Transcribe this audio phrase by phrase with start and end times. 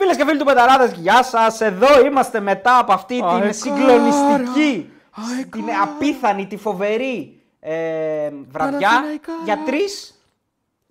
[0.00, 1.60] Φίλες και φίλοι του Betarades, γεια σας.
[1.60, 3.52] Εδώ είμαστε μετά από αυτή την Αεκάρα.
[3.52, 5.48] συγκλονιστική, Αεκάρα.
[5.50, 9.32] την απίθανη, τη φοβερή ε, βραδιά Παναθηναϊκά.
[9.44, 10.14] για τρεις.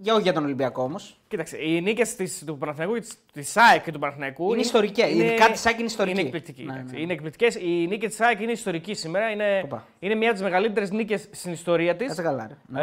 [0.02, 1.20] Για όχι για τον Ολυμπιακό όμως.
[1.28, 2.16] Κοίταξε, οι νίκες
[2.46, 2.98] του Παναθηναϊκού,
[3.34, 4.52] της ΑΕΚ και του Παναθηναϊκού.
[4.52, 5.10] Είναι ιστορικές.
[5.12, 6.18] Ειδικά της ΑΕΚ είναι ιστορική.
[6.18, 6.64] Είναι εκπληκτική.
[6.64, 6.96] Ναι, εντάξει.
[6.96, 7.02] ναι.
[7.02, 7.56] Είναι εκπληκτικές.
[7.56, 9.30] Η νίκη της ΑΕΚ είναι ιστορική σήμερα.
[9.30, 9.86] Είναι, Οπα.
[10.00, 12.08] είναι μια από τις μεγαλύτερες νίκες στην ιστορία της.
[12.08, 12.48] Κάτσε καλά.
[12.48, 12.58] ρε.
[12.68, 12.82] Ναι.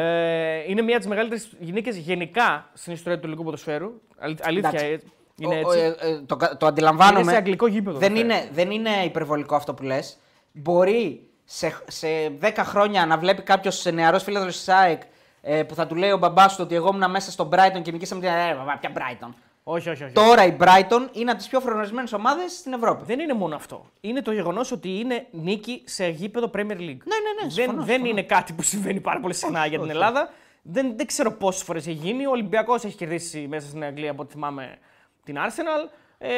[0.59, 3.93] Ε, είναι μια από τις μεγαλύτερες νίκες γενικά στην ιστορία του ελληνικού ποδοσφαίρου.
[4.19, 5.07] Αλ- Αλήθεια Εντάξει.
[5.41, 5.79] Ε, είναι Ο- ο- έτσι.
[6.01, 7.21] ε, ε, το, κα- το αντιλαμβάνομαι.
[7.21, 7.99] Είναι σε αγγλικό γήπεδο.
[7.99, 8.29] δεν, το φέρει.
[8.29, 10.19] είναι, δεν είναι υπερβολικό αυτό που λες.
[10.53, 12.07] Μπορεί σε, σε
[12.41, 15.03] 10 χρόνια να βλέπει κάποιος νεαρός φίλος της ΣΑΕΚ
[15.43, 17.91] ε, που θα του λέει ο μπαμπάς του ότι εγώ ήμουν μέσα στο Brighton και
[17.93, 18.31] νικήσαμε την.
[18.31, 19.29] Ε, μπαμπά, ποια Brighton;
[19.65, 20.13] Όχι, όχι, όχι.
[20.13, 23.05] Τώρα η Brighton είναι από τις πιο φρονισμένες ομάδες στην Ευρώπη.
[23.07, 23.85] Δεν είναι μόνο αυτό.
[24.01, 27.03] Είναι το γεγονός ότι είναι νίκη σε γήπεδο Premier League.
[27.05, 27.51] Ναι, ναι, ναι.
[27.51, 28.07] συμφωνώ, δεν, δεν συμφωνώ.
[28.09, 30.31] είναι κάτι που συμβαίνει πάρα πολύ συχνά για την Ελλάδα.
[30.63, 32.27] Δεν, δεν ξέρω πόσες φορές έχει γίνει.
[32.27, 34.79] Ο Ολυμπιακός έχει κερδίσει μέσα στην Αγγλία από ό,τι θυμάμαι
[35.27, 35.91] την Arsenal.
[36.19, 36.29] Ε,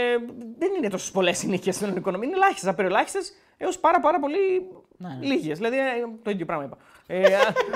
[0.58, 2.28] δεν είναι τόσες πολλές οι νίκες στην ελληνική οικονομία.
[2.28, 3.18] Είναι ελάχιστες, απεριολάχιστε
[3.56, 4.38] έως πάρα, πάρα πολύ
[4.96, 5.56] Ναι, λίγες.
[5.58, 5.82] Δηλαδή ε,
[6.22, 6.76] το ίδιο πράγμα είπα.
[7.06, 7.22] Ε,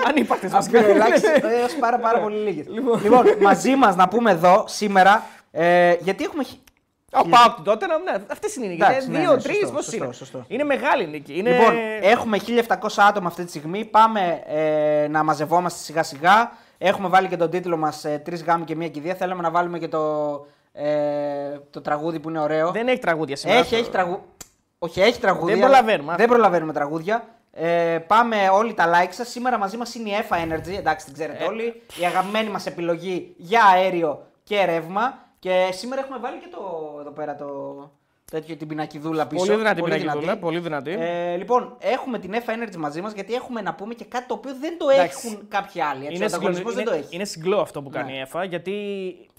[0.07, 0.49] ανύπαρκτε
[1.61, 2.67] Έως πάρα, πάρα πολύ λίγες.
[2.67, 2.99] Λοιπόν,
[3.41, 5.23] μαζί μας να πούμε εδώ σήμερα.
[5.51, 6.43] Ε, γιατί έχουμε.
[6.43, 6.59] χι-
[7.15, 8.87] Ο Πάοκ την τότε, ναι, αυτές είναι οι νίκες.
[8.87, 10.13] Εντάξει, ναι, ναι, Δύο-τρει, σωστό, πώς σωστό, είναι.
[10.13, 10.45] σωστό.
[10.47, 11.37] Είναι μεγάλη νίκη.
[11.37, 11.49] Είναι...
[11.57, 13.85] Λοιπόν, έχουμε 1700 άτομα αυτή τη στιγμή.
[13.85, 16.51] Πάμε ε, να μαζευόμαστε σιγά σιγά.
[16.77, 19.15] Έχουμε βάλει και τον τίτλο μας ε, Τρεις γάμοι και μία κηδεία.
[19.15, 19.99] Θέλαμε να βάλουμε και το,
[20.73, 22.71] ε, το τραγούδι που είναι ωραίο.
[22.71, 23.59] Δεν έχει τραγούδια σήμερα.
[23.59, 24.21] έχει, έχει τραγούδι.
[24.79, 25.55] Όχι, έχει τραγούδια.
[25.55, 26.15] Δεν προλαβαίνουμε.
[26.17, 27.27] Δεν προλαβαίνουμε τραγούδια.
[27.51, 29.29] Ε, πάμε όλοι τα like σας.
[29.29, 30.77] Σήμερα μαζί μας είναι η EFA Energy.
[30.77, 31.17] Εντάξει, την Ε.
[31.17, 31.81] ξέρετε όλοι.
[32.01, 35.17] Η αγαπημένη μας επιλογή για αέριο και ρεύμα.
[35.39, 36.59] Και σήμερα έχουμε βάλει και το,
[36.99, 37.45] εδώ πέρα το,
[38.31, 39.45] τέτοιο, την πινακιδούλα πίσω.
[39.45, 40.91] Πολύ δυνατή πινακιδούλα, πολύ δυνατή.
[40.99, 44.33] Ε, λοιπόν, έχουμε την EFA Energy μαζί μας γιατί έχουμε να πούμε και κάτι το
[44.33, 45.27] οποίο δεν το Εντάξει.
[45.27, 46.03] έχουν κάποιοι άλλοι.
[46.05, 47.15] Έτσι, Είναι, ο συγκλονι- ανταγωνισμός δεν είναι, το έχει.
[47.15, 48.17] είναι συγκλό αυτό που κάνει Ναι.
[48.17, 48.73] η ΕΦΑ, γιατί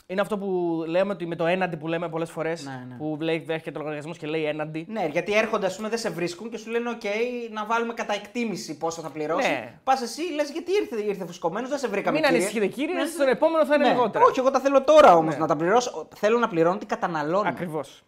[0.07, 0.47] είναι αυτό που
[0.87, 2.65] λέμε ότι με το έναντι που λέμε πολλές φορές.
[2.65, 2.95] Ναι, ναι.
[2.95, 4.87] Που λέει, έρχεται ο λογαριασμός και λέει έναντι.
[4.89, 7.07] Ναι, γιατί έρχονται, ας πούμε, δεν σε βρίσκουν και σου λένε: OK,
[7.53, 9.49] να βάλουμε κατά εκτίμηση πόσο θα πληρώσει.
[9.49, 9.73] Ναι.
[9.85, 12.19] Πας εσύ, λες γιατί ήρθε, ήρθε φουσκωμένος, δεν σε βρήκαμε.
[12.19, 12.39] Μην κύριε.
[12.39, 13.07] ανησυχείτε, κύριε, Ναι.
[13.07, 13.93] στον επόμενο θα είναι Ναι.
[13.93, 14.25] λιγότερα.
[14.25, 15.41] Όχι, εγώ τα θέλω τώρα όμως Ναι.
[15.41, 16.09] να τα πληρώσω.
[16.15, 17.49] Θέλω να πληρώνω τι καταναλώνω.
[17.49, 18.03] Ακριβώς.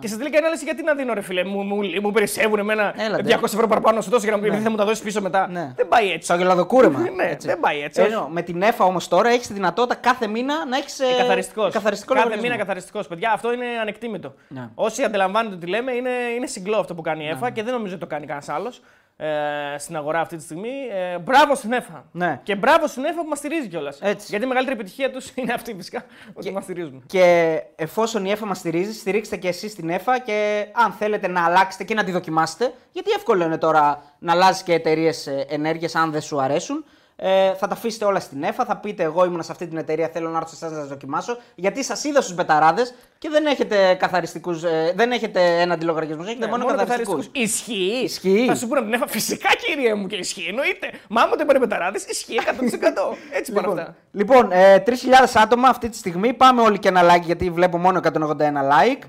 [0.00, 3.38] Και σε τελική ανάλυση, γιατί να δίνω ρε φίλε, μου, μου, μου περισσεύουν εμένα Έλατε.
[3.40, 5.48] 200 ευρώ παραπάνω να σου δώσω για να μου θα μου τα δώσεις πίσω μετά.
[5.48, 5.72] Ναι.
[5.76, 6.24] Δεν πάει έτσι.
[6.24, 6.98] Στο αγελαδοκούρεμα.
[7.16, 7.46] Ναι, έτσι.
[7.46, 10.76] δεν πάει έτσι, Ενώ, με την ΕΦΑ όμως τώρα έχεις τη δυνατότητα κάθε μήνα να
[10.76, 11.00] έχεις.
[11.18, 11.70] Καθαριστικό.
[11.70, 12.42] καθαριστικό Κάθε λογαριασμό.
[12.42, 13.00] μήνα καθαριστικό.
[13.08, 14.34] Παιδιά, αυτό είναι ανεκτήμητο.
[14.48, 14.68] Ναι.
[14.74, 17.92] Όσοι αντιλαμβάνονται τι λέμε, είναι, είναι συγκλό αυτό που κάνει η ΕΦΑ και δεν νομίζω
[17.94, 18.80] ότι το κάνει κανένας άλλος
[19.22, 20.70] ε, στην αγορά αυτή τη στιγμή.
[20.92, 22.04] Ε, μπράβο στην ΕΦΑ.
[22.12, 22.40] Ναι.
[22.42, 23.98] Και μπράβο στην ΕΦΑ που μας στηρίζει κιόλας.
[24.00, 24.26] Έτσι.
[24.28, 26.04] Γιατί η μεγαλύτερη επιτυχία τους είναι αυτή φυσικά.
[26.32, 27.02] Ότι μας στηρίζουν.
[27.06, 31.44] Και εφόσον η ΕΦΑ μας στηρίζει, στηρίξτε και εσείς την ΕΦΑ και αν θέλετε να
[31.44, 36.10] αλλάξετε και να τη δοκιμάσετε, γιατί εύκολο είναι τώρα να αλλάζεις και εταιρείες ενέργεια αν
[36.10, 36.84] δεν σου αρέσουν.
[37.22, 40.08] Ε, θα τα αφήσετε όλα στην ΕΦΑ, θα πείτε εγώ ήμουν σε αυτή την εταιρεία,
[40.08, 41.36] θέλω να έρθω σε εσάς να σας δοκιμάσω.
[41.54, 46.44] Γιατί σας είδα στους μπεταράδες και δεν έχετε καθαριστικούς, ε, δεν έχετε έναντι λογαριασμούς, έχετε
[46.44, 47.26] Ναι, μόνο, μόνο καθαριστικούς.
[47.26, 47.52] καθαριστικούς.
[47.52, 48.04] Ισχύει.
[48.04, 48.44] Ισχύει.
[48.46, 50.46] Θα σου πούνε από την ΕΦΑ, φυσικά κύριε μου και ισχύει.
[50.48, 50.90] Εννοείται.
[51.08, 53.16] Μα άμα το είπαν οι μεταράδε, ισχύει 100%.
[53.32, 53.96] Έτσι πάνε αυτά.
[54.12, 54.92] Λοιπόν, ε, 3.000
[55.34, 56.32] άτομα αυτή τη στιγμή.
[56.32, 59.02] Πάμε όλοι και ένα like γιατί βλέπω μόνο 181 like.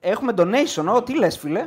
[0.00, 1.66] Έχουμε donation, oh, τι λες φίλε;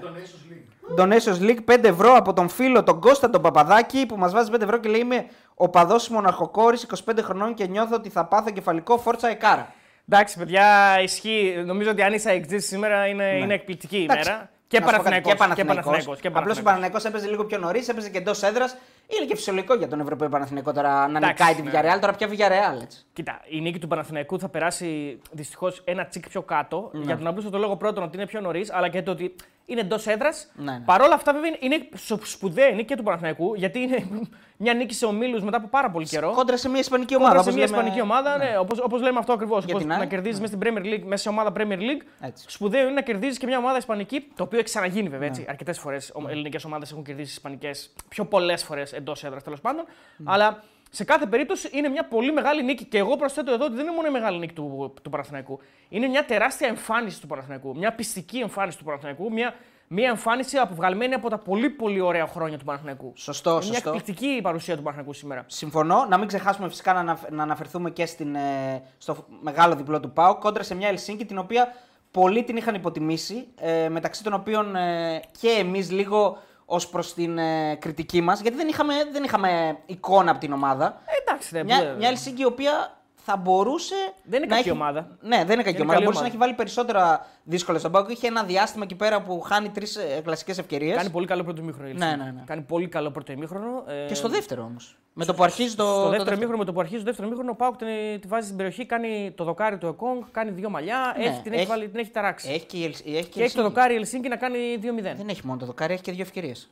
[0.97, 4.61] Donations League 5 ευρώ από τον φίλο τον Κώστα τον Παπαδάκη που μας βάζει 5
[4.61, 8.97] ευρώ και λέει είμαι ο παδός μοναχοκόρης 25 χρονών και νιώθω ότι θα πάθω κεφαλικό
[8.97, 9.73] φόρτσα εκάρα.
[10.09, 11.63] Εντάξει, παιδιά, ισχύει.
[11.65, 14.13] Νομίζω ότι αν είσαι αεξή σήμερα είναι, είναι εκπληκτική η Ναι.
[14.13, 14.49] Εντάξει, μέρα.
[14.67, 15.55] Και να σου πω κάτι, Παναθηναϊκός.
[15.55, 16.19] Και Παναθηναϊκός.
[16.19, 16.63] Και Απλώς ο Παναθηναϊκός.
[16.63, 18.75] Παναθηναϊκός έπαιζε λίγο πιο νωρίς, έπαιζε και εντός έδρας.
[19.07, 21.71] Είναι και φυσιολογικό για τον Ευρωπαίο Παναθηναϊκό τώρα να Εντάξει, νικάει τη ναι.
[21.71, 21.99] Villarreal.
[21.99, 23.05] Τώρα πια Villarreal έτσι.
[23.13, 26.89] Κοίτα, η νίκη του Παναθηναϊκού θα περάσει δυστυχώς ένα τσικ πιο κάτω.
[26.93, 27.03] Ναι.
[27.03, 29.79] Για τον απλούστο το λόγο πρώτον ότι είναι πιο νωρίς, αλλά και το ότι είναι
[29.81, 30.51] εντός έδρας.
[30.55, 30.79] Ναι, ναι.
[30.85, 34.07] Παρ' όλα αυτά, βέβαια, είναι σπου- σπουδαία η νίκη και του Παναθηναϊκού, γιατί είναι
[34.57, 36.31] μια νίκη σε ομίλους μετά από πάρα πολύ καιρό.
[36.31, 37.43] Κόντρα σε μια Ισπανική Κόντρα ομάδα.
[37.43, 39.65] σε όπως μια λέμε- ισπανική ομάδα, ναι, όπως, όπως λέμε αυτό ακριβώς.
[39.65, 42.01] Για την να άλλη, κερδίζεις μέσα στην Premier League, μέσα σε ομάδα Premier League.
[42.21, 42.45] Έτσι.
[42.47, 45.25] Σπουδαίο είναι να κερδίζεις και μια ομάδα ισπανική, το οποίο έχει ξαναγίνει βέβαια Ναι.
[45.35, 45.45] έτσι.
[45.49, 49.85] Αρκετές φορές ελληνικές ομάδες έχουν κερδίσει ισπανικές, πιο πολλές φορές εντός έδρας τέλος πάντων.
[50.23, 50.63] Αλλά
[50.95, 52.85] σε κάθε περίπτωση είναι μια πολύ μεγάλη νίκη.
[52.85, 55.59] Και εγώ προσθέτω εδώ ότι δεν είναι μόνο η μεγάλη νίκη του, του Παναθηναϊκού.
[55.89, 57.75] Είναι μια τεράστια εμφάνιση του Παναθηναϊκού.
[57.77, 59.31] Μια πιστική εμφάνιση του Παναθηναϊκού.
[59.31, 59.53] Μια,
[59.87, 63.11] μια εμφάνιση αποβγαλμένη από τα πολύ πολύ ωραία χρόνια του Παναθηναϊκού.
[63.15, 63.89] Σωστό, Είναι μια σωστό.
[63.89, 65.43] εκπληκτική η παρουσία του Παναθηναϊκού σήμερα.
[65.47, 66.05] Συμφωνώ.
[66.09, 70.11] Να μην ξεχάσουμε φυσικά να, αναφ- να αναφερθούμε και στην, ε, στο μεγάλο διπλό του
[70.11, 71.67] ΠΑΟ κόντρα σε μια Ελσίνκη την οποία
[72.11, 73.47] πολλοί την είχαν υποτιμήσει.
[73.59, 78.41] Ε, μεταξύ των οποίων ε, και εμείς λίγο ως προς την ε, κριτική μας.
[78.41, 81.01] Γιατί δεν είχαμε, δεν είχαμε εικόνα από την ομάδα.
[81.05, 81.93] Ε, εντάξει, δεν Μια, βέβαια.
[81.95, 82.97] μια Ελσίνκη η οποία
[83.27, 83.95] θα μπορούσε.
[84.23, 84.77] Δεν είναι να κακή έχει...
[84.77, 85.17] ομάδα.
[85.21, 85.93] Ναι, δεν είναι κακή Είναι ομάδα.
[85.93, 86.25] καλή Μπορούσε να ομάδα.
[86.27, 88.09] έχει βάλει περισσότερα δύσκολα στον πάγκο.
[88.09, 90.95] Είχε ένα διάστημα εκεί πέρα που χάνει τρεις κλασικές ευκαιρίες.
[90.97, 91.87] Κάνει πολύ καλό πρώτο ημίχρονο.
[91.89, 92.25] η Ναι, Ελσίνκη.
[92.25, 92.43] ναι, ναι.
[92.45, 93.83] Κάνει πολύ καλό πρώτο ημίχρονο.
[93.87, 94.97] ε, Και στο δεύτερο όμως.
[95.13, 95.83] Με το που αρχίζει το.
[95.83, 96.35] Στο το δεύτερο δεύτερο.
[96.35, 97.87] ημίχρονο, με το που αρχίζει το δεύτερο ημίχρονο, ο Πάουκ την,
[98.21, 101.51] τη βάζει στην περιοχή, κάνει το δοκάρι του Εκόνγκ, κάνει δύο μαλλιά, Ναι, έχει, την,
[101.51, 102.49] έχει, έχει- βάλει, την έχει ταράξει.
[102.51, 103.67] Έχει και, η Ελσ- έχει και, και η έχει το Ελσίνκη.
[103.67, 105.15] δοκάρι η Ελσίνκη να κάνει 2-0.
[105.17, 106.69] Δεν έχει μόνο το δοκάρι, έχει και δύο ευκαιρίες.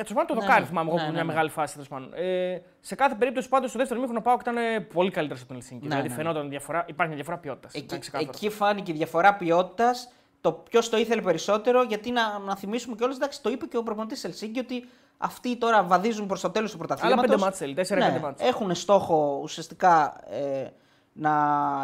[0.00, 0.66] Έτσι, πάνω το Ναι, δοκάρι ναι.
[0.66, 1.32] θυμάμαι εγώ Ναι, που ναι, μια ναι.
[1.32, 2.12] μεγάλη φάση τέλος πάντων.
[2.14, 5.48] Ε, σε κάθε περίπτωση πάντως στο δεύτερο ημίχρονο ο Πάουκ ήταν ε, πολύ καλύτερος από
[5.48, 5.82] τον Ελσίνκη.
[5.86, 6.14] Ναι, δηλαδή ναι.
[6.14, 7.74] φαινόταν διαφορά, υπάρχει μια διαφορά ποιότητας.
[7.74, 10.12] Εκεί, εκεί φάνηκε η διαφορά ποιότητας.
[10.40, 13.82] Το ποιος το ήθελε περισσότερο, γιατί να, να θυμίσουμε κιόλας, εντάξει, το είπε και ο
[13.82, 17.26] προπονητής Ελσίνκη ότι αυτοί τώρα βαδίζουν προς το τέλος του πρωταθλήματος.
[17.26, 18.42] πέντε μάτς θέλει, τέσσερα-πέντε μάτς.
[18.42, 20.66] Έχουν στόχο ουσιαστικά ε,
[21.12, 21.32] να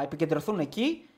[0.02, 1.08] επικεντρωθούν εκεί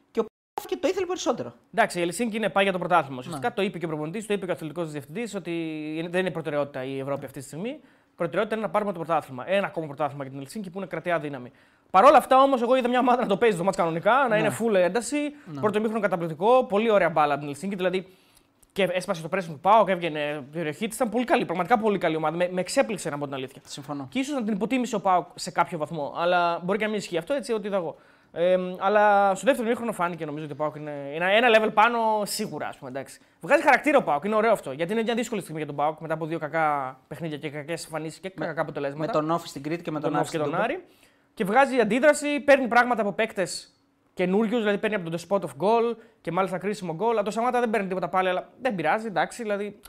[0.65, 1.53] και ο Πάουκ το ήθελε περισσότερο.
[1.75, 3.19] Εντάξει, η Ελσίνκη είναι πάει για το πρωτάθλημα.
[3.19, 3.55] Ουσιαστικά Ναι.
[3.55, 5.51] το είπε και ο προπονητής, το είπε και ο αθλητικός διευθυντής ότι
[5.97, 7.81] είναι- δεν είναι προτεραιότητα η Ευρώπη αυτή τη στιγμή.
[8.17, 9.45] Προτεραιότητα είναι να πάρουμε το πρωτάθλημα.
[9.51, 11.53] Ένα ακόμα πρωτάθλημα για την Ελσίνκη που είναι κρατέα δύναμη.
[11.91, 14.29] Παρ' όλα αυτά όμως, εγώ είδα μια ομάδα να το παίζει το μάτς κανονικά, Ναι.
[14.29, 15.17] να είναι full ένταση.
[15.61, 17.75] Πρώτο μήχρονο καταπληκτικό, πολύ ωραία μπάλα από την Ελσίνκη.
[17.77, 18.07] Δηλαδή
[18.73, 20.97] και έσπασε το πρέσβη του Πάο και έβγαινε η περιοχή της.
[20.97, 22.37] Ήταν πολύ καλή, πραγματικά πολύ καλή ομάδα.
[22.37, 23.63] Με, με εξέπληξε να πω την αλήθεια.
[23.67, 24.07] Συμφωνώ.
[24.11, 26.13] Και ίσως να την υποτίμησε ο Πάοκ σε κάποιο βαθμό.
[26.17, 27.97] Αλλά μπορεί και να μην ισχύει αυτό, έτσι ό,τι είδα εγώ.
[28.33, 31.99] Ε, αλλά στο δεύτερο μήχρονο φάνηκε νομίζω ότι ο Πάοκ είναι, είναι ένα level πάνω
[32.25, 32.69] σίγουρα.
[32.69, 33.21] Ας πούμε, εντάξει.
[33.41, 34.73] Βγάζει χαρακτήρα ο Πάοκ, είναι ωραίο αυτό.
[34.73, 37.85] Γιατί είναι μια δύσκολη στιγμή για τον Πάοκ μετά από δύο κακά παιχνίδια και κακές
[37.85, 39.13] εμφανίσεις και κακά Με αποτελέσματα.
[39.13, 40.73] τον Όφη στην Κρήτη και με τον, τον Άρη Όφη και στην τον Τούμπα.
[40.75, 40.85] Άρη.
[41.35, 43.71] Και βγάζει αντίδραση, παίρνει πράγματα από παίκτες
[44.15, 47.11] καινούριους, δηλαδή παίρνει από τον The Spot of Goal και μάλιστα κρίσιμο γκολ.
[47.11, 49.43] Αλλά το Σαμάτα δεν παίρνει τίποτα πάλι, αλλά δεν πειράζει, εντάξει.
[49.43, 49.81] Δηλαδή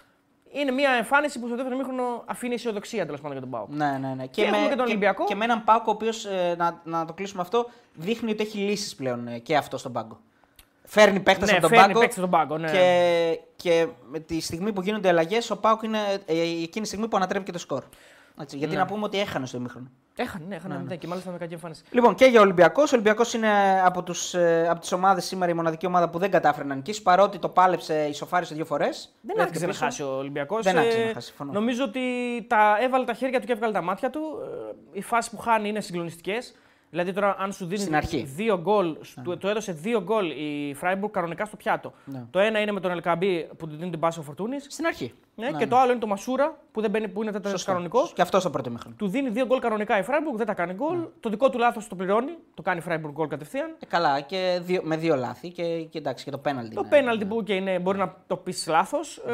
[0.59, 3.69] είναι μια εμφάνιση που στο δεύτερο μήχρονο αφήνει αισιοδοξία τέλος πάντων για τον Πάοκ.
[3.69, 4.25] Ναι, ναι, ναι.
[4.25, 5.23] Και έχουμε και τον Ολυμπιακό.
[5.23, 6.27] Και, με έναν Πάοκ ο οποίος,
[6.57, 10.19] να, να το κλείσουμε αυτό, δείχνει ότι έχει λύσεις πλέον ε, και αυτό στον πάγκο.
[10.83, 11.99] Φέρνει παίκτες Ναι, από τον φέρνει πάγκο.
[11.99, 12.71] παίκτες από τον πάγκο, ναι.
[12.71, 17.07] Και, και με τη στιγμή που γίνονται αλλαγές, ο Πάοκ είναι ε, εκείνη τη στιγμή
[17.07, 17.83] που ανατρέπει και το σκορ.
[18.41, 18.79] Έτσι, γιατί Ναι.
[18.79, 19.87] να πούμε ότι έχανε στο ημίχρονο.
[20.19, 21.83] Έχανε, ναι, έχανε μηδέν και μάλιστα με κακή εμφάνιση.
[21.91, 22.91] Λοιπόν, και για Ολυμπιακός.
[22.91, 26.31] Ο Ολυμπιακός είναι από, τους, ε, από τις ομάδες σήμερα η μοναδική ομάδα που δεν
[26.31, 29.15] κατάφερε να νικήσει παρότι το πάλεψε, ισοφάρισε δύο φορές.
[29.21, 30.63] Δεν άξιζε να χάσει ο Ολυμπιακός.
[30.63, 31.51] Δεν άξιζε να χάσει, συμφωνώ.
[31.51, 32.01] Νομίζω ότι
[32.47, 34.19] τα έβαλε τα χέρια του και έβγαλε τα μάτια του.
[34.93, 36.53] Ε, Οι φάσεις που χάνει είναι συγκλονιστικές.
[36.89, 38.23] Δηλαδή τώρα, αν σου δίνει Στην αρχή.
[38.23, 41.93] δύο γκολ, του, του έδωσε δύο γκολ η Φράιμπουργκ κανονικά στο πιάτο.
[42.05, 42.25] Ναι.
[42.31, 44.65] Το ένα είναι με τον Ελκαμπή που του δίνει την πάσα ο Φορτούνης.
[44.69, 45.13] Στην αρχή.
[45.35, 47.71] Ναι, και το άλλο είναι του Μασούρα που, δεν μπαίνει, που είναι τέταρτος Σωστό.
[47.71, 48.13] κανονικός.
[48.13, 48.95] Και αυτός στο πρώτο ημίχρονο.
[48.97, 50.97] Του δίνει δύο γκολ κανονικά η Φράιμπουργκ, δεν τα κάνει γκολ.
[51.19, 52.31] Το δικό του λάθος το πληρώνει.
[52.53, 53.75] Το κάνει η Φράιμπουργκ γκολ κατευθείαν.
[53.79, 56.75] Ε, καλά, και δύο, με δύο λάθη και, και εντάξει, και το πέναλτι.
[56.75, 56.89] Το είναι.
[56.89, 59.17] πέναλτι που και είναι, μπορεί να το πεις λάθος.
[59.17, 59.33] Ε,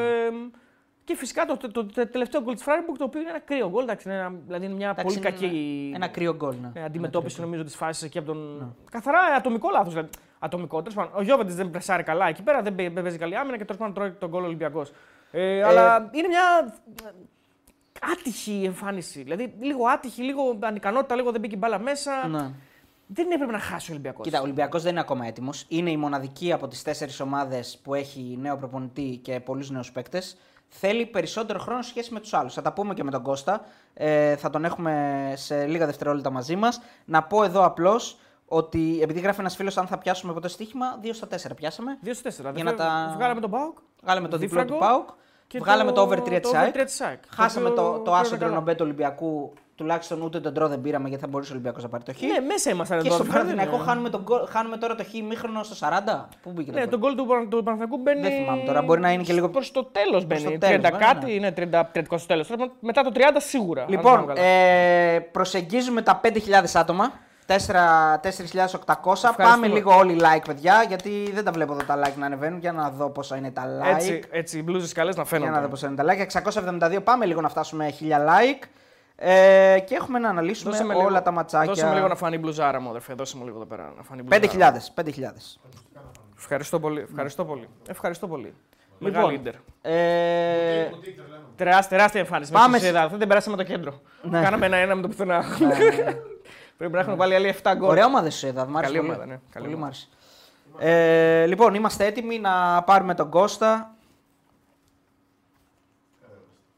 [1.04, 3.84] και φυσικά το, το, το τελευταίο γκολ της Φράιμπουργκ το οποίο είναι ένα κρύο γκολ.
[3.84, 6.56] εντάξει, Είναι, ένα, δηλαδή είναι μια Εντάξει, πολύ είναι κακή Ένα, ένα κρύο γκολ.
[6.62, 6.82] Ναι.
[6.82, 8.76] ε, αντιμετώπιση νομίζω της φάσης εκεί από τον.
[8.92, 9.94] Καθαρά ατομικό λάθος.
[9.94, 10.10] Δηλαδή.
[10.40, 10.78] Ατομικό.
[10.82, 13.58] Τέλος πάντων, ο Γιώβεντη δεν πρεσάρει καλά εκεί πέρα, δεν, παί- δεν παίζει καλή άμυνα
[13.58, 14.92] και τέλος πάντων τρώει τον γκολ Ολυμπιακός.
[15.32, 16.74] Ε, αλλά είναι μια
[17.06, 17.10] ε,
[18.12, 19.22] άτυχη εμφάνιση.
[19.24, 22.28] Δηλαδή λίγο άτυχη, λίγο ανικανότητα, λίγο δεν μπήκε η μπάλα μέσα.
[22.28, 22.52] Ναι.
[23.08, 24.26] Δεν έπρεπε να χάσει ο Ολυμπιακός.
[24.26, 25.66] Κοίτα, ο Ολυμπιακός δεν είναι ακόμα έτοιμος.
[25.68, 30.38] Είναι η μοναδική από τις τέσσερις ομάδες που έχει νέο προπονητή και πολλούς νέους παίκτες.
[30.76, 32.54] Θέλει περισσότερο χρόνο σε σχέση με τους άλλους.
[32.54, 33.62] Θα τα πούμε και με τον Κώστα.
[33.94, 36.82] Ε, θα τον έχουμε σε λίγα δευτερόλεπτα μαζί μας.
[37.06, 38.18] Να πω εδώ απλώς
[38.48, 41.98] ότι επειδή γράφει ένας φίλος, αν θα πιάσουμε ποτέ στοίχημα, 2 στα 4 πιάσαμε.
[42.02, 42.42] 2 4.
[42.42, 43.78] Για Για να τα- Βγάλαμε τον Πάοκ.
[44.04, 45.10] Βγάλαμε το διπλό του Δίφραγκο Πάουκ.
[45.48, 46.74] και Βγάλαμε το, το- over 3 το τη over ΑΕΚ.
[46.76, 48.40] 3 της ΑΕΚ, το Χάσαμε οποίο το, το πήγαμε άσο καλά.
[48.46, 49.54] τρενομπέ του Ολυμπιακού.
[49.76, 52.22] Τουλάχιστον ούτε τον τρό δεν πήραμε γιατί θα μπορούσε ο Ολυμπιακός να πάρει το χ.
[52.22, 53.16] Ναι, μέσα ήμασταν και εδώ.
[53.16, 56.28] στο δεν είναι- Παναθηναϊκό χάνουμε, τον γκολ- χάνουμε τώρα το χ μήχρονο στο 40.
[56.42, 58.22] Πού μπήκε το Ναι, γκολ; τον γκολ του, Πανα- του Παναθηναϊκού μπαίνει.
[58.22, 60.44] Δεν θυμάμαι τώρα, μπορεί να είναι και λίγο- Προς το τέλος μπαίνει.
[60.44, 61.32] το 30 τέλος, βέβαια, κάτι, ναι.
[61.32, 62.50] είναι 30, 30 στο τέλος.
[62.80, 63.82] Μετά το 30 σίγουρα.
[63.82, 64.48] αν Λοιπόν, θυμάμαι καλά.
[64.48, 67.12] ε, προσεγγίζουμε τα 5.000 άτομα.
[67.46, 69.34] 4.800.
[69.38, 72.60] Πάμε λίγο όλοι like, παιδιά, γιατί δεν τα βλέπω εδώ τα like να ανεβαίνουν.
[72.60, 73.96] Για να δω πόσα είναι τα like.
[73.96, 75.52] Έτσι, έτσι οι μπλούζες καλές να Για φαίνονται.
[75.52, 76.20] να δω πόσα είναι τα like.
[76.20, 77.00] 672.
[77.04, 78.64] Πάμε λίγο να φτάσουμε 1000 like.
[79.16, 81.68] Ε, και έχουμε να αναλύσουμε Δώσε με όλα λίγο- τα ματσάκια.
[81.68, 83.14] Δώσε με λίγο να φανεί η μπλουζάρα μου, αδερφέ.
[83.14, 84.72] Δώσε μου λίγο εδώ πέρα να φανεί η μπλουζάρα.
[84.72, 84.94] 5.000.
[84.94, 85.60] 5.000.
[86.38, 87.00] Ευχαριστώ πολύ.
[87.02, 87.68] Ευχαριστώ πολύ.
[87.88, 88.54] Ευχαριστώ πολύ.
[89.00, 89.54] Λοιπόν, Μεγάλη ίντερ.
[89.82, 90.90] Ε,
[91.56, 92.52] Τεράστια, τεράστια εμφάνιση.
[92.52, 94.02] Πάμε Πάμε σε- σε Δεν την περάσαμε το κέντρο.
[94.22, 94.42] Ναι.
[94.42, 95.44] Κάναμε ένα-ένα με το πουθενά.
[96.78, 97.90] Πρέπει να έχουμε βάλει άλλοι 7 γκολ.
[97.90, 98.66] ωραία ομάδα σου είδα.
[98.66, 99.10] Μ' άρεσε Καλή πολύ.
[99.18, 99.40] ομάδα, ναι.
[99.52, 99.96] Καλή Πολύ μ' ομάδα.
[100.78, 101.42] άρεσε.
[101.42, 103.96] Ε, λοιπόν, είμαστε έτοιμοι να πάρουμε τον Κώστα.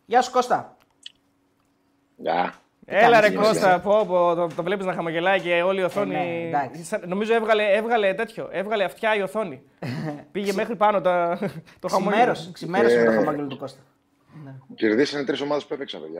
[0.05, 0.74] Γεια σου Κώστα.
[2.17, 2.53] Γεια.
[2.87, 6.13] Έλα ρε κάνεις, Κώστα, πω, πω, το, το βλέπεις να χαμογελάει και όλη η οθόνη.
[6.13, 6.83] ναι, εντάξει.
[6.83, 9.61] Σαν- νομίζω έβγαλε, έβγαλε τέτοιο, έβγαλε αυτιά η οθόνη.
[10.31, 11.39] Πήγε μέχρι πάνω τα,
[11.79, 12.15] το χαμόγελο.
[12.15, 13.79] Ξημέρωσε, ξημέρωσε με το Ε, χαμόγελο του Κώστα.
[14.75, 16.19] Κερδίσανε τρεις ομάδες που έπαιξαν, παιδιά.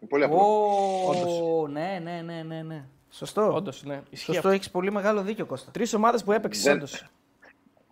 [0.00, 0.36] Είναι πολύ απλό.
[0.38, 2.84] Ω, ναι, ναι, ναι, ναι, ναι.
[3.10, 3.54] Σωστό.
[3.54, 4.00] Όντως, ναι.
[4.10, 4.48] Ισχύει Σωστό, αυτό.
[4.50, 5.70] έχεις πολύ μεγάλο δίκιο Κώστα.
[5.70, 7.06] Τρεις ομάδες που έπαιξες, Δεν- όντως.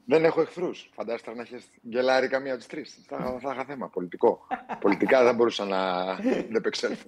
[0.06, 0.90] Δεν έχω εχθρούς.
[0.94, 2.98] Φαντάζεσαι να έχεις γκελάρει καμία από τις τρεις.
[3.06, 3.88] Θα, θα είχα θέμα.
[3.88, 4.46] Πολιτικό.
[4.80, 7.06] Πολιτικά δεν μπορούσα να δεν επεξέλθω.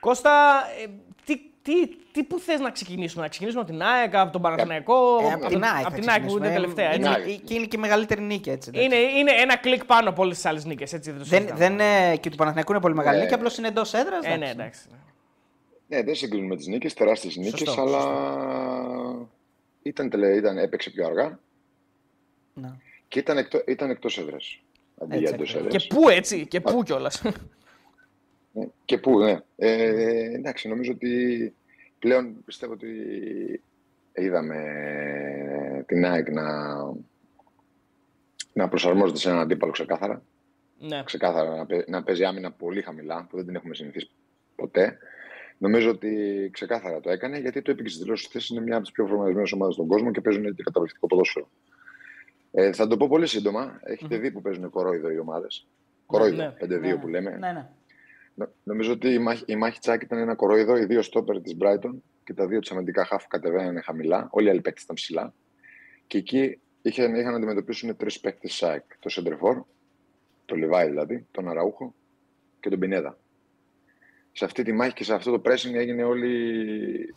[0.00, 0.86] Κώστα, ε,
[1.24, 5.18] τι, τι, τι που θες να ξεκινήσουμε, να ξεκινήσουμε από την ΑΕΚ, από τον Παναθηναϊκό.
[5.22, 5.86] Ε, από την ΑΕΚ.
[5.86, 6.48] Από θα την ΑΕΚ που είναι ξεκινήσουμε.
[6.50, 6.94] τελευταία.
[6.94, 7.30] Είναι, έτσι.
[7.30, 7.36] Ναι.
[7.36, 8.70] και είναι και η μεγαλύτερη νίκη έτσι.
[8.74, 8.86] εντάξει.
[8.86, 10.90] Είναι, είναι ένα κλικ πάνω από όλες τις άλλες νίκες.
[10.90, 11.58] Δεν, το Δεν, συζητάμε.
[11.58, 13.22] δεν, ε, και του Παναθηναϊκού είναι πολύ μεγάλη Ναι.
[13.22, 14.24] νίκη, απλώς είναι εντός έδρας.
[14.24, 14.80] Ε, ναι, εντάξει.
[15.86, 18.02] Ναι, δεν συγκρίνουμε τις νίκες, τεράστιες νίκες, Σωστό, αλλά
[19.82, 21.38] ήταν, τελε- ήταν, έπαιξε πιο αργά
[22.54, 22.70] Ναι.
[23.08, 24.58] και ήταν, εκτό, ήταν εκτός έδρας.
[25.02, 25.66] Αντί Έτσι για εντός ακριβώς.
[25.74, 25.86] έδρας.
[25.86, 27.22] Και πού έτσι, και πού κιόλας.
[28.58, 29.38] Ναι, Και πού, ναι.
[29.56, 31.54] Ε, εντάξει, νομίζω ότι
[31.98, 32.88] πλέον πιστεύω ότι
[34.12, 36.76] είδαμε την ΑΕΚ να,
[38.52, 40.22] να προσαρμόζεται σε έναν αντίπαλο ξεκάθαρα.
[40.78, 41.02] ναι.
[41.04, 44.10] Ξεκάθαρα να, παί- να παίζει άμυνα πολύ χαμηλά, που δεν την έχουμε συνηθίσει
[44.56, 44.98] ποτέ.
[45.58, 48.48] Νομίζω ότι ξεκάθαρα το έκανε γιατί το είπε και στι δηλώσεις χθες.
[48.48, 51.48] Είναι μια από τις πιο φορμαρισμένε ομάδες στον κόσμο και παίζουν και καταπληκτικό ποδόσφαιρο.
[52.52, 53.80] Ε, θα το πω πολύ σύντομα.
[53.84, 55.66] Έχετε δει που παίζουν κορόιδο οι ομάδες.
[56.06, 56.54] Κορόιδο, Ναι.
[56.60, 57.30] 5-2 Ναι, που λέμε.
[57.30, 57.68] Ναι, ναι.
[58.38, 60.76] Νο- Νομίζω ότι η μάχη, η μάχη τσάκ ήταν ένα κορόιδο.
[60.76, 61.92] Οι δύο στόπερ της Brighton
[62.24, 64.28] και τα δύο της αμυντικά χάφ κατεβαίνανε χαμηλά.
[64.30, 65.34] Όλοι οι άλλοι παίκτες ήταν ψηλά.
[66.06, 68.84] Και εκεί είχαν, είχαν να αντιμετωπίσουν τρεις παίκτες ΣΑΕΚ.
[68.98, 69.62] Το Σεντερφόρ,
[70.44, 71.94] το Λιβάη δηλαδή, τον Αραούχο
[72.60, 73.18] και τον Πινέδα.
[74.32, 77.14] Σε αυτή τη μάχη και σε αυτό το pressing έγινε όλη το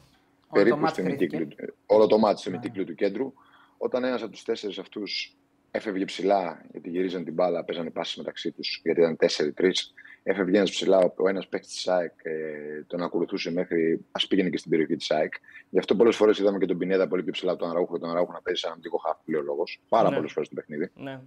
[0.51, 1.35] περίπου μάτς στο κρίθηκε.
[1.35, 2.55] ημικύκλιο, του- όλο το μάτι στο Ναι.
[2.55, 3.33] ημικύκλιο του κέντρου.
[3.77, 5.35] Όταν ένας από τους τέσσερις αυτούς
[5.71, 9.93] έφευγε ψηλά, γιατί γυρίζαν την μπάλα, παίζανε πάσει μεταξύ τους, γιατί ήταν 4-3.
[10.23, 14.57] Έφευγε ένας ψηλά, ο ένας παίκτης της ΑΕΚ ε, τον ακολουθούσε μέχρι ας πήγαινε και
[14.57, 15.33] στην περιοχή της ΑΕΚ.
[15.69, 17.99] Γι' αυτό πολλές φορές είδαμε και τον Πινέδα πολύ πιο ψηλά από τον Αραούχο και
[17.99, 19.81] τον Αραούχο να παίζει σαν αντικό χάφ, που λέει ο λόγος.
[19.89, 20.15] Πάρα Ναι.
[20.15, 20.91] πολλές φορές στο παιχνίδι.
[20.95, 21.19] ναι.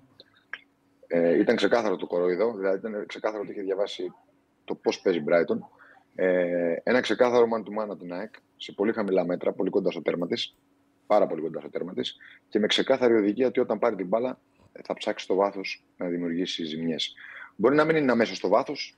[1.06, 4.12] Ε, ήταν ξεκάθαρο το κορόιδο, δηλαδή ήταν ξεκάθαρο ότι είχε διαβάσει
[4.64, 5.58] το πώς παίζει η Brighton.
[6.14, 9.90] Ε, ένα ξεκάθαρο man to man από την ΑΕΚ σε πολύ χαμηλά μέτρα, πολύ κοντά
[9.90, 10.56] στο τέρμα της.
[11.06, 12.16] Πάρα πολύ κοντά στο τέρμα της.
[12.48, 14.40] Και με ξεκάθαρη οδηγία ότι όταν πάρει την μπάλα
[14.72, 17.14] ε, θα ψάξει στο βάθος να δημιουργήσει ζημιές.
[17.56, 18.96] Μπορεί να μην είναι αμέσως στο βάθος,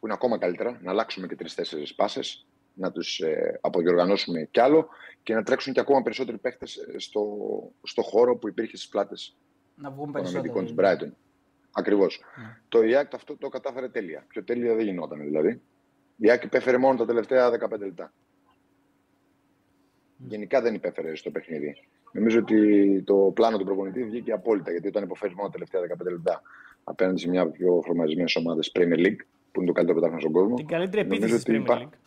[0.00, 4.88] που είναι ακόμα καλύτερα, να αλλάξουμε και τρει-τέσσερι πάσες, να τους ε, αποδιοργανώσουμε κι άλλο
[5.22, 7.38] και να τρέξουν και ακόμα περισσότεροι παίχτες στο,
[7.82, 9.36] στο χώρο που υπήρχε στις πλάτες
[9.74, 11.10] Να βγουν των αμυντικών της περισσότερο.
[11.10, 11.16] Brighton.
[11.72, 12.20] Ακριβώς.
[12.36, 12.58] Ναι.
[12.68, 14.24] Το ΙΑΚ αυτό το κατάφερε τέλεια.
[14.28, 15.50] Πιο τέλεια δεν γινόταν δηλαδή.
[16.16, 18.12] Η ΙΑΚ υπέφερε μόνο τα τελευταία 15 λεπτά.
[20.16, 21.76] Γενικά δεν υπέφερε στο παιχνίδι.
[22.12, 26.10] Νομίζω ότι το πλάνο του προπονητή βγήκε απόλυτα γιατί όταν υποφέρει μόνο τα τελευταία 15
[26.10, 26.42] λεπτά
[26.90, 29.20] απέναντι σε μια από τι πιο φορμαρισμένε ομάδες Premier League,
[29.52, 30.54] που είναι το καλύτερο πρωτάθλημα στον κόσμο.
[30.54, 31.98] Την καλύτερη νομίζω επίθεση της ότι Premier υπά- League.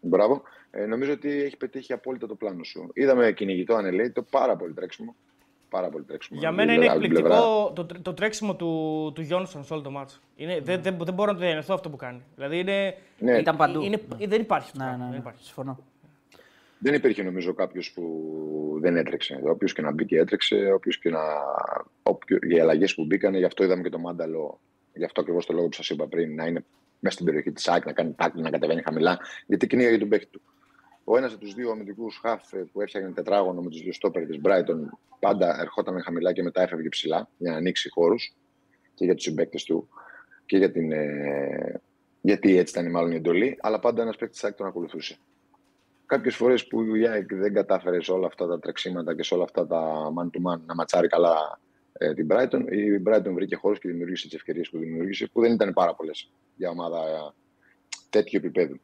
[0.00, 0.42] Μπράβο.
[0.70, 2.90] Ε, νομίζω ότι έχει πετύχει απόλυτα το πλάνο σου.
[2.94, 5.14] Είδαμε κυνηγητό ανελέη, το πάρα πολύ τρέξιμο.
[5.68, 6.38] Πάρα πολύ τρέξιμο.
[6.40, 9.12] Για Από μένα την είναι πλευρά- από την πλευρά- εκπληκτικό το, τρέ- το τρέξιμο του,
[9.14, 10.20] του Γιόνσον σε όλο το μάτσο.
[10.36, 12.22] Είναι, δεν, δεν, δεν μπορώ να το διανοηθώ αυτό που κάνει.
[12.34, 13.82] Δηλαδή είναι, Ναι, Ήταν παντού.
[13.82, 14.78] είναι, δεν υπάρχει αυτό.
[14.78, 15.10] Ναι, το ναι, πράγμα, ναι.
[15.10, 15.44] Δεν υπάρχει.
[15.44, 15.78] Συμφωνώ.
[16.82, 18.02] Δεν υπήρχε νομίζω κάποιος που
[18.80, 19.40] δεν έτρεξε.
[19.42, 21.20] Όποιος και να μπήκε έτρεξε, όποιος και να.
[22.02, 22.38] Όποιο...
[22.40, 24.60] Οι αλλαγές που μπήκαν, γι' αυτό είδαμε και το μάνταλο,
[24.94, 26.64] γι' αυτό ακριβώς το λόγο που σας είπα πριν, να είναι
[26.98, 30.26] μέσα στην περιοχή της ΑΕΚ, να κάνει τάκλι, να κατεβαίνει χαμηλά, γιατί κυνήγαγε τον παίκτη
[30.26, 30.40] του.
[31.04, 34.40] Ο ένας από τους δύο αμυντικούς χαφ που έφτιαχνε τετράγωνο με τους δύο στόπερ της
[34.44, 34.78] Brighton
[35.18, 38.34] πάντα ερχόταν χαμηλά και μετά έφευγε ψηλά για να ανοίξει χώρους
[38.94, 39.88] και για τους συμπαίκτες του
[40.46, 40.92] και για την.
[40.92, 41.80] Ε...
[42.20, 45.18] Γιατί έτσι ήταν μάλλον η εντολή, αλλά πάντα ένας παίκτης της ΑΕΚ τον ακολουθούσε
[46.12, 49.42] κάποιες φορές που η ΑΕΚ δεν κατάφερε σε όλα αυτά τα τρεξίματα και σε όλα
[49.42, 51.60] αυτά τα man to man να ματσάρει καλά
[51.92, 55.52] ε, την Brighton, η Brighton βρήκε χώρους και δημιούργησε τις ευκαιρίες που δημιούργησε, που δεν
[55.52, 57.32] ήταν πάρα πολλές για ομάδα ε,
[58.10, 58.80] τέτοιου επίπεδου.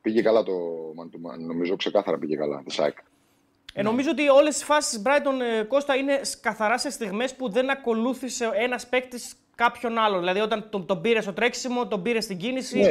[0.00, 0.52] Πήγε καλά το
[0.98, 2.96] man to man, νομίζω ξεκάθαρα πήγε καλά τη ΑΕΚ.
[3.74, 7.34] Ε, νομίζω ότι όλες οι φάσεις της Brighton ε, Κώστα είναι σ- καθαρά σε στιγμές
[7.34, 10.18] που δεν ακολούθησε ένας παίκτης κάποιον άλλον.
[10.18, 12.78] Δηλαδή, όταν τον, τον πήρε στο τρέξιμο, τον πήρε στην κίνηση.
[12.78, 12.90] Ναι.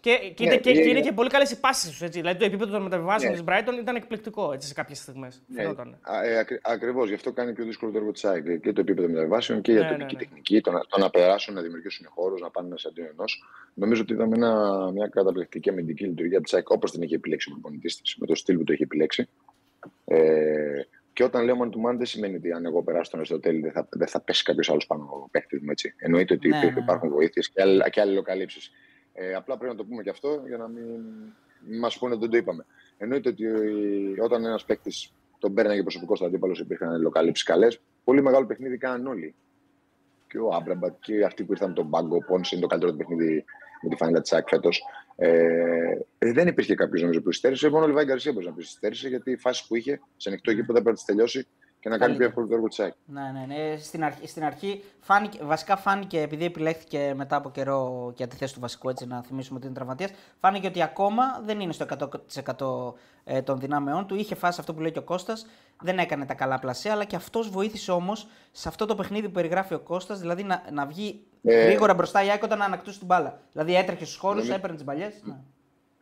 [0.00, 1.00] Και, και, Ναι, είναι, και, ναι, και είναι ναι.
[1.00, 2.08] και πολύ καλές οι πάσει τους.
[2.08, 3.38] Δηλαδή, το επίπεδο των μεταβιβάσεων Ναι.
[3.38, 5.42] της Brighton ήταν εκπληκτικό έτσι, σε κάποιες στιγμές.
[5.46, 5.98] Ναι, Φαινόταν.
[6.24, 9.60] ε, Ακριβώς, γι' αυτό κάνει πιο δύσκολο το έργο της ΑΕΚ και το επίπεδο μεταβάσεων
[9.60, 10.18] και για Ναι, τοπική ναι, ναι.
[10.26, 13.44] τεχνική, το να, το να περάσουν, να δημιουργήσουν χώρους, να πάνε μέσα αντίον ενός.
[13.74, 17.52] Νομίζω ότι είδαμε ένα, μια καταπληκτική αμυντική λειτουργία της ΑΕΚ όπως την είχε επιλέξει ο
[17.52, 19.28] προπονητής της, με το στυλ που το είχε επιλέξει.
[20.04, 20.80] Ε,
[21.12, 23.72] και όταν λέω man to man δεν σημαίνει ότι αν εγώ περάσω τον Αριστοτέλη δεν
[23.72, 25.70] θα, δεν θα πέσει κάποιος άλλος πάνω από παίχτη μου.
[25.70, 25.94] Έτσι.
[25.96, 26.84] Εννοείται ότι Ναι, υπήρχε- ναι, ναι.
[26.92, 28.70] υπάρχουν βοήθειες και, αλλ- και αλληλοκαλύψει.
[29.22, 31.00] Ε, απλά πρέπει να το πούμε και αυτό για να μην
[31.80, 32.66] μας πούνε ότι δεν το είπαμε.
[32.98, 37.80] Εννοείται ότι ε, όταν ένας παίκτης τον παίρναγε προσωπικό στο αντίπαλο, υπήρχαν αλληλοκαλύψει καλές.
[38.04, 39.34] Πολύ μεγάλο παιχνίδι κάναν όλοι.
[40.28, 42.92] Και ο Άμπραμπατ και αυτοί που ήρθαν με τον Πάγκο, ο Πόνσε είναι το καλύτερο
[42.92, 43.44] του παιχνίδι
[43.82, 44.82] με τη φανέλα της ΑΕΚ φέτος.
[45.16, 47.68] Ε, ε, δεν υπήρχε κάποιος νομίζω που υστέρησε.
[47.68, 50.50] Μόνο ο Λιβάη Γκαρσία μπορεί να πει υστέρησε γιατί οι φάσει που είχε σε ανοιχτό
[50.50, 51.46] γήπεδο έπρεπε να τι τελειώσει
[51.80, 52.28] και να κάνει πιο Καλύτερα.
[52.28, 52.92] εύκολο το έργο της ΑΕΚ.
[53.04, 53.76] Ναι, ναι, ναι.
[53.76, 58.54] Στην αρχή, στην αρχή φάνηκε, βασικά φάνηκε, επειδή επιλέχθηκε μετά από καιρό για τη θέση
[58.54, 60.10] του βασικού, έτσι να θυμίσουμε ότι είναι τραυματίας,
[60.40, 61.86] φάνηκε ότι ακόμα δεν είναι στο
[62.54, 62.94] 100%
[63.24, 64.14] ε, των δυνάμεών του.
[64.14, 65.46] Είχε φάσει αυτό που λέει και ο Κώστας,
[65.82, 69.32] δεν έκανε τα καλά πλασία, αλλά και αυτός βοήθησε όμως σε αυτό το παιχνίδι που
[69.32, 73.06] περιγράφει ο Κώστας, δηλαδή να, να βγει Ε, γρήγορα μπροστά η ΑΕΚ όταν ανακτούσε την
[73.06, 73.40] μπάλα.
[73.52, 75.10] Δηλαδή έτρεχε στους χώρους, νομίζω- έπαιρνε τις παλιέ.
[75.22, 75.34] Ναι.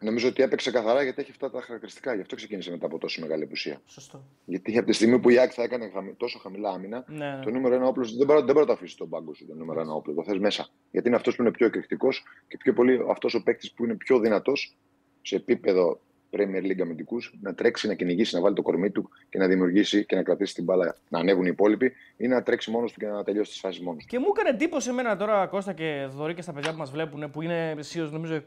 [0.01, 2.15] Νομίζω ότι έπαιξε καθαρά γιατί έχει αυτά τα χαρακτηριστικά.
[2.15, 3.81] Γι' αυτό ξεκίνησε μετά από τόσο μεγάλη απουσία.
[3.87, 4.25] Σωστό.
[4.45, 7.41] Γιατί από τη στιγμή που η Άκη θα έκανε χαμη- τόσο χαμηλά άμυνα, Ναι.
[7.45, 9.55] το νούμερο ένα όπλος δεν μπορεί, δεν μπορεί να το αφήσει στον πάγκο σου το
[9.55, 10.15] νούμερο ένα όπλο.
[10.15, 10.69] Το θες μέσα.
[10.91, 13.95] Γιατί είναι αυτός που είναι πιο εκρηκτικός και πιο πολύ αυτός ο παίκτης που είναι
[13.95, 14.77] πιο δυνατός
[15.23, 16.01] σε επίπεδο
[16.31, 20.05] Premier League αμυντικούς να τρέξει, να κυνηγήσει, να βάλει το κορμί του και να δημιουργήσει
[20.05, 23.07] και να κρατήσει την μπάλα, να ανέβουν οι υπόλοιποι ή να τρέξει μόνος του και
[23.07, 24.09] να τελειώσει τις φάσεις μόνος του.
[24.09, 27.31] Και μου έκανε εντύπωση εμένα τώρα Κώστα και Δωρή και στα παιδιά που μας βλέπουν
[27.31, 28.43] που είναι αισίω νομίζω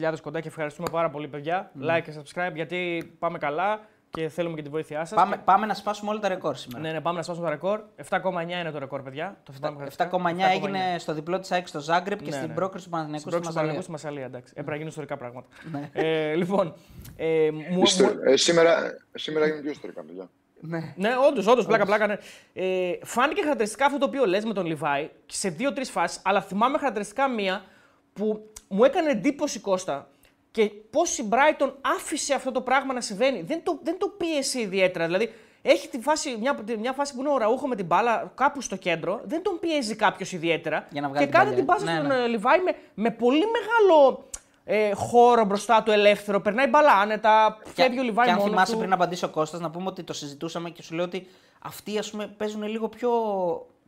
[0.00, 1.72] 6.500 κοντά και ευχαριστούμε πάρα πολύ παιδιά.
[1.80, 5.18] Like και subscribe γιατί πάμε καλά και θέλουμε και τη βοήθειά σας.
[5.18, 6.82] Πάμε, πάμε να σπάσουμε όλα τα ρεκόρ σήμερα.
[6.82, 7.80] Ναι, ναι, πάμε να σπάσουμε το ρεκόρ.
[8.10, 9.36] 7,9 είναι το ρεκόρ, παιδιά.
[9.42, 10.08] Το θυμάμαι 7,9
[10.54, 12.54] έγινε στο διπλό της ΑΕΚ στο Ζάγκρεπ και Ναι, στην ναι.
[12.54, 13.80] πρόκριση του Παναθηναϊκού Στην στη πρώτη του Μασαλία.
[13.80, 14.50] Παναγικού στη Μασαλία, εντάξει.
[14.52, 15.46] Έπρεπε να γίνουν ιστορικά πράγματα.
[15.72, 15.90] Ναι.
[15.92, 16.74] ε, λοιπόν,
[17.16, 18.76] ε, μου, Ιστο- μου- ε, σήμερα,
[19.14, 20.28] σήμερα είναι πιο ιστορικά, παιδιά.
[20.60, 20.92] Ναι.
[20.96, 22.06] Ναι, όντως, όντως, πλάκα, πλάκα.
[22.06, 22.16] Ναι.
[22.52, 26.78] Ε, φάνηκε χαρακτηριστικά αυτό το οποίο λες με τον Λιβάη σε δύο-τρεις φάσεις, αλλά θυμάμαι
[26.78, 27.64] χαρακτηριστικά μία
[28.12, 30.08] που μου έκανε εντύπωση Κώστα
[30.56, 33.42] και πώς η Brighton άφησε αυτό το πράγμα να συμβαίνει.
[33.42, 35.06] Δεν το, δεν το πίεσε ιδιαίτερα.
[35.06, 35.32] Δηλαδή,
[35.62, 38.76] έχει τη φάση, μια, μια φάση που είναι ο Ραούχο με την μπάλα κάπου στο
[38.76, 40.86] κέντρο, δεν τον πιέζει κάποιος ιδιαίτερα.
[40.90, 41.64] Για να βγάλει και την κάνει παλιά.
[41.64, 42.24] την πάσα Ναι, στον ναι.
[42.24, 44.24] ε, Λιβάη με, με πολύ μεγάλο
[44.64, 46.40] ε, χώρο μπροστά του ελεύθερο.
[46.40, 48.78] Περνάει μπάλα άνετα, φεύγει ο Λιβάη και αν μόνος θυμάσαι του.
[48.78, 51.26] πριν απαντήσει ο Κώστας, να πούμε ότι το συζητούσαμε και σου λέω ότι
[51.62, 53.10] αυτοί ας πούμε, παίζουν λίγο πιο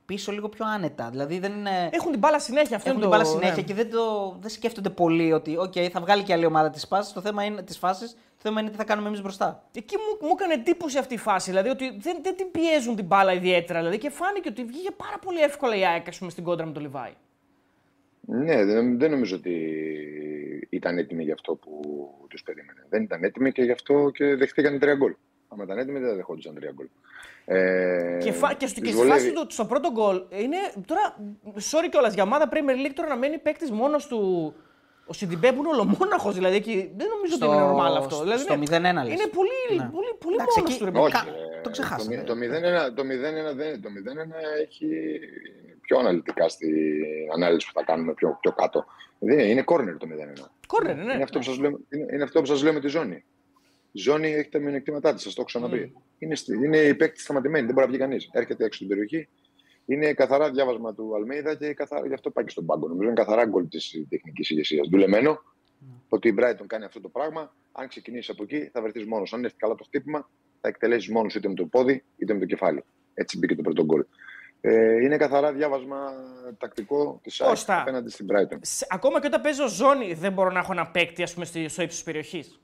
[0.08, 1.08] πίσω, λίγο πιο άνετα.
[1.10, 1.88] Δηλαδή δεν είναι.
[1.92, 2.76] Έχουν την μπάλα συνέχεια.
[2.76, 3.68] Αυτό Έχουν είναι την το- μπάλα συνέχεια ναι.
[3.68, 7.14] και δεν, το, δεν σκέφτονται πολύ ότι okay, θα βγάλει και άλλη ομάδα τη φάση.
[7.14, 8.06] Το θέμα είναι τη φάση.
[8.06, 9.64] Το θέμα είναι τι θα κάνουμε εμείς μπροστά.
[9.74, 11.50] Εκεί μου, μου έκανε εντύπωση αυτή η φάση.
[11.50, 13.78] Δηλαδή ότι δεν, δεν την πιέζουν την μπάλα ιδιαίτερα.
[13.78, 16.72] Δηλαδή και φάνηκε ότι βγήκε πάρα πολύ εύκολα η ΑΕΚ ας πούμε, στην κόντρα με
[16.72, 17.12] τον Λιβάη.
[18.20, 19.54] Ναι, δεν, δεν νομίζω ότι
[20.68, 21.80] ήταν έτοιμοι για αυτό που
[22.28, 22.86] τους περίμενε.
[22.88, 25.14] Δεν ήταν έτοιμοι και γι' αυτό και δεχτήκαν τρία γκολ.
[25.48, 26.86] Αν ήταν έτοιμοι, δεν θα δεχόντουσαν τρία γκολ.
[27.50, 28.52] Ε, και, φα...
[28.54, 29.32] και, στο, και τους στη φάση βολεύει.
[29.32, 31.16] του, στο πρώτο γκολ είναι τώρα.
[31.70, 34.54] Sorry κιόλας για ομάδα Premier League τώρα να μένει παίκτης μόνος του.
[35.06, 38.14] Ο Σιντιμπέ που είναι ολομόναχος, δηλαδή εκεί δεν νομίζω Στο- ότι είναι normal αυτό.
[38.14, 39.12] στο- δηλαδή, στο είναι- 0-1 λες.
[39.14, 39.88] Είναι πολύ, Ναι.
[39.96, 40.84] πολύ, πολύ Εντάξει, μόνος εκεί- του.
[40.84, 41.04] ρε παιδί.
[41.04, 41.26] Όχι, Κα-
[41.58, 42.16] ε, το ξεχάσαμε.
[42.16, 44.88] Το, μη- το 0-1 το 0-1 δεν, το 0-1 έχει
[45.80, 46.68] πιο αναλυτικά στη
[47.34, 48.84] ανάλυση που θα κάνουμε πιο, πιο κάτω.
[49.18, 50.50] Δεν, είναι corner το 0-1.
[50.66, 51.12] Κόρνερ, ναι.
[51.12, 53.24] Είναι, αυτό που σας λέω, είναι, είναι αυτό που σας λέω με τη ζώνη.
[53.92, 55.92] Η ζώνη έχει τα μειονεκτήματά της, σας το έχω ξαναπεί.
[56.18, 58.28] Είναι, στη- είναι η παίκτη σταματημένη, δεν μπορεί να βγει κανείς.
[58.32, 59.28] Έρχεται έξω στην περιοχή.
[59.86, 62.88] Είναι καθαρά διάβασμα του Αλμέιδα και καθαρά, γι' αυτό πάει και στον πάγκο.
[62.88, 64.88] Νομίζω είναι καθαρά γκολ της τεχνικής ηγεσίας.
[64.88, 65.42] Δουλεμένο
[66.08, 67.54] ότι η Brighton κάνει αυτό το πράγμα.
[67.72, 69.32] Αν ξεκινήσεις από εκεί, θα βρεθείς μόνος.
[69.32, 70.28] Αν έρθεις καλά το χτύπημα,
[70.60, 72.84] θα εκτελέσεις μόνος είτε με το πόδι είτε με το κεφάλι.
[73.14, 74.04] Έτσι μπήκε το πρώτο γκολ.
[74.60, 76.12] Ε, είναι καθαρά διάβασμα
[76.58, 77.80] τακτικό της ΑΕΚ Κώστα.
[77.80, 78.56] απέναντι στην Brighton.
[78.60, 81.68] Σε- Ακόμα και όταν παίζω ζώνη, δεν μπορώ να έχω ένα παίκτη ας πούμε, στη-
[81.68, 82.60] στο ύψος της περιοχής.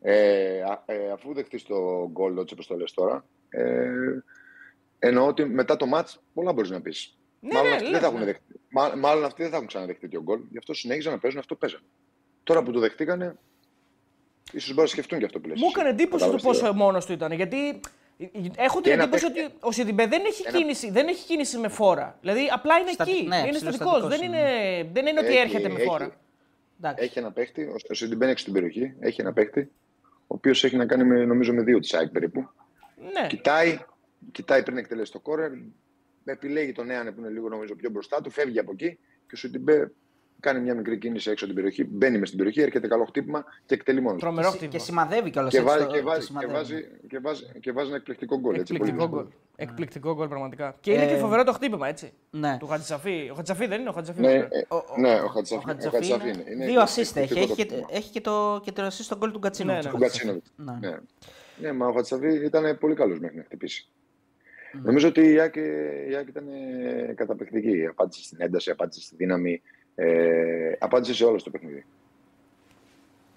[0.00, 3.88] Ε, α- ε, αφού δεχτείς το γκολ, έτσι όπως το λες τώρα, ε,
[4.98, 7.18] εννοώ ότι μετά το match πολλά μπορείς να πεις.
[7.40, 8.24] Ναι, μάλλον, ναι, αυτοί λες, δεν θα έχουν ναι.
[8.24, 11.38] δεχτεί, μα- μάλλον αυτοί δεν θα έχουν ξαναδεχτεί το γκολ, γι' αυτό συνέχιζαν να παίζουν
[11.40, 11.82] αυτό που παίζανε.
[12.42, 13.36] Τώρα που το δεχτήκανε,
[14.52, 15.60] ίσως μπορείς να σκεφτούν και αυτό που λες.
[15.60, 17.32] Μου έκανε εντύπωση το πόσο μόνος του ήταν.
[17.32, 17.80] Γιατί
[18.56, 21.58] έχω την ένα εντύπωση παίκτη- ότι ο Σιντιμπέ δεν έχει, ένα- κίνηση, δεν έχει κίνηση
[21.58, 22.16] με φόρα.
[22.20, 23.26] Δηλαδή απλά είναι Στατι- εκεί.
[23.26, 24.18] ναι, είναι ψηλοστατικός στατικός.
[24.18, 24.38] Δεν είναι.
[24.38, 26.16] είναι, δεν είναι ότι Έχει- έρχεται με έχει- φόρα.
[26.80, 27.04] Εντάξει.
[27.04, 29.70] Έχει ένα παίχτη, ο- ο Σιντιμπέν έχει στην περιοχή, έχει ένα παίχτη,
[30.28, 32.48] ο οποίος έχει να κάνει με, νομίζω με δύο τη ΑΕΚ περίπου.
[33.12, 33.26] Ναι.
[33.26, 33.78] Κοιτάει,
[34.32, 35.50] κοιτάει πριν εκτελέσει το κόρερ,
[36.24, 39.36] επιλέγει τον Έανε που είναι λίγο νομίζω πιο μπροστά του, φεύγει από εκεί και ο
[39.36, 39.92] Σιντιμπέ
[40.40, 43.44] κάνει μια μικρή κίνηση έξω από την περιοχή, μπαίνει μες στην περιοχή, έρχεται καλό χτύπημα
[43.66, 44.18] και εκτελεί μόνος.
[44.18, 44.24] του.
[44.26, 44.82] Τρομερό Και χτύπημα.
[44.82, 45.52] σημαδεύει κιόλας.
[45.52, 48.54] Και, βάζει, και, βάζει, και, βάζει, και, βάζει, και βάζει ένα εκπληκτικό γκολ.
[48.54, 49.22] έτσι, πολύ Εκπληκτικό δύσκολο.
[49.22, 49.32] γκολ.
[49.56, 50.76] Εκπληκτικό γκολ πραγματικά.
[50.80, 52.12] Και είναι Ε, και φοβερό το χτύπημα, έτσι.
[52.30, 52.56] Ναι.
[52.58, 53.28] Του Χατζησαφή.
[53.30, 54.20] Ο Χατζησαφή δεν είναι ο Χατζησαφή.
[54.20, 54.48] Ναι, βέβαια.
[54.52, 56.54] ε, Ο- ο- ναι, ο Ο Χατζησαφή ο Χατζησαφή Χατζησαφή είναι- είναι.
[56.54, 57.18] είναι Δύο assist έχει.
[57.18, 57.86] εκπληκτικό Έχει το και, χτύπημα.
[57.90, 59.72] έχει και το, και το assist στον γκολ του Κατσίνο.
[59.72, 59.90] Ναι, ναι.
[59.90, 60.52] Του Κατσίνοβιτς.
[60.56, 60.72] Ναι.
[60.80, 60.96] Ναι.
[61.60, 63.88] ναι, μα ο Χατσαβή ήταν πολύ καλός μέχρι να χτυπήσει.
[64.82, 65.60] Νομίζω ότι η Άκη,
[66.10, 66.44] η Άκη ήταν
[67.08, 67.86] ε, καταπληκτική.
[67.86, 69.62] Απάντησε στην ένταση, απάντησε στη δύναμη,
[70.00, 71.84] ε, απάντησε σε όλο το παιχνίδι.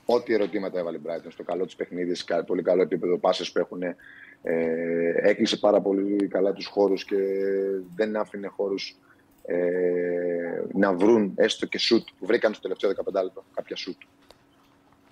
[0.05, 3.51] Ό,τι ερωτήματα έβαλε η Brighton στο καλό της παιχνίδις, σε κα- πολύ καλό επίπεδο, πάσες
[3.51, 3.81] που έχουν.
[3.83, 3.95] Ε,
[5.15, 7.15] έκλεισε πάρα πολύ καλά τους χώρους και
[7.95, 8.95] δεν άφηνε χώρους
[9.45, 14.01] ε, να βρουν έστω και σουτ που βρήκαν στο τελευταίο 15 λεπτό κάποια σουτ.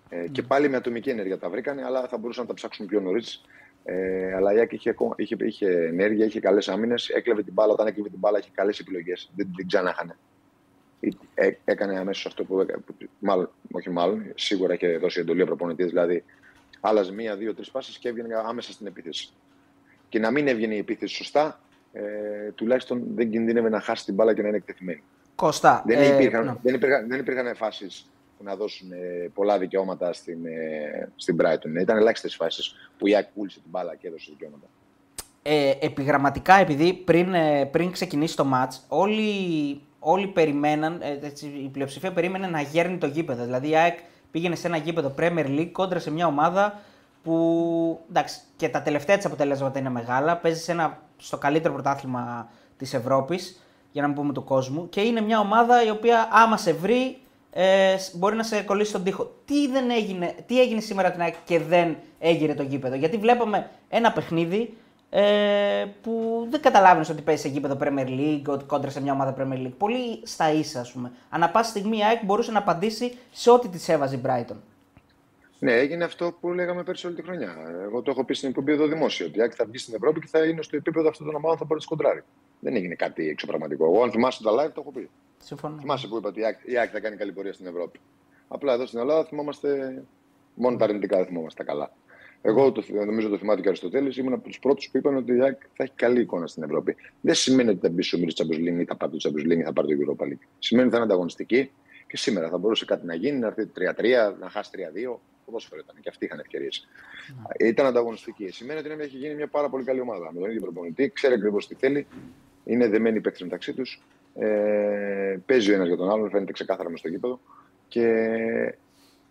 [0.09, 2.99] Ε, Και πάλι με ατομική ενέργεια τα βρήκανε, αλλά θα μπορούσαν να τα ψάξουν πιο
[2.99, 3.41] νωρίς.
[3.83, 7.73] Ε, αλλά η Άκη είχε, ακόμα- είχε, είχε ενέργεια, είχε καλές άμυνες, έκλεβε την μπάλα.
[7.73, 9.31] Όταν έκλεβε την μπάλα, είχε καλές επιλογές.
[9.35, 10.17] Δεν την ξανάχανε.
[11.33, 12.81] Ε, έκανε αμέσως αυτό που έκανε.
[12.85, 15.87] που- Μάλλον, όχι μάλλον, σίγουρα είχε δώσει εντολή ο προπονητής.
[15.87, 16.23] Δηλαδή,
[16.79, 19.29] άλλαζε μία, δύο, τρεις πάσει και έβγαινε άμεσα στην επίθεση.
[20.09, 21.59] Και να μην έβγαινε η επίθεση σωστά,
[21.93, 22.01] ε,
[22.55, 25.03] τουλάχιστον δεν κινδύνευε να χάσει την μπάλα και να είναι εκτεθειμένη.
[25.35, 25.83] Κώστα.
[25.85, 26.55] Δεν, ε, υπήρχαν, ναι.
[26.61, 31.79] δεν, υπήρχαν, δεν υπήρχαν φάσεις που να δώσουν ε, πολλά δικαιώματα στην, ε, στην Brighton.
[31.81, 34.67] Ήταν ελάχιστες φάσεις που η Άκη πούλησε την μπάλα και έδωσε δικαιώματα.
[35.41, 41.67] ε, επιγραμματικά, επειδή πριν, ε, πριν ξεκινήσει το μάτς, όλοι, όλοι περιμέναν, ε, έτσι, η
[41.67, 43.43] πλειοψηφία περίμενε να γέρνει το γήπεδο.
[43.43, 43.97] Δηλαδή η ΑΕΚ
[44.31, 46.79] πήγαινε σε ένα γήπεδο Premier League κόντρα σε μια ομάδα
[47.23, 50.37] που εντάξει, και τα τελευταία της αποτελέσματα είναι μεγάλα.
[50.37, 54.89] Παίζει σε ένα, στο καλύτερο πρωτάθλημα της Ευρώπης, για να μην πούμε του κόσμου.
[54.89, 57.17] Και είναι μια ομάδα η οποία άμα σε βρει
[57.51, 59.31] ε, μπορεί να σε κολλήσει στον τοίχο.
[59.45, 63.69] Τι, δεν έγινε, τι έγινε σήμερα την ΑΕΚ και δεν έγινε το γήπεδο; Γιατί βλέπαμε
[63.89, 64.77] ένα παιχνίδι
[65.09, 69.35] ε, που δεν καταλάβαινες ότι παίζει σε γήπεδο Premier League, ότι κόντρα σε μια ομάδα
[69.39, 69.73] Premier League.
[69.77, 71.11] Πολύ στα ίσα, ας πούμε.
[71.29, 74.55] Ανά πάση στιγμή η ΑΕΚ μπορούσε να απαντήσει σε ό,τι της έβαζε η Brighton.
[75.59, 77.55] Ναι, έγινε αυτό που λέγαμε πέρσι όλη τη χρονιά.
[77.83, 79.25] Εγώ το έχω πει στην εκπομπή εδώ δημόσιο.
[79.25, 81.57] Ότι η ΑΕΚ θα βγει στην Ευρώπη και θα είναι στο επίπεδο αυτών των ομάδων
[81.57, 82.23] θα μπορεί να σκοντράρει.
[82.59, 83.85] Δεν έγινε κάτι εξωπραγματικό.
[83.85, 85.09] Εγώ, αν θυμάσαι τα live, το έχω πει.
[85.37, 85.77] Συμφωνώ.
[85.79, 87.99] Θυμάσαι που είπα ότι η ΑΕΚ θα κάνει καλή πορεία στην Ευρώπη.
[88.47, 90.01] Απλά εδώ στην Ελλάδα θυμόμαστε
[90.53, 91.91] μόνο τα αρνητικά, δεν θυμόμαστε τα καλά.
[92.41, 94.17] Εγώ το, νομίζω το θυμάται και ο Αριστοτέλης.
[94.17, 96.95] Ήμουν από τους πρώτους που είπαν ότι η ΑΕΚ θα έχει καλή εικόνα στην Ευρώπη.
[97.21, 99.63] Δεν σημαίνει ότι θα μπει στο Μύρι Champions ή θα πάρει το Champions League ή
[99.63, 100.47] θα πάρει το Europa League.
[100.59, 101.71] Σημαίνει ότι θα είναι ανταγωνιστική
[102.07, 105.15] και σήμερα θα μπορούσε κάτι να γίνει, να έρθει 3-3, να χάσει 3-2.
[105.45, 106.87] Ποδόσφαιρο ήταν και αυτοί είχαν ευκαιρίες.
[107.27, 107.65] Mm.
[107.65, 108.51] Ήταν ανταγωνιστική.
[108.51, 110.31] Σημαίνει ότι έχει γίνει μια πάρα πολύ καλή ομάδα.
[110.33, 112.07] Με τον ίδιο προπονητή, ξέρει ακριβώς τι θέλει.
[112.63, 114.01] Είναι δεμένοι παίκτες μεταξύ τους.
[114.35, 117.39] Ε, παίζει ο ένας για τον άλλον, φαίνεται ξεκάθαρα μες στο γήπεδο.
[117.87, 118.05] Και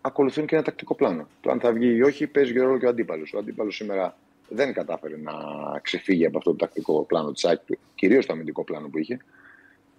[0.01, 1.27] ακολουθούν και ένα τακτικό πλάνο.
[1.41, 3.33] Το αν θα βγει ή όχι παίζει και ρόλο και ο αντίπαλος.
[3.33, 4.17] Ο αντίπαλος σήμερα
[4.49, 5.33] δεν κατάφερε να
[5.81, 7.59] ξεφύγει από αυτό το τακτικό πλάνο της ΑΕΚ,
[7.95, 9.19] κυρίως το αμυντικό πλάνο που είχε.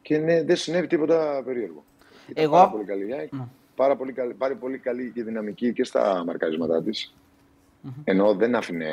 [0.03, 1.85] Και ναι, δεν συνέβη τίποτα περίεργο.
[2.29, 2.53] Ήταν Εγώ...
[2.53, 3.33] πάρα πολύ καλή η ΑΕΚ.
[3.33, 3.45] Ναι.
[3.77, 7.15] Πάρα πολύ, καλή, πάρα πολύ καλή και δυναμική και στα μαρκαρίσματά της.
[7.85, 8.03] Mm-hmm.
[8.05, 8.89] Ενώ δεν άφηνε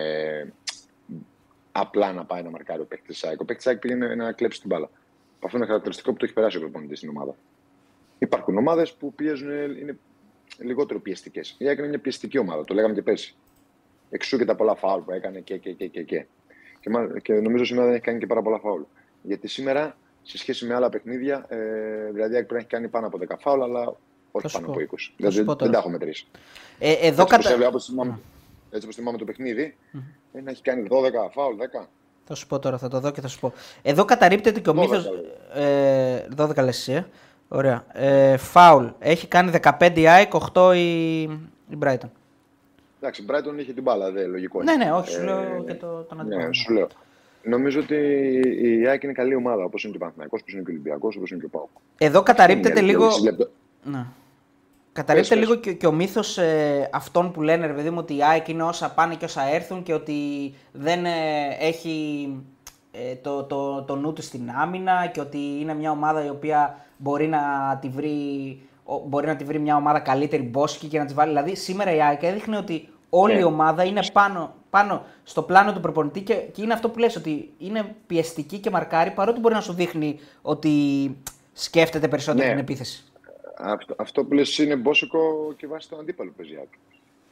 [1.72, 3.40] απλά να πάει να μαρκάρει ο παίκτης της ΑΕΚ.
[3.40, 4.90] Ο παίκτης της ΑΕΚ πήγαινε να κλέψει την μπάλα.
[5.44, 7.36] Αυτό είναι χαρακτηριστικό που το έχει περάσει ο προπονητής στην ομάδα.
[8.20, 9.98] Υπάρχουν ομάδες που πιέζουν, είναι
[10.58, 11.56] λιγότερο πιεστικές.
[11.58, 13.36] Η ΑΕΚ είναι μια πιεστική ομάδα, το λέγαμε και πέρσι.
[14.10, 16.26] Εξού και τα πολλά φάουλ που έκανε και, και, και, και, και.
[16.80, 16.90] Και,
[17.22, 18.82] και νομίζω σήμερα δεν έχει κάνει και πάρα πολλά φάουλ.
[19.22, 21.58] Γιατί σήμερα, σε σχέση με άλλα παιχνίδια, ε,
[22.12, 23.96] δηλαδή η ΑΕΚ πρέπει να έχει κάνει πάνω από 10 φάουλ, αλλά
[24.32, 24.96] όχι πάνω από 20.
[25.18, 26.28] Δηλαδή δεν τα έχω μετρήσει.
[26.80, 27.68] Ε, εδώ έτσι, κατα...
[27.68, 28.20] όπως θυμάμαι,
[28.70, 30.00] έτσι όπως θυμάμαι το παιχνίδι, mm.
[30.44, 31.88] να έχει κάνει 12 φάουλ, 10.
[32.26, 33.54] Θα σου πω τώρα, θα το δω και θα σου πω.
[33.82, 34.96] Εδώ καταρρύπτεται και ο μύθο.
[35.54, 37.08] Ε, 12 λες, ε.
[37.48, 37.86] Ωραία.
[37.94, 38.86] Ε, φάουλ.
[39.00, 42.10] Έχει κάνει 15 η ΑΕΚ, 8 η, η Brighton.
[43.00, 44.64] Εντάξει, η Brighton είχε την μπάλα, δεν λογικό.
[44.64, 46.48] Ναι, ναι, όχι, σου λέω ε, και το, τον αντίπαλο.
[46.48, 46.88] Ναι, σου λέω.
[47.44, 47.96] Νομίζω ότι
[48.62, 51.16] η ΑΕΚ είναι καλή ομάδα, όπως είναι και ο Παναθηναϊκός, όπως είναι και ο Ολυμπιακός,
[51.16, 51.70] όπως είναι και ο Πάοκ.
[51.98, 53.08] Εδώ καταρρύπτεται λίγο.
[53.84, 54.06] Ναι.
[54.94, 58.24] Καταρρύπτεται λίγο και, και ο μύθος ε, αυτών που λένε, ρε παιδί μου, ότι η
[58.24, 61.12] ΑΕΚ είναι όσα πάνε και όσα έρθουν και ότι δεν ε,
[61.60, 62.57] έχει ε,
[63.22, 67.28] το, το, το νου του στην άμυνα και ότι είναι μια ομάδα η οποία μπορεί
[67.28, 67.40] να
[67.82, 68.60] τη βρει,
[69.06, 71.30] μπορεί να τη βρει μια ομάδα καλύτερη μπόσκη και να της βάλει.
[71.30, 73.44] Δηλαδή σήμερα η ΑΕΚ έδειχνε ότι όλη η ναι.
[73.44, 77.54] ομάδα είναι πάνω, πάνω στο πλάνο του προπονητή και, και είναι αυτό που λες ότι
[77.58, 80.72] είναι πιεστική και μαρκάρει παρότι μπορεί να σου δείχνει ότι
[81.54, 82.52] σκέφτεται περισσότερο ναι.
[82.52, 83.04] την επίθεση.
[83.58, 86.68] Αυτό, αυτό που λες είναι μπόσικο και βάσει τον αντίπαλο παίζει η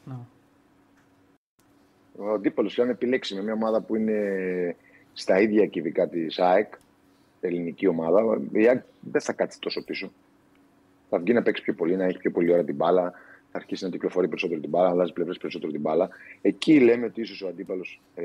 [0.04, 0.15] ναι.
[2.17, 4.13] Ο αντίπαλος, αν επιλέξει με μια ομάδα που είναι
[5.15, 6.73] στα ίδια κυβικά της ΑΕΚ,
[7.41, 10.12] ελληνική ομάδα, η ΑΕΚ δεν θα κάτσει τόσο πίσω.
[11.10, 13.12] Θα βγει να παίξει πιο πολύ, να έχει πιο πολύ ώρα την μπάλα,
[13.51, 16.10] θα αρχίσει να κυκλοφορεί περισσότερο την μπάλα, να αλλάζει πλευρές περισσότερο την μπάλα.
[16.41, 18.23] Εκεί λέμε ότι ίσως ο αντίπαλος, ε,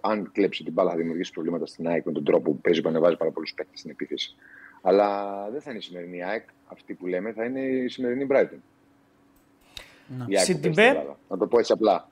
[0.00, 2.88] αν κλέψει την μπάλα, θα δημιουργήσει προβλήματα στην ΑΕΚ με τον τρόπο που παίζει, που
[2.88, 4.34] ανεβάζει πάρα πολλούς παίκτες στην επίθεση.
[4.82, 8.58] Αλλά δεν θα είναι η σημερινή ΑΕΚ αυτή που λέμε, θα είναι η σημερινή Brighton.
[10.18, 10.26] Να.
[11.28, 12.08] Να το πω έτσι απλά.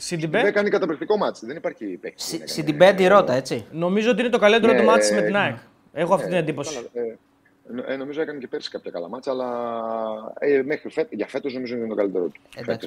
[0.00, 1.46] Σιντιμπέ κάνει καταπληκτικό ματς.
[1.46, 2.22] Δεν υπάρχει παίκτη.
[2.44, 3.64] Σιντιμπέ αντερώτα, έτσι.
[3.70, 5.56] Νομίζω ότι είναι το καλύτερο του ματς με την ΑΕΚ.
[5.92, 6.90] Έχω αυτή την εντύπωση.
[7.86, 9.48] Ε, νομίζω έκανε και πέρσι κάποια καλά ματς, αλλά
[10.38, 12.40] ε, μέχρι φέτος, για φέτος νομίζω είναι το καλύτερο του.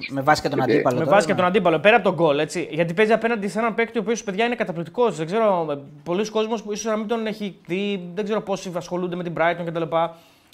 [0.10, 1.00] με βάση και τον αντίπαλο.
[1.00, 2.40] Με βάση και τον αντίπαλο, πέρα από το γκολ.
[2.40, 5.18] Έτσι, γιατί παίζει απέναντι σε έναν παίκτη ο οποίος παιδιά είναι καταπληκτικός.
[5.18, 9.16] Δεν ξέρω, πολλοί κόσμοι που ίσως να μην τον έχει δει, δεν ξέρω πόσοι ασχολούνται
[9.16, 9.82] με την Brighton κτλ.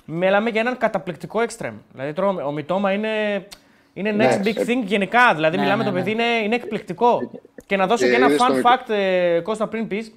[0.05, 1.73] Μιλάμε για έναν καταπληκτικό extreme.
[1.91, 3.45] Δηλαδή τώρα ο Μιτόμα είναι
[3.93, 5.33] είναι ναι, next big thing γενικά.
[5.35, 7.31] Δηλαδή, ναι, μιλάμε ναι, το παιδί είναι, είναι εκπληκτικό.
[7.65, 10.13] Και να δώσω και, ένα fun fact, ε, Κώστα, πριν πεις.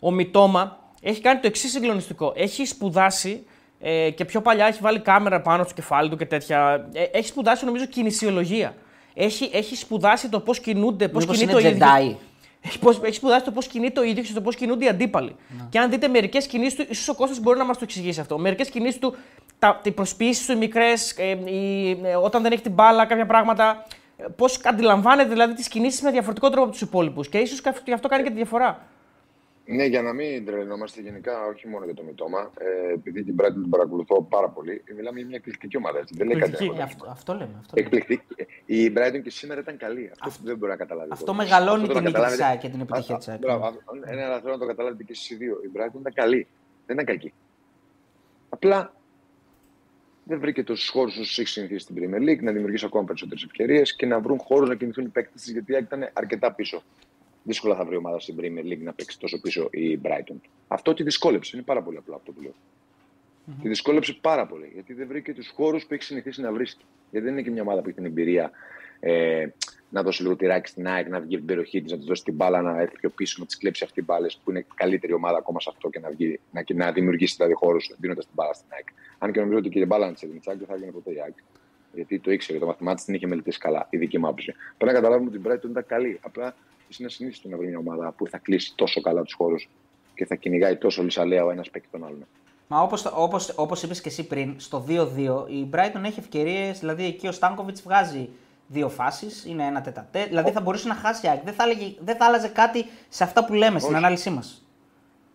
[0.00, 2.32] Ο Μιτόμα έχει κάνει το εξής συγκλονιστικό.
[2.36, 3.46] Έχει σπουδάσει
[3.80, 6.88] ε, και πιο παλιά έχει βάλει κάμερα πάνω στο κεφάλι του και τέτοια.
[6.92, 8.74] Ε, έχει σπουδάσει, νομίζω, κινησιολογία.
[9.14, 12.16] Έχει, έχει σπουδάσει το πώς κινούνται, πώς κινείται ο ίδιος.
[12.64, 15.36] Έχει, έχει σπουδάσει το πώς κινείται ο ίδιο και το πώς κινούνται οι αντίπαλοι.
[15.58, 15.66] Να.
[15.70, 18.38] Και αν δείτε μερικές κινήσεις του, ίσως ο Κώστας μπορεί να μας το εξηγήσει αυτό.
[18.38, 19.16] Μερικές κινήσεις του
[19.58, 21.38] τα, οι προσποιήσεις του οι μικρές, ε,
[22.02, 23.86] ε, όταν δεν έχει την μπάλα, κάποια πράγματα.
[24.16, 27.28] Ε, Πώς αντιλαμβάνεται δηλαδή τις κινήσεις με διαφορετικό τρόπο από τους υπόλοιπους.
[27.28, 27.62] Και ίσως
[27.94, 28.86] αυτό κάνει και τη διαφορά.
[29.64, 33.52] Ναι, για να μην τρελνόμαστε γενικά, όχι μόνο για το Μητώμα, ε, επειδή την Brighton
[33.52, 35.98] την παρακολουθώ πάρα πολύ, μιλάμε για μια εκπληκτική ομάδα.
[35.98, 36.14] Έτσι.
[36.16, 37.54] Δεν λέει κάτι ε, αυτό, αυτό λέμε.
[37.58, 38.22] Αυτό Εκπληκτική.
[38.66, 40.10] Η Brighton και σήμερα ήταν καλή.
[40.12, 41.10] Αυτό, αυτό δεν μπορεί να καταλάβει.
[41.12, 45.02] Αυτό μεγαλώνει την νίκη τη και την επιτυχία της Ένα αλλά θέλω να το καταλάβετε
[45.02, 45.60] και εσείς οι δύο.
[45.64, 46.46] Η Brighton ήταν καλή.
[46.86, 47.32] Δεν ήταν κακή.
[48.48, 48.94] Απλά
[50.24, 53.96] δεν βρήκε τους χώρους που έχει συνηθίσει στην Premier League, να δημιουργήσει ακόμα περισσότερες ευκαιρίες
[53.96, 56.82] και να βρουν χώρους να κινηθούν οι παίκτες της, γιατί ήταν αρκετά πίσω.
[57.42, 60.36] Δύσκολα θα βρει ομάδα στην Premier League να παίξει τόσο πίσω η Brighton.
[60.68, 61.56] Αυτό τη δυσκόλεψε.
[61.56, 62.52] Είναι πάρα πολύ απλό αυτό που λέω.
[62.52, 63.62] Mm-hmm.
[63.62, 64.70] Τη δυσκόλεψε πάρα πολύ.
[64.74, 66.84] Γιατί δεν βρήκε τους χώρους που έχει συνηθίσει να βρίσκει.
[67.10, 68.50] Γιατί δεν είναι και μια ομάδα που έχει την εμπειρία
[69.00, 69.46] ε,
[69.88, 72.34] να δώσει λίγο τυράκι στην ΑΕΚ, να βγει την περιοχή της, να της δώσει την
[72.34, 75.38] μπάλα, να έρθει πιο πίσω, να της κλέψει αυτή την μπάλα που είναι καλύτερη ομάδα
[75.38, 78.68] ακόμα σε αυτό και να, βγει, να, να δημιουργήσει δηλαδή χώρους δίνοντας την μπάλα στην
[78.70, 78.88] ΑΕΚ.
[79.18, 81.34] Αν και νομίζω ότι και η μπάλα της Τσάκ δεν θα γίνει ποτέ η ΑΕΚ.
[81.94, 84.54] Γιατί το ήξερε, το μαθημά της την είχε μελετήσει καλά, η δική μου άποψη.
[84.76, 86.18] Πρέπει να καταλάβουμε ότι η Brighton ήταν καλή.
[86.22, 86.54] Απλά
[86.98, 89.68] είναι συνήθιστο να βρει μια ομάδα που θα κλείσει τόσο καλά τους χώρους
[90.14, 92.26] και θα κυνηγάει τόσο λυσαλέα ο ένας παίκτη τον άλλον.
[92.68, 97.04] Μα όπως όπως, όπως είπες και εσύ πριν, στο 2-2 η Brighton έχει ευκαιρίες, δηλαδή
[97.04, 98.28] εκεί ο Στάνκοβιτ βγάζει
[98.66, 100.24] δύο φάσεις, είναι ένα τετατέ.
[100.24, 103.44] Δηλαδή θα μπορούσε να χάσει η Δεν θα, έλεγε, δεν θα άλλαζε κάτι σε αυτά
[103.44, 103.84] που λέμε Όχι.
[103.84, 104.61] στην ανάλυση μας.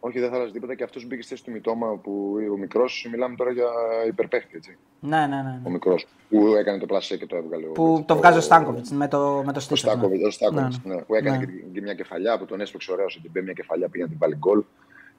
[0.07, 3.07] Όχι, δεν θα άλλαζε τίποτα και αυτός μπήκε στη θέση του Μητώμα που ο μικρός,
[3.11, 3.69] μιλάμε τώρα για
[4.07, 4.55] υπερπαίχτη.
[4.55, 4.77] Έτσι.
[4.99, 5.41] Ναι, ναι, ναι.
[5.41, 5.61] ναι.
[5.63, 7.65] Ο μικρός που έκανε το πλασέ και το έβγαλε.
[7.65, 10.61] Που το, βγάζει ο Στάνκοβιτς με το, με το Ο Στάνκοβιτς, ναι.
[10.61, 10.95] ναι, ναι.
[10.95, 11.01] ναι.
[11.01, 11.45] που έκανε ναι.
[11.45, 14.35] και μια κεφαλιά που τον έσπρωξε ωραίος σε την μια κεφαλιά πήγε να την βάλει
[14.35, 14.63] γκολ.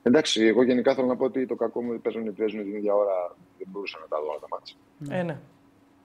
[0.03, 2.95] Εντάξει, εγώ γενικά θέλω να πω ότι το κακό μου παίζουν οι παίζουν την ίδια
[2.95, 4.75] ώρα δεν μπορούσα να τα δω όλα τα μάτια.
[5.19, 5.39] Ε, ναι.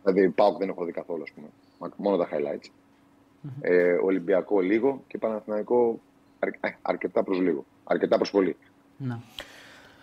[0.04, 1.48] Δηλαδή, πάω δεν έχω δει καθόλου, ας πούμε.
[1.98, 2.70] Μόνο τα highlights.
[3.62, 6.00] Ε, Ολυμπιακό λίγο και Παναθηναϊκό
[6.82, 7.66] αρκετά προς λίγο.
[7.84, 8.58] Αρκετά προς πολύ.
[9.08, 9.16] Ναι.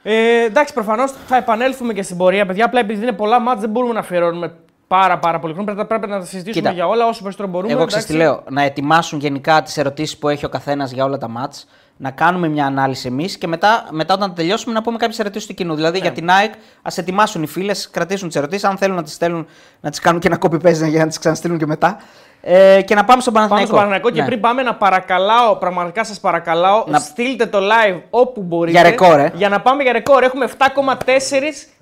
[0.02, 2.46] Ε, εντάξει, προφανώς θα επανέλθουμε και στην πορεία.
[2.46, 4.54] Παιδιά, απλά επειδή είναι πολλά μάτια, δεν μπορούμε να αφιερώνουμε
[4.86, 5.72] πάρα, πάρα πολύ χρόνο.
[5.72, 7.72] Πρέπει, πρέπει να τα συζητήσουμε Κοίτα, για όλα όσο περισσότερο μπορούμε.
[7.72, 8.44] Εγώ ξέρω τι λέω.
[8.48, 11.62] Να ετοιμάσουν γενικά τις ερωτήσεις που έχει ο καθένας για όλα τα μάτια
[12.02, 15.54] να κάνουμε μια ανάλυση εμείς και μετά, μετά όταν τελειώσουμε να πούμε κάποιες ερωτήσεις του
[15.54, 15.74] κοινού.
[15.74, 16.00] Δηλαδή yeah.
[16.00, 16.16] για ναι.
[16.16, 18.64] την ΑΕΚ, ας ετοιμάσουν οι φίλες, κρατήσουν τις ερωτήσεις.
[18.64, 19.46] Αν θέλουν να τις στέλνουν,
[19.80, 21.96] να τις κάνουν και ένα copy paste για να τις ξαναστείλουν και μετά.
[22.42, 23.48] Ε, και να πάμε στον Παναθηναϊκό.
[23.48, 24.14] Πάμε στον Παναθηναϊκό ναι.
[24.14, 26.98] και πριν πάμε να παρακαλάω, πραγματικά σας παρακαλάω, να...
[26.98, 28.80] στείλτε το live όπου μπορείτε.
[28.80, 29.32] Για ρεκόρ, ε.
[29.34, 30.22] Για να πάμε για ρεκόρ.
[30.22, 30.94] Έχουμε 7,4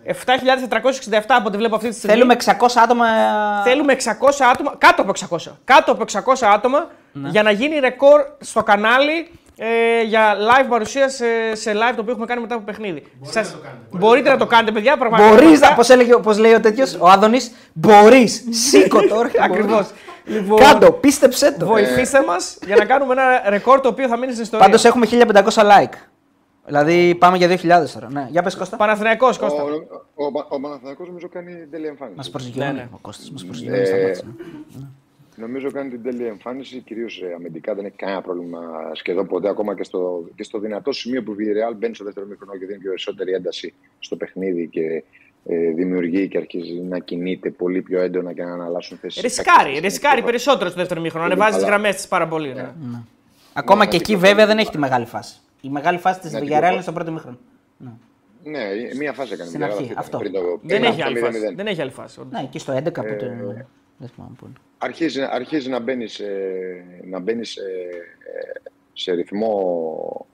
[0.06, 2.16] 7.467 από ό,τι βλέπω αυτή τη στιγμή.
[2.16, 2.50] Θέλουμε 600
[2.82, 3.06] άτομα.
[3.64, 4.08] Θέλουμε 600
[4.52, 4.74] άτομα.
[4.78, 5.52] Κάτω από 600.
[5.64, 7.28] Κάτω από 600 άτομα ναι.
[7.28, 12.10] για να γίνει ρεκόρ στο κανάλι ε, για live παρουσία σε, σε, live το οποίο
[12.10, 13.02] έχουμε κάνει μετά από παιχνίδι.
[13.18, 13.52] Μπορείτε, Σας...
[13.52, 13.86] να, το κάνετε.
[13.90, 14.96] Μπορείτε να το κάνετε, παιδιά.
[14.96, 15.30] Πραγματικά.
[15.30, 15.60] Μπορείς,
[16.16, 17.38] όπω λέει ο τέτοιος, ο Άδωνη,
[17.72, 18.44] μπορείς.
[18.50, 19.30] Σήκω τώρα.
[19.40, 19.86] Ακριβώς.
[20.28, 21.66] Λοιπόν, Κάντο, πίστεψε το.
[21.66, 24.66] Βοηθήστε μας για να κάνουμε ένα ρεκόρ το οποίο θα μείνει στην ιστορία.
[24.66, 25.94] Πάντως έχουμε 1500 like.
[26.68, 28.08] Δηλαδή πάμε για 2000 τώρα.
[28.10, 28.26] Ναι.
[28.30, 28.76] Για πες Κώστα.
[28.76, 29.62] Παναθηναϊκός Κώστα.
[29.62, 32.16] Ο, ο, ο, ο Παναθηναϊκός νομίζω κάνει τέλεια εμφάνιση.
[32.16, 32.88] Μας προσγειώνει ναι, ναι.
[32.92, 33.30] ο Κώστας.
[33.30, 34.26] Μας προσγειώνει ε, στα
[35.36, 38.60] Νομίζω κάνει την τέλεια εμφάνιση, κυρίως ε, αμυντικά δεν έχει κανένα πρόβλημα
[38.92, 39.48] σχεδόν ποτέ.
[39.48, 42.66] Ακόμα και στο, και στο δυνατό σημείο που η Real μπαίνει στο δεύτερο μικρό και
[42.66, 45.02] δίνει περισσότερη ένταση στο παιχνίδι και ε,
[45.74, 49.22] δημιουργεί και αρχίζει να κινείται πολύ πιο έντονα και να αναλάσσουν θέσεις.
[49.22, 51.24] Ρισκάρει, ρισκάρει περισσότερο στο δεύτερο μήχρονο.
[51.24, 52.54] Ανεβάζει τις γραμμές της πάρα πολύ.
[52.54, 52.62] Ναι.
[52.62, 52.98] Ναι.
[53.52, 55.40] Ακόμα και εκεί βέβαια δεν έχει τη μεγάλη φάση.
[55.60, 57.38] Η μεγάλη φάση της Villarreal είναι στο πρώτο μήχρονο.
[57.76, 57.90] Ναι.
[58.42, 58.60] Ναι,
[58.98, 59.48] μία φάση έκανε.
[59.48, 60.18] Στην αρχή, αυτό.
[60.18, 61.54] Πριν το, δεν, έχει άλλη φάση.
[61.54, 62.20] δεν έχει άλλη φάση.
[62.30, 63.26] Ναι, εκεί στο 11 που το.
[64.00, 66.24] Δεν θυμάμαι πολύ αρχίζει, αρχίζει να μπαίνεις σε,
[67.04, 67.62] να μπαίνεις σε,
[68.92, 70.26] σε ρυθμό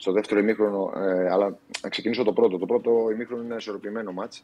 [0.00, 2.58] στο δεύτερο ημίχρονο, ε, αλλά να ξεκινήσω το πρώτο.
[2.58, 4.42] Το πρώτο ημίχρονο είναι ένα ισορροπημένο μάτς,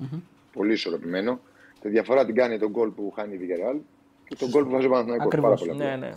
[0.00, 0.20] mm-hmm.
[0.52, 1.40] πολύ ισορροπημένο.
[1.80, 3.78] Τη διαφορά την κάνει τον γκολ που χάνει η Villarreal
[4.28, 5.40] και τον γκολ που βάζει ο Παναθηναϊκός.
[5.40, 6.14] Πάρα πολύ ναι, ναι.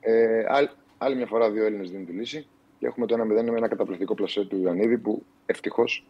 [0.00, 0.68] Ε, άλλη,
[0.98, 2.46] άλλη μια φορά δύο Έλληνες δίνουν τη λύση
[2.78, 6.04] και έχουμε το 1-0 με ένα καταπληκτικό πλασέ του Ιωαννίδη που ευτυχώς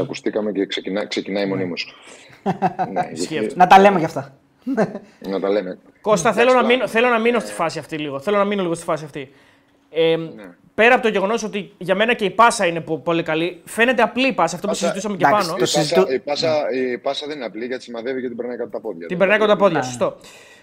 [0.00, 1.48] ακουστήκαμε και ξεκινά, ξεκινάει ναι.
[1.48, 1.94] μονίμως.
[2.92, 3.02] ναι,
[3.54, 4.38] να τα λέμε γι' αυτά.
[5.30, 5.78] να τα λέμε.
[6.00, 8.20] Κώστα, θέλω να, μείνω, θέλω να μείνω στη φάση αυτή λίγο.
[8.20, 9.32] Θέλω να μείνω λίγο στη φάση αυτή.
[9.90, 10.54] Ε, ναι.
[10.74, 14.26] Πέρα από το γεγονός ότι για μένα και η πάσα είναι πολύ καλή, φαίνεται απλή
[14.26, 15.54] η πάσα, αυτό που συζητούσαμε και πάνω.
[15.56, 18.70] Η πάσα, η, πάσα, η πάσα δεν είναι απλή γιατί σημαδεύει και την περνάει κάτω
[18.70, 19.06] τα πόδια.
[19.06, 19.84] Την περνάει κάτω τα πόδια, ναι.
[19.84, 20.16] σωστό.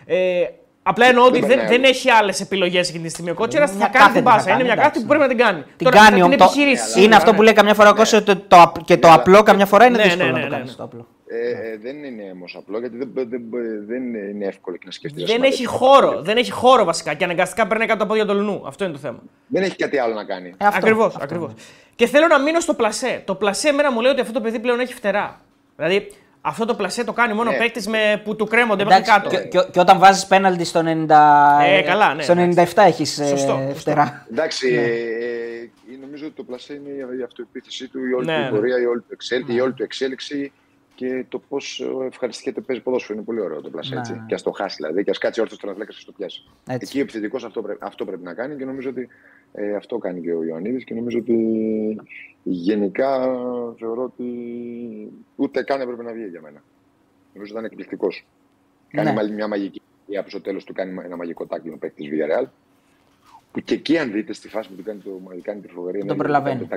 [0.06, 0.43] Ε,
[0.84, 3.30] Απλά εννοώ ότι δεν, δεν έχει άλλες επιλογές εκείνη τη στιγμή.
[3.30, 4.52] Ο Κότσερα θα κάνει την πάσα.
[4.52, 5.63] Είναι μια κάτι που πρέπει να την κάνει.
[5.78, 6.56] Την Τώρα, κάνει όμως.
[6.97, 8.24] Είναι αυτό που λέει καμιά φορά ο Κότσερα
[8.86, 11.08] και το απλό καμιά φορά είναι δύσκολο να το κάνεις το απλό.
[11.34, 13.41] Ε, ε, δεν είναι όμως απλό γιατί δεν, δεν,
[13.88, 15.24] δεν είναι εύκολο και να σκεφτείς.
[15.24, 16.22] Δεν έχει χώρο.
[16.22, 18.63] Δεν έχει χώρο βασικά και αναγκαστικά παίρνει κάτω τα πόδια του Λουνού.
[18.65, 19.20] Αυτό είναι το θέμα.
[19.48, 20.54] Δεν έχει κάτι άλλο να κάνει.
[20.58, 21.15] Ε, ακριβώς.
[21.15, 21.52] Ακριβώς.
[21.96, 23.22] Και θέλω να μείνω στο πλασέ.
[23.26, 25.41] Το πλασέ εμένα μου λέει ότι αυτό το παιδί πλέον έχει φτερά.
[25.76, 27.58] Δηλαδή αυτό το πλασέ το κάνει μόνο ναι.
[27.58, 27.89] παίκτης
[28.24, 29.30] που του κρέμονται μέχρι κάτω.
[29.30, 33.74] Και, και, και όταν βάζεις πέναλτι στο 90, ε, καλά, ναι, στο 97 έχεις ε,
[33.76, 34.26] φτερά.
[34.32, 34.82] Εντάξει, ναι.
[34.82, 35.70] ε,
[36.02, 39.00] νομίζω ότι το πλασέ είναι η αυτοεπίθεσή του, η όλη ναι, του πορεία, η όλη
[39.00, 40.52] του, εξέλιξη, η όλη του εξέλιξη
[41.02, 43.14] και το πώς ευχαριστιέται παίζει ποδόσφαιρο.
[43.14, 43.96] Είναι πολύ ωραίο το πλασέ.
[43.98, 44.14] Έτσι.
[44.14, 44.24] Ναι.
[44.28, 46.44] Και ας το χάσει δηλαδή, και ας κάτσει όρθιος στον αθλέκα και το πιάσει.
[46.68, 46.86] Έτσι.
[46.88, 49.08] Εκεί ο επιθετικός αυτό, πρέ, αυτό πρέπει να κάνει και νομίζω ότι
[49.54, 51.36] ε, αυτό κάνει και ο Ιωαννίδης και νομίζω ότι
[52.44, 53.22] γενικά
[53.78, 54.26] θεωρώ ότι
[55.36, 56.64] ούτε καν έπρεπε να βγει για μένα.
[57.34, 58.26] Νομίζω ότι ήταν εκπληκτικός.
[58.92, 59.04] Ναι.
[59.04, 59.82] Κάνει μια μαγική.
[60.06, 62.46] Ή από το τέλος του κάνει ένα μαγικό τάκλινο παίκτης τη Villarreal.
[63.52, 66.18] Που και εκεί, αν δείτε στη φάση που του κάνει, το, κάνει τη φοβερή τον
[66.18, 66.68] προλαβαίνει.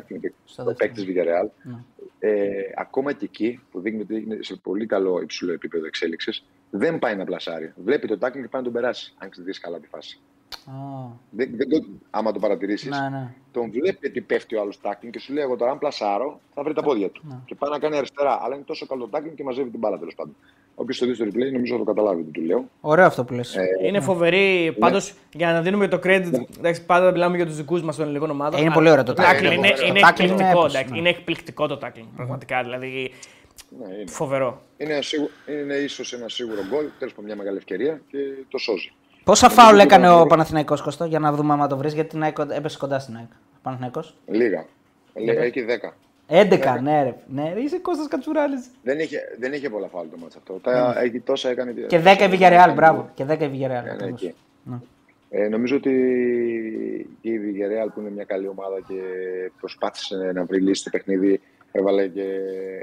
[0.56, 1.48] Το παίκτης τη Villarreal.
[1.62, 1.74] Ναι.
[2.18, 6.98] Ε, ακόμα και εκεί, που δείχνει ότι είναι σε πολύ καλό υψηλό επίπεδο εξέλιξης, δεν
[6.98, 7.72] πάει να πλασάρει.
[7.84, 10.20] Βλέπει το τάκλινγκ και πάει να τον περάσει, αν ξέρει καλά τη φάση.
[10.66, 11.10] Oh.
[11.30, 13.34] Δεν, δεν το, άμα το παρατηρήσεις, ναι, ναι.
[13.52, 16.62] τον βλέπει ότι πέφτει ο άλλος τάκλινγκ και σου λέει: Εγώ τώρα, αν πλασάρω, θα
[16.62, 17.22] βρει τα πόδια του.
[17.28, 17.38] Ναι.
[17.44, 18.38] Και πάει να κάνει αριστερά.
[18.42, 20.36] Αλλά είναι τόσο καλό το τάκλινγκ και μαζεύει την μπάλα τέλος πάντων.
[20.74, 22.68] Όποιος το δει στο replay, νομίζω θα το καταλάβει τι του λέω.
[22.80, 23.56] Ωραίο αυτό που λες.
[23.56, 24.64] Ε, είναι φοβερή.
[24.64, 24.72] Ναι.
[24.72, 26.44] Πάντως, για να δίνουμε το credit, ναι.
[26.58, 28.60] εντάξει, πάντα μιλάμε για τους δικούς μας των ελληνικών ομάδων.
[28.60, 29.42] Ε, είναι πολύ ωραίο το tackling.
[29.42, 32.08] Είναι, είναι, είναι, εκπληκτικό, είναι, είναι εκπληκτικό το tackling.
[32.16, 32.62] Πραγματικά.
[32.62, 33.12] Δηλαδή,
[33.78, 34.10] ναι, είναι.
[34.10, 34.62] Φοβερό.
[34.76, 34.98] Είναι,
[35.60, 38.92] είναι ίσως ένα σίγουρο γκολ, τέλος πάντων μια μεγάλη ευκαιρία και το σώζει.
[39.24, 42.36] Πόσα φάουλ έκανε ο Παναθηναϊκός Κωστό για να δούμε αν το βρεις, γιατί την ΑΕΚ
[42.38, 43.28] έπεσε κοντά στην ΑΕΚ.
[43.62, 44.16] Παναθηναϊκός.
[44.26, 44.66] Λίγα.
[45.14, 45.92] Λίγα, έχει 10.
[46.28, 47.14] 11, ναι, ρε.
[47.26, 48.66] Ναι, ρε, είσαι Κώστας Κατσουράλης.
[48.82, 50.52] Δεν είχε, δεν είχε πολλά φάουλ το μάτς αυτό.
[50.62, 51.72] Τα, έχει, τόσα έκανε.
[51.72, 53.10] Και 10 η Villarreal, μπράβο.
[53.14, 53.98] Και 10 η Villarreal.
[53.98, 54.32] Ναι, ναι,
[54.62, 54.78] ναι.
[55.30, 55.90] Ε, νομίζω ότι
[57.20, 59.00] η Villarreal που είναι μια καλή ομάδα και
[59.60, 61.40] προσπάθησε να βρει λύση στο παιχνίδι,
[61.72, 62.24] έβαλε και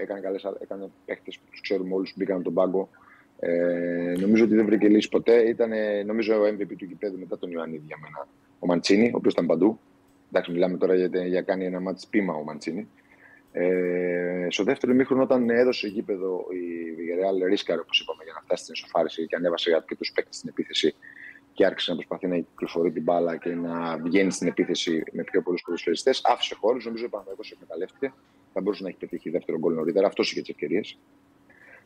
[0.02, 2.90] έκανε καλές, έκανε παίχτες που τους ξέρουμε όλους που μπήκαν τον πάγκο.
[3.44, 5.50] Ε, νομίζω ότι δεν βρήκε λύση ποτέ.
[5.50, 5.72] Ήταν
[6.06, 8.28] νομίζω ο MVP του κυπέδου μετά τον Ιωαννίδη για μένα.
[8.60, 9.80] Ο Μαντσίνη, ο οποίος ήταν παντού.
[10.30, 12.88] Εντάξει, μιλάμε τώρα για, για κάνει ένα μάτι πείμα ο Μαντσίνη.
[13.52, 18.64] Ε, στο δεύτερο μήχρονο, όταν έδωσε γήπεδο η Βιγερεάλ, ρίσκαρε όπως είπαμε για να φτάσει
[18.64, 20.96] στην εσωφάρηση και ανέβασε αρκετούς παίκτες στην επίθεση
[21.54, 25.42] και άρχισε να προσπαθεί να κυκλοφορεί την μπάλα και να βγαίνει στην επίθεση με πιο
[25.42, 26.22] πολλούς ποδοσφαιριστές.
[26.24, 28.14] Άφησε χώρους, νομίζω ότι ο Παναγιώ εκμεταλλεύτηκε.
[28.54, 30.08] Θα μπορούσε να έχει πετύχει δεύτερο γκολ νωρίτερα.
[30.08, 30.98] Αυτός είχε τις ευκαιρίες.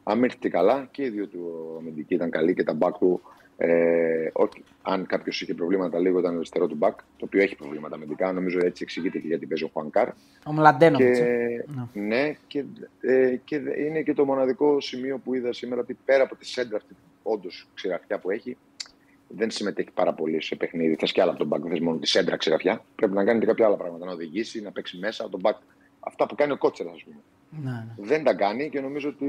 [0.08, 3.22] Αν έρθει καλά και οι δύο του αμυντικοί ήταν καλοί και τα μπακ του.
[3.58, 7.56] Ε, όχι, αν κάποιος είχε προβλήματα λίγο ήταν το αριστερό του μπακ, το οποίο έχει
[7.56, 8.32] προβλήματα αμυντικά.
[8.32, 10.08] Νομίζω έτσι εξηγείται και γιατί παίζει ο Χουάνκαρ.
[10.46, 10.98] Ο Μλαντένοβιτς.
[10.98, 11.06] Και,
[11.94, 12.64] ναι, ναι και,
[13.02, 16.78] ε, και είναι και το μοναδικό σημείο που είδα σήμερα ότι πέρα από τη σέντρα
[16.78, 18.58] αυτή, όντως ξυραφιά που έχει,
[19.28, 20.96] δεν συμμετέχει πάρα πολύ σε παιχνίδι.
[20.96, 22.82] Θα σκιάλα από τον μπακ, δεν μόνο τη σέντρα ξυραφιά.
[22.96, 24.06] Πρέπει να κάνει και κάποια άλλα πράγματα.
[24.06, 25.30] Να οδηγήσει, να παίξει μέσα.
[25.30, 25.56] Τον μπακ,
[26.00, 27.18] αυτά που κάνει ο κότσερα, ας πούμε.
[27.50, 28.08] Ναι, ναι.
[28.08, 29.26] Δεν τα κάνει και νομίζω ότι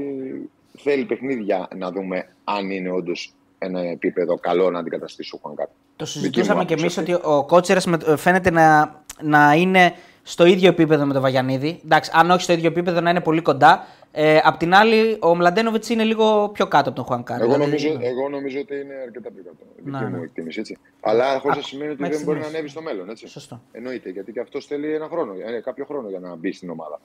[0.77, 5.67] θέλει παιχνίδια να δούμε αν είναι όντως ένα επίπεδο καλό να αντικαταστήσει ο Χουανκάρ.
[5.95, 7.81] Το συζητούσαμε κι εμείς ότι ο Κότσερα
[8.17, 11.79] φαίνεται να, να είναι στο ίδιο επίπεδο με τον Βαγιανίδη.
[11.85, 13.87] Εντάξει, αν όχι στο ίδιο επίπεδο, να είναι πολύ κοντά.
[14.11, 17.41] Ε, απ' την άλλη, ο Μλαντένοβιτς είναι λίγο πιο κάτω από τον Χουανκάρ.
[17.41, 17.65] Εγώ, δηλαδή...
[17.65, 19.57] νομίζω, εγώ νομίζω ότι είναι αρκετά πιο κάτω.
[19.75, 20.23] Δική να, μου ναι.
[20.23, 20.59] εκτίμηση.
[20.59, 20.77] Έτσι.
[20.99, 23.09] Αλλά χωρί να σημαίνει ότι δεν μπορεί να ανέβει στο μέλλον.
[23.09, 23.27] Έτσι.
[23.27, 23.61] Σωστό.
[23.71, 26.99] Εννοείται, γιατί και αυτός θέλει ένα χρόνο, ε, κάποιο χρόνο για να μπει στην ομάδα.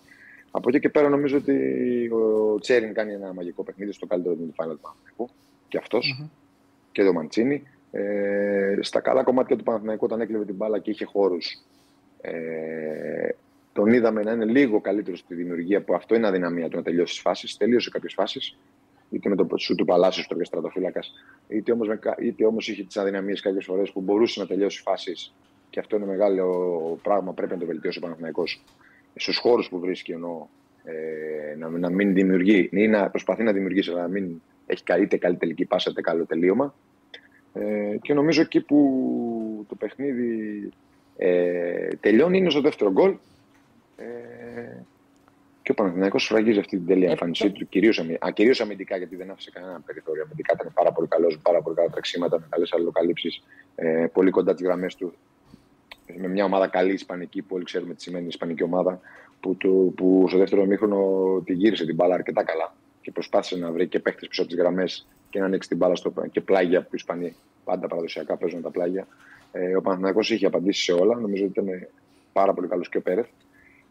[0.55, 1.57] Από εκεί και πέρα νομίζω ότι
[2.13, 5.29] ο Τσέριν κάνει ένα μαγικό παιχνίδι στο καλύτερο του Final του Παναθηναϊκού.
[5.69, 6.29] Και αυτός mm-hmm.
[6.93, 7.63] και το Μαντσίνη.
[7.91, 11.63] Ε, στα καλά κομμάτια του Παναθηναϊκού όταν έκλεβε την μπάλα και είχε χώρους.
[12.21, 13.29] Ε,
[13.73, 17.17] τον είδαμε να είναι λίγο καλύτερος στη δημιουργία που αυτό είναι αδυναμία του να τελειώσεις
[17.17, 17.57] τι φάσεις.
[17.57, 18.57] Τελείωσε κάποιες φάσεις.
[19.11, 21.13] Είτε με το σου του Παλάσιος του στρατοφύλακας,
[21.49, 21.89] είτε όμως
[22.19, 25.35] είτε όμως είχε τις αδυναμίες κάποιες φορές που μπορούσε να τελειώσει φάσεις.
[25.71, 27.33] Και αυτό είναι μεγάλο πράγμα.
[27.33, 28.65] Πρέπει να το βελτιώσει ο Παναθηναϊκός
[29.15, 30.51] στους χώρους που βρίσκει ενώ
[30.85, 35.17] ε, να, να μην δημιουργεί ή να προσπαθεί να δημιουργήσει, αλλά να μην έχει είτε
[35.17, 36.75] καλή τελική πάσα είτε καλό τελείωμα.
[37.53, 40.69] Ε, και νομίζω εκεί που το παιχνίδι
[41.17, 43.17] ε, τελειώνει είναι στο δεύτερο γκολ.
[43.97, 44.05] Ε,
[45.63, 49.81] και ο Παναθηναϊκός σφραγίζει αυτή την τέλεια εμφάνισή του, κυρίως αμυντικά, γιατί δεν άφησε κανένα
[49.87, 50.23] περιθώριο.
[50.23, 53.43] Αμυντικά ήταν πάρα πολύ καλός, πάρα πολύ καλά τρεξίματα, με καλέ αλληλοκαλύψεις,
[53.75, 55.15] ε, πολύ κοντά τις γραμμές του
[56.17, 59.01] με μια ομάδα καλή Ισπανική, που όλοι ξέρουμε τι σημαίνει Ισπανική ομάδα,
[59.41, 63.73] που, του, που στο δεύτερο μήχρονο τη γύρισε την μπάλα αρκετά καλά και προσπάθησε να
[63.73, 66.81] βρει και παίχτε πίσω από τις γραμμές και να ανοίξει την μπάλα στο, και πλάγια
[66.81, 69.07] που οι Ισπανοί πάντα παραδοσιακά παίζουν τα πλάγια.
[69.53, 71.15] Ε, ο Παναθηναϊκός είχε απαντήσει σε όλα.
[71.15, 71.89] Νομίζω ότι ήταν
[72.33, 73.27] πάρα πολύ καλός και ο Πέρεθ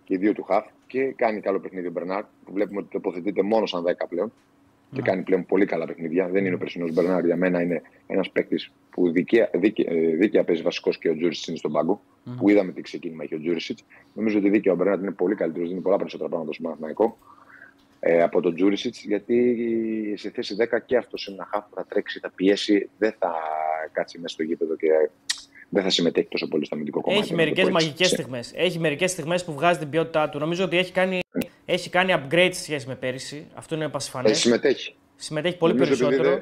[0.04, 3.42] και οι δύο του Χαφ και κάνει καλό παιχνίδι ο Μπερνάρ που βλέπουμε ότι τοποθετείται
[3.42, 4.32] μόνο σαν 10 πλέον
[4.92, 6.28] και κάνει πλέον πολύ καλά παιχνίδια.
[6.28, 7.26] Δεν είναι ο περσινός Μπερνάρ.
[7.26, 11.58] Για μένα είναι ένας παίκτης που δίκαια, δίκαια, δίκαια παίζει βασικός και ο Τζούρισιτς είναι
[11.58, 12.02] στον πάγκο.
[12.26, 12.32] Mm.
[12.38, 13.84] Που είδαμε τι ξεκίνημα έχει ο Τζούρισιτς.
[14.14, 17.18] Νομίζω ότι δίκαια ο Μπερνάρ είναι πολύ καλύτερος, δίνει πολλά περισσότερα πράγματα στο Μαθηναϊκό
[18.00, 19.04] ε, από τον Τζούρισιτς.
[19.04, 23.14] Γιατί σε θέση 10 και αυτό είναι ένα χάφ που θα τρέξει, θα πιέσει, δεν
[23.20, 23.34] θα
[23.92, 24.88] κάτσει μέσα στο γήπεδο και
[25.74, 27.24] δεν θα συμμετέχει τόσο πολύ στο αμυντικό κομμάτι.
[27.24, 28.52] Έχει μερικές μαγικές στιγμές.
[28.56, 30.40] Έχει μερικές στιγμές που βγάζει την ποιότητά του.
[30.40, 31.20] Νομίζω ότι έχει κάνει,
[31.66, 33.48] έχει κάνει upgrade σε σχέση με πέρυσι.
[33.54, 34.30] Αυτό είναι επασφανέ.
[34.30, 34.96] Έχει συμμετέχει.
[35.16, 36.42] Συμμετέχει πολύ νομίζω περισσότερο.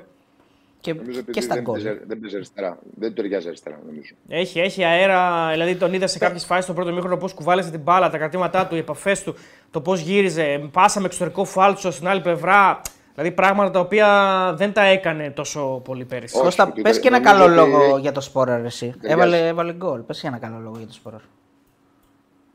[0.82, 0.96] Και,
[1.32, 1.82] και στα γκολ.
[1.82, 2.80] Δεν παίζει αριστερά.
[2.96, 4.14] Δεν ταιριάζει αριστερά, νομίζω.
[4.28, 5.50] Έχει, έχει αέρα.
[5.52, 8.68] Δηλαδή τον είδα σε κάποιες φάσεις στο πρώτο μήχρονο πώς κουβάλεσε την μπάλα, τα κρατήματά
[8.68, 9.36] του, οι επαφές του,
[9.72, 10.70] το πώς γύριζε.
[10.72, 12.82] Πάσα με εξωτερικό φάλτσο στην άλλη πλευρά.
[13.14, 16.40] Δηλαδή πράγματα τα οποία δεν τα έκανε τόσο πολύ πέρυσι.
[16.40, 18.94] Κώστα, πες και ένα καλό λόγο για το σπόρα, εσύ.
[19.02, 20.00] Έβαλε, έβαλε γκολ.
[20.00, 21.22] Πες και ένα καλό λόγο για το σπόρα.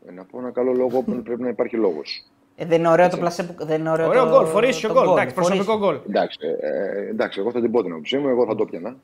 [0.08, 2.24] Ε, να πω ένα καλό λόγο που πρέπει να υπάρχει λόγος.
[2.56, 3.66] Ε, δεν είναι ωραίο το πλασέ που.
[3.66, 5.08] Δεν είναι ωραίο, ωραίο γκολ, ο γκολ.
[5.08, 5.98] Εντάξει, προσωπικό γκολ.
[6.08, 8.96] Εντάξει, ε, εντάξει, εγώ θα την πω την άποψή μου, εγώ θα το πιανα.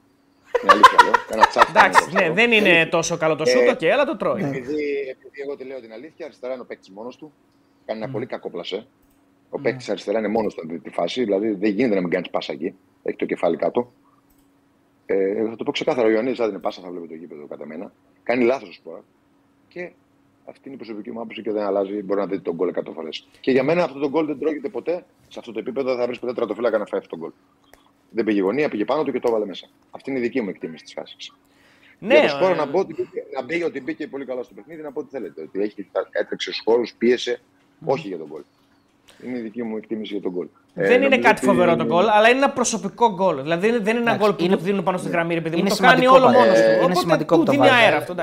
[0.63, 1.13] Είναι αλήθεια, λέω.
[1.31, 1.69] Ένα τσάφ.
[1.69, 4.43] Εντάξει, ναι, δεν είναι τόσο καλό το σούτ, και αλλά το τρώει.
[4.43, 7.33] Επειδή, επειδή εγώ τη λέω την αλήθεια, αριστερά είναι ο παίκτης μόνος του.
[7.87, 8.87] Κάνει ένα πολύ κακό πλασέ.
[9.51, 9.63] Ο mm.
[9.63, 12.75] παίκτης αριστερά είναι μόνος του τη φάση, δηλαδή δεν γίνεται να μην κάνεις πάσα εκεί.
[13.03, 13.93] Έχει το κεφάλι κάτω.
[15.07, 17.67] Ε, θα το πω ξεκάθαρα, ο Ιωαννίδης δεν είναι πάσα, θα βλέπει το γήπεδο κατά
[17.67, 17.93] μένα.
[18.23, 19.05] Κάνει λάθος σπορά.
[19.69, 19.91] Και
[20.51, 22.03] αυτή είναι η προσωπική μου άποψη και δεν αλλάζει.
[22.03, 23.27] Μπορεί να δείτε τον γκολ 100 φορές.
[23.41, 25.05] Και για μένα αυτό το γκολ δεν τρώγεται ποτέ.
[25.29, 27.31] Σε αυτό το επίπεδο δεν θα βρεις ποτέ τρατοφύλακα να φάει αυτό το γκολ.
[28.11, 29.67] Δεν πήγε γωνία, πήγε πάνω του και το έβαλε μέσα.
[29.91, 31.33] Αυτή είναι η δική μου εκτίμηση της φάσης.
[31.99, 32.57] Ναι, για το σπόρο, ε...
[32.57, 35.43] να, πω ότι, να μπει ότι μπήκε πολύ καλά στο παιχνίδι, να πω ότι θέλετε.
[35.43, 37.93] Ότι έχει, έτρεξε στους χώρους, πίεσε, mm.
[37.93, 38.43] όχι για τον γκολ.
[39.25, 40.47] Είναι η δική μου εκτίμηση για τον γκολ.
[40.75, 43.43] Δεν ε, είναι κάτι φοβερό το γκολ, αλλά είναι ένα προσωπικό γκολ.
[43.43, 44.57] Δηλαδή δεν είναι ένα γκολ που είναι...
[44.57, 46.71] το δίνουν πάνω στη γραμμή, επειδή είναι το κάνει όλο μόνος του.
[46.71, 48.15] Είναι Οπότε σημαντικό που το δίνει αέρα αυτό.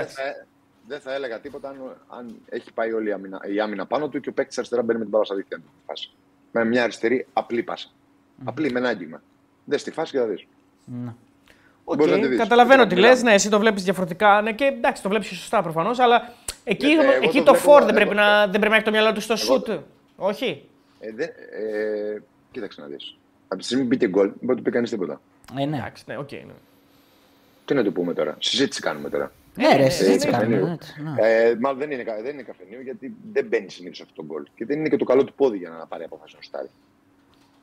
[0.88, 1.00] Εντάξει.
[1.00, 4.20] Δεν θα έλεγα τίποτα αν, αν έχει πάει όλη η άμυνα, η άμυνα πάνω του
[4.20, 5.94] και ο παίκτης αριστερά μπαίνει με την μπάλα στα δίκτυα του.
[6.52, 7.90] Με μια αριστερή απλή πάσα.
[7.90, 8.44] Mm.
[8.44, 9.22] Απλή με ένα άγγιγμα.
[9.66, 10.46] Δεν στη φάση και θα δεις.
[10.92, 11.14] Mm.
[11.86, 13.24] Okay, καταλαβαίνω τι λες.
[13.24, 14.42] Ναι, εσύ το βλέπεις διαφορετικά.
[14.42, 16.34] Ναι, και εντάξει, το βλέπεις σωστά προφανώς, αλλά
[16.64, 19.14] εκεί, ε, εκεί το, το φόρ δεν, πρέπει να, δεν πρέπει να έχει το μυαλό
[19.14, 19.70] του στο σουτ.
[20.16, 20.70] Όχι.
[21.00, 22.22] Ε, δε, ε,
[22.52, 23.18] κοίταξε να δεις.
[23.48, 25.22] Από τη στιγμή που μπήκε γκολ, δεν μπορεί να πει κανείς τίποτα.
[25.58, 25.78] Ε, ναι.
[25.78, 26.54] Εντάξει, ναι, okay, ναι.
[27.66, 28.36] Τι να το πούμε τώρα.
[28.40, 29.32] Συζήτηση κάνουμε τώρα.
[29.58, 30.78] Ναι, ρε, συζήτηση κάνουμε.
[31.04, 31.28] Ναι.
[31.28, 34.44] Ε, μάλλον δεν είναι, δεν είναι καφενείο γιατί δεν μπαίνει συνήθω αυτό το γκολ.
[34.56, 36.70] Και δεν είναι και το καλό του πόδι για να πάρει απόφαση να στάρει.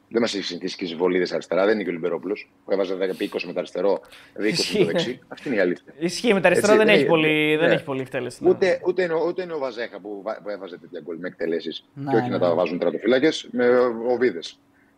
[0.08, 2.98] Δεν μας έχει συνηθίσει και βολίδες αριστερά, δεν είναι και ο Λιμπερόπουλος που έβαζε 10
[3.00, 4.00] 20 με το αριστερό,
[4.38, 4.42] 20
[4.72, 5.20] με το δεξί.
[5.28, 5.92] Αυτή είναι η αλήθεια.
[5.98, 8.48] Ισχύει με τα αριστερά, δεν, έχει πολύ, δεν έχει πολύ εκτέλεση.
[8.48, 12.16] Ούτε, ούτε, είναι, ούτε είναι ο Βαζέχα που, που έβαζε τέτοια γκολ με εκτελέσεις και
[12.16, 13.68] όχι να τα βάζουν τρατοφύλακε με
[14.08, 14.40] οβίδε.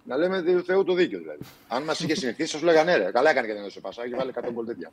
[0.04, 1.40] Να λέμε του Θεού το δίκιο δηλαδή.
[1.68, 4.14] Αν μας είχε συνηθίσει, θα σου λέγανε ναι, καλά έκανε και δεν έδωσε πασά και
[4.16, 4.92] βάλε 100 γκολ τέτοια.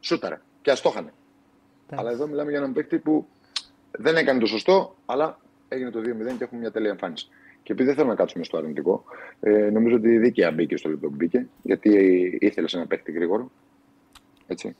[0.00, 1.12] Σούταρα και αστόχανε.
[1.90, 3.26] Αλλά εδώ μιλάμε για έναν παίκτη που
[3.90, 5.38] δεν έκανε το σωστό, αλλά
[5.68, 6.04] έγινε το 2-0
[6.38, 7.28] και έχουμε μια τέλεια εμφάνιση.
[7.62, 9.04] Και επειδή δεν θέλω να κάτσουμε στο αρνητικό,
[9.40, 11.90] ε, νομίζω ότι δίκαια μπήκε στο λεπτό που μπήκε, γιατί
[12.40, 13.50] ήθελε ένα παίχτη γρήγορο.
[14.46, 14.76] Έτσι.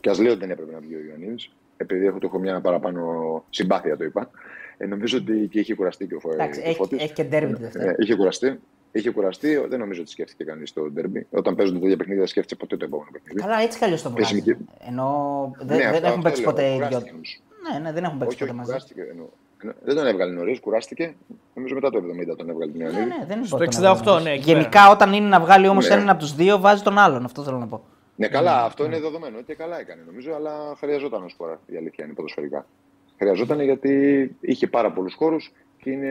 [0.00, 2.60] Και ας λέω ότι δεν έπρεπε να βγει ο Ιωαννίδης, επειδή έχω, το έχω μια
[2.60, 4.30] παραπάνω συμπάθεια, το είπα.
[4.76, 8.14] Ε, νομίζω ότι και είχε κουραστεί και ο Εντάξει, έχει, έχει και ντέρμπι ε, είχε
[8.14, 8.60] κουραστεί.
[8.92, 11.26] Είχε κουραστεί, δεν νομίζω ότι σκέφτηκε κανείς το ντέρμπι.
[11.30, 13.40] Όταν παίζουν τέτοια παιχνίδια, δεν σκέφτεται ποτέ το επόμενο παιχνίδι.
[13.40, 14.56] Καλά, έτσι κι το βγάζει.
[14.88, 17.02] Ενώ δεν, ναι, δεν έχουν παίξει ποτέ ίδιο.
[17.72, 18.72] Ναι, ναι, δεν έχουν παίξει ποτέ μαζί.
[19.82, 21.14] Δεν τον έβγαλε νωρίς, κουράστηκε.
[21.54, 21.98] Νομίζω μετά το
[22.32, 23.04] 70 τον έβγαλε την Ιωαννίδη.
[23.04, 23.58] Ναι, ναι, δεν είναι Στο
[24.06, 24.34] 68, ναι.
[24.34, 25.94] Γενικά, όταν είναι να βγάλει όμως ναι.
[25.94, 27.24] έναν από τους δύο, βάζει τον άλλον.
[27.24, 27.84] Αυτό θέλω να πω.
[28.16, 29.40] Ναι, καλά, αυτό είναι δεδομένο.
[29.42, 32.66] Και καλά έκανε νομίζω, αλλά χρειαζόταν ως φορά η αλήθεια είναι ποδοσφαιρικά.
[33.18, 35.52] Χρειαζόταν γιατί είχε πάρα πολλούς χώρους
[35.86, 36.10] και είναι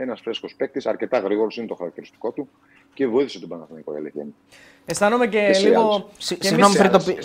[0.00, 2.48] ένας φρέσκος παίκτης, αρκετά γρήγορος είναι το χαρακτηριστικό του
[2.94, 4.32] και βοήθησε τον Παναθηναϊκό η αλήθεια είναι.
[4.84, 6.10] Αισθάνομαι και, και λίγο.
[6.18, 7.18] Συγγνώμη, πριν το πει.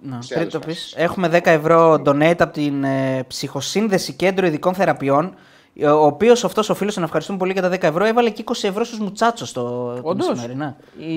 [0.00, 5.34] Ναι, πριν το πεις, έχουμε 10 ευρώ donate από την ε, Ψυχοσύνδεση Κέντρο Ειδικών Θεραπείων.
[5.82, 8.52] Ο οποίος αυτός ο φίλος, να ευχαριστούμε πολύ για τα 10 ευρώ, έβαλε και 20
[8.62, 10.54] ευρώ στους μουτσάτσος το, το μεσημέρι.
[10.54, 10.74] Ναι.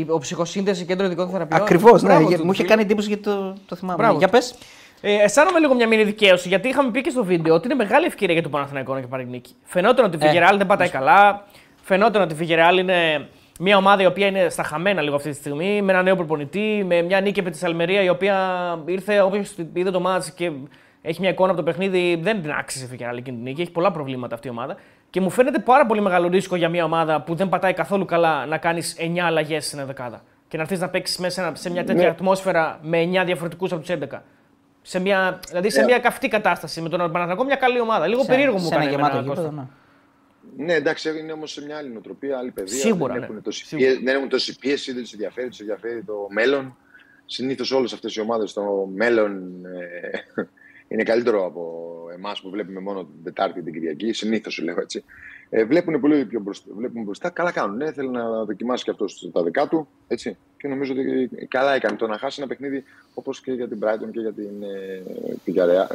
[0.07, 1.61] Ο Ψυχοσύνδεση Κέντρο Ειδικών Θεραπείων.
[1.61, 2.19] Ακριβώς, ναι.
[2.43, 4.03] Μου είχε κάνει εντύπωση γιατί το, το θυμάμαι.
[4.03, 4.17] Μπράβο.
[4.17, 4.55] Για πες.
[5.01, 8.05] Ε, αισθάνομαι λίγο μια μήνυ δικαίωση γιατί είχαμε πει και στο βίντεο ότι είναι μεγάλη
[8.05, 9.53] ευκαιρία για τον Παναθηναϊκό και πάρει νίκη.
[9.63, 11.45] Φαινόταν ότι η Βιγεράλ ε, δεν πατάει καλά.
[11.81, 13.27] Φαινόταν ότι η Βιγεράλ είναι
[13.59, 16.83] μια ομάδα η οποία είναι στα χαμένα λίγο αυτή τη στιγμή, με ένα νέο προπονητή,
[16.87, 18.37] με μια νίκη από τη Σαλμερία η οποία
[18.85, 19.43] ήρθε, όποιο
[19.73, 20.51] είδε το μάτς και
[21.01, 23.61] έχει μια εικόνα από το παιχνίδι, δεν την άξιζε η Βιγεράλ εκείνη την νίκη.
[23.61, 24.75] Έχει πολλά προβλήματα αυτή η ομάδα.
[25.09, 28.45] Και μου φαίνεται πάρα πολύ μεγάλο ρίσκο για μια ομάδα που δεν πατάει καθόλου καλά
[28.45, 30.21] να κάνεις 9 αλλαγές στην δεκάδα.
[30.47, 32.09] Και να έρθεις να παίξεις μέσα σε μια τέτοια ναι.
[32.09, 34.19] ατμόσφαιρα με 9 διαφορετικούς από τους 11
[34.81, 35.85] σε μια, δηλαδή σε yeah.
[35.85, 38.07] μια καυτή κατάσταση με τον Παναθηναϊκό, μια καλή ομάδα.
[38.07, 39.67] Λίγο σε, περίεργο μου κάνει εμένα, γήπεδο, ναι.
[40.65, 42.79] ναι, εντάξει, είναι όμως σε μια άλλη νοοτροπία, άλλη παιδεία.
[42.79, 43.13] Σίγουρα.
[43.13, 43.27] Δεν, ναι.
[43.27, 43.87] έχουν τόση Σίγουρα.
[43.87, 46.77] Πίεση, δεν έχουν τόση πίεση, δεν τους ενδιαφέρει, τους ενδιαφέρει το μέλλον.
[47.25, 50.41] Συνήθως όλες αυτές οι ομάδες στο μέλλον ε,
[50.87, 54.13] είναι καλύτερο από εμάς που βλέπουμε μόνο την Τετάρτη την Κυριακή.
[54.13, 55.03] Συνήθως λέω έτσι.
[55.49, 57.29] Ε, βλέπουν πολύ πιο μπροστά, βλέπουν μπροστά.
[57.29, 57.77] Καλά κάνουν.
[57.77, 59.87] Ναι, θέλει να δοκιμάσει και αυτός τα δικά του.
[60.07, 60.37] Έτσι.
[60.57, 62.83] Και νομίζω ότι καλά έκανε το να χάσει ένα παιχνίδι
[63.13, 65.03] όπως και για την Brighton και για την, ε,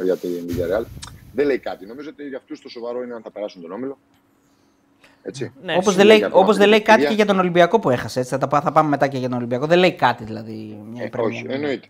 [0.03, 0.85] για την Villarreal.
[1.33, 1.85] Δεν λέει κάτι.
[1.85, 3.97] Νομίζω ότι για αυτούς το σοβαρό είναι αν θα περάσουν τον όμιλο.
[5.27, 5.53] Έτσι.
[5.63, 8.19] Ναι, Όπως δεν λέει, όπως δεν λέει κάτι και για τον Ολυμπιακό που έχασε.
[8.19, 9.65] Έτσι, θα, θα πάμε μετά και για τον Ολυμπιακό.
[9.65, 10.79] Δεν λέει κάτι δηλαδή.
[10.91, 11.87] Μια ε, όχι, εννοείται.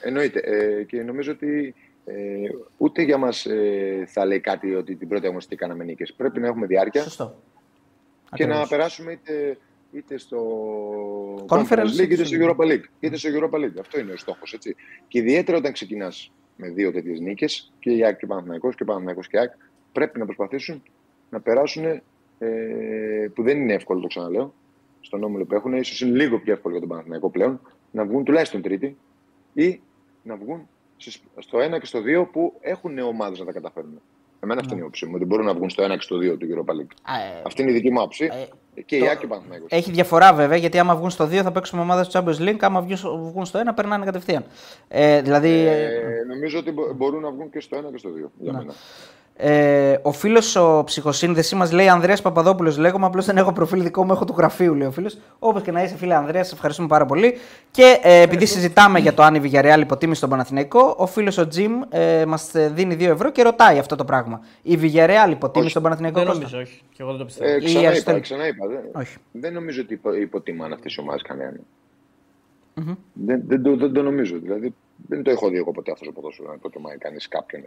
[0.00, 0.40] εννοείται.
[0.44, 1.74] Ε, και νομίζω ότι
[2.08, 6.12] ε, ούτε για μας ε, θα λέει κάτι ότι την πρώτη αγωνιστική κάναμε νίκες.
[6.12, 7.02] Πρέπει να έχουμε διάρκεια.
[7.02, 7.42] Σωστό.
[8.34, 9.58] Και να περάσουμε είτε,
[9.92, 10.38] είτε στο
[11.48, 12.84] Conference League είτε στο Europa League.
[13.00, 13.78] Είτε στο Europa League.
[13.80, 14.58] Αυτό είναι ο στόχος.
[15.08, 18.82] Και ιδιαίτερα όταν ξεκινάς με δύο τέτοιες νίκες, και η ΑΕΚ και ο Παναθηναϊκός και
[18.82, 19.52] ο Παναθηναϊκός και η ΑΕΚ,
[19.92, 20.82] πρέπει να προσπαθήσουν
[21.30, 21.84] να περάσουν.
[22.40, 24.54] Ε, που δεν είναι εύκολο, το ξαναλέω,
[25.00, 25.72] στον όμιλο που έχουν.
[25.72, 28.96] ίσως είναι λίγο πιο εύκολο για τον Παναθηναϊκό πλέον, να βγουν τουλάχιστον τρίτη
[29.52, 29.80] ή
[30.22, 30.68] να βγουν
[31.38, 34.00] στο 1 και στο 2 που έχουν ομάδες να τα καταφέρουν.
[34.40, 35.12] Εμένα αυτή είναι η όψη μου.
[35.14, 36.92] Ότι μπορούν να βγουν στο 1 και στο 2 του Europa League.
[37.38, 38.24] Ε, αυτή είναι η δική μου άποψη.
[38.74, 39.70] Ε, Και η Άκη Παναθηναϊκός.
[39.70, 42.56] Έχει διαφορά βέβαια γιατί άμα βγουν στο 2 θα παίξουμε ομάδα του Champions League.
[42.60, 44.44] Άμα βγουν- βγουν στο 1 περνάνε κατευθείαν.
[44.88, 45.48] Ε, δηλαδή.
[45.66, 45.88] Ε,
[46.28, 48.30] νομίζω ότι μπο- μπορούν να βγουν και στο 1 και στο 2.
[48.38, 48.72] Για μένα.
[49.40, 52.78] Ε, ο φίλος ο ψυχοσύνδεσης μας λέει Ανδρέας Παπαδόπουλος.
[52.78, 55.18] Λέγομαι, απλώς δεν έχω προφίλ δικό μου, έχω του γραφείου, λέει ο φίλος.
[55.38, 57.36] Όπως και να είσαι, φίλε Ανδρέας, σε ευχαριστούμε πάρα πολύ.
[57.70, 61.48] Και ε, επειδή συζητάμε για το αν η Villarreal υποτίμησε στον Παναθηναϊκό, ο φίλος ο
[61.48, 64.40] Τζιμ ε, μας δίνει 2 ευρώ και ρωτάει αυτό το πράγμα.
[64.62, 65.72] Η Villarreal υποτίμησε Όχι.
[65.72, 66.18] τον Παναθηναϊκό.
[66.18, 66.80] Δεν Κώστα; νομίζω, όχι.
[66.92, 67.50] Και εγώ δεν το πιστεύω.
[67.50, 68.20] Ε, Ή ξανά, είπα, Αριστοτέλη.
[68.22, 68.66] ξανά είπα.
[68.66, 69.16] Δεν, Όχι.
[69.32, 71.60] δεν νομίζω ότι υπο, υποτιμάνε αυτές οι ομάδες κανέναν.
[73.12, 74.38] Δεν, δεν, το, δεν το νομίζω.
[74.38, 74.74] Δηλαδή,
[75.08, 77.62] δεν το έχω δει εγώ ποτέ αυτός το ποδόσφαιρο να υποτιμάει κανείς κάποιον.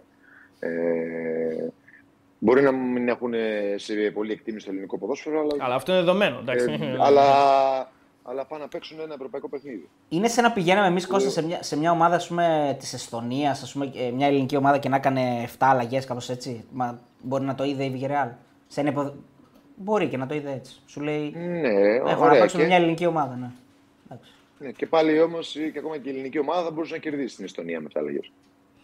[0.63, 1.67] Ε,
[2.39, 3.33] μπορεί να μην έχουν
[3.75, 6.37] σε πολύ εκτίμηση το ελληνικό ποδόσφαιρο, αλλά, Αλλά αυτό είναι δεδομένο.
[6.39, 6.77] Εντάξει.
[6.81, 7.23] ε, αλλά,
[8.23, 9.89] αλλά πάνε να παίξουν ένα ευρωπαϊκό παιχνίδι.
[10.09, 12.17] Είναι σαν να πηγαίναμε εμείς Κώστα σε μια, σε μια ομάδα
[12.77, 13.75] της Εστονίας,
[14.15, 16.63] μια ελληνική ομάδα και να έκανε 7 αλλαγές, κάπως έτσι.
[16.71, 18.29] Μα μπορεί να το είδε η Villarreal.
[18.67, 19.13] Σε ένα υπο-
[19.75, 20.81] Μπορεί και να το είδε έτσι.
[20.85, 21.33] Σου λέει.
[21.35, 22.39] Ναι, Έχω να ωραία.
[22.39, 23.35] παίξω με Και, μια ελληνική ομάδα.
[23.35, 23.49] Ναι.
[24.09, 24.31] Εντάξει.
[24.59, 27.45] ναι, και πάλι όμως και ακόμα και η ελληνική ομάδα θα μπορούσε να κερδίσει την
[27.45, 28.31] Εστονία με 7 αλλαγές.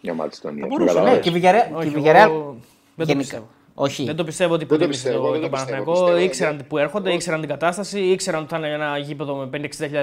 [0.02, 0.62] Μια ομάδα τη Εστονία.
[0.62, 1.18] Θα μπορούσε, ναι.
[1.20, 1.76] Και η Villarreal.
[1.78, 2.56] Όχι, και η Villarreal εγώ
[2.96, 3.18] δεν το γενικά.
[3.18, 3.48] πιστεύω.
[3.80, 4.04] Όχι.
[4.06, 5.92] Δεν το πιστεύω ότι Δεν το υποτίμησε πιστεύω, το, δεν το το πιστεύω, Παναθηναϊκό.
[6.06, 6.64] πιστεύω, Ήξεραν ναι.
[6.64, 9.50] που έρχονται, ήξεραν την κατάσταση, ήξεραν ότι θα είναι ένα γήπεδο με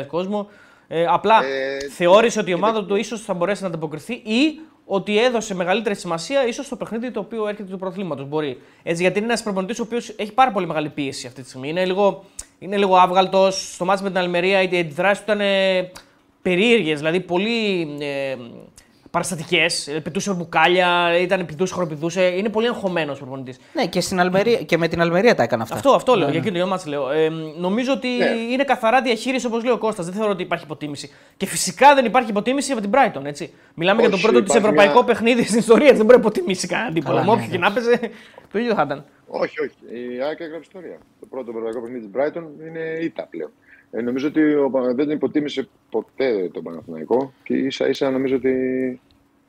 [0.03, 0.49] 50-60.000 κόσμο.
[0.89, 5.19] Ε, απλά Ε, θεώρησε ότι η ομάδα του ίσως θα μπορέσει να ανταποκριθεί ή ότι
[5.19, 8.25] έδωσε μεγαλύτερη σημασία ίσως στο παιχνίδι το οποίο έρχεται του πρωταθλήματο.
[8.25, 8.61] Μπορεί.
[8.83, 11.69] Έτσι, γιατί είναι ένας προπονητής ο οποίος έχει πάρα πολύ μεγάλη πίεση αυτή τη στιγμή.
[11.69, 12.25] Είναι λίγο,
[12.59, 13.73] είναι λίγο άβγαλτος.
[13.75, 15.91] Στο μάτι με την Αλμερία οι αντιδράσεις του ήταν ε,
[16.43, 16.99] περίεργες.
[16.99, 18.37] Δηλαδή πολύ ε,
[19.19, 20.01] παραστατικές.
[20.03, 22.23] Πετούσε μπουκάλια, ήταν πηδούσε, χοροπηδούσε.
[22.23, 23.57] Είναι πολύ αγχωμένος ο προπονητής.
[23.73, 25.75] Ναι, και, στην Αλμερία, και με την Αλμερία τα έκανε αυτά.
[25.75, 26.29] Αυτό, αυτό λέω.
[26.31, 27.11] Για εκείνο το μάτς λέω.
[27.11, 28.27] Ε, νομίζω ότι Ναι.
[28.53, 30.05] είναι καθαρά διαχείριση όπως λέει ο Κώστας.
[30.07, 31.11] Δεν θεωρώ ότι υπάρχει υποτίμηση.
[31.37, 33.25] Και φυσικά δεν υπάρχει υποτίμηση από την Brighton.
[33.25, 33.53] Έτσι.
[33.75, 35.87] Μιλάμε για το Όχι, πρώτο της υπάρχει ευρωπαϊκό μια- παιχνίδι στην ιστορία.
[35.93, 37.13] Δεν μπορεί να υποτιμήσει κανέναν τίποτα.
[37.13, 37.99] Καλά, Με ναι, όποιο και να παίζει,
[38.53, 39.05] το ίδιο θα ήταν.
[39.27, 39.75] Όχι, όχι.
[40.15, 40.99] Η ΑΕΚ έγραψε ιστορία.
[41.21, 43.51] Το πρώτο ευρωπαϊκό παιχνίδι της Brighton είναι ήττα πλέον.
[43.91, 48.53] Ε, νομίζω ότι ο, Πα- δεν υποτίμησε ποτέ τον Παναθηναϊκό και ίσα ίσα νομίζω ότι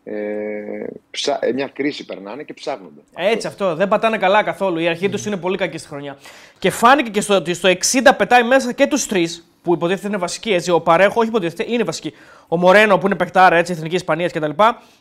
[0.07, 3.01] ε, ψα, ε, μια κρίση περνάνε και ψάχνονται.
[3.15, 3.75] Έτσι αυτό.
[3.75, 4.79] Δεν πατάνε καλά καθόλου.
[4.79, 6.17] Η αρχή τους είναι πολύ κακή στη χρονιά.
[6.59, 7.73] Και φάνηκε και στο, ότι στο 60
[8.17, 10.53] πετάει μέσα και τους τρεις που υποτίθεται είναι βασικοί.
[10.53, 10.71] Έτσι.
[10.71, 12.13] Ο Παρέχο, όχι υποτίθεται, είναι βασική.
[12.47, 14.51] Ο Μορένο που είναι παικτάρα έτσι, εθνικής Ισπανίας κτλ.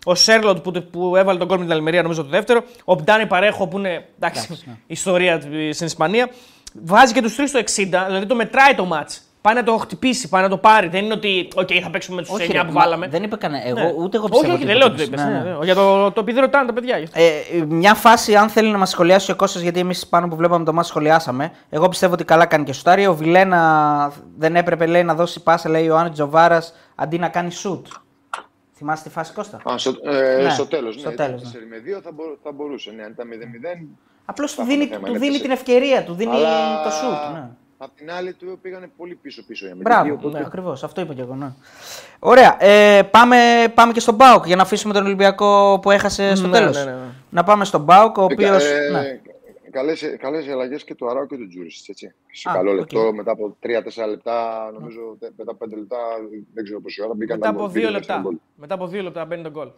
[0.04, 2.64] Ο Σόρλοθ που, που έβαλε το γκολ με την Αλμερία, νομίζω το δεύτερο.
[2.84, 4.74] Ο Ντάνι Παρέχο που είναι εντάξει, ναι.
[4.86, 5.40] ιστορία
[5.70, 6.30] στην Ισπανία.
[6.82, 7.62] Βάζει και τους τρεις στο 60,
[8.06, 9.18] δηλαδή το μετράει το match.
[9.48, 10.88] Πάει να το χτυπήσει, πάει να το πάρει.
[10.88, 13.08] Δεν είναι ότι, οκέι, θα παίξουμε με τους 9 Όχι, ρε, που μα βάλαμε.
[13.08, 13.66] Δεν είπε κανένα.
[13.66, 13.92] Εγώ, Ναι.
[13.98, 14.52] ούτε εγώ όχι, πιστεύω.
[14.52, 15.28] όχι, ότι δεν λέω ότι το υποτίμησε.
[15.32, 15.44] είπες.
[15.44, 15.64] Ναι, ναι.
[15.64, 16.98] Για το, το επειδή ρωτάνε τα παιδιά.
[16.98, 17.20] γι' αυτό.
[17.20, 20.64] Ε, μια φάση, αν θέλει να μας σχολιάσει ο Κώστας, γιατί εμείς πάνω που βλέπαμε
[20.64, 21.50] το μα σχολιάσαμε.
[21.70, 23.06] Εγώ πιστεύω ότι καλά κάνει και σουτάρει.
[23.06, 26.62] Ο Βιλένα δεν έπρεπε λέει, να δώσει πάσα, λέει ο Άννη Τζοβάρα,
[26.94, 27.86] αντί να κάνει σουτ.
[28.76, 30.94] Θυμάστε τη φάση Κώστα; Α, στο, ε, Ναι, στο τέλος.
[30.94, 31.76] στο Ναι, τέλος, ήταν ναι.
[31.78, 32.90] 4 με 2 θα, μπο, θα μπορούσε.
[32.96, 33.88] Ναι, αν ήταν 0-0.
[34.24, 35.56] Απλώς του θα δίνει, είχαμε θέμα, του είναι δίνει τέσσερα.
[35.56, 37.34] την ευκαιρία, του δίνει Αλλά το σουτ.
[37.34, 37.48] Ναι.
[37.78, 39.90] Απ' την άλλη του πήγανε πολύ πίσω-πίσω οι αμυντικοί.
[39.94, 40.84] Μπράβο, οπότε- ναι, ακριβώς.
[40.84, 41.34] Αυτό είπα και εγώ.
[41.34, 41.52] Ναι.
[42.18, 42.56] Ωραία.
[42.64, 43.36] Ε, πάμε,
[43.74, 46.76] πάμε και στον ΠΑΟΚ για να αφήσουμε τον Ολυμπιακό που έχασε στο Ναι, τέλος.
[46.76, 47.06] ναι, ναι, ναι.
[47.30, 48.64] Να πάμε στον ΠΑΟΚ, ο Ε, οποίος.
[48.64, 49.20] ε, ναι.
[49.70, 52.14] Καλές, καλές οι αλλαγές και του Αράο και του Τζούρισιτς, έτσι.
[52.32, 52.76] Σε Α, καλό οκ.
[52.76, 55.96] λεπτό, μετά από 3-4 λεπτά, νομίζω τε- μετά από 5 λεπτά,
[56.54, 58.20] δεν ξέρω πόση ώρα, μπήκαν Μετά τα από γκολ, δύο μπήκαν τα λεπτά.
[58.28, 58.36] γκολ.
[58.56, 59.68] Μετά από δύο λεπτά μπαίνει το γκολ.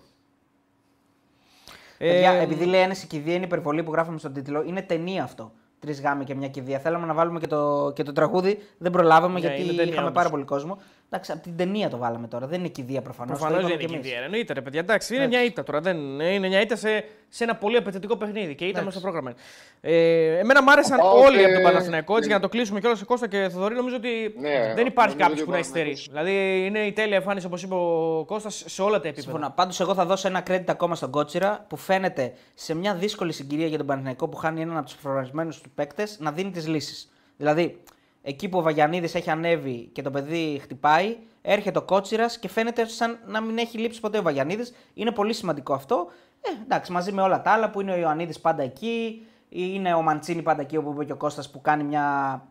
[1.99, 5.23] Παιδιά, Ε, επειδή λέει ένα η κηδεία είναι υπερβολή που γράφουμε στον τίτλο, είναι ταινία
[5.23, 5.53] αυτό.
[5.79, 6.79] Τρεις γάμοι και μια κηδεία.
[6.79, 10.01] Θέλαμε να βάλουμε και το, και το τραγούδι, δεν προλάβαμε Ναι, γιατί είναι ταινία είχαμε
[10.07, 10.15] όντως.
[10.17, 10.79] πάρα πολύ κόσμο.
[11.11, 12.47] Εντάξει, από την ταινία το βάλαμε τώρα.
[12.47, 13.39] Δεν είναι κηδεία προφανώς.
[13.39, 14.19] Προφανώς δεν είναι κηδεία.
[14.21, 14.81] Εννοείται, ρε παιδιά.
[14.81, 15.81] Εντάξει, είναι μια ήττα τώρα.
[15.81, 19.35] Δεν, είναι μια ήττα σε, σε ένα πολύ απαιτητικό παιχνίδι και ήττα μέσα στο πρόγραμμα.
[19.81, 22.15] Ε, εμένα μου άρεσαν Πάω όλοι και- από τον Παναθηναϊκό.
[22.17, 25.17] Έτσι, για να το κλείσουμε κιόλας σε Κώστας και Θοδωρή, νομίζω ότι Ναι, δεν υπάρχει
[25.17, 25.91] νομίζω κάποιος ότι που ο να υστερεί.
[25.91, 29.21] Παναθηναϊκός- Δηλαδή είναι η τέλεια εμφάνιση, όπως είπε ο Κώστας, σε όλα τα επίπεδα.
[29.23, 29.53] Συμφωνώ.
[29.57, 33.67] Πάντως, εγώ θα δώσω ένα credit ακόμα στον Κότσιρα που φαίνεται σε μια δύσκολη συγκυρία
[33.67, 37.11] για τον Παναθηναϊκό που χάνει έναν από τους προγραμματισμένους του παίκτες να δίνει τις λύσεις.
[37.37, 37.81] Δηλαδή,
[38.29, 42.87] εκεί που ο Βαγιανίδης έχει ανέβει και το παιδί χτυπάει, έρχεται ο Κότσιρας και φαίνεται
[42.87, 44.75] σαν να μην έχει λείψει ποτέ ο Βαγιανίδης.
[44.95, 46.07] Είναι πολύ σημαντικό αυτό.
[46.41, 50.03] Ε, εντάξει, μαζί με όλα τα άλλα που είναι ο Ιωαννίδης πάντα εκεί, είναι ο
[50.03, 52.43] Μαντσίνη πάντα εκεί, όπου είπε και ο Κώστας που κάνει μια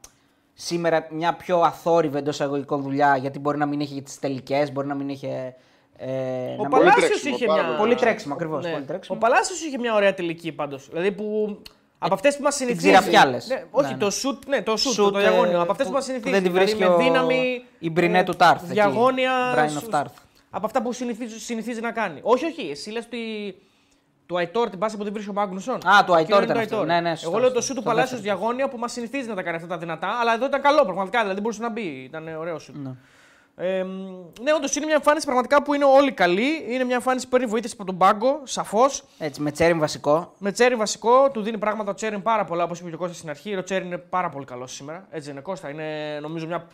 [0.53, 4.87] σήμερα μια πιο αθόρυβη εντός εισαγωγικών δουλειά, γιατί μπορεί να μην είχε τις τελικές, μπορεί
[4.87, 5.55] να μην είχε.
[5.97, 6.11] Ε,
[6.59, 7.67] Ο να- Παλάσιος τρέξιμο, είχε πάρα μια.
[7.69, 7.81] πολύ.
[7.81, 8.63] Πολύ τρέξιμο, ακριβώς.
[8.63, 8.71] Ναι.
[8.71, 9.17] Πολύ τρέξιμο.
[9.17, 10.87] Ο Παλάσιος είχε μια ωραία τελική πάντως.
[10.89, 11.57] Δηλαδή που.
[11.97, 12.87] Από αυτές που μας συνηθίζει.
[12.87, 13.47] ξηραφιά λες.
[13.47, 14.11] Ναι, όχι, Ναι, το ναι.
[14.11, 15.57] σουτ, ναι, το σουτ, Σουτ, το διαγώνιο.
[15.57, 16.33] ε, Από αυτές που, που- μας που συνηθίζει.
[16.33, 17.63] δεν τη δηλαδή, βρίσκει με ο- δύναμη.
[17.79, 18.71] η Μπρινέ ε, του Τάρθ εκεί.
[18.73, 19.31] Διαγώνια.
[19.55, 20.13] Brian σου- of Tarth.
[20.49, 22.19] Από αυτά που συνηθίζει, συνηθίζει να κάνει.
[22.23, 22.69] Όχι, όχι.
[22.69, 23.17] Εσύ λες ότι.
[24.25, 25.75] Του Αϊτόρ την πάση που την βρίσκει ο Μάγνουσον.
[25.75, 26.75] Α, του Αϊτόρ Εκείνο είναι ήταν το αυτό.
[26.75, 26.85] Αϊτόρ.
[26.85, 27.65] Ναι, ναι, σωστό, Εγώ λέω το σωστό.
[27.67, 28.37] σουτ του Στο Παλάσιος δεύτερο.
[28.37, 31.17] διαγώνια που μας συνηθίζει να τα κάνει αυτά τα δυνατά, αλλά εδώ ήταν καλό πραγματικά.
[31.17, 31.81] Δηλαδή δεν μπορούσε να μπει.
[31.81, 32.75] Ήταν ωραίο σουτ.
[33.55, 33.77] Ναι.
[33.77, 33.83] Ε,
[34.41, 36.65] ναι, όντως είναι μια εμφάνιση πραγματικά που είναι όλοι καλοί.
[36.67, 39.03] Είναι μια εμφάνιση που παίρνει βοήθεια από τον πάγκο, σαφώς.
[39.19, 40.33] Έτσι, με Τσέριν βασικό.
[40.39, 43.17] Με Τσέριν βασικό, του δίνει πράγματα ο Τσέριν πάρα πολλά, όπως είπε και ο Κώστας
[43.17, 43.55] στην αρχή.
[43.55, 45.07] Ο Τσέριν είναι πάρα πολύ καλός σήμερα.
[45.09, 45.69] Έτσι είναι, Κώστα.
[45.69, 46.67] Είναι νομίζω μια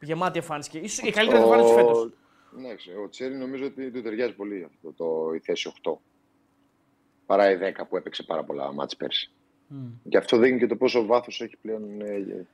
[0.00, 0.70] γεμάτη εμφάνιση.
[0.70, 2.10] Και ίσως η καλύτερη εμφάνιση φέτος.
[2.50, 2.68] Ναι,
[3.04, 5.92] ο Τσέριν νομίζω ότι του ταιριάζει πολύ αυτό το, η θέση 8.
[7.26, 9.30] Παρά η 10 που έπαιξε πάρα πολλά μάτς πέρσι.
[9.70, 9.74] Mm.
[10.08, 12.46] Και αυτό δείχνει και το πόσο βάθος έχει πλέον ε,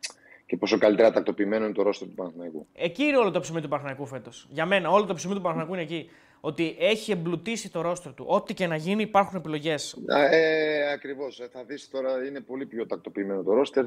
[0.47, 2.66] και πόσο καλύτερα τακτοποιημένο είναι το ρόστο του Παναθηναϊκού.
[2.72, 4.47] Εκεί είναι όλο το ψωμί του Παναθηναϊκού φέτος.
[4.51, 6.11] Για μένα, όλο το ψωμί του Παναθηναϊκού είναι εκεί.
[6.40, 8.24] Ότι έχει εμπλουτίσει το ρόστο του.
[8.28, 9.97] Ό,τι και να γίνει, υπάρχουν επιλογές.
[10.30, 11.40] Ε, Ακριβώς.
[11.40, 13.84] Ε, θα δεις τώρα, είναι πολύ πιο τακτοποιημένο το ρόστερ.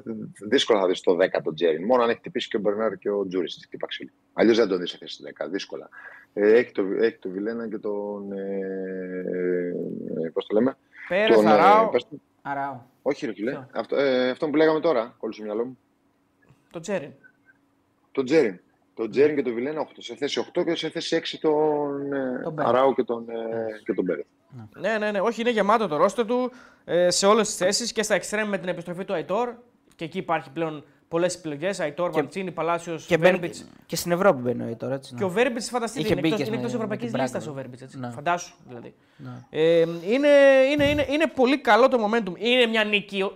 [0.49, 1.85] Δύσκολα θα δεις το 10 τον Τζέριν.
[1.85, 4.11] Μόνο αν έχει χτυπήσει και ο Μπερνάρ και ο Τζούρις στη χτύπαξη.
[4.33, 5.49] Αλλιώς δεν τον δεις σε θέση 10.
[5.49, 5.89] Δύσκολα.
[6.33, 8.31] Ε, έχει, το, έχει το Βιλένα και τον.
[8.31, 8.59] Ε,
[10.25, 10.77] ε, Πώς το λέμε.
[11.07, 11.89] Πέρες, τον, Αράο.
[11.93, 11.99] Ε,
[12.41, 12.79] Αράο.
[13.01, 13.65] Όχι, ρε φίλε.
[13.71, 15.77] Αυτό, ε, αυτό που λέγαμε τώρα, κόλλησε στο μυαλό μου.
[16.71, 17.11] Το Τζέριν.
[18.11, 18.59] Το Τζέριν.
[18.95, 19.85] Το Τζέριν και το Βιλένα 8.
[19.97, 23.93] Σε θέση 8 και σε θέση 6 τον, ε, τον Αράου και τον, ε, και
[23.93, 24.25] τον Μπέρεθ.
[24.79, 25.19] Ναι, ναι, ναι.
[25.19, 26.51] Όχι, είναι γεμάτο το ρόστο του
[26.85, 29.53] ε, σε όλες τις θέσεις και στα εξτρέμ με την επιστροφή του Αϊτόρ.
[29.95, 31.79] Και εκεί υπάρχει πλέον πολλές επιλογές.
[31.79, 33.65] Αϊτόρ, Μαντσίνη, Παλάσιος, και, Βέρμπιτς.
[33.85, 34.91] και στην Ευρώπη μπαίνει ο Αϊτόρ.
[34.91, 35.19] Έτσι, ναι.
[35.19, 37.93] Και ο Βέρμπιτς, φανταστείτε, είναι εκτό ευρωπαϊκής λίστας ο Βέρμπιτς.
[37.93, 38.09] Ναι.
[38.09, 38.93] Φαντάσου δηλαδή.
[39.17, 39.29] Ναι.
[39.49, 40.27] Ε, είναι,
[40.71, 42.33] είναι, είναι, είναι πολύ καλό το momentum.
[42.37, 43.31] Είναι μια νίκη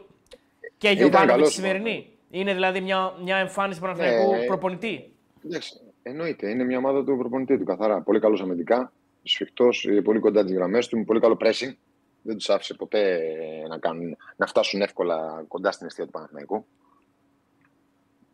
[0.77, 2.12] και Γιωβάνοβιτ σημερινή.
[2.33, 5.11] Είναι δηλαδή μια, μια εμφάνιση Παναθηναϊκού ναι, προπονητή.
[5.45, 6.49] Εντάξει, εννοείται.
[6.49, 8.01] Είναι μια ομάδα του προπονητή του καθαρά.
[8.01, 11.73] Πολύ καλός αμυντικά, σφιχτός, πολύ κοντά τις γραμμές του, με πολύ καλό pressing.
[12.21, 13.21] Δεν τους άφησε ποτέ
[13.69, 16.65] να, κάνουν, να φτάσουν εύκολα κοντά στην αιστεία του Παναθηναϊκού.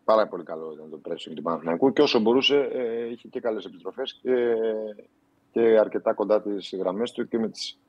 [0.03, 3.65] Πάρα πολύ καλό ήταν το pressing του Παναθηναϊκού και όσο μπορούσε ε, είχε και καλές
[3.65, 4.55] επιστροφές και,
[5.51, 7.79] και αρκετά κοντά τις γραμμές του και με τις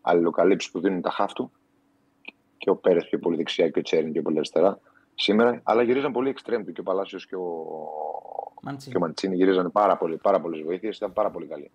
[0.00, 1.50] αλληλοκαλύψεις που δίνουν τα χάφτου.
[2.58, 4.80] Και ο Πέρεθ πιο πολύ δεξιά και ο Τσέριν πιο πολύ αριστερά
[5.14, 7.66] σήμερα, αλλά γυρίζαν πολύ εξτρέμ και ο Παλάσιος και ο
[8.62, 8.92] Μαντσίνη.
[8.92, 11.70] Και ο Μαντσίνη γυρίζαν πάρα πολύ, πάρα πολλές βοήθειες, ήταν πάρα πολύ καλή.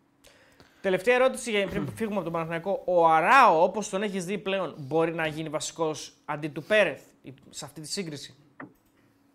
[0.82, 2.82] Τελευταία ερώτηση για πριν φύγουμε από τον Παναθηναϊκό.
[2.86, 7.02] Ο Αράο, όπως τον έχεις δει πλέον, μπορεί να γίνει βασικός αντί του Πέρεθ
[7.50, 8.36] σε αυτή τη σύγκριση;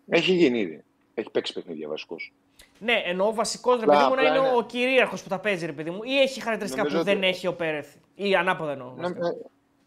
[0.09, 0.83] Έχει γίνει ήδη.
[1.13, 2.33] Έχει παίξει παιχνίδια βασικός.
[2.79, 5.89] Ναι, εννοώ βασικός ρε παιδί μου να είναι ο κυρίαρχος που τα παίζει, ρε παιδί
[5.89, 7.19] μου, ή έχει χαρακτηριστικά νομίζω που ότι...
[7.19, 7.95] δεν έχει ο Πέρεθ.
[8.15, 8.93] Ή ανάποδα εννοώ.
[8.95, 9.07] Ναι,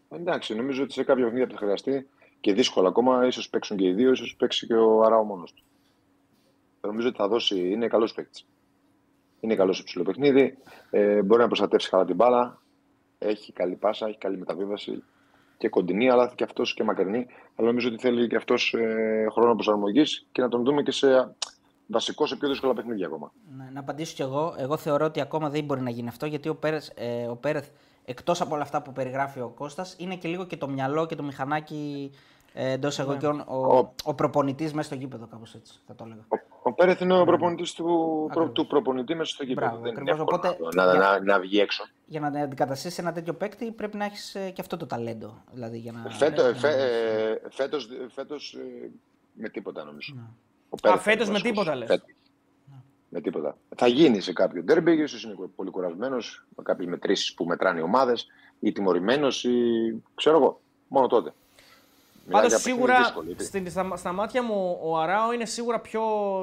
[0.09, 2.07] εντάξει, νομίζω ότι σε κάποια παιχνίδια που θα χρειαστεί
[2.39, 5.63] και δύσκολα ακόμα, ίσως παίξουν και οι δύο, ίσως παίξει και ο Αράο μόνος του.
[6.81, 8.45] Νομίζω ότι θα δώσει, είναι καλός παίκτης.
[9.39, 10.57] Είναι καλός σε ψηλό παιχνίδι,
[10.89, 12.61] ε, μπορεί να προστατεύσει καλά την μπάλα,
[13.17, 15.03] έχει καλή πάσα, έχει καλή μεταβίβαση
[15.57, 17.27] και κοντινή, αλλά και αυτός και μακρινή.
[17.55, 21.35] Αλλά νομίζω ότι θέλει και αυτός ε, χρόνο προσαρμογής και να τον δούμε και σε
[21.87, 23.31] βασικό σε πιο δύσκολα παιχνίδια ακόμα.
[23.57, 24.55] Ναι, να απαντήσω κι εγώ.
[24.57, 27.67] Εγώ θεωρώ ότι ακόμα δεν μπορεί να γίνει αυτό γιατί ο Πέρεθ, ε, ο Πέρεθ
[28.09, 31.15] εκτός από όλα αυτά που περιγράφει ο Κώστας, είναι και λίγο και το μυαλό και
[31.15, 32.11] το μηχανάκι
[32.53, 33.43] ε, εντός εγωγικών ναι.
[33.47, 36.21] ο, ο, ο προπονητής μέσα στο γήπεδο, κάπως έτσι θα το έλεγα.
[36.27, 36.37] Ο,
[36.69, 37.85] ο Πέρεθ είναι ο προπονητής του,
[38.33, 39.67] προ, του προπονητή μέσα στο γήπεδο.
[39.67, 41.83] Μπράβο, δεν είναι οπότε, να, να, να, να, βγει έξω.
[42.05, 45.43] Για να αντικαταστήσει ένα τέτοιο παίκτη πρέπει να έχεις ε, και αυτό το ταλέντο.
[45.51, 48.89] Δηλαδή, για να, Φέτο, ναι, φέ, ε, φέτος, φέτος, ε,
[49.33, 50.13] με τίποτα νομίζω.
[50.15, 50.91] Ναι.
[50.91, 52.01] Α, φέτος με τίποτα λες.
[53.09, 53.57] Φέτος με τίποτα.
[53.75, 57.83] Θα γίνει σε κάποιο ντέρμπι, ίσως είναι πολύ κουρασμένος, με κάποιες μετρήσεις που μετράνε οι
[57.83, 58.27] ομάδες,
[58.59, 59.51] ή τιμωρημένος, ή
[60.15, 60.59] ξέρω εγώ.
[60.87, 61.33] Μόνο τότε.
[62.29, 66.01] Πάντως σίγουρα στην, στα, στα, μάτια μου ο Αράο είναι σίγουρα πιο,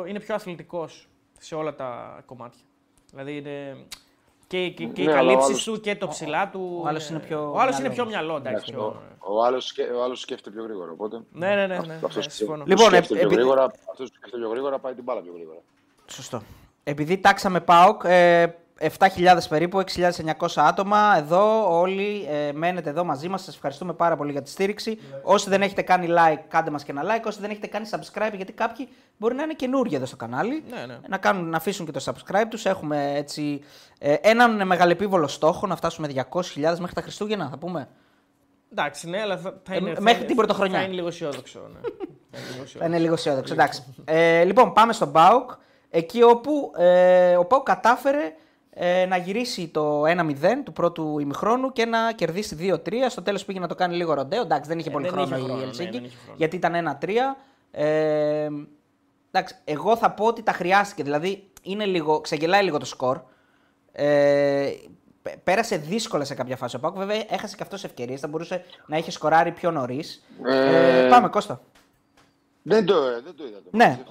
[0.09, 1.09] είναι πιο αθλητικός
[1.39, 2.63] σε όλα τα κομμάτια.
[3.11, 3.77] Δηλαδή είναι.
[4.49, 6.81] Και, και, και ναι, οι καλύψεις του και το ψηλά του.
[6.83, 8.37] Ο άλλος είναι πιο, ο άλλος είναι πιο μυαλό.
[8.37, 9.03] Εντάξει, πιο...
[9.19, 9.43] Ο, ο
[10.03, 10.91] άλλος σκέφτεται πιο γρήγορα.
[10.91, 11.21] Οπότε...
[11.33, 11.67] Ναι, ναι, ναι.
[11.67, 11.99] ναι, ναι, ναι
[12.65, 15.59] λοιπόν, σκέφτεται πιο γρήγορα, αυτός που σκέφτεται πιο γρήγορα πάει την μπάλα πιο γρήγορα.
[16.07, 16.43] Σωστό.
[16.85, 18.47] Επειδή τάξαμε ΠΑΟΚ, ε,
[18.79, 21.17] 7.000 περίπου, 6.900 άτομα.
[21.19, 23.43] Εδώ όλοι ε, μένετε εδώ μαζί μας.
[23.43, 24.99] Σας ευχαριστούμε πάρα πολύ για τη στήριξη.
[25.23, 27.25] Όσοι δεν έχετε κάνει like, κάντε μας και ένα like.
[27.27, 30.65] Όσοι δεν έχετε κάνει subscribe, γιατί κάποιοι μπορεί να είναι καινούργοι εδώ στο κανάλι.
[30.71, 30.99] Ναι, ναι.
[31.09, 32.65] Να, κάνουν, να αφήσουν και το subscribe τους.
[32.65, 33.63] Έχουμε έτσι
[33.99, 37.89] ε, έναν μεγαλεπίβολο στόχο να φτάσουμε 200.000 μέχρι τα Χριστούγεννα, θα πούμε.
[38.73, 39.91] Εντάξει, ναι, αλλά θα, είναι.
[39.91, 40.79] Ε, μέχρι την πρωτοχρονιά.
[40.79, 41.61] Θα είναι λίγο αισιόδοξο.
[41.73, 41.81] Ναι.
[42.79, 43.53] θα είναι λίγο αισιόδοξο.
[43.53, 43.83] Εντάξει.
[44.05, 45.51] Ε, λοιπόν, πάμε στον Μπάουκ.
[45.91, 48.35] Εκεί όπου ε, ο Πάου κατάφερε
[48.71, 50.07] ε, να γυρίσει το 1-0
[50.65, 52.93] του πρώτου ημιχρόνου και να κερδίσει 2-3.
[53.09, 54.43] Στο τέλος πήγε να το κάνει λίγο ροντέο.
[54.43, 57.11] Εντάξει, δεν είχε ε, πολύ χρόνο η Ελσίνκη, ναι, γιατί ήταν 1-3.
[57.71, 58.49] Ε,
[59.31, 61.03] εντάξει, εγώ θα πω ότι τα χρειάστηκε.
[61.03, 63.21] Δηλαδή, είναι λίγο, ξεγελάει λίγο το σκορ.
[63.93, 64.71] Ε,
[65.45, 66.97] πέρασε δύσκολα σε κάποια φάση ο Πάουκ.
[66.97, 68.21] Βέβαια, έχασε και αυτός ευκαιρίες.
[68.21, 70.25] Θα μπορούσε να έχει σκοράρει πιο νωρίς.
[70.45, 71.61] Ε, ε, πάμε, Κώστα.
[72.69, 73.63] Δεν το, δεν το είδα.
[73.63, 74.03] Το ναι,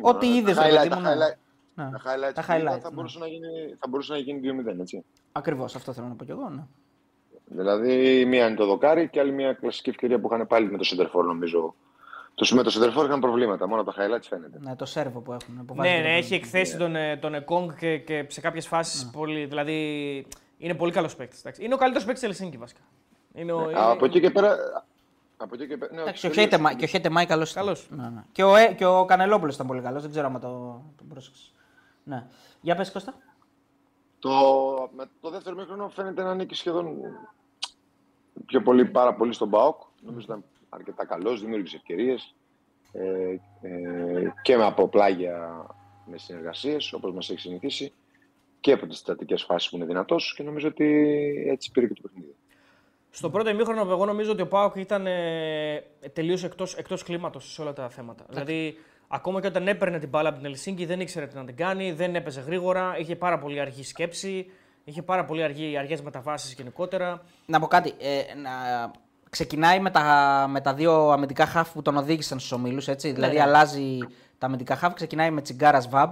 [0.00, 0.56] ό,τι είδες.
[0.56, 1.36] Τα, highlight, τα, highlight,
[1.74, 1.90] ναι.
[1.90, 2.94] τα highlights, τα highlights θα, ναι.
[2.94, 4.40] μπορούσε να γίνει, θα μπορούσε να γίνει
[4.74, 5.04] 2-0, έτσι.
[5.32, 6.48] Ακριβώς, αυτό θέλω να πω κι εγώ.
[6.48, 6.62] Ναι.
[7.44, 10.84] Δηλαδή, μία είναι το δοκάρι και άλλη μία κλασική ευκαιρία που είχαν πάλι με το
[10.84, 11.74] Σεντερφόρ, νομίζω,
[12.34, 14.58] Το, με το Σεντερφόρ είχαν προβλήματα, μόνο τα highlights φαίνεται.
[14.60, 15.64] Ναι, το σέρβο που έχουν.
[15.64, 19.10] Που ναι, ναι, έχει εκθέσει τον, ε, τον Εκόνγκ και, και σε κάποιες φάσεις ναι.
[19.10, 19.44] πολύ.
[19.44, 20.26] Δηλαδή
[20.58, 21.42] είναι πολύ καλός παίκτης.
[21.58, 22.80] Είναι ο καλύτερος παίκτης της Ελσίνκη βασικά.
[23.34, 23.66] Είναι ο...
[23.66, 24.56] ναι, από εκεί και πέρα.
[25.44, 26.04] Από εκεί και πέρα.
[26.04, 27.54] Ναι, και, ο Χέιτε, και ο Χέιτε Μάη καλός.
[27.90, 28.22] Ναι, ναι.
[28.32, 30.02] Και ο, ε, και ο Κανελόπουλος ήταν πολύ καλός.
[30.02, 31.52] Δεν ξέρω αν το, το πρόσεξες.
[32.04, 32.26] Ναι.
[32.60, 33.14] Για πες Κώστα.
[34.18, 34.30] Το,
[34.96, 36.96] με το δεύτερο μήχρονο φαίνεται να ανήκει σχεδόν
[38.46, 39.82] πιο πολύ, πάρα πολύ στον Μπαόκ.
[40.02, 42.34] Νομίζω ήταν αρκετά καλός, δημιούργησε ευκαιρίες
[42.92, 45.66] ε, ε, και με από πλάγια
[46.06, 47.92] με συνεργασίες όπως μας έχει συνηθίσει
[48.60, 50.86] και από τις στατικέ φάσεις που είναι δυνατός και νομίζω ότι
[51.48, 52.34] έτσι πήρε και το παιχνίδι.
[53.16, 57.62] Στο πρώτο ημίχρονο, εγώ νομίζω ότι ο Πάοκ ήταν ε, τελείως εκτός εκτός κλίματο σε
[57.62, 58.24] όλα τα θέματα.
[58.28, 58.76] Δηλαδή,
[59.08, 61.92] ακόμα και όταν έπαιρνε την μπάλα από την Ελσίνκη, δεν ήξερε τι να την κάνει,
[61.92, 64.46] δεν έπαιζε γρήγορα, είχε πάρα πολύ αργή σκέψη,
[64.84, 67.22] είχε πάρα πολύ αργή, αργές μεταβάσεις γενικότερα.
[67.46, 68.50] Να πω κάτι, ε, να...
[69.30, 72.86] ξεκινάει με τα, με τα δύο αμυντικά χαφ που τον οδήγησαν στους ομίλους.
[72.86, 73.42] Ναι, δηλαδή, ναι.
[73.42, 73.98] αλλάζει
[74.38, 76.10] τα αμυντικά χαφ, ξεκινάει με τσιγκάρα Βαμπ.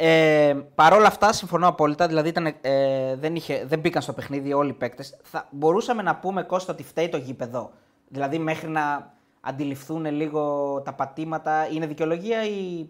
[0.00, 2.06] Ε, Παρ' όλα αυτά, συμφωνώ απόλυτα.
[2.06, 5.16] Δηλαδή, ήταν, ε, δεν, είχε, δεν μπήκαν στο παιχνίδι όλοι οι παίκτες.
[5.50, 7.72] Μπορούσαμε να πούμε Κώστα ότι φταίει το γήπεδο.
[8.08, 12.88] Δηλαδή, μέχρι να αντιληφθούν λίγο τα πατήματα, είναι δικαιολογία ή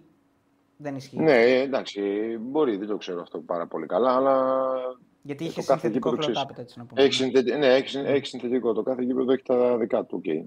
[0.76, 2.00] δεν ισχύει; Ναι, εντάξει,
[2.40, 4.64] μπορεί, δεν το ξέρω αυτό πάρα πολύ καλά, αλλά.
[5.22, 7.02] Γιατί είχε συνθετικό κλωτάπετ, έτσι να πούμε.
[7.02, 8.72] Έχει, συνθετικό, ναι, έχει, έχει συνθετικό.
[8.72, 10.20] Το κάθε γήπεδο έχει τα δικά του.
[10.24, 10.44] Okay.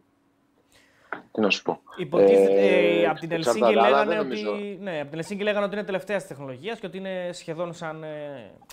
[1.32, 1.80] Τι να σου πω.
[1.98, 4.78] Υποτίθεται ε, από την Ελσίνκη λέγανε ότι.
[4.82, 8.04] Ναι, από την Ελσίνκη λέγανε ότι είναι τελευταία τεχνολογίας και ότι είναι σχεδόν σαν.
[8.04, 8.08] Ε,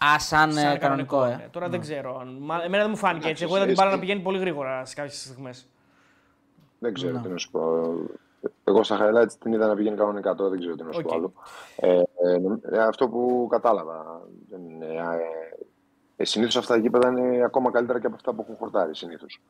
[0.05, 1.37] Α, σαν, σαν κανονικό, κανονικό, ε.
[1.37, 1.71] Ναι, τώρα mm.
[1.71, 2.23] δεν ξέρω.
[2.65, 3.45] Εμένα δεν μου φάνηκε έτσι.
[3.45, 5.69] Εγώ είδα την μπάλα να πηγαίνει πολύ γρήγορα σε κάποιες στιγμές.
[6.79, 7.61] Δεν ξέρω τι να σου πω.
[8.65, 11.15] Εγώ στα highlights την είδα να πηγαίνει κανονικά τώρα, δεν ξέρω τι να σου πω
[11.15, 11.33] άλλο.
[11.77, 12.03] Ε,
[12.73, 14.23] ε, αυτό που κατάλαβα.
[16.17, 19.41] Ε, συνήθως αυτά τα γήπεδα είναι ακόμα καλύτερα και από αυτά που έχουν χορτάρει συνήθως.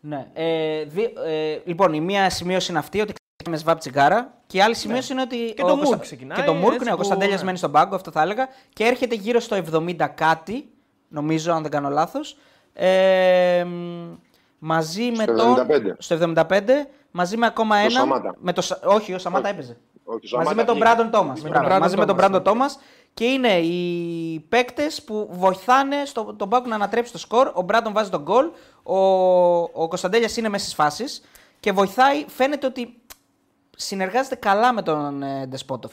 [0.00, 0.26] Ναι.
[0.32, 4.56] Ε, δι, ε, λοιπόν, η μία σημείωση είναι αυτή ότι ξεκινάει με σβάπ τσιγκάρα και
[4.56, 4.78] η άλλη ναι.
[4.78, 5.22] σημείωση ναι.
[5.22, 5.54] είναι ότι.
[5.54, 6.38] Και το Μουρκ ξεκινάει.
[6.38, 7.46] Και το Μουρκ, ναι, ο Κωνσταντέλιας ναι.
[7.46, 8.48] μένει στον πάγκο, αυτό θα έλεγα.
[8.72, 10.68] Και έρχεται γύρω στο 70 κάτι,
[11.08, 12.36] νομίζω, αν δεν κάνω λάθος.
[12.72, 13.66] Ε,
[14.58, 15.80] μαζί στο με 75.
[15.82, 15.94] το.
[15.98, 16.62] Στο 75,
[17.10, 17.90] μαζί με ακόμα το ένα.
[17.90, 18.34] Σαμάτα.
[18.38, 19.76] Με το, όχι, ο Σαμάτα έπαιζε.
[20.04, 21.42] Όχι, μαζί με τον Μπράντον Τόμας.
[21.80, 22.78] Μαζί με τον Μπράντον Τόμας
[23.14, 27.50] και είναι οι παίκτες που βοηθάνε στο, τον Πάουκ να ανατρέψει το σκορ.
[27.54, 28.50] Ο Μπράντον βάζει τον γκολ.
[28.82, 28.98] Ο,
[29.58, 31.22] ο Κωνσταντέλιας είναι μέσα στις φάσεις
[31.60, 32.24] και βοηθάει.
[32.28, 33.02] Φαίνεται ότι
[33.76, 35.92] συνεργάζεται καλά με τον ε, Ντεσπότοφ.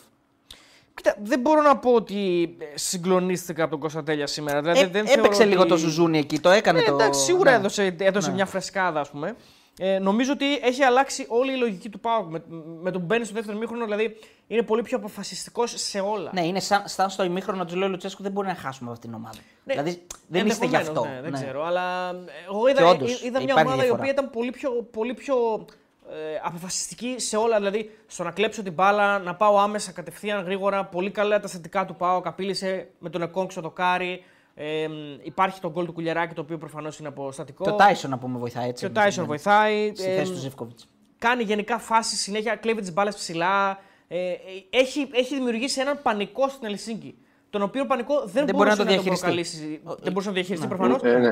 [0.93, 4.61] Κοίτα, δεν μπορώ να πω ότι συγκλονίστηκα από τον Κωνσταντέλια σήμερα.
[4.61, 5.51] Δηλαδή, ε, δεν έπαιξε ότι...
[5.51, 6.93] λίγο το ζουζούνι εκεί, το έκανε ναι, το.
[6.93, 7.57] Εντάξει, σίγουρα ναι.
[7.57, 8.35] έδωσε, έδωσε Ναι.
[8.35, 9.35] μια φρεσκάδα, ας πούμε.
[9.79, 12.43] Ε, νομίζω ότι έχει αλλάξει όλη η λογική του Πάουκ με,
[12.81, 13.85] με τον μπαίνει στο δεύτερο μήχρονο.
[13.85, 14.17] Δηλαδή
[14.47, 16.29] είναι πολύ πιο αποφασιστικός σε όλα.
[16.33, 19.05] Ναι, είναι σαν, σαν στο ημίχρονο του λέει ο Λουτσέσκου δεν μπορεί να χάσουμε αυτή
[19.07, 19.37] την ομάδα.
[19.63, 21.05] Ναι, δηλαδή δεν είστε γι' αυτό.
[21.05, 21.37] Ναι, δεν Ναι.
[21.37, 22.15] ξέρω, αλλά
[22.47, 23.87] εγώ είδα, όντως, είδα μια υπάρχει ομάδα διαφορά.
[23.87, 25.65] η οποία ήταν πολύ πιο, πολύ πιο
[26.09, 27.57] ε, αποφασιστική σε όλα.
[27.57, 30.85] Δηλαδή στο να κλέψω την μπάλα, να πάω άμεσα κατευθείαν γρήγορα.
[30.85, 32.21] Πολύ καλά τα στατικά του πάω.
[32.21, 34.23] Καπήλησε με τον Εκόνξο το κάρι.
[34.57, 34.87] Ε,
[35.23, 37.63] υπάρχει το γκολ του Κουλιαράκη το οποίο προφανώς είναι από στατικό.
[37.63, 38.85] Και ο Τάισον να πούμε βοηθάει έτσι.
[38.85, 39.91] Και ο Τάισον βοηθάει.
[39.95, 40.79] Στη Ε, θέση του Ζεύκοβιτ.
[41.17, 43.79] κάνει γενικά φάσεις συνέχεια, κλέβει τις μπάλες ψηλά.
[44.07, 44.35] Ε, ε,
[44.69, 47.15] έχει, έχει δημιουργήσει έναν πανικό στην Ελσίνκη.
[47.49, 49.23] Τον οποίο πανικό δεν, Δεν μπορεί μπορούσε να το τον διαχειριστεί.
[49.25, 49.81] προκαλέσει.
[49.83, 50.75] Δεν μπορούσε να το διαχειριστεί Ναι.
[50.75, 51.01] προφανώς.
[51.03, 51.31] Ε, ναι.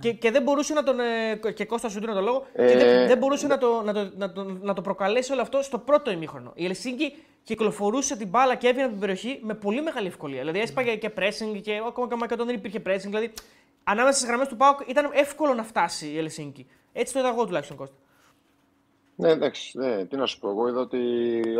[0.00, 1.00] Και, και δεν μπορούσε να τον.
[1.00, 2.46] ε, Και Κώστα σου δίνω το λόγο.
[2.52, 5.40] Ε, και δεν, δεν μπορούσε να το, να, το, να, το, να το προκαλέσει όλο
[5.40, 6.52] αυτό στο πρώτο ημίχρονο.
[6.54, 10.38] Η Ελσίνκη κυκλοφορούσε την μπάλα και έβγαινε από την περιοχή με πολύ μεγάλη ευκολία.
[10.38, 13.06] Δηλαδή έσπαγε και pressing και ακόμα, ακόμα και όταν δεν υπήρχε pressing.
[13.06, 13.32] Δηλαδή
[13.84, 16.66] ανάμεσα στις γραμμές του Πάουκ ήταν εύκολο να φτάσει η Ελσίνκη.
[16.92, 17.96] Έτσι το είδα εγώ τουλάχιστον Κώστα.
[19.16, 20.48] Ναι, εντάξει, ναι, τι να σου πω.
[20.48, 20.98] Εγώ είδα ότι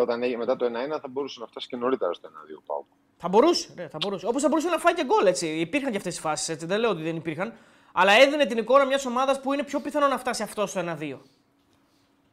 [0.01, 0.69] όταν έγινε μετά το 1-1
[1.01, 2.83] θα μπορούσε να φτάσει και νωρίτερα στο 1-2 πάω.
[3.17, 4.27] Θα μπορούσε, ναι, θα μπορούσε.
[4.27, 5.47] Όπως θα μπορούσε να φάει και γκολ έτσι.
[5.47, 6.67] Υπήρχαν και αυτές οι φάσεις, έτσι.
[6.67, 7.53] Δεν λέω ότι δεν υπήρχαν.
[7.93, 11.19] Αλλά έδινε την εικόνα μιας ομάδας που είναι πιο πιθανό να φτάσει αυτό στο 1-2.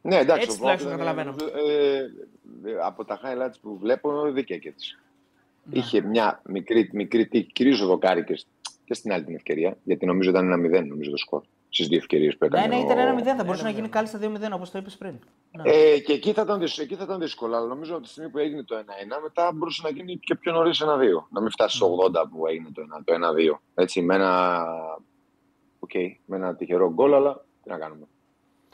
[0.01, 1.35] Ναι, εντάξει, Έτσι ο Πάοκ τουλάχιστον ήταν, καταλαβαίνω.
[1.69, 1.97] ε,
[2.71, 4.97] ε, από τα highlights που βλέπω, δίκαια και έτσι.
[5.71, 8.39] Είχε μια μικρή, μικρή τύχη, κυρίως ο Δοκάρη και,
[8.85, 11.97] και στην άλλη την ευκαιρία, γιατί νομίζω ήταν ένα 0 νομίζω το σκορ στις δύο
[11.97, 12.67] ευκαιρίες που έκανε.
[12.67, 13.23] Ναι, ναι, ο- ήταν ένα 0.
[13.37, 15.13] Θα μπορούσε να γίνει κάλλιστα 2-0 όπως το είπες πριν.
[15.51, 15.71] Ναι.
[15.71, 18.29] Ε, και εκεί θα, ήταν, δύσκολο- εκεί θα ήταν δύσκολο, αλλά νομίζω από τη στιγμή
[18.29, 21.27] που έγινε το 1-1, μετά μπορούσε να γίνει και πιο νωρίς 1-2.
[21.29, 23.61] Να μην φτάσει στο 80 που έγινε το 1- το 1-2.
[23.75, 24.63] Έτσι, με ένα,
[25.87, 28.05] okay, με ένα τυχερό γκολ, αλλά τι να κάνουμε.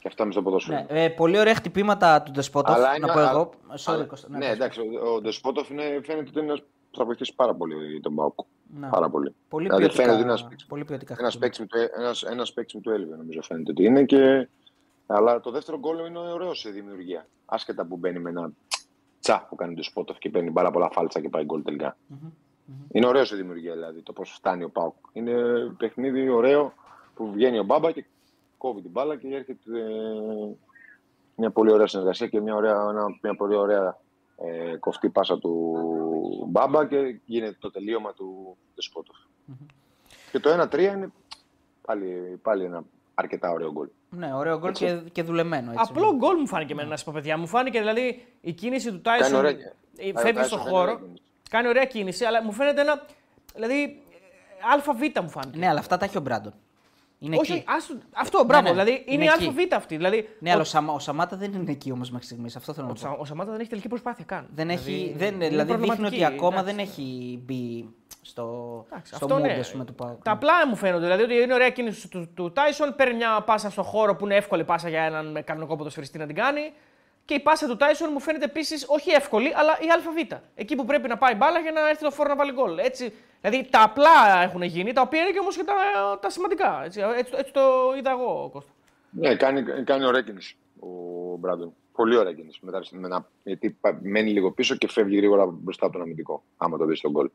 [0.06, 0.86] Και αυτά με στο ποδόσφαιρο.
[0.92, 2.76] Ναι, ε, πολύ ωραία χτυπήματα του Ντεσπότοφ.
[2.76, 3.50] Αλλά Να είναι- πω αλλά- εγώ.
[3.70, 4.28] Sorry, Αλλά- Κώστα.
[4.30, 4.52] ναι, Κώστα.
[4.54, 8.14] εντάξει, ο, ο Ντεσπότοφ είναι, φαίνεται ότι είναι ένας που θα βοηθήσει πάρα πολύ τον
[8.14, 8.40] Μπάουκ.
[8.80, 8.88] Ναι.
[8.88, 9.36] Πάρα πολύ.
[9.50, 11.64] Πολύ Δηλαδή, ποιοτικά, φαίνεται ότι είναι ένας παίκτης- πολύ ποιοτικά Ένας χτυπήματα.
[11.66, 14.04] παίκτης μου, το- ένας, ένας παίκτης μου του έλειπε, νομίζω φαίνεται ότι είναι.
[14.04, 14.48] Και...
[15.08, 17.28] Αλλά το δεύτερο γκολ είναι ωραίος σε δημιουργία.
[17.46, 18.50] Άσχετα που μπαίνει με ένα
[19.20, 21.98] τσα που κάνει το Σπότοφ και παίρνει πάρα πολλά φάλτσα και πάει γκολ τελικά.
[22.92, 24.94] Είναι ωραίος σε δημιουργία δηλαδή το πώ φτάνει ο Πάουκ.
[25.14, 25.34] Είναι
[25.78, 26.74] παιχνίδι ωραίο
[27.16, 28.06] που βγαίνει ο Μπάμπα και
[28.58, 30.56] κόβει την μπάλα και έρχεται ε,
[31.36, 32.76] μια πολύ ωραία συνεργασία και μια, ωραία,
[33.22, 33.98] μια πολύ ωραία
[34.38, 39.16] ε, κοφτή πάσα του Μπάμπα και γίνεται το τελείωμα του δεσποτοφ
[40.32, 41.12] Και το 1-3 είναι
[41.82, 42.84] πάλι, πάλι ένα
[43.16, 43.88] αρκετά ωραίο γκολ.
[44.10, 45.72] Ναι, ωραίο γκολ και, και δουλεμένο.
[45.72, 45.86] Έτσι.
[45.90, 47.38] Απλό γκολ μου φάνηκε εμένα, να σα πω παιδιά.
[47.38, 49.46] Μου φάνηκε δηλαδή η κίνηση του Τάισον.
[50.16, 51.00] Φεύγει στον χώρο.
[51.50, 53.06] Κάνει ωραία κίνηση, αλλά μου φαίνεται ένα.
[53.54, 54.02] Δηλαδή,
[54.74, 54.88] ΑΒ
[55.22, 55.58] μου φάνηκε.
[55.58, 56.54] Ναι, αλλά αυτά τα έχει ο Μπράντον.
[57.26, 57.64] Είναι Όχι, εκεί.
[57.68, 58.64] Άστο, αυτό, μπράβο.
[58.64, 58.84] Ναι, ναι.
[58.84, 59.96] Δηλαδή είναι, είναι ΑΒ αυτή.
[59.96, 60.54] Δηλαδή, ναι, ο...
[60.54, 62.56] αλλά ο, Σαμα, ο Σαμάτα δεν είναι εκεί όμως μέχρι στιγμής.
[62.56, 63.10] Αυτό θέλω να πω.
[63.10, 64.48] Ο, ο Σαμάτα δεν έχει τελική προσπάθεια καν.
[64.56, 67.90] Δεν έχει, δηλαδή, δεν, δηλαδή δείχνει ότι ακόμα δεν έχει μπει
[68.22, 69.86] στο, Εντάξει, στο αυτό ναι.
[69.86, 70.24] του Πάουκ.
[70.24, 71.04] Τα απλά μου φαίνονται.
[71.04, 74.36] Δηλαδή ότι είναι ωραία κίνηση του, του Τάισον, παίρνει μια πάσα στο χώρο που είναι
[74.36, 76.74] εύκολη πάσα για έναν κανονικό ποδοσφαιριστή να την κάνει.
[77.26, 80.40] Και η πάσα του Τάισον μου φαίνεται επίσης όχι εύκολη, αλλά η ΑΒ.
[80.56, 82.78] Εκεί που πρέπει να πάει μπάλα για να έρθει το φόρο να βάλει γκολ.
[82.78, 83.14] Έτσι,
[83.50, 85.74] δηλαδή τα απλά έχουν γίνει, τα οποία είναι και όμως και τα,
[86.22, 86.82] τα σημαντικά.
[86.86, 87.62] Έτσι, έτσι, έτσι, το
[87.98, 88.72] είδα εγώ, Κώστα.
[89.10, 91.74] Ναι, κάνει, κάνει ωραία κίνηση ο Μπράντον.
[91.94, 92.60] Πολύ ωραία κίνηση.
[92.62, 96.86] Μετά, με γιατί μένει λίγο πίσω και φεύγει γρήγορα μπροστά από τον αμυντικό, άμα το
[96.86, 97.30] δεις στον γκολ.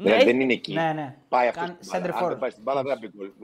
[0.00, 0.74] Ναι, δεν είναι εκεί.
[0.74, 1.16] Ναι, ναι.
[1.28, 1.92] Πάει αυτός.
[1.92, 2.92] Αν δεν πάει στην μπάλα, δεν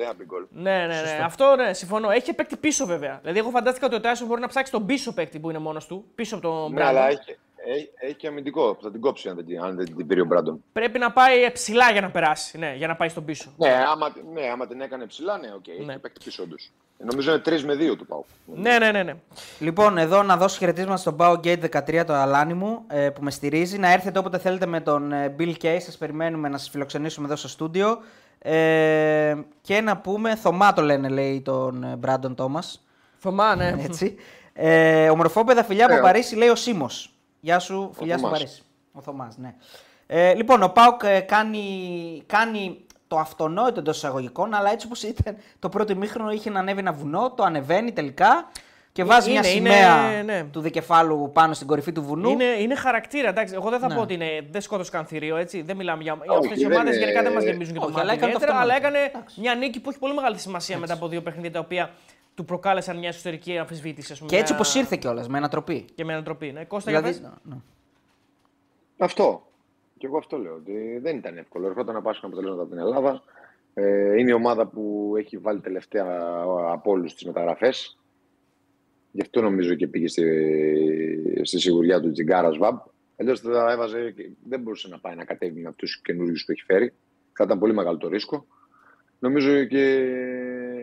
[0.06, 0.46] θα πει γκολ.
[0.50, 1.20] Ναι, ναι, ναι.
[1.24, 2.10] Αυτό ναι, συμφωνώ.
[2.10, 3.18] Έχει παίκτη πίσω βέβαια.
[3.20, 5.86] Δηλαδή, εγώ φαντάστηκα ότι ο Τάσο μπορεί να ψάξει τον πίσω παίκτη που είναι μόνος
[5.86, 6.04] του.
[6.14, 8.78] Πίσω από τον Ναι, αλλά έχει, έχει, έχει και αμυντικό.
[8.82, 10.64] Θα την κόψει αν δεν, αν δεν την πήρε ο Μπράντον.
[10.72, 12.58] Πρέπει να πάει ψηλά για να περάσει.
[12.58, 13.52] Ναι, για να πάει στον πίσω.
[13.56, 15.64] Ναι, άμα, ναι, άμα την έκανε ψηλά, ναι, ok.
[15.64, 15.84] Okay.
[15.84, 15.92] Ναι.
[15.92, 16.70] Έχει παίκτη πίσω όντως.
[16.98, 18.24] Νομίζω είναι 3 με 2 του ΠΑΟ.
[18.44, 19.14] Ναι, ναι, ναι, ναι.
[19.58, 23.30] Λοιπόν, εδώ να δώσω χαιρετίσματα στον ΠΑΟ Gate 13, το αλάνι μου, ε, που με
[23.30, 23.78] στηρίζει.
[23.78, 25.76] Να έρθετε όποτε θέλετε με τον ε, Bill Kay.
[25.80, 27.98] Σας περιμένουμε να σας φιλοξενήσουμε εδώ στο στούντιο.
[28.38, 32.84] Ε, και να πούμε, Θωμά το λένε, λέει τον Μπράντον Τόμας.
[33.18, 33.74] Θωμά, ναι.
[33.84, 34.16] Έτσι.
[34.52, 36.90] Ε, ομορφόπαιδα φιλιά από Παρίσι, λέει ο Σίμω.
[37.44, 38.62] Γεια σου, φιλιά στο Παρίσι.
[38.92, 39.54] Ο Θωμάς, ναι.
[40.06, 45.68] Ε, λοιπόν, ο Πάουκ κάνει, κάνει το αυτονόητο εντός εισαγωγικών, αλλά έτσι όπως ήταν το
[45.68, 48.48] πρώτο ημίχρονο είχε να ανέβει ένα βουνό, το ανεβαίνει τελικά
[48.92, 50.44] και βάζει είναι, μια σημαία είναι, ναι.
[50.44, 52.30] του δικεφάλου πάνω στην κορυφή του βουνού.
[52.30, 53.28] Είναι, είναι χαρακτήρα.
[53.28, 53.94] Εντάξει, εγώ δεν θα ναι.
[53.94, 55.62] πω ότι είναι, δεν σκότωσε καν θηρίο, έτσι.
[55.62, 56.18] Δεν μιλάμε για.
[56.38, 58.24] Αυτές οι ομάδες γενικά δεν μας γεμίζουν και το μάτι.
[58.24, 58.98] Αλλά, αλλά έκανε
[59.36, 61.90] μια νίκη που έχει πολύ μεγάλη σημασία μετά από δύο παιχνίδια τα οποία
[62.34, 64.24] του προκάλεσαν μια εσωτερική αμφισβήτηση.
[64.26, 65.84] Και έτσι όπως ήρθε κιόλας, με ανατροπή.
[65.94, 66.52] Και με ανατροπή.
[66.52, 66.64] Ναι.
[66.64, 67.56] Κώστα, δηλαδή, ναι.
[68.98, 69.46] Αυτό.
[69.98, 71.66] Και εγώ αυτό λέω, ότι δεν ήταν εύκολο.
[71.66, 73.22] Ερχόταν να πάσχουν αποτελέσματα από την Ελλάδα.
[73.74, 76.04] Ε, είναι η ομάδα που έχει βάλει τελευταία
[76.70, 77.98] από όλους τις μεταγραφές.
[79.12, 82.78] Γι' αυτό νομίζω και πήγε στη, στη σιγουριά του Τζιγκάρα Βαμπ.
[83.16, 84.14] Αλλιώ θα έβαζε,
[84.48, 86.92] δεν μπορούσε να πάει να κατέβει με αυτούς τους καινούριους που έχει φέρει.
[87.32, 88.46] Θα ήταν πολύ μεγάλο το ρίσκο.
[89.18, 90.04] Νομίζω και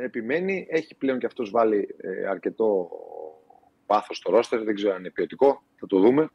[0.03, 0.67] επιμένει.
[0.69, 2.89] Έχει πλέον και αυτός βάλει ε, αρκετό
[3.85, 4.63] πάθος στο ρόστερ.
[4.63, 5.63] Δεν ξέρω αν είναι ποιοτικό.
[5.75, 6.29] Θα το δούμε.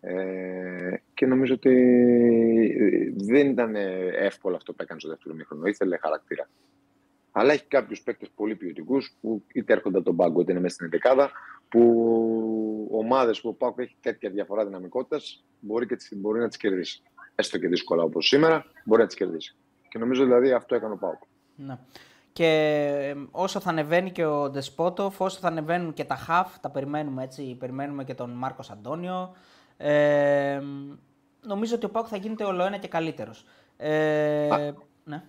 [0.00, 1.74] Ε, και νομίζω ότι
[3.16, 3.74] δεν ήταν
[4.12, 5.66] εύκολο αυτό που έκανε στο δεύτερο μήχρονο.
[5.66, 6.48] Ήθελε χαρακτήρα.
[7.32, 10.74] Αλλά έχει κάποιους παίκτες πολύ ποιοτικούς που είτε έρχονται από τον πάγκο είτε είναι μέσα
[10.74, 11.30] στην δεκάδα.
[11.68, 17.02] Που ομάδες που ο Πάκο έχει τέτοια διαφορά δυναμικότητας μπορεί, μπορεί να τις κερδίσει.
[17.34, 19.56] Έστω και δύσκολα όπως σήμερα, μπορεί να τις κερδίσει.
[19.88, 21.26] Και νομίζω δηλαδή αυτό έκανε ο Πάκο.
[22.38, 22.46] Ναι.
[22.46, 27.22] Και όσο θα ανεβαίνει και ο Ντεσπότοφ, όσο θα ανεβαίνουν και τα χαφ, τα περιμένουμε
[27.22, 27.56] έτσι.
[27.58, 29.34] Περιμένουμε και τον Μάρκος Αντώνιο.
[29.76, 30.60] Ε,
[31.40, 33.46] νομίζω ότι ο Πάουκ θα γίνεται όλο ένα και καλύτερος.
[33.76, 34.72] Ε,
[35.04, 35.22] ναι.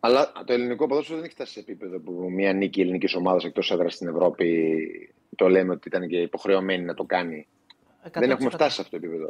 [0.00, 3.70] Αλλά το ελληνικό ποδόσφαιρο δεν έχει φτάσει σε επίπεδο που μια νίκη ελληνικής ομάδας εκτός
[3.70, 7.46] έδρας στην Ευρώπη το λέμε ότι ήταν και υποχρεωμένη να το κάνει.
[8.04, 8.10] 100%.
[8.12, 9.26] Δεν έχουμε φτάσει σε αυτό το επίπεδο.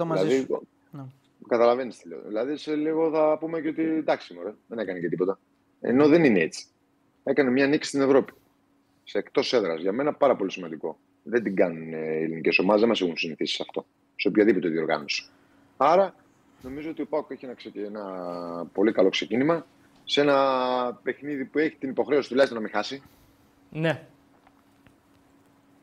[0.00, 0.68] 100% μαζί δηλαδή, σου.
[0.90, 1.02] Ναι.
[1.48, 2.20] Καταλαβαίνεις τι λέω.
[2.26, 5.38] Δηλαδή σε λίγο θα πούμε και ότι εντάξει, μωρέ, δεν έκανε και τίποτα.
[5.86, 6.66] Ενώ δεν είναι έτσι.
[7.24, 8.32] Έκανε μια νίκη στην Ευρώπη.
[9.04, 9.80] Σε εκτός έδρας.
[9.80, 10.98] Για μένα πάρα πολύ σημαντικό.
[11.22, 13.86] Δεν την κάνουν οι ελληνικές ομάδες, δεν μας έχουν συνηθίσει σε αυτό.
[14.16, 15.26] Σε οποιαδήποτε διοργάνωση.
[15.76, 16.14] Άρα
[16.62, 17.56] νομίζω ότι ο Πάκο έχει ένα,
[17.86, 19.66] ένα πολύ καλό ξεκίνημα
[20.04, 23.02] σε ένα παιχνίδι που έχει την υποχρέωση τουλάχιστον να μην χάσει.
[23.70, 24.06] Ναι.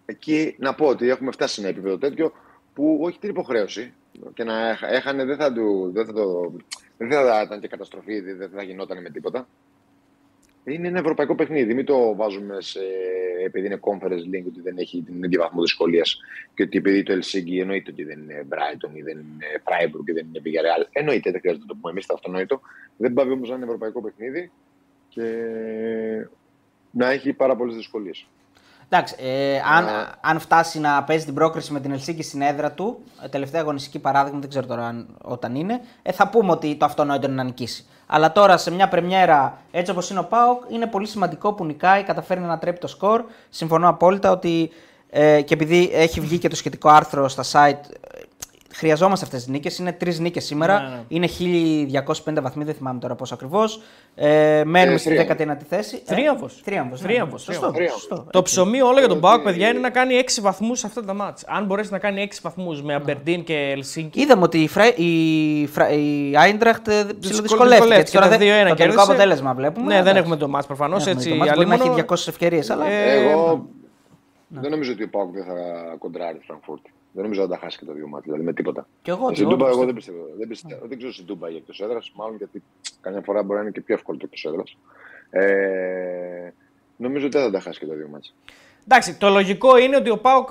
[0.06, 2.34] Εκεί να πω ότι έχουμε φτάσει σε ένα επίπεδο τέτοιο
[2.74, 3.94] που όχι την υποχρέωση
[4.34, 6.54] και να έχανε δεν θα, του, δεν θα, το,
[6.98, 9.48] δεν θα ήταν και καταστροφή, δεν θα γινόταν με τίποτα.
[10.66, 11.74] Είναι ένα ευρωπαϊκό παιχνίδι.
[11.74, 12.80] Μην το βάζουμε σε,
[13.46, 16.20] επειδή είναι conference link ότι δεν έχει την ίδια βαθμό δυσκολίας
[16.54, 20.12] και ότι επειδή το Ελσίγκη εννοείται ότι δεν είναι Brighton ή δεν είναι Freiburg ή
[20.12, 20.88] δεν είναι Villarreal.
[20.92, 22.62] Εννοείται, δεν χρειάζεται να το πούμε εμείς, το αυτονόητο.
[22.98, 24.52] Δεν πάει όμως να είναι ευρωπαϊκό παιχνίδι
[25.10, 25.26] και
[26.92, 28.28] να έχει πάρα πολλές δυσκολίες.
[28.94, 29.86] Εντάξει, ε, αν,
[30.22, 34.00] αν φτάσει να παίζει την πρόκριση με την Ελσίκη στην έδρα του, ε, τελευταία αγωνιστική
[34.00, 37.44] παράδειγμα, δεν ξέρω τώρα αν, όταν είναι, ε, θα πούμε ότι το αυτονόητο είναι να
[37.44, 37.86] νικήσει.
[38.06, 42.04] Αλλά τώρα σε μια πρεμιέρα έτσι όπως είναι ο Πάοκ, είναι πολύ σημαντικό που νικάει,
[42.04, 43.24] καταφέρνει να τρέπει το σκορ.
[43.50, 44.70] Συμφωνώ απόλυτα ότι
[45.10, 47.92] ε, και επειδή έχει βγει και το σχετικό άρθρο στα site,
[48.74, 49.78] χρειαζόμαστε αυτές τις νίκες.
[49.78, 50.80] Είναι τρεις νίκες σήμερα.
[50.82, 51.02] Ναι, ναι.
[51.08, 51.28] Είναι
[52.26, 53.82] 1250 βαθμοί, δεν θυμάμαι τώρα πόσο ακριβώς.
[54.16, 55.36] Ε, μένουμε Ε, στη θρίαμβος.
[55.38, 56.02] 19η θέση.
[56.06, 56.58] Θρίαμβος.
[56.58, 57.08] Ε, θρίαμβος, ναι.
[57.08, 57.72] Θρίαμβος, Σωστό.
[57.74, 58.00] θρίαμβος.
[58.00, 58.28] σωστό.
[58.32, 61.06] Το ψωμί όλο για τον Ότι- Πάοκ, παιδιά, είναι να κάνει 6 βαθμούς σε αυτά
[61.06, 61.44] τα μάτς.
[61.48, 64.20] Αν μπορέσει να κάνει 6 βαθμούς με Αμπερντίν και Ελσίνκι.
[64.22, 64.96] Είδαμε ότι η, Φρα...
[64.96, 65.90] η, Φρα...
[65.90, 67.42] η Άιντραχτ ε, ψηλοδυσκολεύτηκε.
[67.42, 67.94] δυσκολεύτηκε.
[68.00, 69.02] Έτσι, τώρα Τα δεν- 2-1 Το τελικό κέρδισε.
[69.02, 69.86] αποτέλεσμα βλέπουμε.
[69.86, 70.20] Ναι, δεν εντάξει.
[70.20, 71.04] έχουμε το μάτς προφανώς.
[71.04, 71.94] Δεν έχουμε Έτσι, το μάτς, μπορεί να αλίμονο.
[71.98, 72.86] έχει 200 ευκαιρίες, αλλά.
[72.88, 73.66] Ε, Εγώ
[74.48, 75.54] δεν νομίζω ότι ο Πάουκ δεν θα
[75.98, 76.94] κοντράρει τη Φραγκφούρτη.
[77.14, 78.88] Δεν νομίζω ότι θα τα χάσει και τα δύο μάτια, δηλαδή με τίποτα.
[79.02, 80.18] Κι εγώ, Στην κι εγώ Τούμπα, το εγώ δεν πιστεύω.
[80.18, 80.38] πιστεύω.
[80.40, 80.86] Δεν, πιστεύω.
[80.88, 82.64] δεν ξέρω στην Τούμπα για εκτός έδρας, μάλλον γιατί
[83.02, 84.78] καμιά φορά μπορεί να είναι και πιο εύκολο το εκτός έδρας.
[85.30, 86.54] Ε,
[86.98, 88.32] νομίζω ότι δεν θα τα χάσει και τα δύο μάτια.
[88.84, 90.50] Εντάξει, το λογικό είναι ότι ο Πάοκ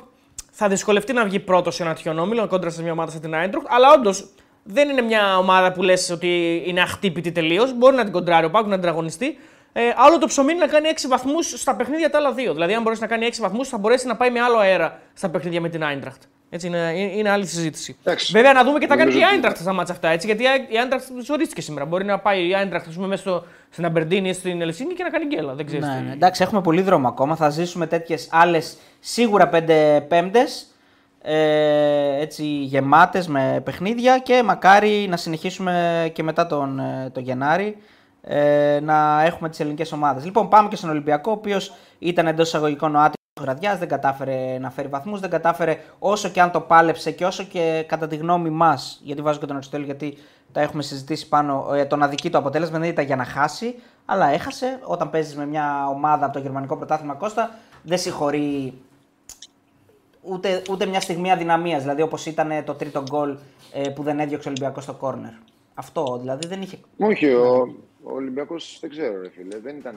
[0.50, 3.66] θα δυσκολευτεί να βγει πρώτος σε ένα τυχιονόμιλο κόντρα σε μια ομάδα σαν την Άιντροχτ.
[3.70, 4.30] Αλλά όντως
[4.62, 7.76] δεν είναι μια ομάδα που λες ότι είναι αχτύπητη τελείως.
[7.76, 9.38] Μπορεί να την κοντράρει ο Πάοκ, να την αγωνιστεί.
[9.72, 12.52] Ε, άλλο το ψωμί είναι να κάνει 6 βαθμούς στα παιχνίδια τα άλλα δύο.
[12.52, 15.30] Δηλαδή, αν μπορέσει να κάνει 6 βαθμούς, θα μπορέσει να πάει με άλλο αέρα στα
[15.30, 16.22] παιχνίδια με την Άιντραχτ.
[16.52, 17.96] Έτσι είναι, είναι είναι άλλη συζήτηση.
[18.04, 18.32] Εντάξει.
[18.32, 20.08] Βέβαια, να δούμε και τι θα κάνει και η Νομίζω ότι- Άιντραχτ στα μάτσα αυτά.
[20.08, 20.42] Έτσι, γιατί
[20.74, 21.84] η Άιντραχτ ζορίστηκε σήμερα.
[21.84, 25.02] Μπορεί να πάει η Άιντραχτ ας πούμε, μέσα στο, στην Αμπερντίνη ή στην Ελσίνη και
[25.02, 25.54] να κάνει γκέλα.
[25.54, 25.86] Δεν ξέρεις.
[25.86, 26.12] Ναι, ναι.
[26.12, 27.36] Εντάξει, έχουμε πολύ δρόμο ακόμα.
[27.36, 30.64] Θα ζήσουμε τέτοιες άλλες σίγουρα πέντε πέμπτες.
[31.22, 37.76] Ε, έτσι γεμάτες με παιχνίδια και μακάρι να συνεχίσουμε και μετά τον, ε, τον Γενάρη
[38.22, 40.24] ε, να έχουμε τις ελληνικές ομάδες.
[40.24, 43.00] Λοιπόν πάμε και στον Ολυμπιακό ο οποίος ήταν εντός εισαγωγικών ο
[43.40, 47.24] άτιμος γραδιάς, δεν κατάφερε να φέρει βαθμούς, δεν κατάφερε όσο και αν το πάλεψε και
[47.24, 50.16] όσο και κατά τη γνώμη μας, γιατί βάζω και τον Αριστοτέλη γιατί
[50.52, 53.74] τα έχουμε συζητήσει πάνω, ε, τον αδική το αποτέλεσμα δεν ήταν για να χάσει,
[54.04, 54.78] αλλά έχασε.
[54.82, 58.74] Όταν παίζεις με μια ομάδα από το γερμανικό πρωτάθλημα Κώστα, δεν συγχωρεί
[60.22, 61.80] ούτε, ούτε μια στιγμή αδυναμίας.
[61.80, 63.36] Δηλαδή, όπως ήταν το τρίτο γκολ
[63.72, 65.32] ε, που δεν έδιωξε ο Ολυμπιακός στο κόρνερ.
[65.74, 66.78] Αυτό δηλαδή δεν είχε.
[66.98, 69.58] Όχι, ο, ο Ολυμπιακός δεν ξέρω, ρε φίλε.
[69.58, 69.96] Δεν ήταν.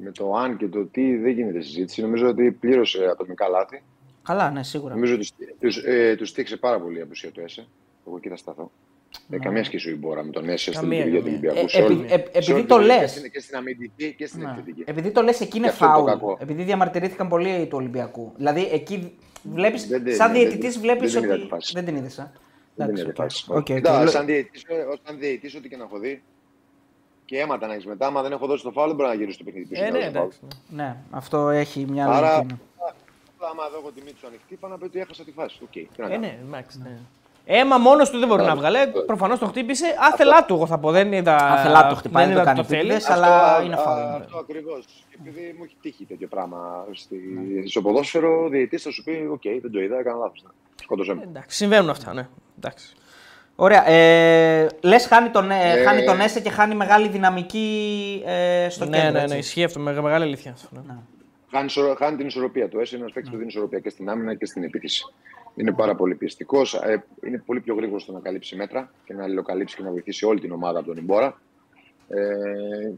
[0.00, 2.02] Ε, με το αν και το τι δεν γίνεται συζήτηση.
[2.02, 3.82] Νομίζω ότι πλήρωσε ατομικά λάθη.
[4.22, 4.94] Καλά, ναι, σίγουρα.
[4.94, 5.28] Νομίζω ότι
[5.60, 7.66] τους, ε, τους στήξε πάρα πολύ η απουσία του ΕΣΕ.
[8.06, 8.70] Εγώ εκεί θα σταθώ.
[9.30, 11.50] Ε, καμία σχέση η Μπόρα με τον ΕΣΕ στην Καμία, λειτουργία του καμία.
[11.52, 11.66] Ολυμπιακού.
[11.66, 13.12] Ε, σε όλη- επει- ε, σε επειδή όλη το τη ζωή, λες.
[13.12, 14.46] και στην- Και στην αμυντική και στην Ναι.
[14.50, 14.82] επιθετική.
[14.86, 16.10] Επειδή το λες, εκεί είναι Και αυτό είναι το φάουλ.
[16.12, 16.36] κακό.
[16.40, 18.32] Επειδή διαμαρτυρήθηκαν πολύ του Ολυμπιακού.
[18.36, 19.78] Δηλαδή, εκεί βλέπει.
[19.86, 21.42] Δεν την- Σαν δεν- διαιτητής δεν- βλέπεις δεν την είδα ότι.
[21.48, 21.72] τη φάση.
[21.74, 22.18] Δεν την είδες.
[22.18, 22.30] Ε;
[22.74, 23.16] Δεν Εντάξει, είναι οκ.
[23.22, 23.44] φάση.
[23.48, 23.64] Ok, ok.
[23.64, 26.22] Κοίτα, Λε- Σαν διαιτητής, ε, όταν διαιτητής, ό,τι και να έχω δει,
[27.30, 29.38] και αίματα να έχεις μετά, άμα δεν έχω δώσει το φάουλ, δεν μπορώ να γυρίσω
[29.38, 29.82] το παιχνίδι πίσω.
[29.84, 30.26] Ε, να ναι, δώσω φάουλ.
[30.26, 30.40] εντάξει.
[30.68, 32.46] Ναι, αυτό έχει μια Άρα, λογική.
[32.52, 32.58] ναι.
[33.34, 35.58] απλά, άμα δω εγώ τη μύτη σου ανοιχτή, πάω να πει ότι έχασα τη φάση.
[35.62, 36.20] Οκ, τι να Ε, κάνω.
[36.20, 36.78] ναι, εντάξει.
[36.82, 36.96] Ναι.
[37.46, 38.76] Αίμα μόνος του δεν μπορεί να βγάλει.
[39.06, 39.84] Προφανώς το χτύπησε.
[40.12, 40.90] Άθελά του, εγώ θα πω.
[40.90, 41.36] Δεν είδα.
[41.36, 42.80] Άθελά του χτυπάει, δεν είδα το κάνει ότι θέλει.
[42.90, 43.10] επίτηδες.
[43.10, 44.22] αλλά Αυτό- είναι α, φάουλ.
[44.22, 44.84] Αυτό ακριβώς.
[45.20, 47.18] Επειδή μου έχει τύχει τέτοιο πράγμα στη,
[47.68, 50.44] στο ποδόσφαιρο, ο διαιτητής θα σου πει: Οκ, δεν το είδα, έκανα λάθος.
[50.82, 51.22] Σκότωσέ με.
[51.22, 52.28] Εντάξει, συμβαίνουν αυτά, ναι.
[52.56, 52.94] Εντάξει.
[53.62, 53.88] Ωραία.
[53.88, 58.84] Ε, Λες, χάνει, τον, ε, Ε, χάνει τον Έσε και χάνει μεγάλη δυναμική ε, στο
[58.84, 59.10] Ναι, κέντρο.
[59.12, 59.32] ναι, έτσι.
[59.34, 59.80] ναι, ισχύει αυτό.
[59.80, 60.50] Με- Μεγάλη αλήθεια.
[60.52, 60.94] αυτό, ναι.
[61.50, 62.78] Χάνει, ισορο- χάνει την ισορροπία του.
[62.80, 65.04] Έσε είναι ένας παίκτης που δίνει ισορροπία και στην άμυνα και στην επίθεση.
[65.54, 66.80] Είναι πάρα πολύ πιεστικός.
[67.26, 70.40] είναι πολύ πιο γρήγορος στο να καλύψει μέτρα και να αλληλοκαλύψει και να βοηθήσει όλη
[70.40, 71.40] την ομάδα από τον Εμπόρα.
[72.08, 72.18] Ε,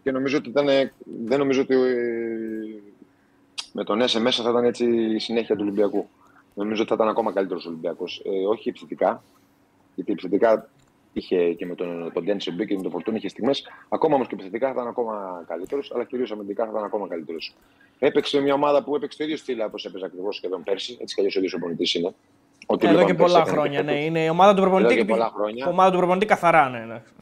[0.02, 0.66] και νομίζω ότι ήταν,
[1.26, 1.80] δεν νομίζω ότι ε,
[3.72, 4.84] με τον Έσε μέσα θα ήταν έτσι
[5.14, 6.08] η συνέχεια του Ολυμπιακού.
[6.54, 8.22] Νομίζω ότι θα ήταν ακόμα καλύτερος ο Ολυμπιακός.
[8.24, 9.22] Ε, όχι επιθετικά,
[9.94, 10.68] γιατί επιθετικά
[11.12, 13.68] είχε και με τον, τον Ντένσε Μπίκ και με τον Φορτούν είχε στιγμές.
[13.88, 17.54] Ακόμα όμως και επιθετικά θα ήταν ακόμα καλύτερος, αλλά κυρίως αμυντικά θα ήταν ακόμα καλύτερος.
[17.98, 20.96] Έπαιξε μια ομάδα που έπαιξε το ίδιο στυλ όπως έπαιζε ακριβώς σχεδόν πέρσι.
[21.00, 22.14] Έτσι κι αλλιώς ο ίδιος οπονητή είναι.
[22.66, 23.92] Ό,τι Εδώ βλέπαμε και πολλά πέρσι έκανε χρόνια, και ναι.
[23.92, 24.06] φέτος.
[24.06, 24.92] Είναι η ομάδα του προπονητή.
[24.92, 25.66] Εδώ και και πολλά πι- χρόνια.
[25.66, 26.82] Ομάδα του προπονητή καθαρά, ναι.
[26.82, 27.12] εντάξει.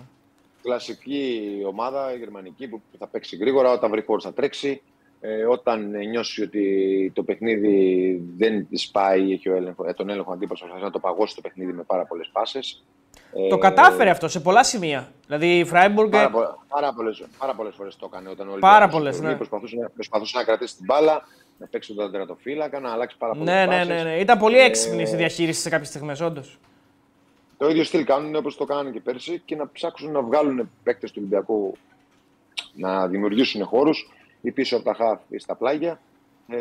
[0.62, 4.82] Κλασική ομάδα, η γερμανική, που θα παίξει γρήγορα, όταν βρει χώρο θα τρέξει.
[5.22, 10.32] Ε, όταν νιώσει ότι το παιχνίδι δεν της πάει, έχει ο έλεγχο, ε, τον έλεγχο
[10.32, 12.84] αντίπαλος, θα να το παγώσει το παιχνίδι με πάρα πολλές πάσες.
[13.50, 15.12] Το κατάφερε αυτό σε πολλά σημεία.
[15.26, 16.10] Δηλαδή η Φράιμπουργκ.
[16.10, 19.34] Πάρα, πο- πάρα, πολλές, πάρα πολλές φορές το έκανε όταν όλοι Πάρα πολλές, ναι.
[19.34, 21.26] προσπαθούσε, να- προσπαθούσε να κρατήσει την μπάλα,
[21.58, 23.88] να παίξει τον τερατοφύλακα, να αλλάξει πάρα πολλές Ναι, ναι, πάσεις.
[23.88, 24.16] ναι, ναι.
[24.18, 26.58] Ήταν πολύ Ε, έξυπνη στη διαχείριση σε κάποιες στιγμές, όντως.
[27.56, 31.10] Το ίδιο στυλ κάνουν όπως το κάνανε και πέρσι και να ψάξουν να βγάλουν παίκτες
[31.10, 31.76] του Ολυμπιακού
[32.74, 34.10] να δημιουργήσουν χώρους
[34.40, 36.00] ή πίσω από τα χαφ ή στα πλάγια
[36.48, 36.56] ε,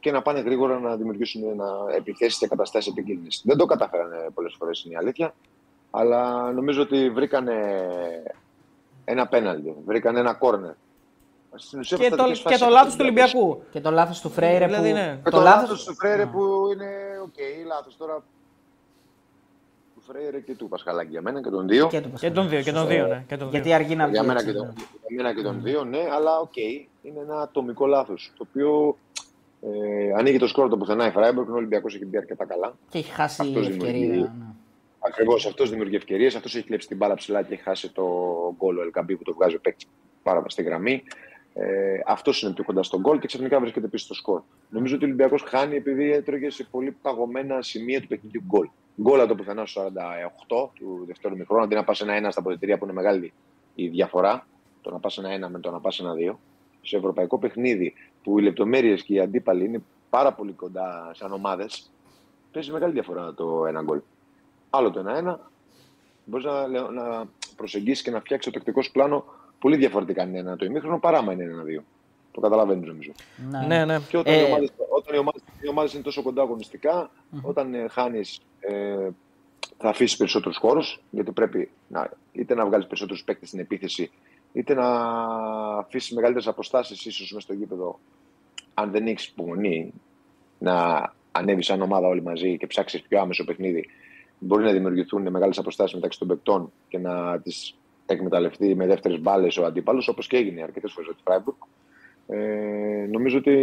[0.00, 1.66] και να πάνε γρήγορα να δημιουργήσουν να
[1.96, 3.42] επιθέσεις και καταστάσεις επικίνδυνες.
[3.44, 5.34] Δεν το κατάφεραν πολλές φορές, είναι η αλήθεια,
[5.90, 7.86] αλλά νομίζω ότι βρήκανε
[9.04, 10.72] ένα πέναλτι, βρήκανε ένα κόρνερ.
[11.54, 13.34] Στην ουσία, Και το, στατικές και φάσεις το έπαιξε λάθο του ο Ολυμπιακός.
[13.34, 13.62] Ολυμπιακού.
[13.70, 14.94] Και το λάθος του Φρέιρε Δηλαδή, που.
[14.94, 15.20] ναι.
[15.24, 16.40] Και Το το λάθο λάθος του Φρέιρε που
[16.72, 16.88] είναι
[17.22, 18.22] οκ, λάθος τώρα.
[19.94, 21.86] Του Φρέιρε και του Πασχαλάκη για μένα και των δύο.
[21.88, 23.24] Και, του Και τον δύο, και τον δύο, ναι.
[23.28, 23.60] Και τον δύο.
[23.60, 24.12] Γιατί αργεί να βγει.
[24.12, 24.72] Για μένα, έτσι, και τον, ναι.
[25.08, 26.52] για μένα και τον δύο, ναι, αλλά οκ,
[27.02, 28.32] είναι ένα ατομικό λάθος.
[28.36, 28.96] Το οποίο
[29.62, 32.74] ε, ανοίγει το σκόρ από το πουθενά η Φράιμπουργκ, ο Ολυμπιακός έχει μπει αρκετά καλά.
[32.88, 33.92] Και έχει χάσει Αυτός ευκαιρία.
[33.92, 34.20] δημιουργεί.
[34.20, 34.44] ναι.
[35.00, 36.34] Ακριβώς αυτός δημιουργεί ευκαιρίες.
[36.34, 38.04] Αυτός έχει κλέψει την μπάλα ψηλά και έχει χάσει το
[38.56, 39.86] γκολ ο Ελκαμπή που το βγάζει ο παίκτης
[40.22, 41.02] πάρα στη γραμμή.
[41.54, 44.42] Ε, αυτός είναι πιο κοντά στο γκολ και ξαφνικά βρίσκεται πίσω στο σκορ.
[44.68, 48.68] Νομίζω ότι ο Ολυμπιακός χάνει επειδή έτρωγε σε πολύ παγωμένα σημεία του παιχνιδιού γκολ.
[49.00, 49.92] γκολ το πουθενά στο
[50.46, 53.32] 48 του δεύτερου μικρόνου, αντί να πας ένα-ένα στα αποδητήρια που είναι μεγάλη
[53.74, 54.46] η διαφορά,
[54.80, 56.40] το να πας ένα-ένα με το να πας ένα-δύο.
[56.82, 61.90] Σε ευρωπαϊκό παιχνίδι που οι λεπτομέρειες και οι αντίπαλοι είναι πάρα πολύ κοντά σαν ομάδες,
[62.52, 64.00] παίζει μεγάλη διαφορά το ένα γκολ.
[64.70, 65.50] Άλλο το ένα-ένα,
[66.24, 67.24] μπορείς να, να
[67.56, 69.24] προσεγγίσεις και να φτιάξεις το τεκτικό σου πλάνο
[69.58, 71.84] πολύ διαφορετικά είναι ένα το ημίχρονο παρά με είναι ένα-δύο.
[72.32, 73.12] Το καταλαβαίνεις νομίζω.
[73.50, 73.84] Ναι, ναι.
[73.84, 73.98] ναι.
[74.08, 74.40] Και όταν, ε...
[74.40, 77.40] οι ομάδες, όταν οι, ομάδες, οι ομάδες είναι τόσο κοντά αγωνιστικά, mm-hmm.
[77.42, 79.08] όταν ε, χάνεις, ε,
[79.78, 84.10] θα αφήσεις περισσότερους χώρους, γιατί πρέπει να, είτε να βγάλεις περισσότερους παίκτες στην επίθεση,
[84.52, 84.88] είτε να
[85.78, 87.98] αφήσεις μεγαλύτερες αποστάσεις ίσως μέσα στο γήπεδο,
[88.74, 89.92] αν δεν έχεις υπομονή
[90.58, 93.88] να ανέβεις σαν ομάδα όλοι μαζί και ψάξεις πιο άμεσο παιχνίδι.
[94.38, 97.74] Μπορεί να δημιουργηθούν μεγάλες αποστάσεις μεταξύ των παικτών και να τις
[98.06, 101.56] εκμεταλλευτεί με δεύτερες μπάλες ο αντίπαλος, όπως και έγινε αρκετές φορές ο Φράιμπουργκ.
[102.26, 103.54] Ε, νομίζω ότι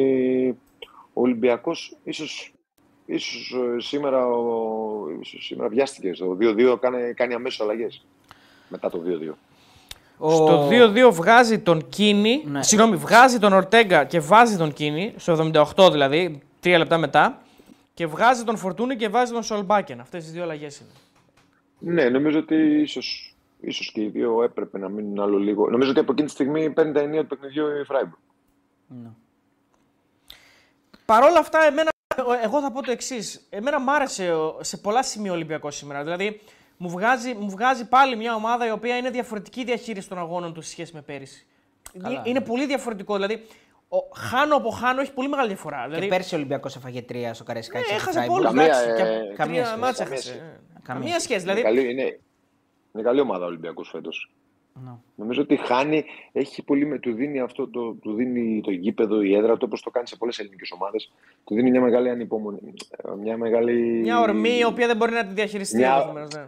[1.13, 2.53] ο Ολυμπιακός ίσως
[3.07, 4.27] ίσως ε, σήμερα,
[5.21, 6.17] ίσως σήμερα βιάστηκες.
[6.17, 8.05] Στο 2-2 κάνει, κάνει αμέσως αλλαγές
[8.69, 9.33] μετά το 2-2.
[10.17, 10.31] Ο...
[10.31, 12.63] Στο 2-2 βγάζει τον Κίνη, ναι.
[12.63, 17.41] συγγνώμη, βγάζει τον Ορτέγκα και βάζει τον Κίνη, στο 78 δηλαδή, τρία λεπτά μετά,
[17.93, 19.99] και βγάζει τον Φορτούνη και βάζει τον Σολμπάκεν.
[19.99, 20.89] Αυτές τι δύο αλλαγές είναι.
[21.93, 25.69] Ναι, νομίζω ότι ίσως ίσως και οι δύο έπρεπε να μείνουν άλλο λίγο.
[25.69, 28.19] Νομίζω ότι από εκείνη τη στιγμή παίρνει τα ενία του παιχνιδιού η Φράιμπουργκ.
[28.87, 29.09] Ναι.
[31.05, 31.89] Παρ' όλα αυτά, εμένα,
[32.43, 33.47] εγώ θα πω το εξής.
[33.49, 36.03] Εμένα μου άρεσε σε πολλά σημεία ο Ολυμπιακός σήμερα.
[36.03, 36.41] Δηλαδή,
[36.77, 40.65] μου βγάζει, μου βγάζει πάλι μια ομάδα η οποία είναι διαφορετική διαχείριση των αγώνων τους
[40.65, 41.45] σε σχέση με πέρυσι.
[42.01, 42.45] Καλά, είναι ναι.
[42.45, 43.15] πολύ διαφορετικό.
[43.15, 43.45] Δηλαδή,
[43.87, 45.81] ο, χάνω από χάνω έχει πολύ μεγάλη διαφορά.
[45.81, 46.07] Και δηλαδή...
[46.07, 47.79] πέρσι ο Ολυμπιακός έφαγε τρία στο Καρέσικα.
[47.79, 48.43] Ναι, έχασε πολλού.
[48.43, 50.31] Καμία, ε, καμία, σχέση.
[50.31, 51.39] Καμία, καμία σχέση.
[51.39, 51.59] Δηλαδή...
[51.59, 52.19] Είναι, καλή, είναι,
[52.93, 54.31] είναι καλή ομάδα ο Ολυμπιακός φέτος.
[54.85, 54.97] No.
[55.15, 59.35] Νομίζω ότι χάνει, έχει πολύ με, του δίνει αυτό, το, του δίνει το γήπεδο, η
[59.35, 61.11] έδρα του, όπως το κάνει σε πολλές ελληνικές ομάδες.
[61.43, 62.73] Του δίνει μια μεγάλη ανυπομονή.
[63.21, 63.81] Μια, μεγάλη...
[63.81, 65.77] μια ορμή η οποία δεν μπορεί να τη διαχειριστεί.
[65.77, 66.11] Μια...
[66.13, 66.47] Ναι.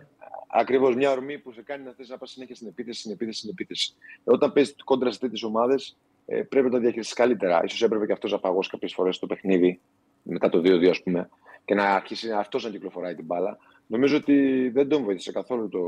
[0.52, 3.38] Ακριβώς, μια ορμή που σε κάνει να θες να πας συνέχεια στην επίθεση, στην επίθεση,
[3.38, 3.94] στην επίθεση.
[4.24, 7.68] Όταν παίζει κόντρα σε τέτοιες ομάδες, ε, πρέπει να τα διαχειριστείς καλύτερα.
[7.68, 9.80] σω έπρεπε και αυτός να παγώσει κάποιες φορές το παιχνίδι,
[10.24, 11.30] μετά το 2-2, ας πούμε,
[11.66, 13.58] και να αρχίσει αυτός να κυκλοφοράει την μπάλα.
[13.88, 15.80] Νομίζω ότι δεν τον βοήθησε καθόλου το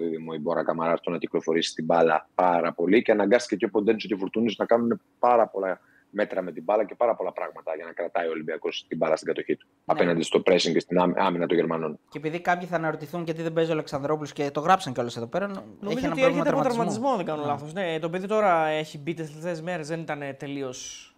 [0.00, 3.70] δίδυμο η Μπόρα Καμαρά στο να κυκλοφορήσει την μπάλα πάρα πολύ και αναγκάστηκε και ο
[3.70, 7.32] Ποντέντσο και ο Φουρτούνη να κάνουν πάρα πολλά μέτρα με την μπάλα και πάρα πολλά
[7.32, 9.66] πράγματα για να κρατάει ο Ολυμπιακός την μπάλα στην κατοχή του.
[9.68, 9.82] Ναι.
[9.84, 11.98] Απέναντι στο pressing και στην άμυνα των Γερμανών.
[12.08, 15.26] Και επειδή κάποιοι θα αναρωτηθούν γιατί δεν παίζει ο Αλεξανδρόπουλος και το γράψαν κιόλας εδώ
[15.26, 15.46] πέρα.
[15.80, 17.46] Νομίζω έχει ότι έρχεται από τραυματισμό, δεν κάνω ναι.
[17.46, 17.72] λάθος.
[17.72, 21.10] Ναι, το παιδί τώρα έχει μπει τις τελευταίες μέρες, δεν ήταν τελείως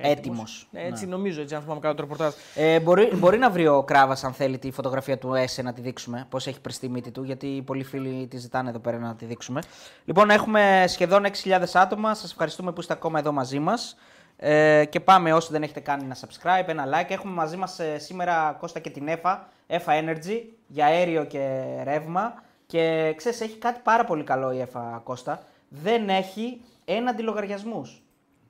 [0.00, 0.68] Έτοιμος.
[0.70, 1.10] Ναι, έτσι ναι.
[1.10, 2.32] νομίζω, έτσι, αν θυμάμαι καλά το ρεπορτάζ.
[2.54, 5.80] Ε, μπορεί, μπορεί να βρει ο Κράβας, αν θέλει, τη φωτογραφία του Έσε να τη
[5.80, 6.26] δείξουμε.
[6.28, 9.24] Πώς έχει πρεστεί η μύτη του, γιατί πολλοί φίλοι τη ζητάνε εδώ πέρα να τη
[9.24, 9.60] δείξουμε.
[10.04, 12.14] Λοιπόν, έχουμε σχεδόν 6.000 άτομα.
[12.14, 13.96] Σας ευχαριστούμε που είστε ακόμα εδώ μαζί μας.
[14.42, 17.10] Ε, και πάμε όσοι δεν έχετε κάνει ένα subscribe, ένα like.
[17.10, 22.42] Έχουμε μαζί μας ε, σήμερα Κώστα και την ΕΦΑ, ΕΦΑ Energy, για αέριο και ρεύμα.
[22.66, 25.42] Και ξέρεις, έχει κάτι πάρα πολύ καλό η ΕΦΑ Κώστα.
[25.68, 27.82] Δεν έχει έναντι λογαριασμού.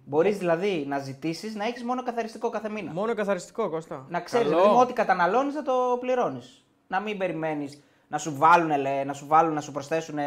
[0.04, 2.92] Μπορείς δηλαδή να ζητήσεις να έχεις μόνο καθαριστικό κάθε μήνα.
[2.92, 4.06] Μόνο καθαριστικό, Κώστα.
[4.08, 6.64] Να ξέρεις δηλαδή, ό,τι καταναλώνεις να το πληρώνεις.
[6.86, 8.72] Να μην περιμένεις να σου βάλουν,
[9.06, 10.18] να σου, βάλουν, να σου προσθέσουν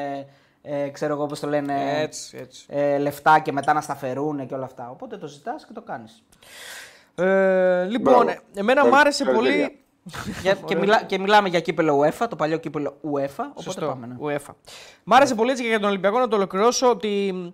[0.66, 2.66] ε, ξέρω εγώ πώς το λένε, έτσι, έτσι.
[2.70, 4.90] Ε, λεφτά και μετά να σταφερούν και όλα αυτά.
[4.90, 6.24] Οπότε το ζητάς και το κάνεις.
[7.16, 8.40] Ε, λοιπόν, Μπράβο.
[8.54, 9.78] εμένα μου άρεσε πολύ.
[10.42, 13.46] για, και, μιλά, και μιλάμε για κύπελο UEFA, το παλιό κύπελο UEFA.
[13.50, 14.08] Οπότε Σωστό, πάμε.
[14.08, 14.16] Ναι.
[14.22, 14.54] UEFA.
[15.04, 17.54] Μ' άρεσε πολύ έτσι και για τον Ολυμπιακό να το ολοκληρώσω ότι ε,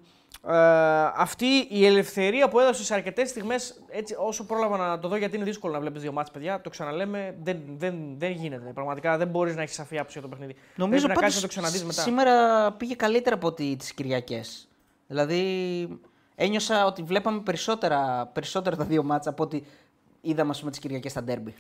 [1.15, 3.81] αυτή η ελευθερία που έδωσε σε αρκετές στιγμές,
[4.17, 7.35] όσο πρόλαβα να το δω, γιατί είναι δύσκολο να βλέπεις δύο μάτς, παιδιά, το ξαναλέμε,
[7.43, 8.71] δεν, δεν, δεν γίνεται.
[8.73, 10.55] Πραγματικά δεν μπορείς να έχεις σαφή άποψη για το παιχνίδι.
[10.75, 12.01] Νομίζω ότι να το ξαναδείς μετά.
[12.01, 14.67] Σήμερα πήγε καλύτερα από ότι τις Κυριακές.
[15.07, 15.99] Δηλαδή,
[16.35, 19.65] ένιωσα ότι βλέπαμε περισσότερα, περισσότερα τα δύο μάτσα από ότι
[20.21, 21.53] είδαμε τις Κυριακές στα ντέρμπι.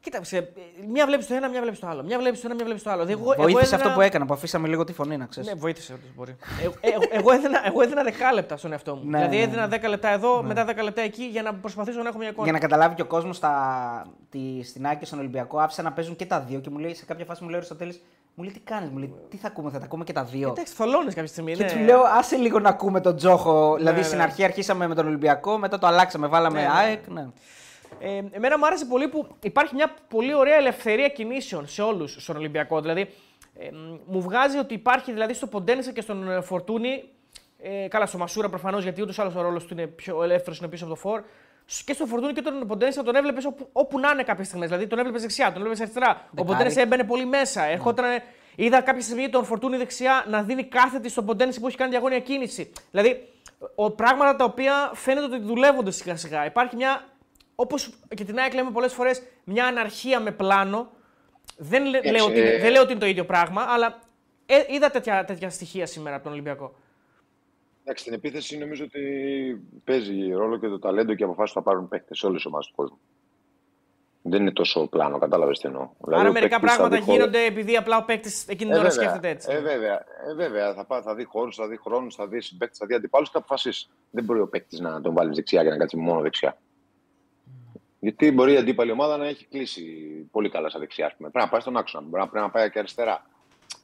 [0.00, 0.52] Κοίταξε,
[0.88, 2.02] μια βλέπεις το ένα, μια βλέπεις το άλλο.
[2.02, 3.02] Μια βλέπεις το ένα, μια βλέπεις το άλλο.
[3.02, 3.76] Εγώ, βοήθησε εγώ έδινα...
[3.76, 5.48] αυτό που έκανα, που αφήσαμε λίγο τη φωνή, να ξέρεις.
[5.48, 6.36] Ναι, βοήθησε όντω μπορεί.
[6.80, 9.02] ε, ε, εγώ, έδινα, εγώ έδινα 10 λεπτά στον εαυτό μου.
[9.04, 9.88] Ναι, δηλαδή ναι, έδινα 10 ναι.
[9.88, 10.46] λεπτά εδώ, ναι.
[10.46, 12.44] μετά 10 λεπτά εκεί για να προσπαθήσω να έχω μια εικόνα.
[12.44, 13.40] Για να καταλάβει και ο κόσμος
[14.62, 17.24] στην Άκη στον Ολυμπιακό, άφησα να παίζουν και τα δύο και μου λέει σε κάποια
[17.24, 17.92] φάση μου λέει ο τέλο.
[18.34, 20.48] Μου λέει τι κάνεις, μου λέει τι θα ακούμε, θα τα ακούμε και τα δύο.
[20.48, 21.54] Εντάξει, θολώνεις κάποια στιγμή.
[21.54, 21.72] Και ναι.
[21.72, 23.74] του λέω άσε λίγο να ακούμε τον Τζόχο.
[23.76, 27.08] Δηλαδή στην αρχή αρχίσαμε με τον Ολυμπιακό, μετά το αλλάξαμε, βάλαμε ΑΕΚ.
[27.08, 27.26] Ναι.
[27.98, 32.36] Ε, εμένα μου άρεσε πολύ που υπάρχει μια πολύ ωραία ελευθερία κινήσεων σε όλους στον
[32.36, 32.80] Ολυμπιακό.
[32.80, 33.00] Δηλαδή,
[33.58, 33.68] ε,
[34.06, 37.08] μου βγάζει ότι υπάρχει δηλαδή στο Ποντένισα και στον ε, Φορτούνη.
[37.58, 40.68] Ε, καλά, στο Μασούρα προφανώς γιατί ούτως άλλο ο ρόλος του είναι πιο ελεύθερος, είναι
[40.68, 41.22] πίσω από το φόρ.
[41.84, 44.68] Και στο Φορτούνη και τον Ποντένισα τον έβλεπες όπου, όπου να είναι κάποιες στιγμές.
[44.68, 46.28] Δηλαδή τον έβλεπες δεξιά, τον έβλεπες αριστερά.
[46.36, 47.66] Ο Ποντένισα έμπαινε πολύ μέσα.
[47.66, 47.70] Mm.
[47.70, 48.04] Ερχόταν,
[48.56, 52.20] είδα κάποια στιγμή τον Φορτούνη δεξιά να δίνει κάθετη στον Ποντένισα που έχει κάνει διαγώνια
[52.20, 52.72] κίνηση.
[52.90, 53.28] Δηλαδή,
[53.74, 56.46] ο, πράγματα τα οποία φαίνεται ότι δουλεύονται σιγά σιγά.
[56.46, 57.04] Υπάρχει μια
[57.56, 60.90] Όπως και την ΑΕΚ λέμε πολλές φορές, μια αναρχία με πλάνο.
[61.56, 63.98] Δεν, λέ- Εντάξει, λέω ότι, είναι- ε, δεν λέω ότι είναι το ίδιο πράγμα, αλλά
[64.46, 66.74] ε, είδα τέτοια, τέτοια στοιχεία σήμερα από τον Ολυμπιακό.
[67.82, 69.00] Εντάξει, στην επίθεση νομίζω ότι
[69.84, 72.46] παίζει ρόλο και το ταλέντο και οι αποφάσεις που θα πάρουν παίχτε σε όλες τις
[72.46, 72.98] ομάδες του κόσμου.
[74.22, 75.88] Δεν είναι τόσο πλάνο, κατάλαβες τι εννοώ.
[76.04, 78.70] Δηλαδή, Άρα ο μερικά παίκτης θα πράγματα δει χώρο- γίνονται επειδή απλά ο παίκτης εκείνη
[78.70, 79.48] την Ε, ώρα βέβαια, σκέφτεται έτσι.
[79.52, 80.74] Ε, βέβαια, ε, βέβαια.
[80.74, 83.32] Θα, πά, θα δει χώρους, θα δει χρόνους, θα δει συμπαίκτες, θα δει αντιπάλους και
[83.32, 83.88] θα αποφασίσει.
[84.10, 86.56] Δεν μπορεί ο παίκτης να τον βάλει δεξιά και να κάτσει μόνο δεξιά.
[88.06, 89.82] Γιατί μπορεί η αντίπαλη ομάδα να έχει κλείσει
[90.30, 91.06] πολύ καλά στα δεξιά.
[91.06, 91.30] ας πούμε.
[91.30, 93.26] Πρέπει να πάει στον άξονα, μπορεί να, πρέπει να πάει και αριστερά.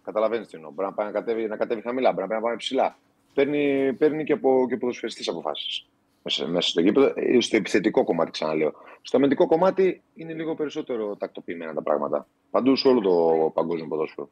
[0.04, 0.70] Καταλαβαίνεις τι εννοώ.
[0.70, 2.98] Μπορεί να, πάει να, κατέβει, να κατέβει χαμηλά, μπορεί να πάει να πάει ψηλά.
[3.34, 5.86] Παίρνει, παίρνει και από και ποδοσφαιριστές αποφάσεις.
[6.22, 8.72] Μέσα, μέσα στο γήπεδο, ε, στο επιθετικό κομμάτι, ξαναλέω.
[9.02, 12.26] Στο αμυντικό κομμάτι είναι λίγο περισσότερο τακτοποιημένα τα πράγματα.
[12.50, 14.30] Παντού σε όλο το παγκόσμιο ποδόσφαιρο.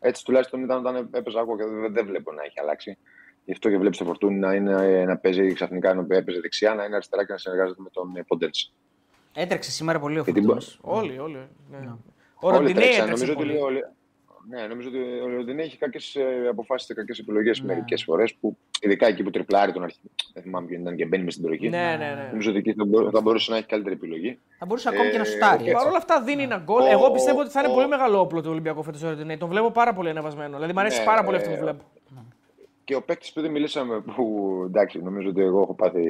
[0.00, 2.98] Έτσι τουλάχιστον ήταν όταν έπαιζα εγώ και δεν, δεν βλέπω να έχει αλλάξει.
[3.44, 6.84] Γι' αυτό και βλέπεις το φορτούνι να, είναι, να παίζει ξαφνικά ενώ έπαιζε δεξιά, να
[6.84, 8.72] είναι αριστερά και να συνεργάζεται με τον Ποντένση.
[9.34, 10.78] Έτρεξε σήμερα πολύ ο Γιατί μπο- Φορτούνης.
[10.80, 11.48] Όλοι, όλοι.
[11.70, 11.78] Ναι.
[12.40, 13.02] Ο Όλοι Ροντινέη τρέξαν.
[13.02, 13.52] έτρεξε Νομίζω ότι πολύ.
[13.52, 13.84] λέει όλοι-
[14.48, 16.16] Ναι, νομίζω ότι ο Ροντινέη έχει κακές
[16.50, 17.66] αποφάσεις και κακές επιλογές Ναι.
[17.66, 18.34] μερικές φορές.
[18.34, 20.00] Που ειδικά εκεί που τριπλάρει τον αρχή.
[20.32, 21.68] Δεν θυμάμαι ποιον ήταν και μπαίνει μες στην περιοχή.
[21.68, 22.28] Ναι, ναι, ναι.
[22.30, 24.38] Νομίζω ότι εκεί θα, μπορούσε, θα μπορούσε να έχει καλύτερη επιλογή.
[24.58, 25.58] Θα μπορούσε ακόμη και να Ε, σουτάρει.
[25.58, 25.72] ο- έτσι.
[25.72, 26.82] Παρ' όλα αυτά δίνει ένα γκολ.
[26.82, 29.36] Ο- Εγώ πιστεύω ότι θα είναι ο- πολύ μεγάλο όπλο του Ολυμπιακού φέτος ο Ροντινέη.
[29.36, 30.54] Τον βλέπω πάρα πολύ ανεβασμένο.
[30.54, 31.84] Δηλαδή μου αρέσει Ναι, πάρα πολύ αυτό που ε, βλέπω.
[32.84, 36.02] Και ο παίκτης που δεν μιλήσαμε, που εντάξει, νομίζω ότι εγώ έχω πάθει,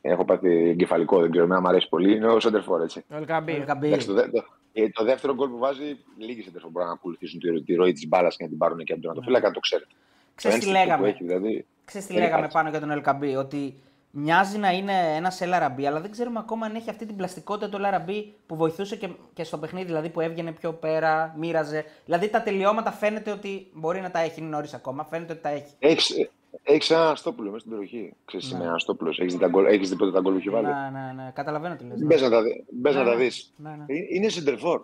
[0.00, 3.04] έχω πάθει εγκεφαλικό, δεν ξέρω, εμένα μου αρέσει πολύ, είναι ο Σέντερφορ, έτσι.
[3.12, 3.52] Ο Ελκαμπή.
[3.52, 3.86] Ελκαμπή.
[3.86, 7.40] Εντάξει, το, δε- το, ε, το δεύτερο γκολ που βάζει, λίγοι Σέντερφορ μπορούν να ακολουθήσουν
[7.40, 9.88] τη, τη ροή της μπάλας και να την πάρουν και από τον ατοφύλακα, το ξέρετε.
[10.34, 11.14] Ξέρεις Το τι ένστικτο που λέγαμε.
[11.16, 12.56] έχει, δηλαδή, Ξέρεις τι δεν λέγαμε υπάρχει.
[12.56, 13.74] πάνω για τον Ελκαμπή, ότι
[14.10, 17.76] μοιάζει να είναι ένας Ελαραμπή, αλλά δεν ξέρουμε ακόμα αν έχει αυτή την πλαστικότητα του
[17.76, 21.84] Ελαραμπή που βοηθούσε και, και στο παιχνίδι, δηλαδή που έβγαινε πιο πέρα, μοίραζε.
[22.04, 25.48] Δηλαδή τα τελειώματα φαίνεται ότι μπορεί να τα έχει, είναι νωρίς ακόμα, φαίνεται ότι τα
[25.48, 25.74] έχει.
[25.78, 26.28] Έχεις,
[26.62, 28.14] έχεις ένα Αστόπουλο μέσα στην περιοχή.
[28.24, 28.50] Ξέρεις Ναι.
[28.50, 29.18] σήμερα ένα Αστόπουλος.
[29.18, 31.30] Έχεις δει, τα γκολ- έχεις δει ποτέ τα γκολ που έχει βάλει; Ναι, ναι, ναι,
[31.34, 31.98] καταλαβαίνω τι λες.
[31.98, 32.06] ναι.
[32.06, 33.22] Μπες να τα, δει- μπες Ναι, να τα ναι.
[33.24, 33.52] δεις.
[33.56, 33.84] Ναι, ναι.
[33.86, 34.82] Ε, Είναι σεντερφόρ.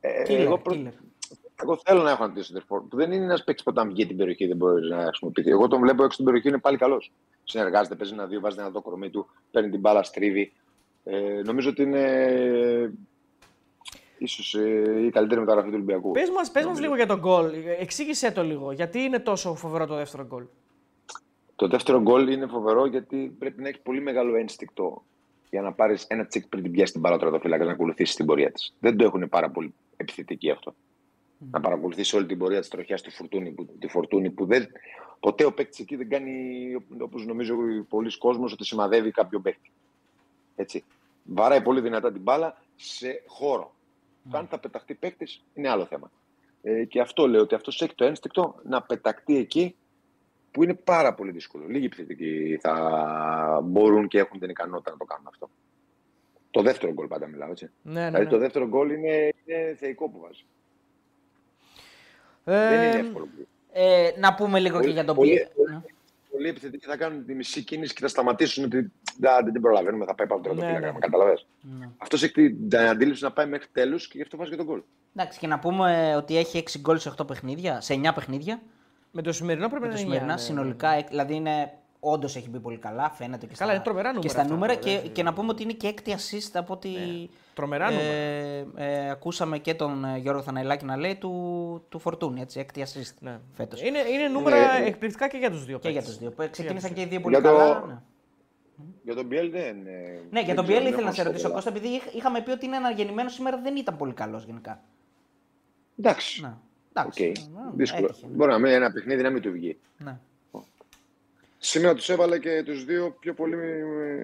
[0.00, 0.92] Ε, Killer, εγώ, προ- killer.
[1.62, 2.80] εγώ θέλω να έχω ένα τέτοιο σεντερφόρ.
[2.82, 5.50] Που δεν είναι ένας παίκτης που όταν βγει την περιοχή δεν μπορεί να χρησιμοποιηθεί.
[5.50, 7.12] Εγώ τον βλέπω έξω στην περιοχή είναι πάλι καλός.
[7.44, 10.52] Συνεργάζεται, παίζει ένα δύο, βάζει ένα το κορμί του, παίρνει την μπάλα, στρίβει.
[11.04, 12.92] Ε, νομίζω ότι είναι
[14.24, 14.54] ίσως
[15.06, 16.10] η καλύτερη μεταγραφή του Ολυμπιακού.
[16.10, 16.82] Πες μας, πες μας Νομίζω.
[16.82, 17.50] λίγο για τον γκολ.
[17.78, 18.72] Εξήγησέ το λίγο.
[18.72, 20.44] Γιατί είναι τόσο φοβερό το δεύτερο γκολ;
[21.56, 25.02] Το δεύτερο γκολ είναι φοβερό γιατί πρέπει να έχει πολύ μεγάλο ένστικτο
[25.50, 28.26] για να πάρεις ένα τσικ πριν την πιάσει την μπάλα τώρα φύλακα να ακολουθήσεις την
[28.26, 28.74] πορεία της.
[28.80, 30.74] Δεν το έχουν πάρα πολύ επιθετική αυτό.
[31.50, 34.66] Να παρακολουθήσει όλη την πορεία της τροχιάς του φορτούνη, που, τη φορτούνη που δεν.
[35.20, 36.34] Ποτέ ο παίκτης εκεί δεν κάνει
[37.00, 37.54] όπως νομίζω
[37.88, 39.70] πολλοί κόσμος ότι σημαδεύει κάποιον παίκτη.
[40.56, 40.84] Έτσι.
[41.24, 43.74] Βαράει πολύ δυνατά την μπάλα σε χώρο.
[44.24, 44.36] Mm.
[44.36, 46.10] Αν θα πεταχτεί παίκτης είναι άλλο θέμα.
[46.62, 49.76] Ε, και αυτό λέω ότι αυτός έχει το ένστικτο να πεταχτεί εκεί
[50.50, 51.66] που είναι πάρα πολύ δύσκολο.
[51.66, 55.50] Λίγοι επιθετικοί θα μπορούν και έχουν την ικανότητα να το κάνουν αυτό.
[56.50, 57.70] Το δεύτερο γκολ πάντα μιλάω, έτσι.
[57.82, 58.30] Ναι, ναι, Δηλαδή ναι.
[58.30, 60.44] το δεύτερο γκολ είναι, είναι θεϊκό που βάζει.
[62.44, 63.28] Ε, Δεν είναι εύκολο.
[63.72, 65.93] Ε, να πούμε λίγο και για τον πολύ, Πιέ.
[66.34, 69.62] Πολύ, πολλοί επιθετικοί θα κάνουν τη μισή κίνηση και θα σταματήσουν ότι «Ντα, δεν την
[69.62, 70.92] προλαβαίνουμε, θα πάει πάνω από τον Ναι, τερματοφύλακα.
[70.92, 70.98] ναι.
[70.98, 71.46] Ναι, Καταλαβες.
[71.78, 71.88] Ναι.
[71.98, 74.82] Αυτός έχει την αντίληψη να πάει μέχρι τέλους και γι' αυτό βάζει και τον γκολ.
[75.16, 78.60] Εντάξει, και να πούμε ότι έχει 6 γκολ σε 8 παιχνίδια, σε 9 παιχνίδια.
[79.10, 80.50] Με το σημερινό πρέπει Με να το είναι σημερινά εννιά, ναι.
[80.60, 81.72] συνολικά, ε, δηλαδή είναι.
[82.06, 84.54] Όντως έχει μπει πολύ καλά, φαίνεται και Καλά, στα, είναι τρομερά και νούμερα στα αυτά,
[84.54, 84.72] νούμερα.
[84.78, 85.08] τώρα, Και, έτσι.
[85.08, 86.90] και να πούμε ότι είναι και έκτη assist από ότι.
[87.54, 88.08] Τρομερά νούμερα.
[88.08, 92.40] ε, ε, ακούσαμε και τον ε, Γιώργο Θαναϊλάκη να λέει του, του Φορτούνη.
[92.40, 93.38] Έτσι, έκτη assist Ναι.
[93.52, 93.82] φέτος.
[93.82, 94.86] Είναι, είναι νούμερα Ναι.
[94.86, 96.18] εκπληκτικά και για τους δύο Και για παίκτες.
[96.18, 96.48] τους δύο.
[96.50, 97.84] Ξεκίνησαν και οι δύο πολύ Για το- καλά.
[97.86, 97.98] Ναι.
[99.04, 99.86] Για τον Biel δεν.
[99.86, 101.54] ε, Ναι, για δεν τον ξέρω, Biel δεν ήθελα να έχω σε ρωτήσω, πολλά.
[101.54, 104.80] Κώστα, επειδή είχ- είχαμε πει ότι είναι αναγεννημένος σήμερα, δεν ήταν πολύ καλός γενικά.
[105.98, 106.40] Εντάξει.
[106.42, 106.48] Ναι.
[106.48, 106.54] Οκ.
[106.96, 107.48] Εντάξει.
[107.54, 108.06] ναι, Δύσκολο.
[108.06, 108.32] έτυχε, ναι.
[108.36, 109.78] Μπορεί να μην ένα παιχνίδι να μην του βγει.
[109.98, 110.18] Ναι.
[111.66, 113.56] Σήμερα τους έβαλε και τους δύο πιο πολύ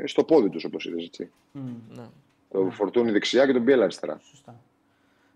[0.03, 1.05] ε, στο πόδι τους, όπως είδες.
[1.05, 1.31] Έτσι.
[1.53, 2.03] Μμ, Ναι.
[2.51, 4.21] Το Φορτούνη δεξιά και τον Biel αριστερά.
[4.23, 4.61] Σωστά.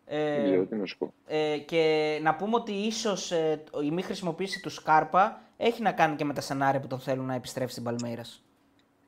[0.06, 1.12] Δεν Ε, ξέρω τι να σου πω.
[1.26, 6.16] ε, και να πούμε ότι ίσως ε, η μη χρησιμοποίηση του Σκάρπα έχει να κάνει
[6.16, 8.42] και με τα σενάρια που τον θέλουν να επιστρέψει στην Παλμέιρας.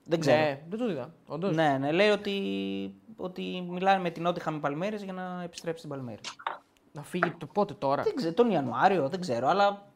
[0.03, 0.37] Δεν ξέρω.
[0.37, 1.13] Ναι, δεν το είδα.
[1.25, 1.55] Όντως.
[1.55, 2.33] Ναι, ναι, λέει ότι,
[3.15, 6.19] ότι μιλάνε με την Νότιχαμ Παλμέρες για να επιστρέψει στην Παλμέρα.
[6.91, 9.86] Να φύγει το πότε τώρα; Δεν ξέρω, τον Ιανουάριο, δεν ξέρω, αλλά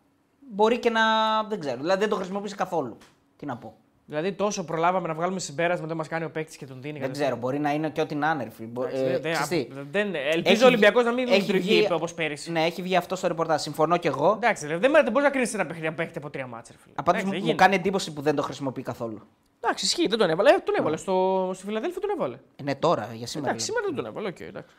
[0.52, 1.02] μπορεί και να.
[1.50, 1.78] Δεν ξέρω.
[1.78, 2.98] Δηλαδή δεν το χρησιμοποίησε καθόλου.
[3.38, 3.76] Τι να πω.
[4.06, 6.92] Δηλαδή τόσο προλάβαμε να βγάλουμε συμπέρασμα δεν μας κάνει ο παίκτης και τον δίνει.
[6.94, 7.28] Δεν κατευθείαν.
[7.30, 8.44] ξέρω, μπορεί να είναι και ό,τι να είναι.
[8.44, 8.68] ρε φίλε.
[8.68, 11.42] Μπο- Εντάξει, ε, δεν- ξέρεις τι, δεν- Ελπίζω Έχει ο Ολυμπιακός βγει- να μην έχει
[11.42, 12.52] λειτουργεί βγει- όπως πέρυσι.
[12.52, 13.62] Ναι, έχει βγει αυτός στο ρεπορτάζ.
[13.62, 14.34] Συμφωνώ κι εγώ.
[14.36, 16.74] Εντάξει, δηλαδή, δεν δεν μπορείς να κρίνεις ένα παιχνίδι αν παίχτε από τρία μάτσε.
[16.96, 19.22] Απάντω μου, μου κάνει εντύπωση που δεν το χρησιμοποιεί καθόλου.
[19.64, 20.50] Εντάξει, ισχύει, δεν τον έβαλε.
[20.50, 20.98] Ε, τον έβαλε.
[20.98, 22.36] Στο, στη Φιλαδέλφια τον έβαλε.
[22.56, 23.50] Ε, ναι, τώρα, για σήμερα.
[23.52, 23.80] Εντάξει, λέω.
[23.82, 24.28] σήμερα δεν τον έβαλε.
[24.28, 24.70] οκ, εντάξει.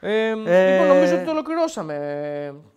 [0.00, 0.28] Ε,
[0.72, 1.94] Λοιπόν, νομίζω ότι το ολοκληρώσαμε.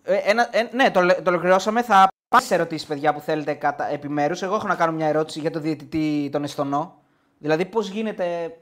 [0.02, 1.82] Ε, ένα, ε, ναι, το, το ολοκληρώσαμε.
[1.82, 4.42] Θα πάω σε ερωτήσεις, παιδιά, που θέλετε κατά επιμέρους.
[4.42, 7.00] Εγώ έχω να κάνω μια ερώτηση για τον διαιτητή τον Εσθονό.
[7.38, 8.56] Δηλαδή, πώς γίνεται.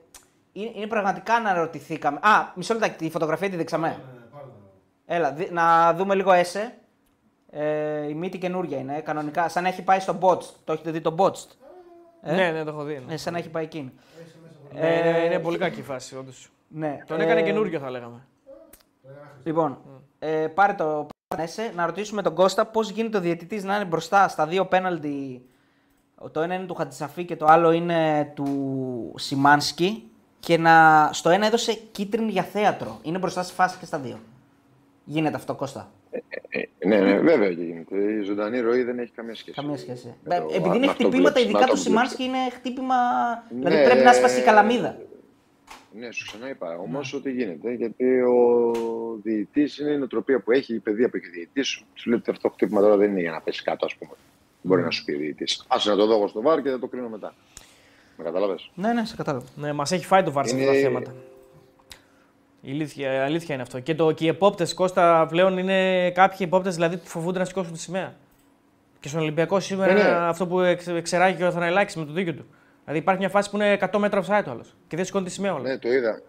[0.53, 2.19] Είναι, είναι πραγματικά αναρωτηθήκαμε.
[2.23, 4.03] Α, μισό λεπτάκι, τη φωτογραφία τη δείξαμε.
[5.07, 6.75] Έλα, δι- να δούμε λίγο ΕΣΕ.
[7.51, 9.49] Ε, η μύτη καινούρια είναι, ε, κανονικά.
[9.49, 10.45] Σαν να έχει πάει στο Botst.
[10.65, 11.47] Το έχετε δει το Botst.
[12.23, 13.03] Ε; Ναι, ναι, το έχω δει.
[13.07, 13.15] ναι.
[13.15, 13.93] Ε, σαν να έχει πάει εκείνη.
[14.73, 16.51] Ναι, ναι, είναι πολύ κακή η φάση, όντως.
[16.69, 16.99] Ναι.
[17.07, 18.27] Τον ε, έκανε καινούριο, θα λέγαμε.
[19.45, 19.79] Λοιπόν,
[20.19, 24.28] ε, πάρε το ΕΣΕ, να ρωτήσουμε τον Κώστα πώς γίνεται ο διαιτητής να είναι μπροστά
[24.28, 25.43] στα δύο πέναλτι.
[26.32, 30.11] Το ένα είναι του Χατζησαφή και το άλλο είναι του Σιμάνσκι.
[30.40, 32.98] Και να, στο ένα έδωσε κίτρινη για θέατρο.
[33.03, 34.19] Είναι μπροστά στη φάση και στα δύο.
[35.05, 35.90] Γίνεται αυτό, Κώστα;
[36.48, 37.97] Ε, ναι, ναι, βέβαια και γίνεται.
[37.97, 39.57] Η ζωντανή ροή δεν έχει καμία σχέση.
[39.61, 40.15] Καμία σχέση.
[40.24, 41.82] με Ε, το- Επειδή με είναι αυτό που χτυπήματα, βλέπεις, με ειδικά αυτό του που
[41.89, 42.94] Σιμάνσκι είναι χτύπημα.
[43.51, 44.97] Ναι, δηλαδή πρέπει να σπάσει η ε, καλαμίδα.
[45.98, 46.78] Ναι, σου ξαναείπα.
[46.78, 47.18] Όμως Ναι.
[47.18, 48.73] ότι γίνεται, γιατί ο
[49.23, 51.82] διαιτητής είναι η νοοτροπία που έχει, η παιδεία που έχει ο διαιτητής.
[51.94, 54.10] Σου λέει ότι αυτό το χτύπημα τώρα δεν είναι για να πέσει κάτω, ας πούμε.
[54.62, 55.64] Μπορεί να σου πει ο διαιτητής.
[55.68, 57.35] Άσε να το δω εγώ στο βάρ και θα το κρίνω μετά.
[58.18, 59.47] Με κατάλαβες; Ναι, ναι, σε κατάλαβα.
[59.56, 61.14] Ναι, μας έχει φάει το βάρ σε αυτά τα Είναι- θέματα.
[62.60, 63.81] Η αλήθεια, η αλήθεια είναι αυτό.
[63.81, 67.73] Και, το, και οι επόπτες Κώστα πλέον είναι κάποιοι επόπτες δηλαδή που φοβούνται να σηκώσουν
[67.73, 68.14] τη σημαία.
[69.01, 70.09] Και στον Ολυμπιακό σήμερα Ναι, ναι.
[70.09, 72.47] είναι αυτό που εξ, εξεράγει και ο Θαναϊλάκη με το δίκιο του.
[72.87, 75.31] Δηλαδή υπάρχει μια φάση που είναι 100 μέτρα offside ο άλλος και δεν σηκώνει τη
[75.31, 75.69] σημαία όλα.
[75.69, 76.21] Ναι, το είδα.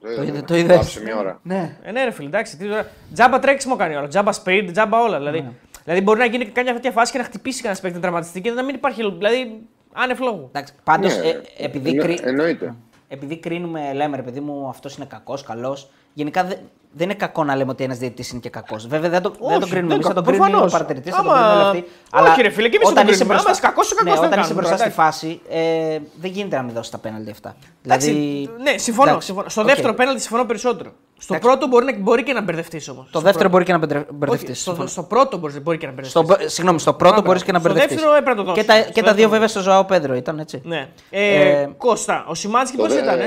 [0.00, 0.16] Το είδα.
[0.16, 0.42] Το είδε- ναι.
[0.42, 0.76] το είδες.
[0.78, 1.40] Άφησε μια ώρα.
[1.42, 1.76] Ναι.
[1.82, 2.56] Ε, ναι, ρε φίλε, εντάξει.
[2.56, 4.08] Τι, τώρα, τζάμπα τρέξιμο κάνει όλα.
[4.08, 5.16] Τζάμπα speed, τζάμπα όλα.
[5.18, 5.50] Δηλαδή, Ναι.
[5.84, 8.50] δηλαδή μπορεί να γίνει κάποια τέτοια φάση και να χτυπήσει κανένας παίκτη να τραυματιστεί και
[8.50, 9.02] να μην υπάρχει.
[9.16, 9.60] Δηλαδή,
[9.92, 10.46] άνευ λόγου.
[10.48, 12.74] Εντάξει, πάντως Ναι, ε, επειδή, εννο- κρι- εννοείται.
[13.08, 15.90] επειδή κρίνουμε, λέμε ρε παιδί μου, αυτός είναι κακός, καλός.
[16.12, 16.54] Γενικά δε-
[16.92, 18.86] δεν είναι κακό να λέμε ότι ένας διαιτητής είναι και κακός.
[18.86, 20.72] Βέβαια δεν, το, δεν Όχι, τον κρίνουμε δεν εμείς, θα τον κα- κρίνουν οι προφανώς.
[20.72, 21.78] παρατηρητές, θα τον Άμα- κρίνουν όλοι
[22.10, 22.30] αυτοί.
[22.30, 23.34] Όχι, ρε φίλε, και εμείς θα τον κρίνουμε.
[23.34, 25.98] Άμα είσαι κακός, είσαι κακός, ναι, δεν όταν είσαι κάνουμε μπροστά τώρα, στη φάση, ε,
[26.20, 27.56] δεν γίνεται να μην δώσεις τα πέναλτι αυτά.
[27.84, 29.08] Εντάξει, Δηλαδή, ναι, συμφωνώ.
[29.08, 29.48] εντάξει, συμφωνώ.
[29.48, 29.66] Στο οκ.
[29.66, 30.90] δεύτερο πέναλτι συμφωνώ περισσότερο.
[31.22, 31.50] Στο Εντάξει.
[31.58, 33.08] πρώτο μπορεί, να, μπορεί και να μπερδευτείς όμως.
[33.10, 33.78] Το δεύτερο μπορεί και να
[34.12, 34.60] μπερδευτείς.
[34.60, 36.20] στο, στο πρώτο μπορεί, μπορεί και να μπερδευτείς.
[36.36, 37.26] Στο, συγγνώμη, στο πρώτο Μπράβο.
[37.26, 37.96] μπορείς και να Στο μπερδευτείς.
[37.96, 38.66] δεύτερο έπρεπε να το Και δώσεις.
[38.66, 39.16] τα, Στο και τα δεύτερο.
[39.16, 40.60] δύο βέβαια στο Ζωάο Πέντρο ήταν έτσι.
[40.64, 40.88] Ναι.
[41.10, 43.18] Ε, Ε, Κώστα, ο Σιμάνσκι Το, πώς δε- ήταν.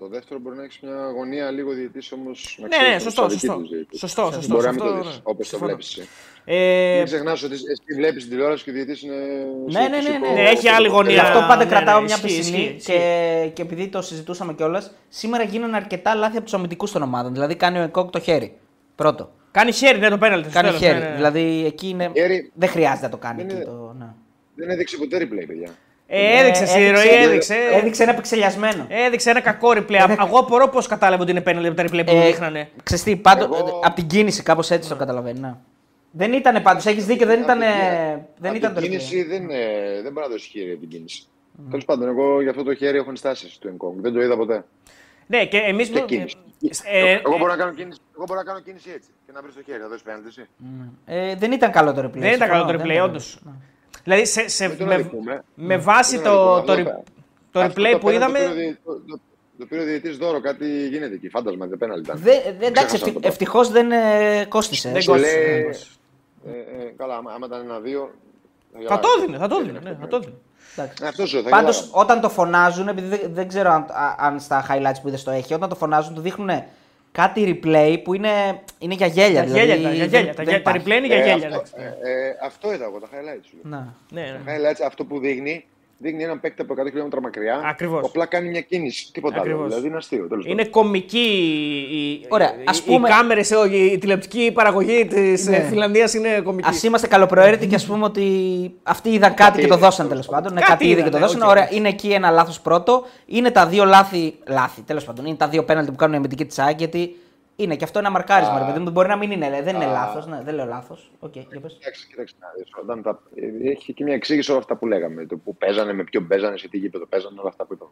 [0.00, 2.58] Ε, Ε; το, το δεύτερο μπορεί να έχεις μια αγωνία λίγο διαιτητή όμως.
[2.60, 3.60] Ναι, ναι, σωστό, σωστό.
[3.96, 4.54] Σωστό, σωστό.
[4.54, 5.10] Μπορεί να μην σωστό, το ναι.
[5.10, 5.66] δει όπως το Συμφωνώ.
[5.66, 6.00] βλέπεις.
[6.48, 9.14] Ε, Μην ξεχνάς ότι εσύ βλέπεις την τηλεόραση και ο διαιτητή είναι.
[9.66, 10.32] Ναι, ναι, ναι, φυσικό- ναι.
[10.42, 11.12] Ναι, έχει άλλη γωνία.
[11.12, 14.54] Γι' αυτό πάντα ναι, κρατάω ναι, μια ισχύει, πισινή ισχύει, και, και επειδή το συζητούσαμε
[14.54, 17.32] κιόλας, σήμερα γίνανε αρκετά λάθη από τους αμυντικούς των ομάδων.
[17.32, 18.56] Δηλαδή κάνει ο Εκόκ το χέρι.
[18.94, 19.30] Πρώτο.
[19.50, 20.50] κάνει χέρι, ναι, το πέναλτι.
[20.50, 20.98] στο Κάνει τέλος, χέρι.
[20.98, 21.16] ναι, ναι, ναι.
[21.16, 22.10] Δηλαδή εκεί είναι.
[22.14, 22.50] Χέρι.
[22.54, 23.54] Δεν χρειάζεται να το κάνει Δεν εκεί.
[23.56, 24.06] είναι- Το, ναι.
[24.54, 25.70] Δεν έδειξε ποτέ replay, παιδιά.
[26.08, 27.54] Ε, έδειξε στη ροή, έδειξε.
[27.72, 28.86] Έδειξε ένα επεξελιασμένο.
[28.88, 30.16] Έδειξε ένα κακό replay.
[30.20, 32.68] Εγώ απορώ πώ κατάλαβε ότι είναι πέναλτι από τα replay που Ε, μου δείχνανε.
[32.82, 35.40] Ξέρεις τι, πάντω, Εγώ- από την κίνηση κάπως έτσι το καταλαβαίνει.
[35.40, 35.54] Ναι.
[36.10, 37.58] Δεν ήταν πάντως, έχεις δίκιο, δεν ήταν.
[38.38, 38.90] Δεν Από ήταν το την replay.
[38.90, 41.22] κίνηση δεν, ε, δεν μπορεί να δώσει χέρι από την κίνηση.
[41.70, 44.00] Τέλος πάντων, εγώ για αυτό το χέρι έχω ενστάσεις του Εγκόγκ.
[44.00, 44.64] Δεν το είδα ποτέ.
[45.26, 45.88] Ναι, και εμείς.
[45.88, 46.36] Και κίνηση.
[46.84, 49.54] Ε, εγώ, μπορώ να κάνω κίνηση, εγώ μπορώ να κάνω κίνηση έτσι και να βρεις
[49.54, 49.78] το χέρι.
[49.80, 50.44] Θα δώσεις πέναλτι εσύ.
[51.04, 52.10] Ε, δεν ήταν καλό το replay.
[52.18, 53.38] Δεν ήταν καλό το συμφωνώ, replay, δεν όντως.
[54.06, 54.24] Ήταν.
[54.24, 55.42] Δηλαδή, σε, σε, Δεν τον με, αδικούμε.
[55.54, 56.94] με βάση Δεν το, τον το, αδικούμε.
[56.96, 57.02] re-
[57.50, 58.38] Αυτό το Αυτό replay το που πέναλτι είδαμε.
[58.38, 59.20] Το πήρε ο δι- το- το-
[59.58, 61.28] το πήρε ο διαιτής δώρο, κάτι γίνεται εκεί.
[61.28, 62.18] Φάντασμα, δεν πέναλτι ήταν.
[62.22, 63.28] Δε- δε- εντάξει, Ξέχασα να το πω.
[63.28, 64.90] ευτυχώς δεν ε, κόστησε.
[64.90, 65.90] Δεν Σου κόστησε, λέει, δεν κόστησε.
[66.46, 66.50] ε,
[66.82, 68.10] ε, καλά, άμα, άμα ήταν ένα-δύο.
[68.88, 69.78] Θα το έδινε, θα το έδινε.
[69.82, 70.32] Ναι, θα το έδινε.
[70.76, 71.02] Εντάξει.
[71.02, 72.00] Ναι, αυτό σου θα Πάντως, γελάγαμε.
[72.02, 75.30] όταν το φωνάζουν, επειδή δεν, δεν ξέρω αν, α- αν στα highlights που είδες το
[75.30, 76.50] έχει, όταν το φωνάζουν, του δείχνουν
[77.16, 78.30] κάτι replay που είναι,
[78.78, 79.42] είναι για γέλια.
[79.42, 80.34] Για δηλαδή, γέλια, τα- για δεν- γέλια.
[80.34, 80.86] Τα δεν γέ- Τα υπάρχει.
[80.88, 81.34] replay είναι για Ε, γέλια.
[81.34, 81.72] αυτό, εντάξει.
[81.76, 83.56] ε, ε, αυτό είδα εγώ, τα highlights σου.
[83.62, 83.70] λέω.
[83.78, 83.94] Να.
[84.10, 84.40] Ναι, ναι.
[84.44, 85.64] Τα highlights, αυτό που δείχνει,
[85.98, 87.60] δείχνει έναν παίκτη από 100 χιλιόμετρα μακριά.
[87.64, 88.00] Ακριβώς.
[88.00, 89.12] Που απλά κάνει μια κίνηση.
[89.12, 89.42] Τίποτα άλλο.
[89.44, 89.68] Ακριβώς.
[89.68, 90.26] Δηλαδή είναι αστείο.
[90.28, 91.18] τέλος Είναι κομική
[91.92, 95.56] η, Ωραία, η, ας οι πούμε- κάμερες, ε, η, η τηλεοπτική παραγωγή της Ναι.
[95.56, 96.68] ε, Φιλανδίας είναι κομική.
[96.68, 98.24] Α είμαστε καλοπροαίρετοι και ας πούμε ότι
[98.82, 100.52] αυτοί είδαν κάτι και το είδε, δώσαν τέλος τέλος πάντων.
[100.54, 101.42] Ναι, Κάτι κάτι είδε και είδανε, το δώσαν.
[101.42, 101.48] οκ.
[101.48, 103.04] Ωραία, είναι εκεί ένα λάθος πρώτο.
[103.26, 104.34] Είναι τα δύο λάθη.
[104.48, 105.24] Λάθη, τέλος πάντων.
[105.26, 107.16] Είναι τα δύο πέναλτι που κάνουν οι αμυντικοί της ΑΕΚ γιατί
[107.56, 108.54] είναι και αυτό ένα μαρκάρισμα.
[108.54, 108.58] Α.
[108.58, 108.90] Ρε, παιδί μου.
[108.90, 109.92] Μπορεί να μην είναι, δεν είναι Α.
[109.92, 110.26] λάθος.
[110.26, 111.10] Ναι, δεν λέω λάθος.
[111.18, 111.72] Οκ, για πες.
[111.78, 113.22] Κοίταξε, κοίταξε να δεις, όταν τα...
[113.34, 115.26] ε, Έχει και μια εξήγηση όλα αυτά που λέγαμε.
[115.26, 117.90] Το που παίζανε, με ποιον παίζανε, σε τι γήπεδο παίζανε, όλα αυτά που είπαμε.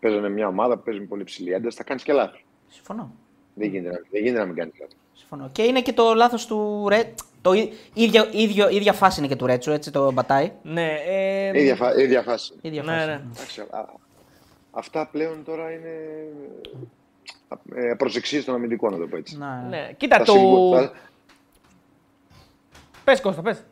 [0.00, 2.44] Παίζανε μια ομάδα που παίζει με πολύ ψηλή ένταση, θα κάνεις και λάθη.
[2.68, 3.14] Συμφωνώ.
[3.54, 4.92] Δεν γίνεται, να- δεν γίνεται να μην κάνεις λάθη.
[5.12, 5.48] Συμφωνώ.
[5.52, 7.14] Και είναι και το λάθος του Ρε.
[7.42, 10.52] Το ί- ίδιο, ίδιο, ίδια φάση είναι και του Ρέτσου, έτσι το πατάει.
[10.62, 12.00] Ναι, ε, ίδια, φα...
[12.00, 12.52] ίδια φάση.
[12.60, 13.06] Ίδια Ναι, φάση.
[13.06, 13.12] ναι.
[13.34, 13.94] Εντάξει, α-
[14.70, 15.92] αυτά πλέον τώρα είναι
[17.74, 19.36] ε, προσεξίες των αμυντικών, να το πω έτσι.
[19.38, 19.76] Ναι, ναι.
[19.76, 19.92] ναι.
[19.96, 20.32] Κοίτα, Θα, το...
[20.32, 20.92] συμβούν, θα,
[23.04, 23.64] Πες Κώστα, πες.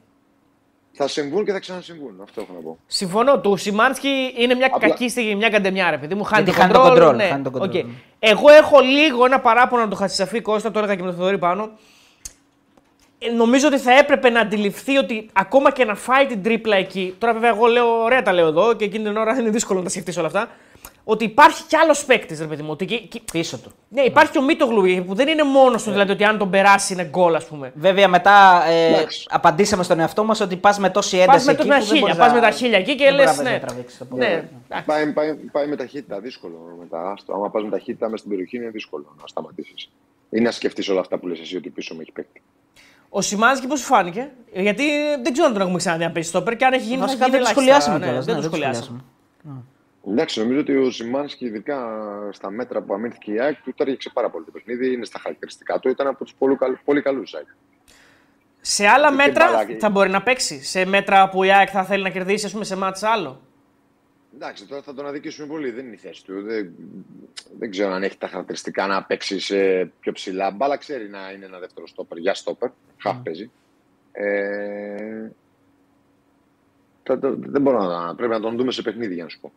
[0.92, 2.20] θα συμβούν και θα ξανασυμβούν.
[2.22, 2.78] Αυτό έχω να πω.
[2.86, 3.40] Συμφωνώ.
[3.40, 6.22] Του Σιμάνσκι είναι μια Απλά- κακή στιγμή, μια καντεμιά, ρε παιδί μου.
[6.24, 7.08] Χάνει Γιατί το χάνει το control.
[7.10, 7.24] control, ναι.
[7.24, 7.72] χάνει το control, Ok.
[7.74, 7.82] ναι.
[8.18, 11.38] Εγώ έχω λίγο ένα παράπονο να το Χατζησαφί Κώστα, το έλεγα και με τον Θοδωρή
[11.38, 11.70] πάνω.
[13.18, 17.14] Ε, νομίζω ότι θα έπρεπε να αντιληφθεί ότι ακόμα και να φάει την τρίπλα εκεί.
[17.18, 19.84] Τώρα, βέβαια, εγώ λέω, ωραία τα λέω εδώ και εκείνη την ώρα είναι δύσκολο να
[19.84, 20.48] τα σκεφτείς όλα αυτά.
[21.08, 22.70] Ότι υπάρχει κι άλλος παίκτης, ρε παιδί μου.
[22.70, 23.72] Ότι, και- και- Πίσω του.
[23.88, 26.92] ναι, υπάρχει και ο Μίτογλου που δεν είναι μόνος του, δηλαδή ότι αν τον περάσει
[26.92, 27.72] είναι γκολ, ας πούμε.
[27.74, 29.26] Βέβαια μετά ε, Εντάξει.
[29.30, 31.46] απαντήσαμε στον εαυτό μας ότι πας με τόση Πας ένταση.
[31.46, 32.94] με, εκεί το, με τα που δεν χίλια, μπορείς πας με να- τα χίλια εκεί
[32.94, 33.24] και δεν λες.
[33.24, 34.24] μπορείς να Ναι, τραβήξεις το ναι, πόδι.
[34.68, 34.86] εντάξει.
[34.86, 37.10] Πάει, πάει, πάει με ταχύτητα, δύσκολο μετά.
[37.10, 37.32] Άστο.
[37.34, 39.88] Άμα πας με ταχύτητα μέσα στην περιοχή είναι δύσκολο να σταματήσεις.
[40.30, 42.42] ή να σκεφτείς όλα αυτά που λες εσύ ότι πίσω με έχει παίκτη.
[43.08, 44.84] Ο Σιμάνσκι πώς σου φάνηκε, Γιατί
[45.22, 47.00] δεν ξέρω αν τον έχουμε ξαναδεί να παίζει στόπερ και αν έχει γίνει.
[47.00, 47.80] Βασικά θα γίνει δεν το ελάχιστα.
[47.82, 49.00] σχολιάσαμε Ναι, κιόλας, δεν ναι, το δεν το σχολιάσαμε.
[50.08, 51.78] Εντάξει, νομίζω ότι ο Σιμάνσκι, ειδικά
[52.32, 54.92] στα μέτρα που αμήνθηκε η ΑΕΚ, του το έριξε πάρα πολύ το παιχνίδι.
[54.92, 55.88] Είναι στα χαρακτηριστικά του.
[55.88, 57.46] Ήταν από τους πολύ, καλ, πολύ καλούς ΑΕΚ.
[58.60, 59.74] Σε άλλα Και μέτρα μπαλάκι.
[59.78, 62.64] θα μπορεί να παίξει; Σε μέτρα που η ΑΕΚ θα θέλει να κερδίσει, ας πούμε,
[62.64, 63.40] σε μάτς άλλο;
[64.34, 65.70] Εντάξει, τώρα θα τον αδικήσουμε πολύ.
[65.70, 66.42] Δεν είναι η θέση του.
[66.42, 66.72] Δεν,
[67.58, 70.50] δεν ξέρω αν έχει τα χαρακτηριστικά να παίξει σε πιο ψηλά.
[70.50, 72.18] Μπάλα ξέρει να είναι ένα δεύτερο στόπερ.
[72.18, 72.70] Για στόπερ.
[72.98, 73.50] Χαφ παίζει.
[74.12, 75.28] Ε,
[77.02, 78.14] θα το- δεν μπορώ να.
[78.14, 79.52] Πρέπει να τον δούμε σε παιχνίδι για να σου πω.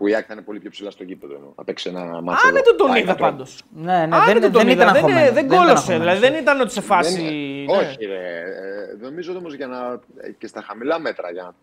[0.00, 1.34] Που η ΑΕΚ θα είναι πολύ πιο ψηλά στο γήπεδο.
[1.34, 1.52] εννοώ.
[1.56, 2.48] Θα παίξει ένα μάτσο.
[2.48, 3.62] Α, δεν τον, τον είδα πάντως.
[3.74, 4.82] Ναι, ναι, Α, δεν, δεν, δεν, τον είδα.
[4.82, 5.32] ήταν δεν, αγχωμένος.
[5.32, 5.72] δεν ήταν κόλωσε.
[5.76, 6.04] αγχωμένος.
[6.04, 7.22] Δηλαδή δεν ήταν ότι σε φάση.
[7.22, 7.72] ναι.
[7.78, 8.16] Όχι, ρε.
[8.16, 10.00] Ε, νομίζω όμως για να.
[10.38, 11.54] και στα χαμηλά μέτρα για να,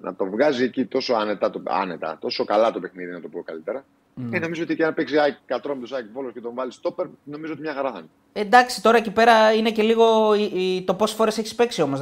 [0.00, 3.42] να το βγάζει εκεί τόσο άνετα, το, άνετα, τόσο καλά το παιχνίδι, να το πω
[3.42, 3.84] καλύτερα.
[4.30, 7.52] Ε, νομίζω ότι και αν παίξει ΑΕΚ Κατρόμητο, ΑΕΚ Βόλος και τον βάλει στόπερ, νομίζω
[7.52, 8.08] ότι μια χαρά θα είναι.
[8.32, 10.42] Εντάξει, τώρα εκεί πέρα είναι και λίγο η-
[10.76, 11.98] η- το πόσες φορές έχεις παίξει όμως.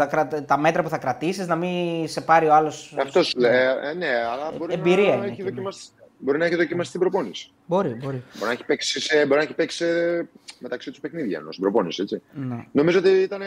[0.47, 2.73] Τα μέτρα που θα κρατήσεις, να μην σε πάρει ο άλλο.
[3.01, 5.49] Αυτός ε, ναι, αλλά μπορεί Εμπειρία να, είναι έχει και, ναι.
[5.51, 5.89] δοκιμάσει,
[6.19, 7.51] μπορεί να έχει δοκιμάσει την προπόνηση.
[7.67, 8.01] Μπορεί, μπορεί.
[8.35, 11.63] Μπορεί να έχει παίξει, σε, μπορεί να έχει παίξει σε- μεταξύ τους παιχνίδια ενό στην
[11.63, 12.03] προπόνηση.
[12.03, 12.23] Έτσι.
[12.33, 12.65] Ναι.
[12.73, 13.41] Νομίζω ότι ήταν,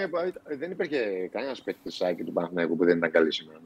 [0.58, 3.60] δεν υπήρχε κανένας παίκτης τη ΑΕΚ και του Παναθηναϊκού που δεν ήταν καλή σήμερα.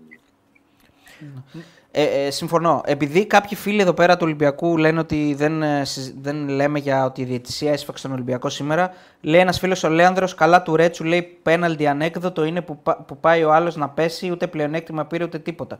[1.20, 1.68] Νομίζω.
[1.92, 2.82] Ε, ε, συμφωνώ.
[2.86, 7.06] Επειδή κάποιοι φίλοι εδώ πέρα του Ολυμπιακού λένε ότι δεν, ε, συζ- δεν λέμε για
[7.06, 11.04] ότι η διαιτησία έσφαξε τον Ολυμπιακό σήμερα, λέει ένας φίλος ο Λέανδρος, καλά του Ρέτσου
[11.04, 15.24] λέει πέναλτι ανέκδοτο είναι που, πα- που πάει ο άλλος να πέσει, ούτε πλεονέκτημα πήρε
[15.24, 15.80] ούτε τίποτα.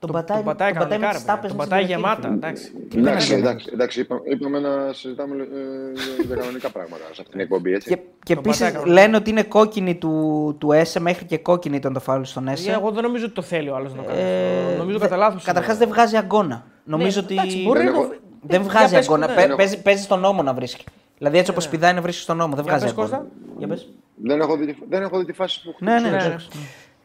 [0.00, 1.48] Τον πατάει, Τον πατάει τον πατάει με κανονικά, τις ρε τάπες παιδί.
[1.48, 2.20] Τον μέσα πατάει στην γεμάτα.
[2.20, 2.36] περιοχή.
[2.38, 2.72] Εντάξει.
[2.98, 7.40] Εντάξει, πέναλτι εντάξει, εντάξει είπα- είπαμε να συζητάμε ε, για κανονικά πράγματα σε αυτήν την
[7.40, 7.72] εκπομπή.
[7.72, 7.88] Έτσι.
[7.88, 9.00] Και, και Τον επίσης πατάει κανονικά.
[9.00, 10.12] λένε ότι είναι κόκκινη του,
[10.60, 12.70] του Έσε, μέχρι και κόκκινη ήταν το φάουλ στον Έσε.
[12.70, 14.18] Ε, Εγώ δεν νομίζω ότι το θέλει ο άλλος να κάνει.
[14.20, 14.76] Ε, αυτό.
[14.78, 15.44] Νομίζω δε- κατά λάθος.
[15.44, 16.64] Καταρχάς δεν βγάζει αγκώνα.
[16.84, 18.08] Νομίζω ότι εντάξει, μπορεί Δεν να το- έχω-
[18.42, 19.26] δεν Για βγάζει πες, αγκώνα.
[19.26, 19.54] ναι, Παι- ναι.
[19.56, 20.84] παίζει, παίζει στον νόμο να βρίσκει.
[21.18, 22.54] Δηλαδή έτσι όπως πηδάει να βρίσκει στον νόμο.
[22.54, 23.16] Δεν Για βγάζει πες, αγκώνα.
[23.18, 23.34] Κώστα.
[23.58, 23.88] Για πες.
[24.22, 26.48] Δεν, έχω δει, δεν έχω δει τη φάση που Ναι, ναι, χτύπησε.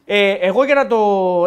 [0.06, 0.38] Εντάξει.
[0.40, 0.96] Ε, εγώ για να, το,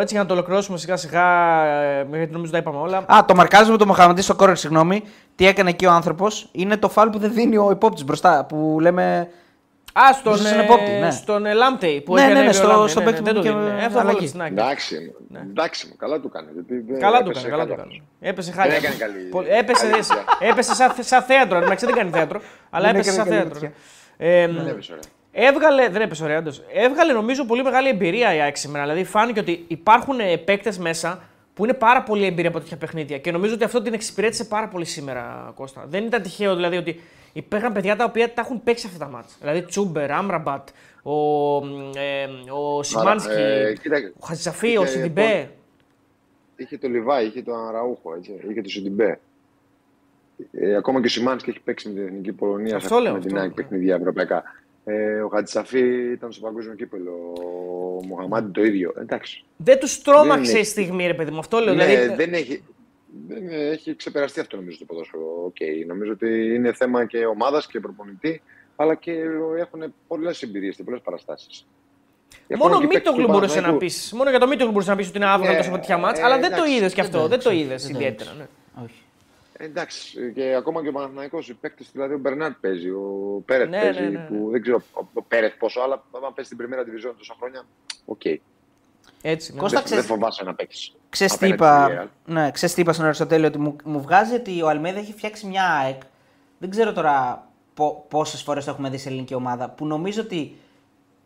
[0.02, 2.98] έτσι, για να το ολοκληρώσουμε σιγά σιγά, ε, γιατί νομίζω τα είπαμε όλα.
[2.98, 5.04] Α, το μαρκάζουμε το Μοχαμαντή στο κόρνερ, συγγνώμη.
[5.36, 8.46] Τι έκανε εκεί ο άνθρωπος; Είναι το φάλ που δεν δίνει ο υπόπτης μπροστά.
[8.46, 9.30] Που λέμε.
[9.94, 11.12] Α, στον, Στον ε, επόπτη, ναι.
[11.12, 13.22] στον ε, Λάμπτεϊ που Ναι, έχει ναι, ναι, ανέβει ο στο- Λάμπτεϊ, στο ναι, παίκτη
[13.22, 13.80] ναι, που δεν το και δίνει.
[13.82, 14.16] Ε, Αυτό θα αλλαγή.
[14.16, 14.54] βάλει στην άκρη.
[14.54, 14.96] Εντάξει,
[15.50, 16.48] εντάξει μου, καλά του κάνει.
[16.54, 18.02] Γιατί δεν Καλά του έπεσε έκανε, καλά του χάλια.
[18.20, 18.30] έκανε.
[18.32, 18.76] Έπεσε Δεν χάλια.
[18.78, 19.20] έκανε καλή.
[19.36, 20.52] Πολύ- Έπεσε, καλή σε- δουλειά.
[20.52, 21.58] έπεσε σαν, σαν θέατρο.
[21.58, 23.60] Εντάξει, δεν κάνει θέατρο, αλλά Δεν έπεσε έκανε σαν καλή θέατρο.
[23.60, 23.72] βουτιά.
[24.28, 25.04] Ε, Δεν έπεσε ωραία.
[25.42, 26.62] Έβγαλε, δεν έπεσε ωραία, όντως.
[26.74, 28.84] Έβγαλε νομίζω πολύ μεγάλη εμπειρία η ΑΕΚ σήμερα.
[28.84, 31.22] Δηλαδή φάνηκε ότι υπάρχουν παίκτες μέσα
[31.54, 33.18] που είναι πάρα πολύ εμπειρία από τέτοια παιχνίδια.
[33.18, 35.86] Και νομίζω ότι αυτό την εξυπηρέτησε πάρα πολύ σήμερα, Κώστα.
[35.88, 37.02] Δεν ήταν τυχαίο δηλαδή ότι
[37.34, 39.36] υπήρχαν παιδιά τα οποία τα έχουν παίξει αυτά τα ματς.
[39.40, 40.68] Δηλαδή Τσούμπερ, Άμραμπατ,
[41.04, 41.12] ο,
[42.00, 45.50] ε, ο Σιμάνσκι, ε, κοίτα, ο Χατζησαφί, ο είχε Σιντιμπέ.
[46.56, 49.20] Είχε το Λιβάι, είχε το Αραούχο, έτσι, είχε το Σιντιμπέ.
[50.52, 53.18] Ε, ακόμα και ο Σιμάνσκι έχει παίξει με την Εθνική Πολωνία Αυτό σε- λέω, με
[53.18, 53.56] αυτό την ΑΕΚ λέω.
[53.56, 54.44] παιχνίδια ευρωπαϊκά.
[54.90, 57.12] Ε, ο Χατζησαφή ήταν στο παγκόσμιο κύπελο.
[58.02, 58.94] Ο Μοχαμάντι το ίδιο.
[59.00, 59.44] Εντάξει.
[59.58, 60.70] Δεν τους τρόμαξε Δεν η έχει.
[60.70, 61.40] στιγμή, ρε παιδί μου.
[61.40, 61.74] Αυτό λέω.
[61.74, 62.64] Ναι, δηλαδή, δεν έχει,
[63.28, 65.52] δεν έχει ξεπεραστεί αυτό νομίζω το ποδόσφαιρο.
[65.54, 65.86] Okay.
[65.88, 68.42] Νομίζω ότι είναι θέμα και ομάδας και προπονητή,
[68.76, 69.12] αλλά και
[69.60, 71.68] έχουν πολλές εμπειρίες και πολλές παραστάσεις.
[72.58, 74.12] Μόνο Μίτογλου μπορούσε να πεις.
[74.16, 76.22] Μόνο για το Μίτογλου μπορούσε να πεις ότι είναι άβγαλτο Ναι, τόσο από τέτοια μάτσα.
[76.22, 77.22] ε, αλλά δεν το εντάξει, είδες κι δεν αυτό.
[77.22, 78.50] το Δεν το είδες, είδε δεν το ιδιαίτερα.
[79.60, 79.74] Είδες.
[79.74, 79.82] ναι.
[79.82, 80.20] Όχι.
[80.20, 83.82] Εντάξει, και ακόμα και ο Παναθηναϊκός, οι παίκτες, δηλαδή ο Μπερνάρ παίζει, ο Πέρεθ Ναι,
[83.82, 84.26] παίζει, ναι, ναι.
[84.30, 87.64] που δεν ξέρω ο- ο Πέρεθ πόσο, αλλά αν παίζει στην Primera División τόσα χρόνια,
[88.06, 88.22] οκ.
[89.22, 89.54] Έτσι.
[89.54, 89.60] ναι.
[89.60, 90.96] Κώστα, Δεν, ξέρεις- δεν φοβάσαι να παίξεις.
[91.10, 94.68] Ξέρεις τι είπα, ναι, ξέρεις τι είπα στον Αριστοτέλη, ότι μου, μου βγάζει ότι ο
[94.70, 96.02] Αλμέδα έχει φτιάξει μια ΑΕΚ.
[96.60, 99.70] Δεν ξέρω τώρα πο, πόσες φορές το έχουμε δει σε ελληνική ομάδα.
[99.70, 100.56] Που νομίζω ότι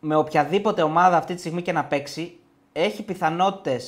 [0.00, 2.38] με οποιαδήποτε ομάδα αυτή τη στιγμή και να παίξει,
[2.72, 3.80] έχει πιθανότητε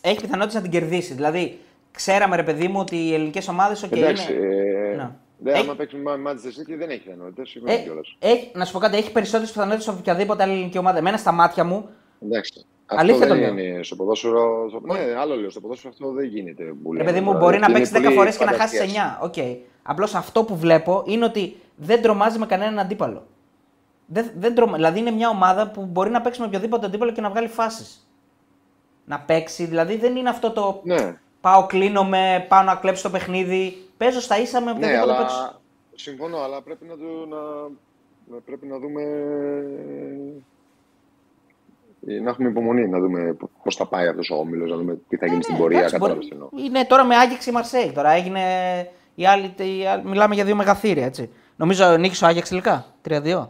[0.00, 1.14] έχει πιθανότητες να την κερδίσει.
[1.14, 1.60] Δηλαδή,
[1.94, 3.84] ξέραμε ρε παιδί μου ότι οι ελληνικές ομάδες.
[3.84, 4.46] Okay, Εντάξει, είναι...
[4.46, 5.10] ε, Ναι.
[5.38, 8.16] δεν, Έχει- άμα παίξουν με Manchester City δεν έχει πιθανότητες, συγγνώμη Ε, κιόλας.
[8.18, 10.98] έχει, να σου πω κάτι, έχει περισσότερες πιθανότητες από οποιαδήποτε άλλη ελληνική ομάδα.
[10.98, 11.88] Εμένα στα μάτια μου,
[12.22, 12.64] Εντάξει.
[12.86, 13.64] Αλήθεια αυτό το δεν λέω.
[13.64, 14.68] είναι στο ποδόσφαιρο.
[14.68, 14.80] Στο...
[14.94, 15.50] Ναι, άλλο λέω.
[15.50, 16.64] Στο ποδόσφαιρο αυτό δεν γίνεται.
[16.82, 17.38] Που ρε λέμε παιδί μου, τώρα.
[17.44, 19.18] μπορεί να Είναι παίξεις 10 πολύ φορές και να χάσεις φαντασίας.
[19.20, 19.24] 9.
[19.24, 19.34] Οκ.
[19.82, 23.26] Απλώς αυτό που βλέπω είναι ότι δεν τρομάζει με κανέναν αντίπαλο.
[24.06, 24.74] Δεν, δεν τρομα...
[24.74, 28.08] Δηλαδή είναι μια ομάδα που μπορεί να παίξει με οποιοδήποτε αντίπαλο και να βγάλει φάσεις.
[29.04, 30.80] Να παίξει, δηλαδή δεν είναι αυτό το.
[30.84, 33.76] Ναι, Πάω, κλείνομαι, πάω να κλέψω το παιχνίδι.
[33.96, 35.60] Παίζω στα ίσα με ναι, οποιοδήποτε αλλά παίξω.
[35.94, 37.36] συμφωνώ, αλλά πρέπει να, το, να,
[38.34, 39.02] να- πρέπει να δούμε.
[42.06, 45.16] ε, Να έχουμε υπομονή, να δούμε πώς θα πάει αυτός ο όμιλος, να δούμε τι
[45.16, 45.78] θα γίνει στην Ναι, πορεία.
[45.78, 46.66] εντάξει, Κατάλαβες μπορεί- τι εννοώ.
[46.68, 47.92] Είναι τώρα με Άγιαξ η Μαρσέη.
[47.94, 48.40] Τώρα έγινε.
[49.14, 51.30] Η άλλη, η άλλη- Μιλάμε για δύο μεγαθύρια, έτσι.
[51.56, 52.84] Νομίζω νίκησε ο Άγιαξ τελικά.
[53.02, 53.48] 3-2.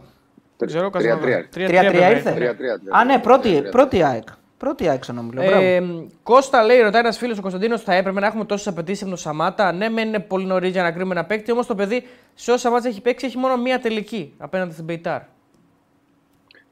[0.57, 1.39] Δεν ξέρω, Τρία-τρία.
[1.41, 1.55] Καζανova.
[1.55, 2.31] 3-3 ήρθε.
[2.31, 2.97] Τρία-τρία, τρία-τρία.
[2.99, 3.71] Α, ναι, πρώτη, Τρία-τρία.
[3.71, 4.27] πρώτη ΑΕΚ.
[4.57, 5.41] Πρώτη άξιο νομίζω.
[5.41, 5.83] Ε,
[6.23, 9.19] Κώστα λέει, ρωτάει ένας φίλος ο Κωνσταντίνος, θα έπρεπε να έχουμε τόσες απαιτήσεις από τον
[9.19, 12.51] Σαμάτα; Ναι, μεν είναι πολύ νωρίς για να κρίνουμε ένα παίκτη, όμως το παιδί σε
[12.51, 15.21] όσα μάτια έχει παίξει έχει μόνο μία τελική απέναντι στην Πεϊτάρ.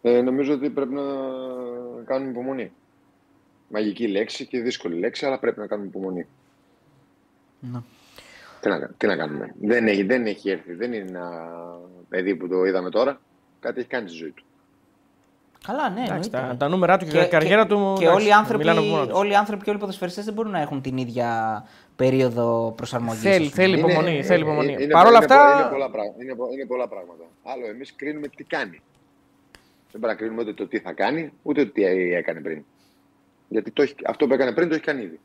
[0.01, 1.01] Ε, νομίζω ότι πρέπει να
[2.05, 2.72] κάνουμε υπομονή.
[3.68, 6.27] Μαγική λέξη και δύσκολη λέξη, αλλά πρέπει να κάνουμε υπομονή.
[7.60, 7.84] Να.
[8.60, 9.55] Τι να, τι να κάνουμε.
[9.61, 10.73] Δεν έχει, δεν έχει έρθει.
[10.73, 11.49] Δεν είναι ένα
[12.10, 13.22] παιδί που το είδαμε τώρα.
[13.60, 14.43] Κάτι έχει κάνει στη ζωή του.
[15.68, 16.03] Καλά, ναι.
[16.03, 16.38] Εντάξει, εννοείται.
[16.52, 17.95] τα, τα νούμερα του και, η καριέρα του.
[17.98, 19.18] Και εντάξει, όλοι οι, άνθρωποι, μιλάνε από μόνα τους.
[19.19, 21.64] όλοι οι άνθρωποι και όλοι οι ποδοσφαιριστές δεν μπορούν να έχουν την ίδια
[21.95, 23.22] περίοδο προσαρμογής.
[23.22, 23.64] Θέλει, ας πούμε.
[23.64, 24.11] θέλει υπομονή.
[24.14, 24.73] Είναι- θέλει είναι- υπομονή.
[24.84, 25.60] είναι- Παρ' όλα είναι- αυτά.
[25.61, 27.23] Είναι πολλά, πράγματα, είναι, πο- είναι πολλά πράγματα.
[27.44, 28.81] Άλλο εμείς κρίνουμε τι κάνει.
[29.91, 31.84] Δεν πρέπει να κρίνουμε ούτε το τι θα κάνει, ούτε το τι
[32.14, 32.64] έκανε πριν.
[33.48, 35.19] Γιατί το έχει, αυτό που έκανε πριν το έχει κάνει ήδη.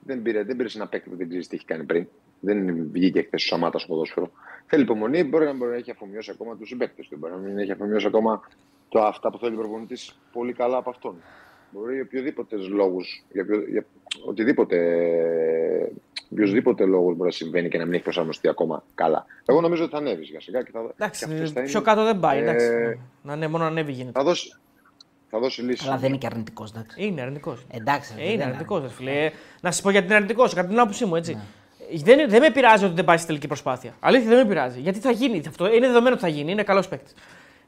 [0.00, 2.06] Δεν πήρε, δεν πήρε ένα παίκτη που δεν ξέρεις τι έχει κάνει πριν.
[2.40, 4.30] Δεν βγήκε χθες ο Σαμάτας στο ποδόσφαιρο.
[4.66, 7.16] Θέλει υπομονή, μπορεί να, μπορεί να έχει αφομοιώσει ακόμα τους συμπαίκτες του.
[7.18, 8.42] Μπορεί να μην έχει αφομοιώσει ακόμα
[8.94, 11.14] το, αυτά που θέλει ο προπονητής πολύ καλά από αυτόν.
[11.70, 13.84] Μπορεί για οποιοδήποτε λόγους, για, ποιο- για
[14.24, 14.76] οτιδήποτε,
[16.32, 19.26] οποιοδήποτε λόγο μπορεί να συμβαίνει και να μην έχει προσαρμοστεί ακόμα καλά.
[19.46, 21.80] Εγώ νομίζω ότι θα ανέβεις σιγά σιγά και θα, Εντάξει, και αυτές θα πιο είναι-
[21.88, 22.38] κάτω δεν πάει.
[22.38, 23.00] Ε, εντάξει.
[23.22, 24.18] Να ναι, μόνο ανέβει γίνεται.
[24.18, 24.56] θα, δώσει,
[25.30, 25.86] θα δώσει λύση.
[25.86, 27.04] Αλλά δεν είναι και αρνητικός, εντάξει.
[27.06, 27.66] Είναι αρνητικός.
[27.70, 29.24] Εντάξει, Ε, είναι δεν αρνητικός, ρε φίλε.
[29.24, 31.34] Ε, Να σας πω γιατί είναι αρνητικός, κατά την άποψή μου, έτσι.
[31.34, 31.40] Ναι.
[32.02, 33.94] Δεν, δεν με πειράζει ότι δεν πάει στη τελική προσπάθεια.
[34.00, 34.80] Αλήθεια δεν με πειράζει.
[34.80, 35.66] Γιατί θα γίνει αυτό.
[35.74, 36.52] Είναι δεδομένο ότι θα γίνει.
[36.52, 37.14] Είναι καλός παίκτης.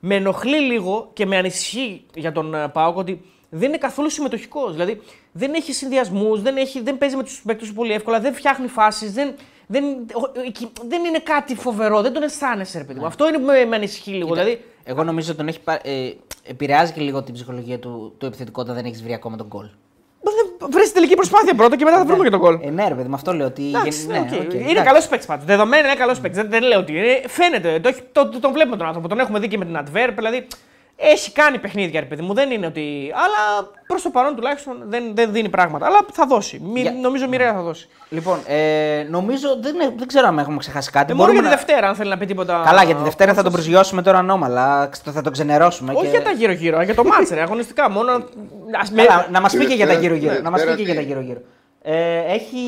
[0.09, 4.73] Με ενοχλεί λίγο και με ανησυχεί για τον ε, Πάοκ ότι δεν είναι καθόλου συμμετοχικός.
[4.73, 5.01] Δηλαδή
[5.33, 9.13] δεν έχει συνδυασμούς, δεν, έχει, δεν παίζει με τους παίκτες πολύ εύκολα, δεν φτιάχνει φάσεις,
[9.13, 9.35] δεν,
[9.67, 13.01] δεν, ο- εκεί- δεν είναι κάτι φοβερό, δεν τον αισθάνεσαι, ρε παιδί μου.
[13.01, 13.07] Ναι.
[13.09, 14.33] Αυτό είναι που με, με ανησυχεί λίγο.
[14.35, 16.13] Δηλαδή, Εγώ νομίζω ότι τον έχει πά- ε,
[16.45, 19.67] επηρεάζει και λίγο την ψυχολογία του το επιθετικό όταν δεν έχεις βρει ακόμα τον γκολ.
[20.61, 22.59] Βρει την τελική προσπάθεια πρώτα και μετά θα βρούμε και τον γκολ.
[22.63, 23.69] Ε, ναι, ρε παιδί, με αυτό λέω ότι.
[23.69, 24.25] Εντάξει, ναι, ok.
[24.41, 24.83] ok, είναι εντάξει.
[24.85, 25.45] καλός παίκτης πάντως.
[25.45, 26.41] Δεδομένα είναι καλός παίκτης.
[26.41, 27.23] Δεν, δεν λέω ότι είναι.
[27.27, 27.79] Φαίνεται.
[27.81, 29.09] Το, έχει- το, το, τον βλέπουμε τον άνθρωπο.
[29.09, 30.13] Τον έχουμε δει και με την Antwerp.
[30.15, 30.47] Δηλαδή
[30.99, 32.35] έχει κάνει παιχνίδια, ρε παιδί μου.
[32.35, 33.13] Δεν είναι ότι.
[33.15, 35.87] Αλλά προς το παρόν τουλάχιστον δεν, δεν δίνει πράγματα.
[35.87, 36.61] Αλλά θα δώσει.
[36.65, 37.89] Μη, Για- Νομίζω μοιραία θα δώσει.
[38.09, 41.13] Λοιπόν, ε, νομίζω δεν, δεν ξέρω αν έχουμε ξεχάσει κάτι.
[41.13, 42.63] Ε, μόνο για Μπορούμε τη να- Δευτέρα, αν θέλει να πει τίποτα.
[42.65, 44.89] Καλά, για τη Δευτέρα θα τον προσγειώσουμε τώρα ανώμαλα.
[44.91, 45.93] ξε- Θα τον ξενερώσουμε.
[45.93, 46.09] Όχι και...
[46.11, 47.91] για τα γύρω-γύρω, για το μάτσε, ρε, αγωνιστικά.
[47.91, 48.13] Μόνο.
[48.81, 49.03] Ας με...
[49.03, 50.43] Καλά, να μας πει Τη και για τα Δευτέρα- γύρω-γύρω.
[50.43, 51.41] Να μας πει Δευτέρα και για τα τι; γύρω-γύρω.
[51.83, 52.59] Ε, έχει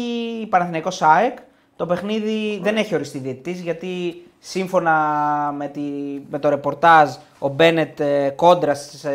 [0.48, 1.36] Παναθηναϊκός ΑΕΚ.
[1.76, 4.94] Το παιχνίδι δεν έχει οριστεί διαιτητής γιατί σύμφωνα
[5.56, 5.80] με, τη,
[6.30, 9.10] με το ρεπορτάζ ο Μπένετ ε, κόντρα σε,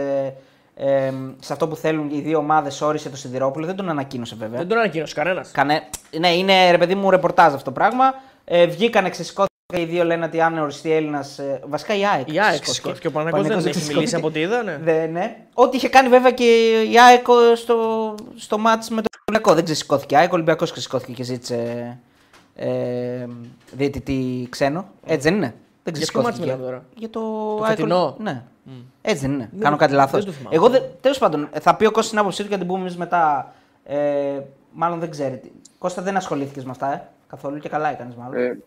[0.76, 3.66] ε, σε αυτό που θέλουν οι δύο ομάδες όρισε το Σιδηρόπουλο.
[3.66, 4.58] Δεν τον ανακοίνωσε βέβαια.
[4.58, 5.52] Δεν τον ανακοίνωσε κανένας.
[5.52, 5.84] Κανε...
[6.20, 8.14] Ναι, είναι ρε παιδί μου ρεπορτάζ αυτό το πράγμα.
[8.46, 11.40] Ε, βγήκανε, ξεσηκώθηκαν οι δύο λένε ότι αν οριστεί Έλληνας.
[11.40, 12.34] Ε, βασικά η ΑΕΚ.
[12.34, 12.74] Η ΑΕΚ ξεσηκώθηκε.
[12.74, 13.08] σηκώθηκε.
[13.08, 14.64] Ο Παναγιώτης δεν Παναθηναϊκός έχει μιλήσει από ό,τι είδα.
[14.64, 14.78] Ναι.
[14.82, 15.36] Δε, ναι.
[15.54, 16.44] Ό,τι είχε κάνει βέβαια και
[16.92, 17.26] η ΑΕΚ
[17.56, 19.56] στο, στο μάτς με τον Ολυμπιακό.
[19.56, 21.98] Δεν ξεσηκώθηκε η ΑΕΚ, ο Ολυμπιακός ξεσηκώθηκε και ζήτησε
[22.56, 23.28] ε,
[23.72, 24.86] διαιτητή ξένο.
[25.06, 25.54] Έτσι δεν είναι.
[25.84, 26.30] Δεν ποιο ξεσηκώθηκε.
[26.32, 27.20] μάτς μιλάμε τώρα; Για το,
[27.58, 28.44] Το ΑΕΚ, φετινό; Ναι.
[29.02, 29.50] Έτσι δεν είναι.
[29.60, 30.24] Κάνω κάτι λάθος.
[30.24, 30.56] δεν το θυμάμαι.
[30.56, 30.70] Εγώ
[31.02, 33.54] τέλος πάντων θα πει ο Κώστας την άποψή του και θα την πούμε εμείς μετά.
[33.84, 34.40] Ε,
[34.72, 35.38] μάλλον δεν ξέρει.
[35.38, 35.52] τι.
[35.78, 38.36] Κώστα δεν ασχολήθηκες με αυτά ε, καθόλου και καλά έκανες μάλλον.
[38.38, 38.58] Ε,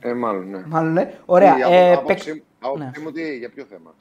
[0.00, 0.62] ε, μάλλον, ναι.
[0.66, 1.14] Μάλλον ναι.
[1.26, 1.56] Ωραία.
[1.58, 3.04] Η Ε, απο- παικ- άποψή- άποψή ναι.
[3.04, 3.94] μου τι, για ποιο θέμα;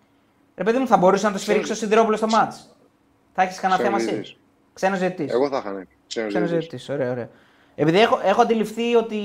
[0.55, 2.75] Ρε παιδί μου, θα μπορούσε να το σφυρίξεις ο Σιδηρόπουλος στο μάτς.
[3.33, 4.39] Θα έχεις κανένα θέμα Ξένος εσύ; διαιτητής.
[4.73, 5.31] Ξένος διαιτητή.
[5.33, 5.83] Εγώ θα είχα ναι.
[6.07, 6.85] Ξένος Ξένος διαιτητής.
[6.85, 6.93] διαιτητή.
[7.01, 7.29] Ωραία, ωραία.
[7.76, 9.15] Επειδή έχω, έχω αντιληφθεί ότι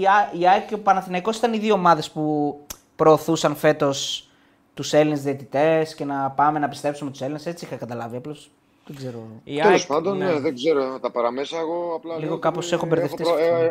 [0.00, 2.56] η, Α- η ΑΕΚ και ο Παναθηναϊκός ήταν οι δύο ομάδες που
[2.96, 4.28] προωθούσαν φέτος
[4.74, 7.46] τους Έλληνες διαιτητές και να πάμε να πιστέψουμε τους Έλληνες.
[7.46, 8.16] Έτσι είχα καταλάβει.
[8.16, 8.50] Απλώς
[8.86, 9.26] δεν ξέρω.
[9.44, 10.24] Η Τέλος ΑΕΚ, πάντων, ναι.
[10.32, 11.58] ναι, δεν ξέρω τα παραμέσα.
[11.58, 12.12] Εγώ απλά.
[12.14, 13.54] Λίγο λέω ότι κάπως έχω μπερδευτεί προ- σε αυτό.
[13.54, 13.68] ε, ε,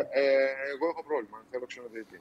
[0.74, 1.42] εγώ έχω πρόβλημα.
[1.50, 2.20] Θέλω ξένο διαιτητή.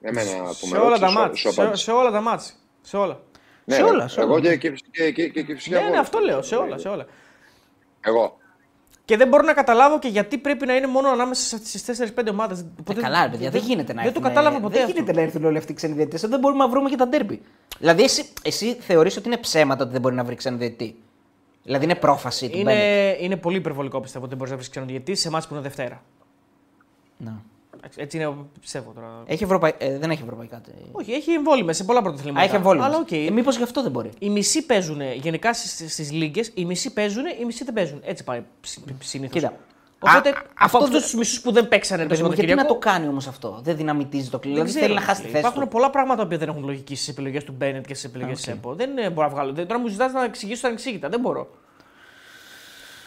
[0.00, 1.38] Εμένα που Σε με όλα τα ρώτησες, μάτς.
[1.40, 1.82] σου Σε, απάντησα.
[1.84, 2.56] σε όλα τα μάτς.
[2.82, 3.20] Σε όλα.
[3.64, 4.40] Ναι, σε ναι, όλα, σε Εγώ όλα.
[4.40, 6.00] και, και, και, και, και, και φυσικά Ναι, ναι, εγώ.
[6.00, 6.42] αυτό λέω.
[6.42, 6.78] Σε όλα.
[6.78, 7.06] Σε όλα.
[8.00, 8.36] Εγώ.
[9.04, 11.80] Και δεν μπορώ να καταλάβω και γιατί πρέπει να είναι μόνο ανάμεσα στι
[12.16, 12.64] 4-5 ομάδες.
[12.90, 14.74] Ε, καλά, ρε παιδιά, δεν γίνεται να Δεν το έρθουν- κατάλαβα ποτέ.
[14.74, 14.94] Δεν αυτό.
[14.96, 16.20] γίνεται να έρθουν όλοι αυτοί οι ξένοι διαιτητές.
[16.20, 17.42] Δεν μπορούμε να βρούμε και τα ντέρμπι.
[17.78, 20.96] Δηλαδή, εσύ, εσύ θεωρείς ότι είναι ψέματα ότι δεν μπορεί να βρει ξένο διαιτητή;
[21.62, 22.72] Δηλαδή, είναι πρόφαση του Μπένετ.
[22.74, 25.62] Είναι, είναι πολύ υπερβολικό πιστεύω ότι μπορείς να βρεις ξένο διαιτητή σε εμάς που είναι
[25.62, 26.02] Δευτέρα.
[27.16, 27.32] Ναι.
[27.84, 29.22] Εντάξει, Έτσι είναι, πιστεύω τώρα.
[29.26, 29.72] Έχει Ευρωπαϊ...
[29.78, 30.60] ε, δεν έχει ευρωπαϊκά.
[30.60, 32.40] τε- Όχι, έχει εμβόλιμες σε πολλά πρωταθλήματα.
[32.40, 32.86] Α, έχει εμβόλιμες.
[32.86, 33.12] Αλλά οκ.
[33.12, 34.10] Ε, Μήπως γι' αυτό δεν μπορεί.
[34.18, 38.00] Οι μισοί παίζουν γενικά στις λίγκες, οι μισοί παίζουν, οι μισοί δεν παίζουν.
[38.04, 38.42] Έτσι πάει
[38.98, 39.32] συνήθως.
[39.32, 39.52] Κοίτα.
[40.04, 42.42] Οπότε Α, από αυτό αυτού δεν- τους μισούς που δεν παίξανε το Παιδί μου, γιατί
[42.42, 42.90] να Σαββατοκύριακο.
[42.92, 44.56] το κάνει όμως αυτό; Δεν δυναμιτίζει το κλίμα.
[44.56, 45.38] δεν Δηλαδή ξέρω, θέλει να χάσει τη φίλε.
[45.38, 45.74] θέση Υπάρχουν του.
[45.76, 48.74] πολλά πράγματα που δεν έχουν λογική στις επιλογές του Μπένετ και στις επιλογές της ΕΠΟ.
[48.74, 49.52] Δεν ε, μπορώ να βγάλω.
[49.52, 51.08] Δεν- Τώρα μου ζητάς να εξηγήσω τα ανεξήγητα.
[51.08, 51.50] Δεν μπορώ.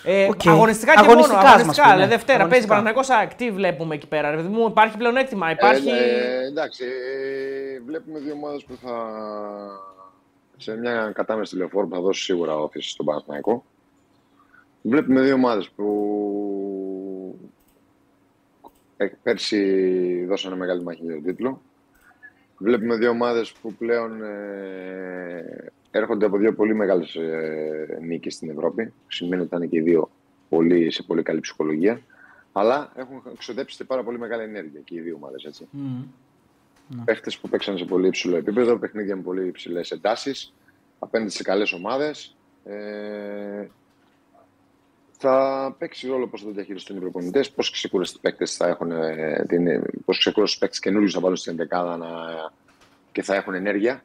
[0.06, 0.48] Ε, Οκ.
[0.48, 1.48] Αγωνιστικά και Αγωνιστικά μόνο.
[1.48, 1.68] ας Αγωνιστικά.
[1.68, 1.94] μας πει, ναι.
[1.94, 2.94] δηλαδή, Δευτέρα παίζει Αγωνιστικά.
[2.94, 3.34] ΠΑΟ ΑΕΚ.
[3.36, 4.30] Τι βλέπουμε εκεί πέρα.
[4.30, 5.52] Ρε, παιδί μου, υπάρχει πλεονέκτημα.
[5.52, 5.90] Υπάρχει.
[5.90, 8.94] Ε, ε, εντάξει, ε, βλέπουμε δύο ομάδες που θα.
[10.58, 13.66] σε μια κατάμεστη Λεωφόρο που θα δώσει σίγουρα ώθηση στον Παναθηναϊκό.
[14.82, 15.86] Βλέπουμε δύο ομάδες που.
[18.98, 21.62] ε, πέρσι δώσανε μεγάλη μάχη για τον τίτλο.
[22.58, 28.94] Βλέπουμε δύο ομάδες που πλέον ε, έρχονται από δύο πολύ μεγάλες ε, νίκες στην Ευρώπη.
[29.08, 30.10] Σημαίνει ότι ήταν και οι δύο
[30.50, 32.02] πολύ, σε πολύ καλή ψυχολογία.
[32.52, 35.64] Αλλά έχουν εξοδέψει πάρα πολύ μεγάλη ενέργεια και οι δύο ομάδες.
[35.74, 36.06] Mm.
[37.06, 40.54] Παίχτες που παίξαν σε πολύ υψηλό επίπεδο, παιχνίδια με πολύ υψηλές εντάσεις,
[41.00, 42.36] απέναντι σε καλές ομάδες.
[42.66, 43.68] Ε,
[45.18, 48.92] θα παίξει ρόλο πώς θα το διαχειριστούν οι προπονητές, πώς ξεκούραστοι παίκτες θα έχουν.
[48.92, 52.08] Ε, πώς ξεκούραστοι παίκτες καινούριους θα βάλουν στην 11 να,
[53.12, 54.04] και θα έχουν ενέργεια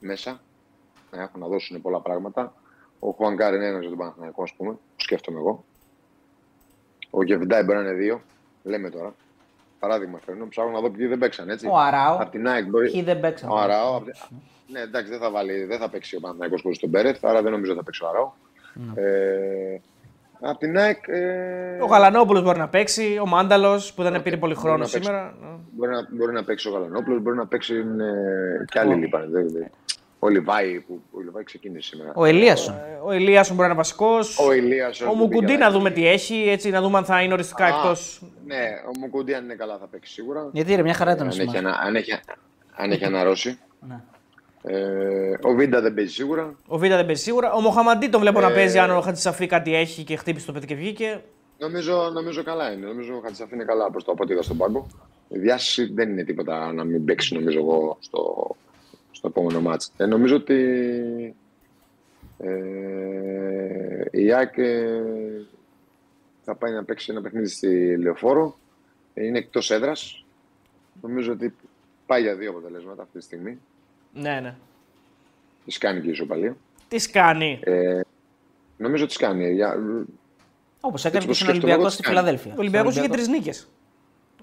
[0.00, 0.40] μέσα.
[1.16, 2.54] Να έχουν να δώσουν πολλά πράγματα.
[2.98, 5.64] Ο Χουανκάρ είναι ένας για τον Παναθηναϊκό, ας πούμε, που σκέφτομαι εγώ.
[7.10, 8.22] Ο Γεβιντάι μπορεί να είναι δύο.
[8.62, 9.14] Λέμε τώρα.
[9.78, 10.48] Παράδειγμα φέρνω.
[10.48, 11.66] Ψάχνω να δω ποιοι δεν παίξαν έτσι.
[11.66, 12.16] Ο Αράο.
[12.20, 12.90] Απ' την ΑΕΚ μπορεί.
[12.90, 13.50] Ποιοι δεν παίξαν.
[13.50, 14.02] Ο Αράο.
[14.66, 17.52] Ναι, εντάξει, δεν θα, βάλει, δεν θα παίξει ο Παναθηναϊκός χωρίς τον Μπέρεθ, άρα δεν
[17.52, 18.32] νομίζω ότι θα παίξει ο Αράο.
[18.74, 19.02] Ναι.
[19.02, 19.80] Ε,
[20.40, 21.08] Απ' την ΑΕΚ.
[21.08, 21.78] Ε...
[21.82, 25.34] Ο Γαλανόπουλος μπορεί να παίξει, ο Μάνταλος που δεν πήρε πολύ χρόνο σήμερα.
[25.72, 29.26] Μπορεί να, μπορεί να παίξει ο Γαλανόπουλος, μπορεί να παίξει ε, και άλλοι λείπανε.
[30.24, 32.12] Ο Λιβάη που ο Λιβάη ξεκίνησε σήμερα.
[32.14, 32.74] Ο Ελίασον.
[33.04, 34.38] Ο Ελίασον μπορεί να είναι βασικός.
[34.38, 35.08] Ο Ελίασον.
[35.08, 38.22] Ο Μουκουντή να δούμε τι έχει, έτσι, να δούμε αν θα είναι οριστικά εκτός.
[38.46, 40.48] Ναι, ο Μουκουντή αν είναι καλά θα παίξει σίγουρα.
[40.52, 42.12] Γιατί ρε, μια χαρά ήταν αν, έχει, αν, έχει,
[42.72, 43.58] αν έχει αναρρώσει.
[43.88, 44.00] Ναι.
[44.62, 46.54] Ε, ο Βίντα δεν παίζει σίγουρα.
[46.66, 47.52] Ο Βίντα δεν παίζει σίγουρα.
[47.52, 50.52] Ο Μοχαμαντή το βλέπω ε, να παίζει αν ο Χατζησαφή κάτι έχει και χτύπησε το
[50.52, 51.22] παιδί και βγήκε.
[51.58, 52.86] Νομίζω, νομίζω καλά είναι.
[52.86, 54.86] Νομίζω ο Χατζησαφή είναι καλά προς το από ό,τι είδα στον πάγκο.
[55.28, 58.46] Η διάσηση δεν είναι τίποτα να μην παίξει νομίζω εγώ στο,
[59.24, 59.92] στο επόμενο μάτς.
[59.96, 60.54] Ε, νομίζω ότι
[62.38, 65.02] ε, η ΑΕΚ ε,
[66.42, 68.58] θα πάει να παίξει ένα παιχνίδι στη Λεωφόρο.
[69.14, 70.24] Είναι εκτός έδρας.
[71.02, 71.54] Νομίζω ότι
[72.06, 73.58] πάει για δύο αποτελέσματα αυτή τη στιγμή.
[74.12, 74.54] Ναι, ναι.
[75.64, 76.56] Τη κάνει και η ισοπαλία.
[76.88, 77.60] Τις κάνει.
[77.62, 78.00] Ε,
[78.76, 79.52] νομίζω τις κάνει.
[79.52, 79.78] Για...
[80.80, 82.52] Όπως έκανε και στον Ολυμπιακό στη Φιλαδέλφια.
[82.52, 83.68] Ο Ολυμπιακός είχε τρεις νίκες.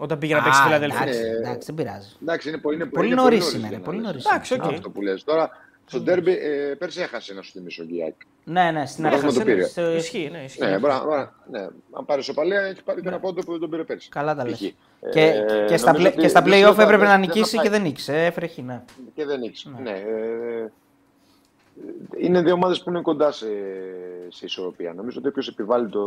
[0.01, 1.01] Όταν πήγε να παίξει στη Φιλαδέλφια.
[1.01, 2.07] Εντάξει, εντάξει, δεν πειράζει.
[2.21, 3.79] Εντάξει, είναι, είναι, πολύ είναι νωρίς είναι.
[3.83, 4.25] Πολύ νωρίς.
[4.25, 4.69] Εντάξει, okay.
[4.69, 5.23] Αυτό που λες.
[5.23, 5.49] Τώρα
[5.85, 8.13] στο ντέρμπι ε, πέρσι έχασε να σου θυμίσω ο Γκιάκ.
[8.43, 9.37] Ναι, ναι, στην αρχή.
[9.37, 9.67] το πήρε.
[9.67, 9.95] Στο...
[9.95, 10.43] Ισχύει, ναι.
[10.43, 10.63] Ισχύει.
[10.63, 11.67] Ναι, μπρά, μπρά, ναι.
[11.91, 14.09] Αν πάρει σοπαλία, έχει πάρει ένα πόντο που δεν τον πήρε πέρσι.
[14.09, 14.73] Καλά τα λες.
[15.11, 18.25] Και, ε, και, στα, play, και στα play-off έπρεπε να νικήσει και δεν νίκησε.
[18.25, 18.83] Έφερε ναι.
[19.15, 19.69] Και δεν νίκησε.
[19.69, 19.91] Ναι.
[19.91, 19.97] ναι.
[19.97, 20.71] Ε,
[22.17, 23.47] είναι δύο ομάδες που είναι κοντά σε,
[24.29, 24.93] σε ισορροπία.
[24.93, 26.01] Νομίζω ότι όποιος επιβάλλει το.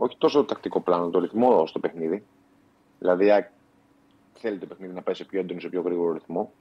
[0.00, 2.24] Όχι τόσο το τακτικό πλάνο, το ρυθμό στο παιχνίδι.
[2.98, 3.30] Δηλαδή,
[4.34, 6.52] θέλει το παιχνίδι να πάει σε πιο έντονο, σε πιο γρήγορο ρυθμό.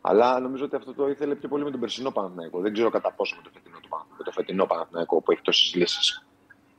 [0.00, 2.60] Αλλά νομίζω ότι αυτό το ήθελε πιο πολύ με τον περσινό Παναθηναϊκό.
[2.60, 3.78] Δεν ξέρω κατά πόσο με το φετινό,
[4.18, 6.24] με το φετινό Παναθηναϊκό που έχει τόσες λύσεις.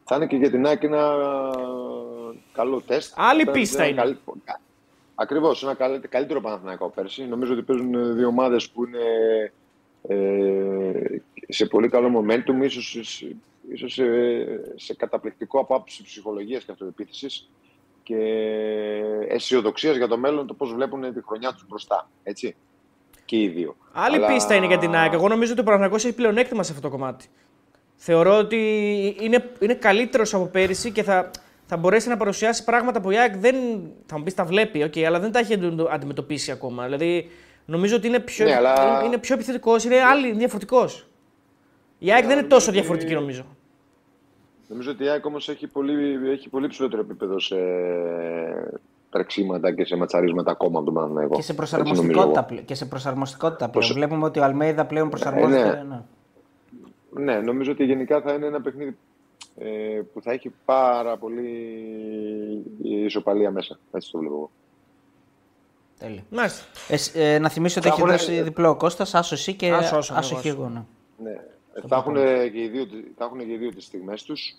[0.03, 1.15] Θα είναι και για την Άκη ένα
[2.53, 3.13] καλό τεστ.
[3.15, 4.01] Άλλη πίστα είναι.
[4.01, 4.19] Καλύ...
[5.15, 7.23] Ακριβώς, ένα καλύτερο Παναθηναϊκό πέρσι.
[7.23, 9.03] Νομίζω ότι παίζουν δύο ομάδες που είναι
[10.07, 13.25] ε, σε πολύ καλό momentum, ίσως,
[13.73, 14.03] ίσως σε,
[14.75, 17.49] σε καταπληκτικό από άποψη ψυχολογίας και αυτοεπίθεσης
[18.03, 18.17] και
[19.27, 22.09] αισιοδοξίας για το μέλλον, το πώς βλέπουν τη χρονιά τους μπροστά.
[22.23, 22.55] Έτσι
[23.25, 23.75] και οι δύο.
[23.91, 24.27] Άλλη Αλλά...
[24.27, 25.13] πίστα είναι για την ΑΕΚ.
[25.13, 27.25] Εγώ νομίζω ότι ο Παναγιακό έχει πλεονέκτημα σε αυτό το κομμάτι.
[27.95, 28.57] Θεωρώ ότι
[29.19, 31.31] είναι, είναι καλύτερος από πέρυσι και θα,
[31.65, 33.55] θα μπορέσει να παρουσιάσει πράγματα που η ΑΕΚ δεν.
[34.05, 35.53] Θα μου πεις τα βλέπει, okay, αλλά δεν τα έχει
[35.89, 36.83] αντιμετωπίσει ακόμα.
[36.83, 37.29] Δηλαδή
[37.65, 39.01] νομίζω ότι είναι πιο, ναι, αλλά...
[39.05, 41.07] είναι πιο επιθετικός, είναι άλλη, διαφορετικός.
[41.99, 43.45] Η ΑΕΚ δεν είναι τόσο διαφορετική νομίζω.
[44.71, 47.55] Νομίζω ότι η ΑΕΚ όμως έχει πολύ, έχει πολύ ψηλότερο επίπεδο σε
[49.09, 51.35] τρεξίματα και σε ματσαρίσματα ακόμα από τον Παναναναϊκό.
[51.35, 52.65] Και σε προσαρμοστικότητα, πλέον.
[52.65, 53.71] Και σε προσαρμοστικότητα πλέον.
[53.71, 53.93] Προσ...
[53.93, 55.67] Βλέπουμε ότι ο Αλμέιδα πλέον προσαρμόζεται.
[55.67, 56.03] Ε, ναι.
[57.09, 57.33] ναι.
[57.33, 58.97] ναι, νομίζω ότι γενικά θα είναι ένα παιχνίδι
[59.57, 61.49] ε, που θα έχει πάρα πολύ
[62.81, 63.79] ισοπαλία μέσα.
[63.91, 64.51] Έτσι το βλέπω εγώ.
[65.99, 66.23] Τέλεια.
[66.87, 69.97] Ε, ε, να θυμίσω ότι έχει δώσει ε, διπλό ο Κώστας, άσο εσύ και άσο,
[69.97, 70.69] άσο, άσο εγώ.
[70.69, 70.83] Ναι.
[71.29, 71.39] ναι.
[71.87, 72.13] Θα έχουν,
[72.51, 72.87] και οι δύο,
[73.17, 74.55] θα έχουν και οι δύο τις στιγμές τους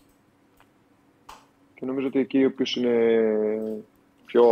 [1.75, 2.95] και νομίζω ότι εκεί ο οποίος είναι
[4.27, 4.45] πιο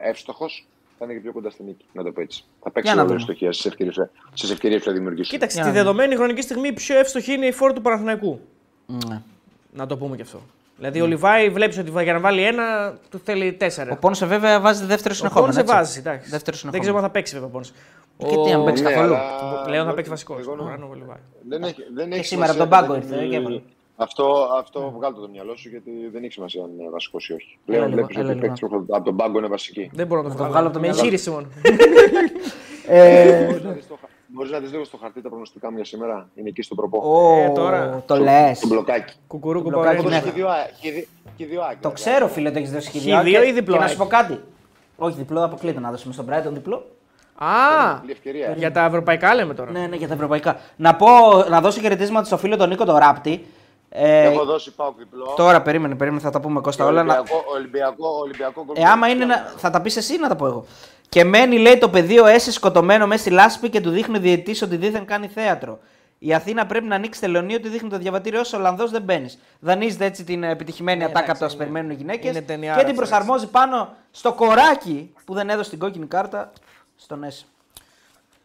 [0.00, 0.66] εύστοχος,
[0.98, 1.84] θα είναι και πιο κοντά στην νίκη.
[1.92, 2.44] Να το πω έτσι.
[2.62, 5.30] Θα παίξει όλη η ευστοχία στις ευκαιρίες που θα δημιουργήσει.
[5.30, 8.40] Κοίταξε, τη δεδομένη χρονική στιγμή η πιο εύστοχη είναι η φόρη του Παναθηναϊκού.
[8.86, 9.22] Ναι.
[9.72, 10.40] Να το πούμε και αυτό.
[10.76, 11.02] Δηλαδή, mm.
[11.02, 13.92] ο Λιβάη βλέπεις ότι για να βάλει ένα, του θέλει τέσσερα.
[13.92, 15.52] Ο Πόνσε βέβαια βάζει δεύτερο συνεχόμενο.
[15.52, 16.30] Ο Πόνσε βάζει, εντάξει.
[16.30, 17.72] Δεύτερο Δεν ξέρω αν θα παίξει βέβαια ο Πόνσε.
[18.16, 19.14] Και τι, αν παίξει ναι, καθόλου.
[19.64, 20.44] Πλέον θα παίξει βασικός.
[21.94, 23.60] Δεν έχει σήμερα τον πάγκο ήρθε και
[23.96, 27.58] αυτό, αυτό βγάλω το μυαλό σου γιατί δεν έχει σημασία αν είναι βασικός ή όχι.
[27.64, 29.90] Πλέον βλέπεις ότι παίκτης από τον πάγκο είναι βασική.
[29.92, 30.96] Δεν μπορώ να το βγάλω από το μυαλό.
[30.98, 31.46] Εγχείρηση μόνο.
[34.26, 36.98] Μπορείς να δει λίγο στο χαρτί τα προγνωστικά μου για σήμερα; Είναι εκεί στο προπό.
[36.98, 38.02] Oh, τώρα.
[38.06, 38.60] Το λες.
[38.60, 39.14] Το μπλοκάκι.
[39.26, 40.04] Κουκουρού κουμπλοκάκι.
[41.36, 41.78] Και δύο άκρη.
[41.80, 43.22] Το ξέρω, φίλε, το έχεις δώσει και δύο.
[43.22, 43.74] Δύο ή διπλό.
[43.74, 44.40] Και να σου πω κάτι.
[44.96, 46.86] Όχι, διπλό αποκλείται να δώσουμε στον Brighton διπλό.
[47.38, 47.46] Α,
[48.56, 49.70] για τα ευρωπαϊκά λέμε τώρα.
[49.70, 50.60] Ναι, ναι, για τα ευρωπαϊκά.
[50.76, 51.06] Να, πω,
[51.48, 53.46] να δώσω χαιρετίσματα στο φίλο τον Νίκο τον Ράπτη,
[53.88, 55.34] ε, Έχω δώσει πάω διπλό.
[55.36, 57.00] Τώρα περίμενε, περίμενε, θα τα πούμε Κώστα όλα.
[57.00, 59.52] Ολυμπιακό, Ολυμπιακό, Ολυμπιακό ε, άμα είναι, να...
[59.56, 60.64] θα τα πεις εσύ να τα πω εγώ.
[61.08, 64.64] Και μένει, λέει, το πεδίο έσαι σκοτωμένο μέσα στη λάσπη και του δείχνει ο διαιτητή
[64.64, 65.78] ότι δίθεν κάνει θέατρο.
[66.18, 69.38] Η Αθήνα πρέπει να ανοίξει τελωνίο ότι δείχνει το διαβατήριό σου, ο Ολλανδός δεν μπαίνεις.
[69.60, 72.44] Δανείζεται έτσι την επιτυχημένη Ναι, ατάκα εντάξει, από το είναι- περιμένουν οι γυναίκες είναι και
[72.46, 76.52] ταινιάρα την αυτό, προσαρμόζει πάνω στο κοράκι που δεν έδωσε την κόκκινη κάρτα
[76.96, 77.44] στον έσαι.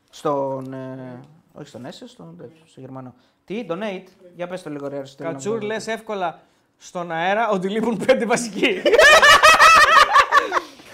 [0.09, 0.73] Στον.
[0.73, 1.19] Ε,
[1.53, 3.13] όχι στον έσαι, στον, τέτοιο, στο Γερμανό.
[3.45, 4.97] Τι, τον Νέιτ, για πες το λίγο ρε.
[4.97, 6.39] Αριστοτέλη, να Κατσούρ, μου λες εύκολα
[6.77, 8.81] στον αέρα ότι λείπουν πέντε βασικοί.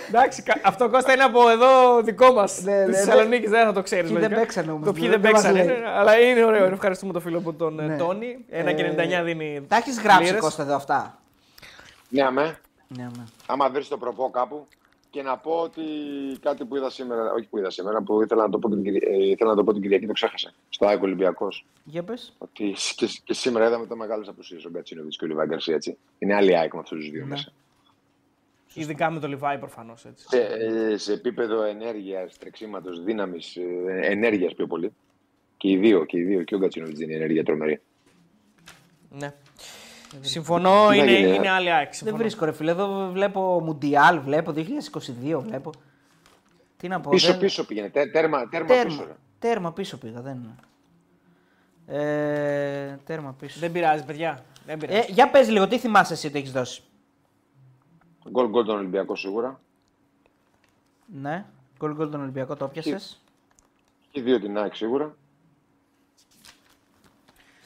[0.07, 2.61] Εντάξει, κα- αυτό Κώστα είναι από εδώ δικό μας.
[2.61, 4.11] Ναι, Της ναι, Θεσσαλονίκης δεν θα το ξέρεις.
[4.11, 5.65] Ποιοι δεν παίξανε όμως, Το ποιοι δεν- δεν δεν μας παίξανε.
[5.71, 5.79] λέει.
[5.81, 6.65] ναι, Αλλά είναι ωραίο.
[6.65, 7.97] Ευχαριστούμε το φίλο από τον ε, Ναι.
[7.97, 8.45] Τόνι.
[8.49, 9.65] Ένα Ε, και 99 δίνει.
[9.67, 10.39] Τα έχεις γράψει λίρες.
[10.41, 11.19] Κώστα εδώ αυτά;
[12.09, 12.57] Ναι, αμέ.
[12.88, 13.23] Ναι, ναι.
[13.45, 14.67] Άμα βρεις το προπό κάπου
[15.09, 15.81] και να πω ότι
[16.41, 18.84] κάτι που είδα σήμερα, όχι που είδα σήμερα, που ήθελα να το πω, και την,
[18.84, 20.53] Κυρι- ε, ήθελα να το πω την Κυριακή, το ξέχασα.
[20.69, 21.65] Στο ΑΕΚ Ολυμπιακός.
[21.84, 22.34] Για πες.
[22.38, 25.75] Ότι και, και σήμερα είδαμε το μεγάλε απουσίες ο Γκατσίνοβιτ και ο Λιβάη Γκαρσία.
[25.75, 25.97] Έτσι.
[26.19, 27.27] Είναι άλλη ΑΕΚ με αυτούς τους δύο Ναι.
[27.29, 27.51] μέσα.
[28.82, 30.06] Ειδικά με το Λιβάη προφανώς.
[30.16, 33.58] Σε, ε, σε επίπεδο ενέργειας, τρεξίματος, δύναμης,
[34.02, 34.94] ενέργειας πιο πολύ.
[35.58, 37.82] Και οι δύο, και οι δύο, και ο Γκατσίνοβιτ δίνει ενέργεια τρομερή.
[39.10, 39.34] Ναι.
[40.22, 41.84] Συμφωνώ, Τι να είναι, γίνει, ε; είναι άλλη ΑΕΚ.
[41.86, 42.18] Δεν συμφωνώ.
[42.18, 42.72] βρίσκω ρε φίλε.
[42.72, 45.72] Εδώ βλέπω Μουντιάλ, βλέπω 2022, βλέπω.
[46.78, 47.10] Τι να πω.
[47.10, 47.90] Πίσω, δεν- πίσω πήγαινε.
[47.90, 48.84] Τέ- τέρμα, τέρμα, πίσω.
[48.84, 49.16] Τέρμα, ρε.
[49.40, 50.56] τέρμα πίσω πήγα, δεν είναι.
[52.02, 53.60] Ε, τέρμα πίσω.
[53.60, 54.45] Δεν πειράζει, παιδιά.
[54.66, 54.98] Δεν πειράζει.
[54.99, 56.82] Ε, για πες λίγο, τι θυμάσαι εσύ ότι έχεις δώσει;
[58.32, 59.60] Γκολ γκολ τον Ολυμπιακό σίγουρα.
[61.22, 61.45] Ναι,
[61.78, 63.22] γκολ γκολ τον Ολυμπιακό το πιάσες.
[64.12, 65.16] Και δύο την ΑΕΚ σίγουρα.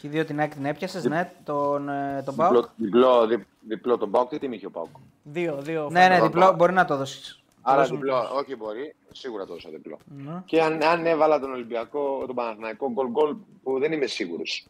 [0.02, 2.54] Και δύο την ΑΕΚ την έπιασες, ναι, τον, ε, τον Πάουκ.
[2.54, 4.30] Διπλό, διπλό, δι, διπλό τον Πάουκ.
[4.30, 4.96] Τι τιμή είχε ο Πάουκ.
[5.24, 5.90] Δύο, δύο.
[5.92, 6.32] Ναι, ναι, Πάουκ.
[6.32, 7.44] διπλό, μπορεί να το δώσεις.
[7.62, 7.98] Άρα Δώσουμε.
[8.00, 9.98] διπλό, όχι μπορεί, σίγουρα το έδωσα διπλό.
[10.06, 10.42] Ναι.
[10.46, 14.66] Και αν, αν έβαλα τον Ολυμπιακό, τον Παναθηναϊκό γκολ γκολ που δεν είμαι σίγουρος.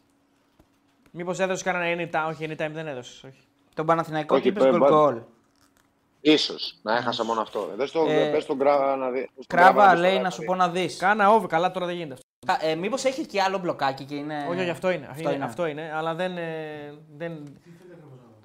[1.10, 3.24] Μήπως έδωσε κανένα anytime, όχι anytime δεν έδωσες.
[3.24, 3.38] Όχι.
[3.74, 5.20] Τον Παναθηναϊκό Όχι, τι είπες πέ- γκολ πέ- γκολ.
[6.24, 7.70] Ίσως να έχασα μόνο αυτό.
[7.76, 9.28] Δες το, Ε, πες τον Κράβα να δει.
[9.32, 10.46] στον Κράβα δεις το λέει live να σου δει.
[10.46, 10.96] πω να δεις.
[10.96, 12.64] Κάνα όβι, καλά τώρα δεν γίνεται αυτό.
[12.66, 14.46] Α, Ε, μήπως έχεις και άλλο μπλοκάκι και είναι...
[14.50, 15.06] Όχι, όχι, αυτό είναι.
[15.10, 15.44] Αυτό είναι, είναι.
[15.44, 16.36] αυτό είναι αλλά δεν.
[16.36, 17.32] ε, δεν...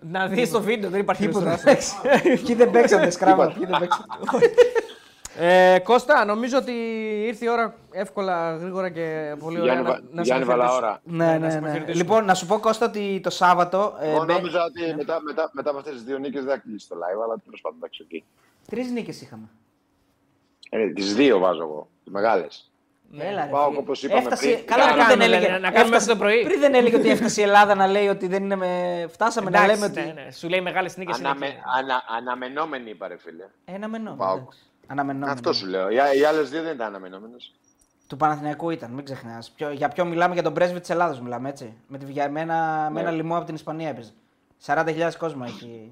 [0.01, 1.49] Να δεις το βίντεο, δεν υπάρχει Τίποτα.
[1.49, 1.75] ρεστοράν.
[2.21, 2.43] εντάξει.
[2.45, 4.05] Ποιοι δεν παίξατε, σκράβα, ποιοι δεν παίξατε.
[5.39, 6.71] Ε, Κώστα, νομίζω ότι
[7.27, 10.79] ήρθε η ώρα εύκολα, γρήγορα και πολύ ωραία Γιάννη, να, Βα- να σε Γιάννη αποχαιρετήσω.
[10.79, 11.01] Βαλαώρα.
[11.03, 11.65] Ναι, να ναι, σε ναι.
[11.65, 12.03] αποχαιρετήσουμε.
[12.03, 13.97] Λοιπόν, να σου πω Κώστα ότι το Σάββατο.
[13.99, 16.59] ε, Εγώ μπε- νόμιζα ότι μετά, μετά, μετά από αυτές τις δύο νίκες δεν θα
[16.59, 18.23] κλείσει το live, αλλά τέλος πάντων εντάξει, οκ.
[18.69, 19.47] Τρεις νίκες είχαμε.
[20.69, 21.87] Ε, τις δύο βάζω εγώ.
[22.03, 22.71] Τις μεγάλες.
[23.17, 23.77] Έλα, ρε, Πάω φίλε.
[23.79, 24.65] όπως είπαμε Έφτασε, πριν.
[24.65, 25.51] Καλά, Να πριν δεν κάνουμε, έλεγε.
[25.51, 26.43] να- να κάνουμε έφτασε- το πρωί.
[26.43, 29.05] Πριν δεν έλεγε ότι έφτασε η Ελλάδα να λέει ότι δεν είναι με.
[29.11, 30.13] Φτάσαμε να Εντάξει, λέμε ότι.
[30.13, 30.31] ναι, ναι.
[30.31, 31.17] Σου λέει μεγάλες νίκες.
[31.17, 31.45] Αναμε,
[31.77, 33.45] ανα, αναμενόμενη είπα, ρε φίλε.
[33.75, 34.47] Αναμενόμενο.
[34.87, 34.97] Πάω.
[34.97, 35.11] εντάξει.
[35.11, 35.33] Αναμενόμενος.
[35.33, 35.89] Αυτό σου λέω.
[35.89, 37.53] Οι, οι άλλες δύο δεν ήταν αναμενόμενες.
[38.07, 39.53] Του Παναθηναϊκού ήταν, μην ξεχνάς.
[39.73, 41.73] Για ποιο μιλάμε, για τον πρέσβη της Ελλάδα μιλάμε έτσι.
[41.87, 43.15] Με, τη, για, με, ένα, με ένα Ναι.
[43.15, 44.11] λοιμό από την Ισπανία έπαιζε.
[44.65, 45.91] 40.000 κόσμο έχει.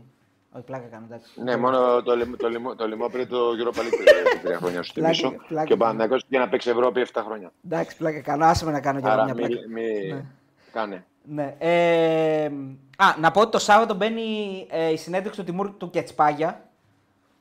[0.51, 1.41] Όχι, πλάκα κάνω, εντάξει.
[1.43, 4.81] Ναι, μόνο το, λιμ- το, λιμ- το λιμό πήρε το Europa League πριν τρία χρόνια
[4.81, 5.35] σου Πλάκα- θυμίσω.
[5.47, 5.65] πλάκα.
[5.67, 7.51] Και ο Παναθηναϊκός πήγε να παίξει Ευρώπη 7 χρόνια.
[7.65, 8.45] Εντάξει, πλάκα κάνω.
[8.45, 9.67] Άσε με να κάνω και εγώ Άρα μια μη, πλάκα.
[9.69, 10.25] μη Ναι.
[10.71, 11.05] κάνε.
[11.23, 11.55] Ναι.
[11.59, 12.45] Ε,
[12.97, 14.21] α, να πω ότι το Σάββατο μπαίνει
[14.69, 16.64] ε, η συνέντευξη του Τιμούρ του Κετσπάγια.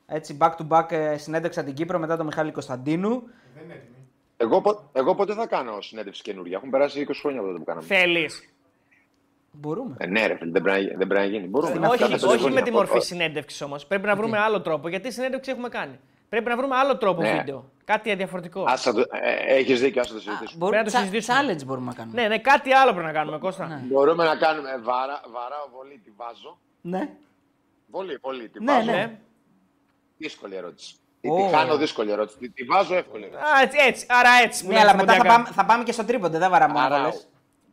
[0.06, 3.22] Έτσι, back to back ε, συνέντευξα την Κύπρο μετά τον Μιχάλη Κωνσταντίνου.
[4.36, 7.64] Εγώ, πο- εγώ πότε θα κάνω συνέντευξη καινούργια; Έχουν περάσει 20 χρόνια από τότε που
[7.64, 7.86] κάναμε.
[7.86, 8.48] Θέλεις.
[9.52, 9.94] Μπορούμε.
[9.98, 11.46] Ε, ναι, ρε φίλε, δεν πρέπει, να, δεν πρέπει να γίνει.
[11.46, 11.70] Μπορούμε.
[11.70, 12.54] Στην να Όχι, κάνουμε όχι τηλεφωνία.
[12.60, 13.86] με τη μορφή συνέντευξης όμως.
[13.86, 14.88] Πρέπει να βρούμε άλλο τρόπο.
[14.88, 15.98] Γιατί συνέντευξη έχουμε κάνει;
[16.28, 17.36] Πρέπει να βρούμε άλλο τρόπο Ναι.
[17.38, 17.70] βίντεο.
[17.84, 18.64] Κάτι διαφορετικό.
[18.68, 20.58] Άσα το, ε, έχεις δίκιο, άσε το συζητήσουμε.
[20.58, 21.54] Μπορούμε, Πρέπει να το τσα- συζητήσουμε.
[21.54, 22.22] challenge μπορούμε να κάνουμε.
[22.22, 23.66] Ναι, ναι, κάτι άλλο πρέπει να κάνουμε, Κώστα.
[23.66, 23.80] Ναι.
[23.84, 26.58] Μπορούμε να κάνουμε βαρά, βαράω βολή, τη βάζω.
[26.80, 27.08] Ναι.
[27.90, 28.90] Βολή, βολή, τη Ναι, βάζω.
[28.90, 29.18] ναι.
[30.24, 30.94] Δύσκολη ερώτηση.
[31.28, 31.36] Ω.
[31.46, 32.38] Τη κάνω δύσκολη ερώτηση.
[32.38, 33.52] Τη, τη βάζω εύκολη ερώτηση.
[33.56, 34.62] Α, έτσι, έτσι, άρα έτσι.
[34.64, 35.42] που Ναι, λένε αλλά στα μετά θα ποντιακά.
[35.42, 37.00] πάμε, θα πάμε και στο τρίποντε, δεν βαράμε μόνο Βαράω.
[37.10, 37.28] βολές.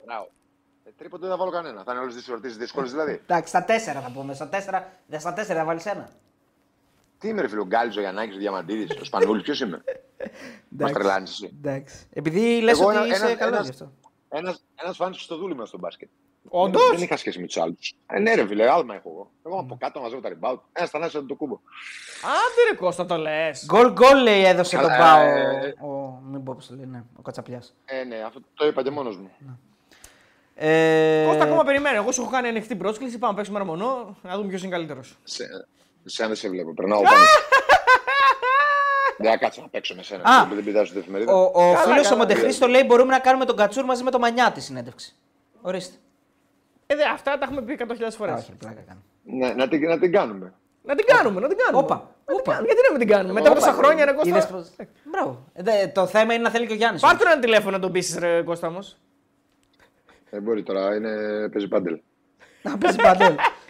[0.05, 0.27] Βαράω.
[0.83, 1.83] Ε, τρίποντο δεν θα βάλω κανένα.
[1.83, 3.21] Θα είναι όλες τις ερωτήσεις δύσκολες δηλαδή.
[3.23, 4.33] Εντάξει, στα τέσσερα θα πούμε.
[4.33, 6.09] Στα τέσσερα, δε- στα τέσσερα θα βάλεις ένα.
[7.19, 9.83] Τι είμαι, ρε φίλο, ο Γκάλης, ο Γιαννάκης, ο Διαμαντίδης, ο Σπανούλης, ποιος είμαι;
[10.69, 11.53] Μας τρελάνεις εσύ.
[11.63, 12.07] Εντάξει.
[12.13, 13.91] Επειδή λες Εγώ ότι ένα- είσαι ένας- καλός ένας- γι' αυτό.
[14.29, 16.09] Ένας, ένας φάνηκε στο δούλημα στο μπάσκετ.
[16.49, 17.93] Όντως; Δεν, δεν είχα σχέση με τους άλλους.
[18.07, 19.31] Ε, ναι ρε φίλε, άλμα έχω εγώ.
[19.45, 20.59] Εγώ από κάτω μαζεύω τα rebound.
[20.73, 21.59] Ένας θανάσιο το κούμπο.
[22.23, 23.65] Άντε ρε Κώστα το λες.
[23.65, 25.19] Γκολ γκολ λέει έδωσε Καλά, τον Πάο.
[25.21, 27.75] ε, ο- Μην πω πώς το λέει, ναι, ο Κατσαπλιάς.
[27.85, 29.31] Ε, ναι, αυτό το είπα και μόνος μου.
[30.55, 31.95] Ε, Κώστα ακόμα περιμένω.
[31.95, 33.17] Εγώ σου έχω κάνει ανοιχτή πρόσκληση.
[33.17, 34.17] Πάμε να παίξουμε ένα μονό.
[34.21, 35.17] Να δούμε ποιος είναι καλύτερος.
[35.23, 35.45] Σε,
[36.05, 37.15] σε δεν σε βλέπω, περνάω πάνω.
[39.17, 40.23] Δεν θα κάτσω να παίξω με σένα.
[40.29, 40.41] Α.
[40.41, 41.33] επειδή Δεν πειράζει την εφημερίδα.
[41.33, 42.15] Ο, ο φίλος ο καλά.
[42.17, 45.15] Μοντεχρήστο λέει μπορούμε να κάνουμε τον Κατσούρ μαζί με το Μανιάτη συνέντευξη.
[45.61, 45.95] Ορίστε.
[46.91, 48.33] Ε, δε, αυτά τα έχουμε πει 100.000 φορές.
[48.33, 49.01] Α, Όχι, πλάκα κάνω.
[49.23, 50.53] Ναι, να, την, να την κάνουμε.
[50.83, 51.83] Να την κάνουμε, να την κάνουμε.
[51.83, 52.51] Όπα, Να την όπα.
[52.51, 52.67] κάνουμε.
[52.67, 53.33] Γιατί να μην την κάνουμε.
[53.33, 55.45] Μετά από Όπα, τόσα χρόνια, ρε είδες Κώστα; πως- Μπράβο.
[55.53, 57.01] Ε, δε, το θέμα είναι να θέλει και ο Γιάννης.
[57.01, 58.79] Πάρ' του ένα τηλέφωνο να τον πείσει, ρε Κώστα όμω.
[60.29, 61.11] Ε, μπορεί τώρα, είναι,
[61.49, 61.99] παίζει πάντελ.
[62.61, 63.35] Να παίζει παντέλ.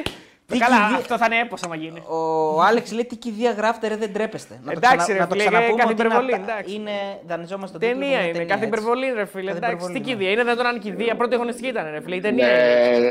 [0.51, 1.99] Τι Καλά, κηδεία- αυτό θα είναι έπος άμα γίνει.
[2.07, 4.59] Ο Άλεξ λέει τι κηδεία γράφτε, ρε, δεν τρέπεστε.
[4.63, 6.75] Να Εντάξει, το, ρε, να το φίλε, ξαναπούμε κάθε ότι είναι υπερβολή, απ' τα- εντάξει.
[6.75, 6.91] είναι,
[7.27, 8.31] δανειζόμαστε τον τίτλο Ταινία με είναι.
[8.31, 8.77] ταινία, Κάθε έτσι.
[8.77, 9.45] υπερβολή, ρε φίλε.
[9.51, 10.09] Κάθε Εντάξει, υπερβολή τι είναι.
[10.11, 10.31] κηδεία.
[10.31, 11.15] Είναι δυνατόν να είναι κηδεία.
[11.15, 12.15] Πρώτη αγωνιστική ήταν, ρε φίλε.
[12.15, 12.99] Η ταινία είναι.
[12.99, 13.09] Ναι,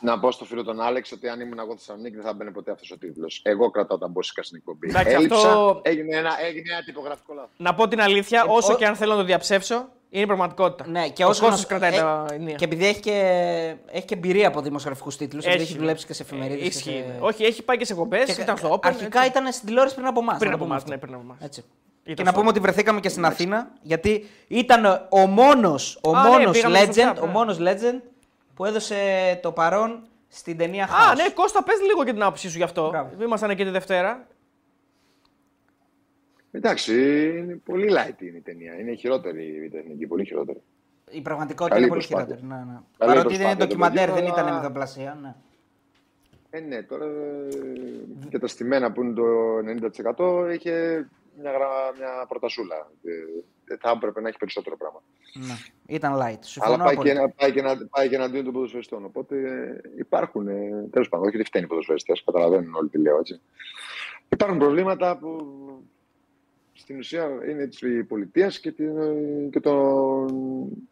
[0.00, 2.50] να πω στο φίλο τον Άλεξ ότι αν ήμουν εγώ στη Θεσσαλονίκη δεν θα μπαίνει
[2.50, 3.40] ποτέ αυτός ο τίτλος.
[3.44, 4.88] Εγώ κρατάω τα μπόσικα στην εκπομπή.
[4.88, 7.50] Εντάξει, Έλειψα, αυτό- έγινε, ένα, έγινε ένα τυπογραφικό λάθος.
[7.56, 10.88] Να πω την αλήθεια, Ε, όσο ο- και αν θέλω να το διαψεύσω, είναι πραγματικότητα.
[10.90, 12.54] Ναι, και ο όσο κόσμος να- κρατάει ε, τα ενία.
[12.54, 13.12] Και επειδή έχει και,
[13.86, 15.78] έχει και εμπειρία από δημοσιογραφικούς τίτλους, επειδή έχει ναι.
[15.78, 16.66] δουλέψει και σε εφημερίδες.
[16.66, 17.04] Ισχύει.
[17.20, 18.78] Όχι, έχει πάει και σε εκπομπές, Και ήταν στο Open.
[18.86, 19.30] Αρχικά έτσι.
[19.30, 20.38] ήταν στην τηλεόραση πριν από εμάς.
[20.38, 20.84] πριν από εμάς.
[20.84, 21.36] Ναι, πριν από εμάς.
[21.40, 21.64] Έτσι.
[22.02, 26.16] Ήταν Και να στο- πούμε ότι βρεθήκαμε και στην Αθήνα, γιατί ήταν ο μόνος, ο
[26.16, 27.32] Α, ναι, μόνος πήγαμε στο legend, Snap, ο ναι.
[27.32, 28.00] μόνος legend
[28.56, 31.16] που έδωσε το παρόν στην ταινία Α, House.
[31.16, 32.88] ναι, Κώστα, πες λίγο και την άποψή σου γι' αυτό.
[32.88, 33.22] Μπράβο.
[33.24, 34.26] Ήμασταν εκεί τη Δευτέρα.
[36.50, 36.92] Εντάξει,
[37.38, 38.80] είναι πολύ light είναι η ταινία.
[38.80, 40.62] Είναι η χειρότερη η τεχνική, πολύ χειρότερη.
[41.10, 42.36] Η πραγματικότητα Καλή είναι πολύ προσπάθεια.
[42.36, 42.60] χειρότερη.
[42.66, 42.78] Ναι, ναι.
[42.98, 45.18] Καλή Παρότι είναι προσπάθεια το ντοκιμαντέρ, παιδί, δεν αλλά- ήταν μυθοπλασία.
[45.22, 45.34] Ναι.
[46.50, 49.24] Ε, ναι, τώρα ε, και τα στημένα που είναι το
[49.58, 51.06] 90% είχε
[51.40, 52.90] μια, γρα- μια πρωτασούλα.
[53.68, 55.02] Ε, θα έπρεπε να έχει περισσότερο πράγμα.
[55.34, 55.54] ναι.
[55.94, 56.38] Ήταν light.
[56.40, 57.20] Συμφωνώ Αλλά πάει και, απόλυτα.
[57.20, 59.04] ένα- πάει, και ένα- πάει και εναντίον των ποδοσφαιριστών.
[59.04, 60.48] Οπότε ε, υπάρχουν.
[60.48, 63.40] Ε, Τέλος πάντων, όχι ότι φταίνει οι ποδοσφαιριστές, καταλαβαίνουν όλοι τι λέω έτσι.
[64.28, 65.46] Υπάρχουν προβλήματα που
[66.72, 70.24] στην ουσία είναι της πολιτείας και, την, ε, και το,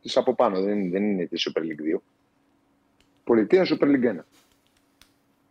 [0.02, 0.60] της από πάνω.
[0.62, 2.00] Δεν, δεν είναι της Super League 2.
[3.24, 4.24] Πολιτεία Super League 1.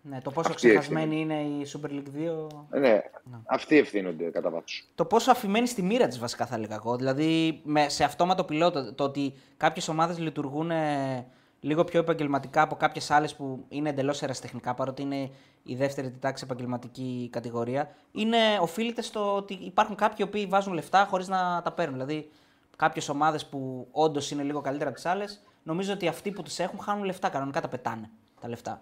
[0.05, 2.47] Ναι, το πόσο Αυτή η ξεχασμένη είναι η Super League 2.
[2.71, 3.01] Ε, Ναι,
[3.45, 4.87] αυτοί ευθύνονται κατά βάθος.
[4.95, 6.95] Το πόσο αφημένη στη μοίρα της βασικά θα έλεγα εγώ.
[6.95, 11.25] Δηλαδή με, σε αυτόματο πιλότο το ότι κάποιες ομάδες λειτουργούν ε,
[11.59, 15.29] λίγο πιο επαγγελματικά από κάποιες άλλες που είναι εντελώς ερασιτεχνικά παρότι είναι
[15.63, 17.95] η δεύτερη τη τάξη επαγγελματική κατηγορία.
[18.11, 21.93] Είναι, οφείλεται στο ότι υπάρχουν κάποιοι οι οποίοι βάζουν λεφτά χωρίς να τα παίρνουν.
[21.99, 22.29] Δηλαδή
[22.75, 26.59] κάποιες ομάδες που όντως είναι λίγο καλύτερα από τις άλλες, νομίζω ότι αυτοί που τις
[26.59, 27.29] έχουν χάνουν λεφτά.
[27.29, 28.09] Κανονικά τα πετάνε
[28.41, 28.81] τα λεφτά.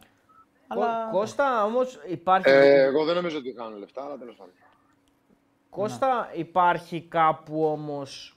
[0.72, 1.10] Αλλά...
[1.12, 2.50] Κώστα, όμως υπάρχει.
[2.50, 4.54] Ε, εγώ δεν νομίζω ότι κάνουν λεφτά, αλλά τέλος πάντων.
[5.70, 8.36] Κώστα, υπάρχει κάπου όμως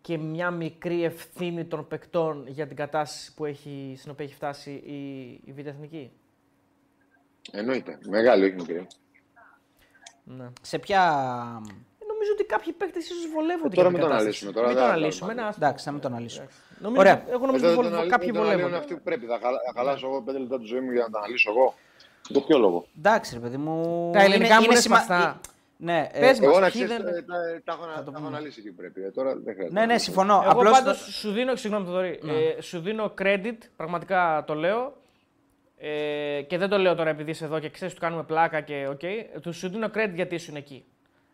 [0.00, 4.70] και μια μικρή ευθύνη των παικτών για την κατάσταση που έχει, στην οποία έχει φτάσει
[4.70, 6.12] η, η Β' Εθνική;
[7.50, 7.98] Εννοείται.
[8.08, 8.86] Μεγάλη, όχι μικρή.
[10.24, 10.48] Ναι.
[10.62, 11.62] Σε ποια.
[12.26, 14.44] Ε, Νομίζω ότι κάποιοι παίκτες ίσως βολεύονται Τώρα για μην την τον κατάσταση.
[14.44, 15.26] αναλύσουμε τώρα, Μην δεν τον θα αναλύσουμε.
[15.28, 15.42] κάνουμε.
[15.42, 16.42] ναι, ας- Εντάξει, να μην τον αναλύσω.
[16.84, 17.16] Νομίζω, Ωραία.
[17.34, 18.82] Εγώ νομίζω Εδώ ότι τον βολε- αναλύ- κάποιοι τον αναλύουν βολεύονται.
[18.82, 19.24] αυτοί που πρέπει.
[19.32, 21.66] Θα, χαλα- θα χαλάσω εγώ πέντε λεπτά τη ζωή μου για να τα αναλύσω εγώ.
[22.32, 23.74] Για ποιο λόγο; Εντάξει, ρε παιδί μου.
[24.16, 25.40] Τα ελληνικά μου είναι σημα- σπαστά.
[25.44, 25.54] ε,
[25.88, 27.32] Ναι, ε, Πες μας, Εγώ να ποιοι ξέρεις, δεν- τα,
[27.64, 29.00] τα, έχω, να- τα έχω αναλύσει εκεί που πρέπει.
[29.02, 29.80] Ε, Τώρα δεν χρειάζεται.
[29.80, 30.40] ναι, ναι, συμφωνώ.
[30.42, 32.20] Εγώ Απλώς πάντως το- σου δίνω, συγγνώμη Θοδωρή,
[32.56, 34.96] ε, σου δίνω credit, πραγματικά το λέω,
[35.78, 38.86] ε, και δεν το λέω τώρα επειδή είσαι εδώ και ξέρεις ότι κάνουμε πλάκα και
[38.90, 39.00] οκ,
[39.42, 40.84] του σου δίνω credit γιατί ήσουν εκεί.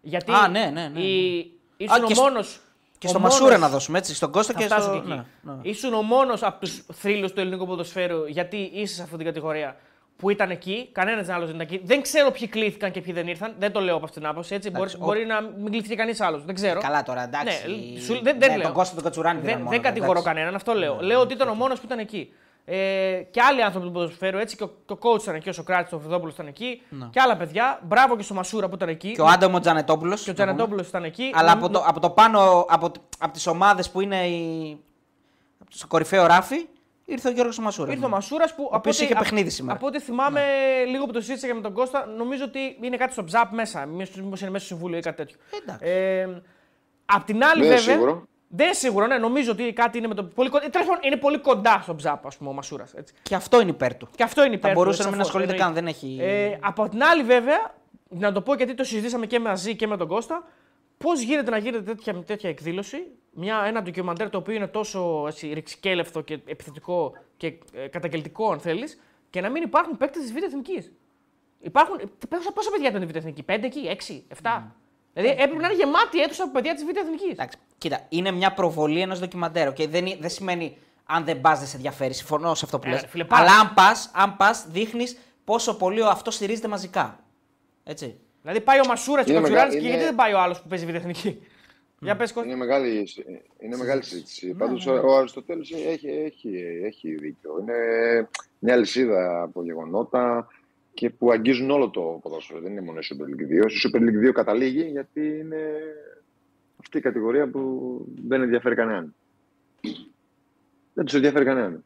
[0.02, 2.60] Γιατί Α, ναι, ναι, ναι, η- Α, ήσουν και ο σ- μόνος...
[2.98, 4.92] Και ο στο μόνος- Μασούρα να δώσουμε έτσι, στον Κώστα θα και φτάσω στο.
[4.92, 5.08] και εκεί.
[5.08, 5.58] Ναι, ναι.
[5.62, 9.76] Ήσουν ο μόνος από τους θρύλους του ελληνικού ποδοσφαίρου, γιατί είσαι σε αυτή την κατηγορία
[10.16, 10.88] που ήταν εκεί.
[10.92, 11.80] Κανένας άλλος δεν ήταν εκεί.
[11.84, 13.54] Δεν ξέρω ποιοι κλήθηκαν και ποιοι δεν ήρθαν.
[13.58, 14.54] Δεν το λέω από αυτήν την άποψη.
[14.54, 14.70] Έτσι.
[14.70, 16.44] Μπορεί, Εντάξει, ο- μπορεί να μην κλήθηκε κανείς άλλος.
[16.44, 16.80] Δεν ξέρω.
[16.80, 17.92] Καλά τώρα, εντάξει.
[17.94, 18.62] Ναι, σου- δεν, δεν ναι, λέω.
[18.66, 20.28] Τον Κώστα τον Κατσουράνη δεν, πήραν δεν μόνος, κατηγορώ εντάξει.
[20.28, 20.98] κανέναν, αυτό λέω.
[21.00, 22.32] λέω ότι ήταν ο μόνος που ήταν εκεί.
[22.64, 25.52] Ε, και άλλοι άνθρωποι του ποδοσφαίρου έτσι, και ο, και ο coach ήταν εκεί, ο
[25.52, 26.82] Σοκράτης, ο Φεδόπουλο ήταν εκεί.
[27.10, 27.80] Και άλλα παιδιά.
[27.82, 29.12] Μπράβο και στο Μασούρα που ήταν εκεί.
[29.12, 30.22] Και ο Άνταμο Τζανετόπουλος.
[30.22, 31.30] Και ο Τζανετόπουλος ήταν εκεί.
[31.34, 34.78] Αλλά Νομ- από το, από το πάνω, από, από τις ομάδες που είναι η...
[35.70, 36.66] στο κορυφαίο ράφι,
[37.04, 37.92] ήρθε ο Γιώργος Μασούρα.
[37.92, 38.62] Ήρθε ο Μασούρας που.
[38.66, 39.76] από οποίος ό,τι- είχε απ- παιχνίδι σήμερα.
[39.76, 40.40] Από ό,τι θυμάμαι,
[40.88, 43.86] λίγο που το συζήτησα και με τον Κώστα, νομίζω ότι είναι κάτι στο τζαπ μέσα.
[43.86, 45.36] Μήπως είναι μέσα στο συμβούλιο ή κάτι τέτοιο.
[45.62, 45.84] Εντάξει.
[45.88, 46.42] Ε,
[47.04, 47.94] απ' την άλλη, Δεν είναι βέβαια.
[47.94, 48.24] σίγουρο.
[48.54, 49.18] Δεν είναι σίγουρο, ναι.
[49.18, 50.24] Νομίζω ότι κάτι είναι με το.
[50.24, 52.94] Πολύ, κοντά- τέλος πάντων, είναι πολύ κοντά στο τζαπ, ας πούμε, ο Μασούρας.
[53.22, 54.08] Και αυτό είναι υπέρ του.
[54.16, 55.80] Και αυτό είναι υπέρ Θα του, μπορούσε να μην σαφώς, ασχολείται εννοείται.
[55.80, 56.18] καν, δεν έχει.
[56.20, 57.74] Ε, από την άλλη, βέβαια,
[58.08, 60.44] να το πω γιατί το συζητήσαμε και μαζί και με τον Κώστα,
[60.98, 65.52] πώς γίνεται να γίνεται τέτοια, τέτοια εκδήλωση, μια, ένα ντοκιμαντέρ το οποίο είναι τόσο έτσι,
[65.52, 69.00] ρηξικέλευτο και επιθετικό και ε, καταγγελτικό, αν θέλεις,
[69.30, 70.92] και να μην υπάρχουν παίκτες της Β' Εθνικής.
[71.60, 71.96] Υπάρχουν.
[72.28, 74.62] Πόσα, πόσα παιδιά ήταν η Β' Εθνικής, 5 εκεί, 6, 7.
[75.12, 77.30] Δηλαδή έπρεπε να είναι γεμάτη αίθουσα από παιδιά της Β' Εθνικής.
[77.30, 79.68] Εντάξει, κοίτα, είναι μια προβολή ενός ντοκιμαντέρ.
[79.68, 79.88] Okay?
[79.88, 80.76] Δεν, είναι- δεν σημαίνει
[81.06, 82.14] αν δεν πας, δεν σε ενδιαφέρει.
[82.14, 83.00] Συμφωνώ σε αυτό που Ε, λες.
[83.00, 83.42] ρε φίλε, πάρα.
[83.42, 87.18] Αλλά αν πας, αν πας, δείχνεις πόσο πολύ αυτός στηρίζεται μαζικά.
[87.84, 88.18] Έτσι.
[88.42, 90.38] Δηλαδή πάει ο Μασούρας και ο Είναι Κατσουράνη μεγα- και είναι- γιατί δεν πάει ο
[90.40, 91.42] άλλος που παίζει Β' Εθνική;
[92.00, 92.48] Για πες Κώστα.
[92.48, 93.08] Είναι μεγάλη,
[93.58, 94.46] είναι μεγάλη συζήτηση.
[94.46, 96.50] Ναι, Πάντως ο, ο Αριστοτέλης έχει, έχει,
[96.84, 97.58] έχει δίκιο.
[97.60, 97.74] Είναι
[98.58, 100.48] μια λυσίδα από γεγονότα
[100.94, 102.60] και που αγγίζουν όλο το ποδόσφαιρο.
[102.60, 103.70] Δεν είναι μόνο η Super League 2.
[103.70, 105.58] Η Super League 2 καταλήγει γιατί είναι
[106.76, 109.14] αυτή η κατηγορία που δεν ενδιαφέρει κανέναν.
[110.94, 111.84] Δεν τους ενδιαφέρει κανέναν.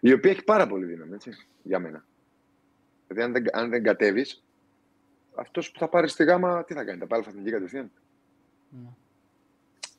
[0.00, 1.30] Η οποία έχει πάρα πολύ δύναμη, έτσι,
[1.62, 2.04] για μένα.
[3.08, 4.44] Δηλαδή, αν δεν, αν δεν κατέβεις,
[5.34, 7.90] αυτός που θα πάρεις στη γάμα, τι θα κάνει, θα πάρει αλφα κατευθείαν.
[8.70, 8.88] Ναι.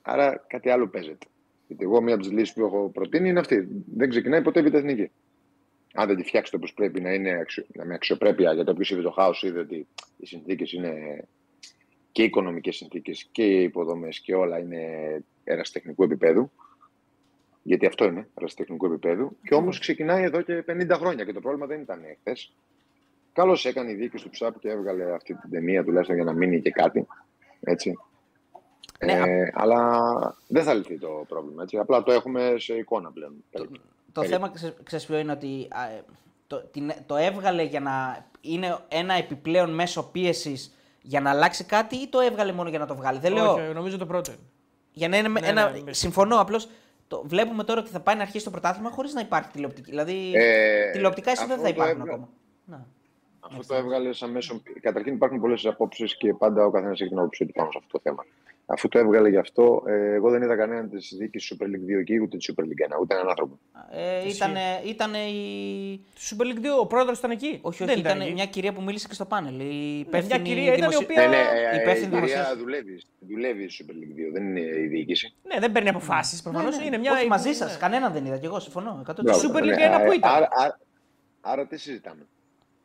[0.01, 1.27] Άρα κάτι άλλο παίζεται.
[1.67, 3.83] Γιατί εγώ μία από τις λύσεις που έχω προτείνει είναι αυτή.
[3.95, 5.11] Δεν ξεκινάει ποτέ η Β' Εθνική.
[5.93, 7.65] Αν δεν τη φτιάξετε όπως πρέπει να είναι αξιο...
[7.83, 9.87] με αξιοπρέπεια, γιατί όποιο είδε το χάος είδε ότι
[10.17, 11.23] οι συνθήκες είναι
[12.11, 14.79] και οι οικονομικές συνθήκες και οι υποδομές και όλα είναι
[15.43, 16.51] ερασιτεχνικού επίπεδου.
[17.63, 19.37] Γιατί αυτό είναι, ερασιτεχνικού επίπεδου.
[19.43, 22.35] Και όμως ξεκινάει εδώ και 50 χρόνια και το πρόβλημα δεν ήταν χθε.
[23.33, 26.61] Καλώς έκανε η διοίκηση του ΨΑΠ και έβγαλε αυτή την ταινία τουλάχιστον για να μείνει
[26.61, 27.07] και κάτι.
[27.59, 27.97] Έτσι.
[29.05, 30.01] Ναι, ε, αλλά
[30.47, 31.63] δεν θα λυθεί το πρόβλημα.
[31.63, 31.77] Έτσι.
[31.77, 33.43] Απλά το έχουμε σε εικόνα πλέον.
[34.11, 34.51] Το, το θέμα,
[34.83, 35.67] ξέρεις ποιο είναι ότι
[36.47, 41.95] το, την, το έβγαλε για να είναι ένα επιπλέον μέσο πίεσης για να αλλάξει κάτι
[41.95, 43.53] ή το έβγαλε μόνο για να το βγάλει; Δεν λέω...
[43.53, 44.31] Όχι, νομίζω το πρώτο.
[44.91, 45.69] Για να είναι ναι, ένα...
[45.69, 46.69] Ναι, συμφωνώ, απλώς
[47.07, 49.89] το βλέπουμε τώρα ότι θα πάει να αρχίσει το πρωτάθλημα χωρίς να υπάρχει τηλεοπτική.
[49.89, 52.13] Δηλαδή, ε, τηλεοπτικά εσύ δεν θα υπάρχουν έβγα...
[52.13, 52.29] ακόμα.
[52.65, 52.87] Να.
[53.39, 54.61] Αυτό το έβγαλε σαν μέσο.
[54.81, 57.91] Καταρχήν υπάρχουν πολλές απόψεις και πάντα ο καθένας έχει την άποψη του πάνω σε αυτό
[57.91, 58.25] το θέμα.
[58.71, 61.99] Αφού το έβγαλε γι' αυτό, ε, εγώ δεν είδα κανέναν της διοίκησης Super League 2
[61.99, 63.59] εκεί, ούτε της Super League 1, ούτε έναν άνθρωπο.
[63.91, 64.27] Ε,
[64.85, 66.05] ήταν η.
[66.29, 69.07] Super League 2, ο πρόεδρος ήταν εκεί; Όχι, όχι, ήταν, ήταν μια κυρία που μίλησε
[69.07, 69.59] και στο πάνελ.
[69.59, 71.21] Η ε, μια κυρία ήταν η οποία.
[71.21, 71.43] Ναι, ναι,
[71.91, 75.33] ε, η κυρία δουλεύει, δουλεύει η Super League 2, δεν είναι η διοίκηση.
[75.43, 76.75] Ναι, δεν παίρνει αποφάσεις προφανώς.
[76.75, 76.87] Ναι, ναι.
[76.87, 77.11] Είναι μια...
[77.11, 79.03] Όχι, μαζί σας, κανέναν δεν είδα και εγώ συμφωνώ.
[79.07, 80.47] Η Super League 1 που ήταν.
[81.41, 82.27] Άρα τι συζητάμε;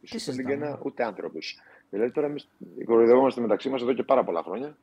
[0.01, 1.59] Η Super League 1 ούτε άνθρωπος.
[1.91, 2.49] Δηλαδή τώρα εμείς
[2.85, 4.77] κοροϊδευόμαστε μεταξύ μας εδώ και πάρα πολλά χρόνια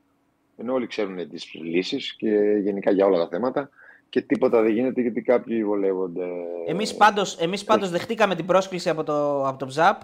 [0.57, 2.29] ενώ όλοι ξέρουν τις λύσεις και
[2.63, 3.69] γενικά για όλα τα θέματα
[4.09, 6.25] και τίποτα δεν γίνεται γιατί κάποιοι βολεύονται.
[6.67, 10.01] Εμείς πάντως εμείς πάντως δεχτήκαμε την πρόσκληση από το, από το ΖΑΠ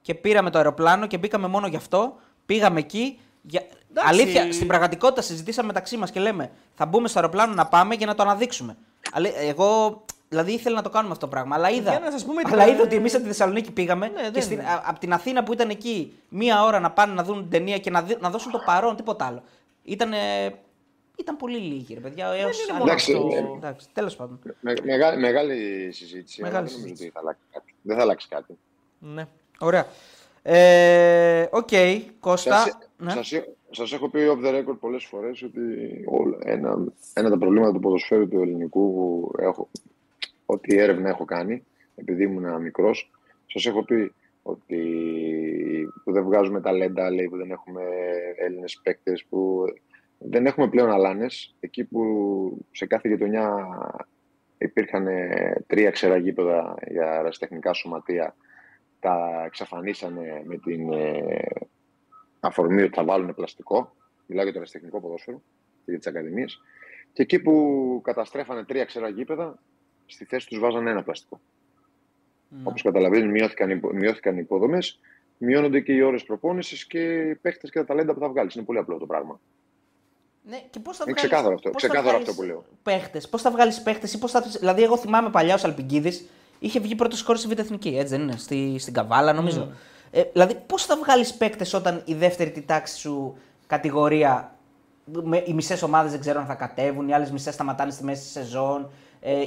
[0.00, 2.16] και πήραμε το αεροπλάνο και μπήκαμε μόνο γι' αυτό.
[2.46, 3.18] Πήγαμε εκεί.
[3.42, 3.62] Για...
[3.94, 8.06] Αλήθεια, στην πραγματικότητα συζητήσαμε μεταξύ μας και λέμε θα μπούμε στο αεροπλάνο να πάμε για
[8.06, 8.76] να το αναδείξουμε.
[9.48, 11.54] Εγώ Δηλαδή ήθελα να το κάνουμε αυτό το πράγμα.
[11.54, 14.40] Αλλά είδα, να σας πούμε αλλά είδα ότι εμείς από τη Θεσσαλονίκη πήγαμε ναι, και
[14.40, 17.78] στην, από την Αθήνα που ήταν εκεί μία ώρα να πάνε να δουν την ταινία
[17.78, 19.42] και να, να δώσουν το παρόν, τίποτα άλλο.
[19.84, 20.12] Ήταν,
[21.16, 22.26] ήταν πολύ λίγοι, ρε παιδιά.
[22.26, 23.12] Έως δεν είναι εντάξει,
[23.56, 24.38] εντάξει, τέλος πάντων.
[24.60, 26.42] Με, μεγάλη, μεγάλη συζήτηση.
[26.42, 27.74] Μεγάλη δεν νομίζω ότι θα αλλάξει κάτι.
[27.82, 28.58] Δεν θα αλλάξει κάτι.
[28.98, 29.26] Ναι.
[29.58, 29.86] Ωραία.
[30.42, 32.58] Ε, OK, okay, Κώστα.
[32.58, 33.10] Σας, ναι.
[33.10, 33.32] σας,
[33.70, 35.60] σας, έχω πει off the record πολλές φορές ότι
[36.06, 36.78] όλα, ένα,
[37.14, 39.68] ένα από τα προβλήματα του ποδοσφαίρου του ελληνικού που έχω,
[40.46, 43.10] ό,τι έρευνα έχω κάνει, επειδή ήμουν μικρός,
[43.46, 44.12] σας έχω πει
[44.42, 44.82] ότι
[46.04, 47.82] που δεν βγάζουμε ταλέντα, λέει, που δεν έχουμε
[48.36, 49.64] Έλληνες παίκτες, που
[50.18, 51.56] δεν έχουμε πλέον αλάνες.
[51.60, 53.68] Εκεί που σε κάθε γειτονιά
[54.58, 55.06] υπήρχαν
[55.66, 58.36] τρία ξερά γήπεδα για αεραστεχνικά σωματεία,
[59.00, 61.42] τα εξαφανίσανε με την ε,
[62.40, 63.96] αφορμή ότι θα βάλουν πλαστικό.
[64.26, 65.42] Μιλάω για το αεραστεχνικό ποδόσφαιρο
[65.84, 66.60] και για τις ακαδημίες.
[67.12, 69.62] Και εκεί που καταστρέφανε τρία ξερά γήπεδα,
[70.06, 71.40] στη θέση τους βάζανε ένα πλαστικό.
[72.50, 72.56] Mm.
[72.62, 75.00] Όπως καταλαβαίνεις, μειώθηκαν, μειώθηκαν οι υποδομές,
[75.44, 78.54] μειώνονται και οι ώρες προπόνησης και οι παίχτες και τα ταλέντα που θα βγάλεις.
[78.54, 79.40] Είναι πολύ απλό το πράγμα.
[80.42, 82.64] Ναι, και πώς θα Είναι βγάλεις, ξεκάθαρο αυτό, ξεκάθαρο αυτό που λέω.
[82.82, 84.40] Παίχτες, πώς θα βγάλεις παίχτες ή πώς θα.
[84.58, 88.36] Δηλαδή, εγώ θυμάμαι παλιά ο Αλπιγκίδη είχε βγει πρώτος σκόρ στη Β' έτσι δεν είναι,
[88.36, 89.68] στη, στην Καβάλα νομίζω.
[89.70, 89.74] Mm.
[90.10, 94.56] Ε, δηλαδή, πώς θα βγάλεις παίχτες όταν η δεύτερη τη τάξη σου κατηγορία
[95.04, 98.22] με, οι μισές ομάδες δεν ξέρουν αν θα κατέβουν, οι άλλες μισές σταματάνε στη μέση
[98.22, 98.90] τη σεζόν,
[99.20, 99.40] ε,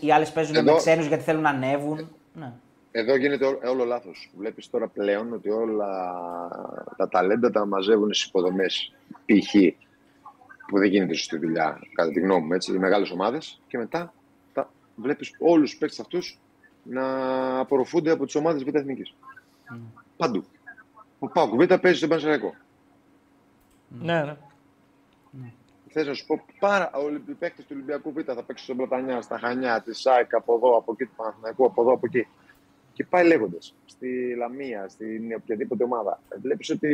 [0.00, 0.72] οι άλλες παίζουν Εδώ...
[0.72, 2.08] με ξένους γιατί θέλουν να ανέβουν.
[2.32, 2.52] Ναι.
[2.90, 4.30] Εδώ γίνεται όλο λάθος.
[4.36, 5.88] Βλέπεις τώρα πλέον ότι όλα
[6.96, 8.94] τα ταλέντα τα μαζεύουν στις υποδομές.
[9.24, 9.54] Π.χ.
[10.66, 13.60] που δεν γίνεται σωστή δουλειά, κατά τη γνώμη μου, έτσι, οι μεγάλες ομάδες.
[13.66, 14.12] Και μετά
[14.94, 16.40] βλέπεις όλους τους παίκτες αυτούς
[16.82, 17.04] να
[17.58, 19.14] απορροφούνται από τις ομάδες Β' Εθνικής.
[19.72, 19.78] Mm.
[20.16, 20.44] Παντού.
[21.18, 22.54] Ο Πάουκ Β' παίζει στον Πανσεραϊκό.
[23.88, 25.52] Ναι, ναι.
[25.88, 29.20] Θες να σου πω, πάρα όλοι οι παίκτες του Ολυμπιακού Β' θα παίξουν στον Πλατανιά,
[29.20, 32.26] στα Χανιά, τη ΣΑΕΚ, από εδώ, από εκεί, του Παναθηναϊκού, από εδώ, από εκεί.
[32.98, 33.74] Και πάει λέγοντας.
[33.86, 36.20] Στη Λαμία, στην οποιαδήποτε ομάδα.
[36.42, 36.90] Βλέπεις ότι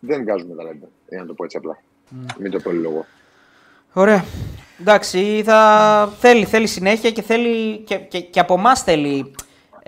[0.00, 0.88] δεν βγάζουμε ταλέντα.
[1.08, 1.82] Για να το πω έτσι απλά.
[2.10, 2.34] Mm.
[2.38, 3.06] Μην το πω λόγο.
[3.92, 4.24] Ωραία.
[4.80, 6.12] Εντάξει, θα...
[6.18, 9.34] θέλει, θέλει συνέχεια και, θέλει, και, και, και από εμάς θέλει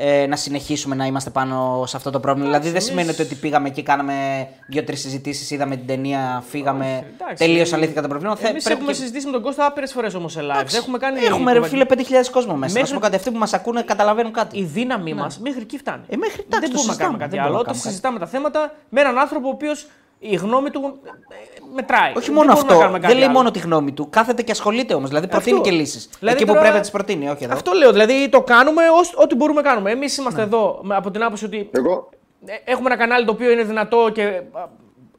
[0.01, 2.49] ε, να συνεχίσουμε να είμαστε πάνω σε αυτό το πρόβλημα.
[2.49, 7.05] δηλαδή δεν σημαίνει ότι πήγαμε και κάναμε δύο-τρεις συζητήσεις, είδαμε την ταινία, φύγαμε,
[7.37, 8.49] τελείωσαν λύθηκαν τα προβλήματα.
[8.49, 8.95] Εμείς έχουμε και...
[8.95, 10.75] συζητήσει με τον Κώστα άπειρες φορές όμως σε live.
[10.77, 11.25] Έχουμε, κάνει...
[11.25, 11.95] έχουμε ρε, φίλε 5.000
[12.31, 12.81] κόσμο μέσα.
[12.81, 12.95] Μέχρι...
[12.95, 14.59] Να κάτι, αυτοί που μας ακούνε καταλαβαίνουν κάτι.
[14.59, 15.21] Η δύναμή ναι.
[15.21, 16.03] μας μέχρι εκεί φτάνει.
[16.09, 17.59] Ε, μέχρι, δεν μπορούμε να κάνουμε κάτι άλλο.
[17.59, 19.87] Όταν συζητάμε τα θέματα με έναν άνθρωπο ο οποίος
[20.19, 21.35] η γνώμη του ε,
[21.75, 22.13] μετράει.
[22.17, 22.91] Όχι μόνο αυτό.
[23.01, 24.09] Δεν λέει μόνο τη γνώμη του.
[24.11, 25.09] Κάθεται και ασχολείται όμως.
[25.09, 26.09] Δηλαδή προτείνει και λύσεις.
[26.19, 27.29] Δηλαδή, Εκεί που πρέπει να τις προτείνει.
[27.29, 27.55] Όχι εδώ.
[27.55, 27.93] Αυτό λέω.
[27.93, 28.83] Δηλαδή το κάνουμε
[29.15, 29.91] ό,τι μπορούμε να κάνουμε.
[29.91, 30.47] Εμείς είμαστε ναι.
[30.47, 32.09] εδώ από την άποψη ότι Εγώ...
[32.47, 34.43] Ε, έχουμε ένα κανάλι το οποίο είναι δυνατό και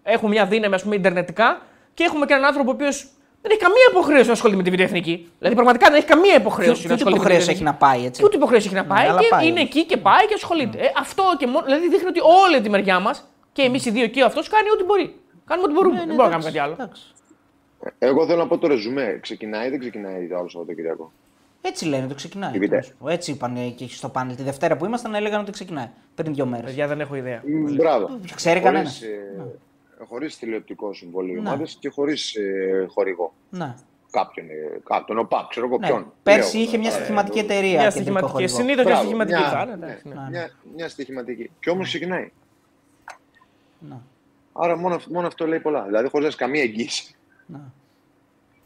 [0.03, 1.61] έχουμε μια δύναμη ας πούμε ιντερνετικά
[1.93, 3.07] και έχουμε και έναν άνθρωπο ο οποίος
[3.41, 5.31] δεν έχει καμία υποχρέωση να ασχολείται με τη βιντεοεθνική.
[5.37, 6.87] Δηλαδή πραγματικά δεν έχει καμία υποχρέωση.
[6.87, 9.85] Τι υποχρέωση έχει να πάει έτσι; Τι υποχρέωση έχει να πάει ναι, και είναι εκεί
[9.85, 10.77] και πάει και ασχολείται.
[10.77, 11.65] Ε, αυτό και μόνο.
[11.65, 14.83] Δηλαδή δείχνει ότι όλη τη μεριά μας και εμείς οι δύο και αυτός κάνει ό,τι
[14.83, 15.15] μπορεί.
[15.45, 15.93] Κάνουμε ό,τι μπορούμε.
[15.95, 16.93] Ναι, ναι, δεν μπορούμε να κάνουμε κάτι άλλο.
[17.99, 19.17] Εγώ θέλω να πω το ρεζουμέ.
[19.21, 21.11] Ξεκινάει ή δεν ξεκινάει το άλλο Σαββατοκυριακό.
[21.61, 22.51] Έτσι λένε, το ξεκινάει.
[22.55, 22.61] Η Β.
[22.63, 23.09] τι να σου πω.
[23.09, 24.35] Έτσι είπαν και στο πάνελ.
[24.35, 25.89] Τη Δευτέρα που ήμασταν έλεγαν ότι ξεκινάει.
[26.15, 26.65] Πριν δύο μέρες.
[26.65, 27.41] Παιδιά δεν έχω ιδέα.
[27.45, 28.19] Μ, Μπράβο.
[28.35, 28.83] Ξέρει κανένα.
[28.89, 31.47] Χωρίς, ε, χωρίς τηλεοπτικό συμβόλαιο οι Ναι.
[31.49, 33.33] ομάδες και χωρίς ε, χορηγό.
[33.49, 33.75] Ναι.
[34.11, 35.87] Κάποιον, ε, κάποιον, ο ΠΑΠ, ξέρω εγώ ναι.
[35.87, 36.11] ποιον.
[36.23, 37.61] Πέρσι Λέω, είχε μια ε, στοιχηματική ε, εταιρεία.
[37.69, 38.31] Μια κεντρικό στοιχηματική.
[38.31, 38.53] χορηγό.
[38.55, 39.75] Συνήθως μια Μπράβο, στοιχηματική μια- θα είναι.
[39.75, 40.13] ναι, εντάξει, ναι.
[40.13, 40.29] ναι.
[40.29, 41.49] Μια, μια στοιχηματική.
[41.59, 42.31] Και όμως ξεκινάει.
[43.79, 43.95] Ναι.
[44.53, 45.83] Άρα μόνο, αυ- μόνο αυτό λέει πολλά.
[45.83, 47.15] Δηλαδή χωρίς καμία εγγύηση.
[47.45, 47.59] Ναι.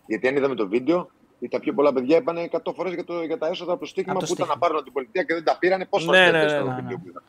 [0.07, 1.09] Γιατί αν είδαμε το βίντεο,
[1.49, 4.11] τα πιο πολλά παιδιά είπαν 100 φορές για, το- για τα έσοδα από το στοίχημα
[4.13, 4.67] Από το που ήταν να στοίχημα.
[4.69, 5.85] πάρουν την πολιτεία και δεν τα πήρανε.
[5.85, 7.03] Πώ Ναι, θα ναι, ναι, στο ναι, βίντεο ναι.
[7.03, 7.23] που είδα.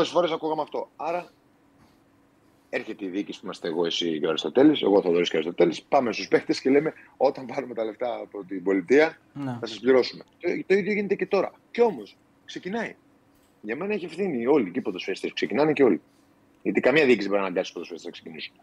[0.00, 0.88] 500 φορές ακούγαμε αυτό.
[0.96, 1.26] Άρα
[2.70, 5.82] έρχεται η διοίκηση που είμαστε εγώ, εσύ και ο Αριστοτέλης, εγώ θα και ο Αριστοτέλης.
[5.82, 9.56] Πάμε στους παίχτε και λέμε: Όταν πάρουμε τα λεφτά από την πολιτεία, Ναι.
[9.60, 10.24] θα σας πληρώσουμε.
[10.40, 11.52] Το, το ίδιο γίνεται και τώρα.
[11.70, 12.94] Κι όμως ξεκινάει.
[13.60, 15.32] Για μένα έχει ευθύνη όλοι και οι ποδοσφαιριστές.
[15.32, 16.00] Ξεκινάνε και όλοι.
[16.64, 18.54] Γιατί καμία διοίκηση δεν μπορεί να αναγκάσει τους ποδοσφαιριστές να ξεκινήσουν.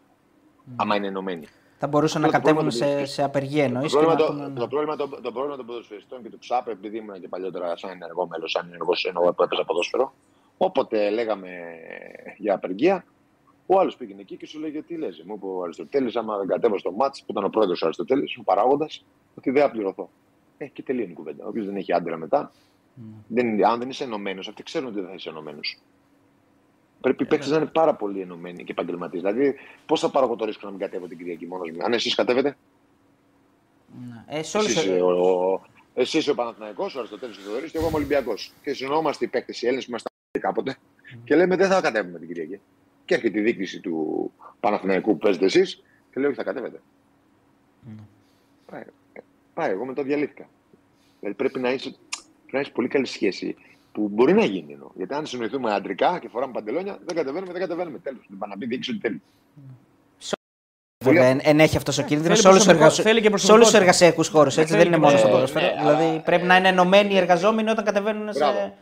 [0.75, 1.47] Άμα είναι ενωμένοι.
[1.77, 3.91] Θα μπορούσαν να Αυτό το κατέβουν πρόβλημα σε, του- σε απεργία εννοείς.
[3.91, 4.59] Το πρόβλημα, το, ναι.
[4.59, 7.89] το, πρόβλημα, το, το πρόβλημα των ποδοσφαιριστών και του ΨΑΠ, επειδή ήμουν και παλιότερα σαν
[7.89, 10.13] ενεργό μέλος, σαν ενεργό εννοώ που έπαιζα ποδόσφαιρο,
[10.57, 11.49] όποτε λέγαμε
[12.37, 13.05] για απεργία,
[13.65, 15.23] ο άλλος πήγαινε εκεί και σου λέγε τι λες.
[15.25, 18.37] Μου είπε ο Αριστοτέλης, άμα δεν κατέβω στο μάτς, που ήταν ο πρόεδρος ο Αριστοτέλης,
[18.37, 19.05] ο παράγοντας,
[19.37, 20.09] ότι δεν θα πληρωθώ.
[20.57, 21.45] Ε, και τελείωνε η κουβέντα.
[21.45, 22.51] Όποιο δεν έχει άντρα μετά,
[23.27, 25.79] δεν, αν δεν είσαι ενωμένος, αυτοί ξέρουν ότι δεν θα είσαι ενωμένος.
[27.01, 29.21] Πρέπει οι παίκτες να είναι πάρα πολύ ενωμένοι και επαγγελματίες.
[29.21, 29.55] Δηλαδή,
[29.85, 32.15] πώς θα πάρω εγώ το ρίσκο να μην κατέβω την Κυριακή μόνος μου; Αν εσείς
[32.15, 32.57] κατέβετε,
[34.09, 34.37] Ναι.
[34.37, 35.09] Ε, σε όλες- εσύ είσαι ο,
[35.51, 35.61] ο,
[35.93, 38.53] εσύ είσαι ο Παναθηναϊκός, ο Αριστοτέλης ο Θεοδωρής και εγώ είμαι Ολυμπιακός.
[38.63, 40.77] Και συνόμαστε οι παίκτες οι Έλληνες που ήμασταν κάποτε
[41.23, 42.59] και λέμε δεν θα κατέβουμε την Κυριακή.
[43.05, 46.81] Και έρχεται η διοίκηση του Παναθηναϊκού που παίζετε εσείς και λέει όχι θα κατέβετε.
[48.71, 48.83] Πάει,
[49.53, 50.49] πάει, εγώ μετά διαλύθηκα.
[51.19, 53.55] Δηλαδή πρέπει να είσαι, πρέπει να έχεις πολύ καλή σχέση
[53.91, 54.73] που μπορεί να γίνει.
[54.73, 54.89] Εννοώ.
[54.95, 57.97] Γιατί αν συνοηθούμε αντρικά και φοράμε παντελόνια, δεν κατεβαίνουμε, δεν κατεβαίνουμε.
[57.99, 58.25] Τέλος.
[58.29, 59.21] Δεν πάει να πει διοίκηση ότι θέλει.
[61.03, 63.05] Βέβαια, εν, εν έχει αυτός ο κίνδυνος Θέλει σε όλους τους προσωπικό- εργασ...
[63.05, 63.77] θέλει και σε όλους τους προσωπικότητα.
[63.77, 64.57] εργασιακούς χώρους.
[64.57, 65.69] Έτσι Θέλει δεν είναι και μόνο στο προσωπικότητα.
[65.69, 65.89] ποδόσφαιρο.
[65.89, 68.39] Ναι, Δηλαδή α, πρέπει ε, να είναι ενωμένοι οι εργαζόμενοι όταν κατεβαίνουν σε.
[68.39, 68.75] Μπράβο.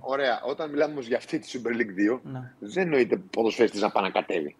[0.00, 0.40] Ωραία.
[0.44, 2.52] Όταν μιλάμε όμως για αυτή τη Super League 2, Ναι.
[2.58, 4.56] δεν εννοείται ποδοσφαίριστη να πάει να κατέβει.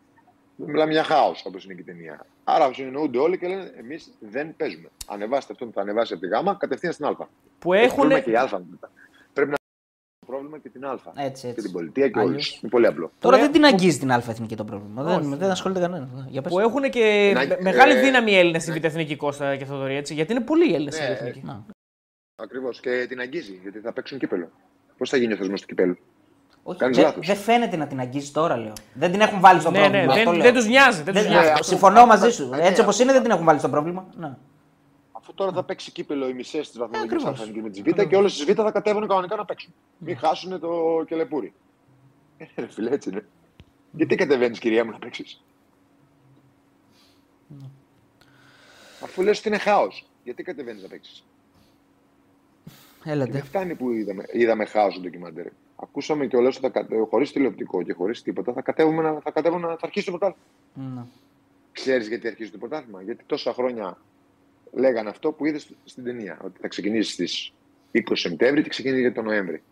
[0.57, 2.27] Μιλάμε για χάος, όπως είναι και η ταινία.
[2.45, 4.89] Άρα συνεννοούνται όλοι και λένε: Εμείς δεν παίζουμε.
[5.07, 7.17] Ανεβάστε αυτό που θα ανεβάσει από τη Γ, κατευθείαν στην Α.
[7.59, 7.97] Που Έχει έχουν.
[7.97, 8.91] πρόβλημα και η Α μετά.
[10.43, 11.25] Πρέπει να το πρόβλημα και την Α.
[11.27, 11.63] Έτσι, Και έτσι.
[11.63, 12.51] την πολιτεία και Αλλιώς.
[12.51, 12.59] όλου.
[12.63, 13.11] Είναι πολύ απλό.
[13.19, 15.03] Τώρα Που δεν έ- την αγγίζει την ΑΕθνική το πρόβλημα.
[15.03, 15.35] Δεν, Όχι.
[15.37, 16.09] δεν ασχολείται κανένας.
[16.29, 16.53] Για πες.
[16.53, 19.95] Που έχουν και Να- με- μεγάλη ε, δύναμη οι Έλληνες στην Β' Κώστα και Θοδωρή,
[19.97, 20.15] έτσι.
[20.15, 21.65] Γιατί είναι πολλοί οι Έλληνες στην Ναι, Β' Να.
[22.43, 22.81] Ακριβώς.
[22.81, 24.51] Και την αγγίζει, γιατί θα παίξουν κύπελο.
[24.99, 25.99] Πώς θα γίνει ο θεσμός του κυπέλου.
[26.63, 27.27] Όχι, Κάνεις δεν λάθος.
[27.27, 28.73] δεν φαίνεται να την αγγίζει τώρα, λέω.
[28.95, 30.05] Δεν την έχουν βάλει στο Ναι, πρόβλημα.
[30.05, 30.43] ναι, αυτό δεν, λέω.
[30.43, 31.03] δεν τους νοιάζει.
[31.03, 31.49] Δεν τους Δεν- νοιάζει.
[31.49, 32.49] αυτό- Συμφωνώ αυτό- μαζί σου.
[32.49, 34.07] ναι, Έτσι όπως αυτό- είναι δεν την έχουν βάλει στο πρόβλημα.
[34.17, 34.31] Ναι.
[35.29, 37.49] Αφού τώρα θα παίξει κύπελο οι μισές της βαθμολογικής ακριβώς.
[37.49, 39.75] Α με τη Β και όλες τις Β θα κατέβουν κανονικά να παίξουν.
[39.99, 41.53] Μην χάσουν το κελεπούρι.
[42.39, 43.27] Ε, ρε φίλε, έτσι είναι.
[43.93, 45.45] Γιατί κατεβαίνεις, κυρία μου, να παίξεις;
[49.03, 51.25] Αφού λες ότι είναι χάος, γιατί κατεβαίνεις να παίξεις;
[53.05, 53.31] Έλατε.
[53.31, 55.47] Δεν φτάνει που είδαμε, είδαμε χάος στο ντοκιμαντέρ.
[55.77, 57.07] Ακούσαμε και ότι θα κατε...
[57.11, 60.47] χωρίς τηλεοπτικό και χωρίς τίποτα θα κατέβουμε να, θα κατέβουμε να θα αρχίσει το πρωτάθλημα.
[60.75, 61.05] Ναι.
[61.73, 63.99] Ξέρεις γιατί αρχίζει το πρωτάθλημα; Γιατί τόσα χρόνια
[64.73, 66.41] λέγανε αυτό που είδες στην ταινία.
[66.45, 67.53] Ότι θα ξεκινήσεις στις
[67.93, 69.63] 20 Σεπτέμβρη και ξεκινήσει για τον Νοέμβρη.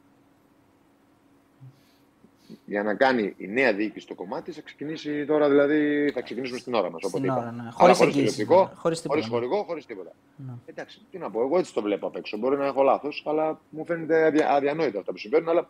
[2.64, 6.74] Για να κάνει η νέα διοίκηση το κομμάτι, θα ξεκινήσει τώρα, δηλαδή θα ξεκινήσουμε στην
[6.74, 7.02] ώρα μας.
[7.08, 7.70] Στην ώρα, ναι.
[7.70, 8.74] Χωρίς Χωρίς εγγύηση, τηλεοπτικό, ναι.
[8.74, 9.38] Χωρίς τίποτα, χωρίς ναι.
[9.38, 10.12] χορηγό, χωρίς τίποτα.
[10.36, 10.52] Ναι.
[10.66, 12.36] Εντάξει, τι να πω, εγώ έτσι το βλέπω απ' έξω.
[12.36, 14.50] Μπορεί να έχω λάθος, αλλά μου φαίνεται αδια...
[14.50, 15.68] αδιανόητα αυτά που συμβαίνουν, αλλά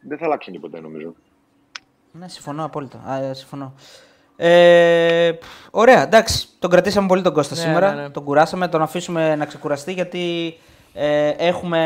[0.00, 1.14] δεν θα αλλάξουν και ποτέ νομίζω.
[2.12, 3.02] Ναι, συμφωνώ απόλυτα.
[3.06, 3.74] Α, ε, συμφωνώ.
[4.40, 6.46] Ε, πφ, ωραία, εντάξει.
[6.58, 7.94] Τον κρατήσαμε πολύ τον Κώστα Ναι, σήμερα.
[7.94, 8.10] ναι, ναι.
[8.10, 10.56] Τον κουράσαμε, τον αφήσουμε να ξεκουραστεί γιατί
[10.94, 11.78] ε, έχουμε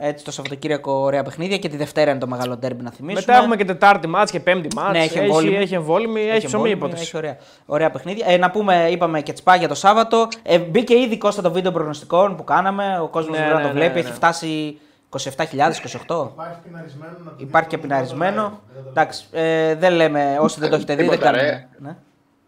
[0.00, 3.22] ε, έτσι το Σαββατοκύριακο ωραία παιχνίδια και τη Δευτέρα είναι το μεγάλο ντέρμπι να θυμίσουμε.
[3.26, 4.90] Μετά έχουμε και Τετάρτη μάτς και Πέμπτη μάτς.
[4.92, 5.56] Ναι, έχει έχει, εμβόλυμη.
[5.56, 7.02] έχει εμβόλυμη, έχει, ψωμί εμβόλυμη, υπόθεση.
[7.02, 7.36] Έχει ωραία,
[7.66, 8.26] ωραία παιχνίδια.
[8.28, 10.28] Ε, να πούμε, είπαμε και τσπά για το Σάββατο.
[10.42, 12.98] Ε, μπήκε ήδη Κώστα το βίντεο προγνωστικών που κάναμε.
[13.02, 13.94] Ο κόσμος Ναι, μπορεί να ναι, το ναι, βλέπει.
[13.94, 14.14] ναι, Έχει ναι.
[14.14, 14.78] φτάσει
[15.18, 16.28] 27.000, 28.
[16.32, 18.46] Υπάρχει πιναρισμένο να το Υπάρχει και δείτε πειναρισμένο.
[18.46, 18.72] online.
[18.74, 21.38] Δεν θα το Εντάξει, ε, δεν λέμε όσοι δεν το έχετε δει, δεν Τίποτα, ρε.
[21.38, 21.66] κάνουμε.
[21.78, 21.96] Ναι.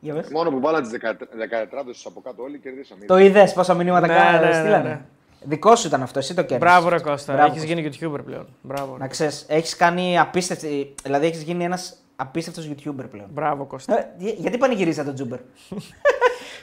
[0.00, 0.28] Για πες.
[0.30, 3.04] Μόνο που βάλαν τις 14 από κάτω όλοι κερδίσαμε.
[3.04, 4.88] Το είδες πόσα μηνύματα Ναι, κα- ναι, ναι, στείλανε.
[4.88, 5.00] ναι.
[5.40, 6.60] Δικό σου ήταν αυτό, εσύ το κέρδισες.
[6.72, 7.32] Μπράβο, ρε Κώστα.
[7.32, 7.80] Μπράβο, Έχεις Κώστα.
[7.80, 8.46] γίνει YouTuber πλέον.
[8.62, 8.92] Μπράβο.
[8.92, 8.98] ρε.
[8.98, 10.94] Να ξέρεις, έχεις κάνει απίστευτη.
[11.02, 13.26] Δηλαδή έχεις γίνει ένας απίστευτος YouTuber πλέον.
[13.32, 13.98] Μπράβο, Κώστα.
[13.98, 15.38] Ε, για- γιατί πανηγυρίζα τον Τζούμπερ;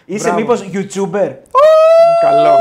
[0.05, 0.39] Είσαι Μπράβο.
[0.39, 1.33] μήπως YouTuber.
[2.21, 2.55] Καλό.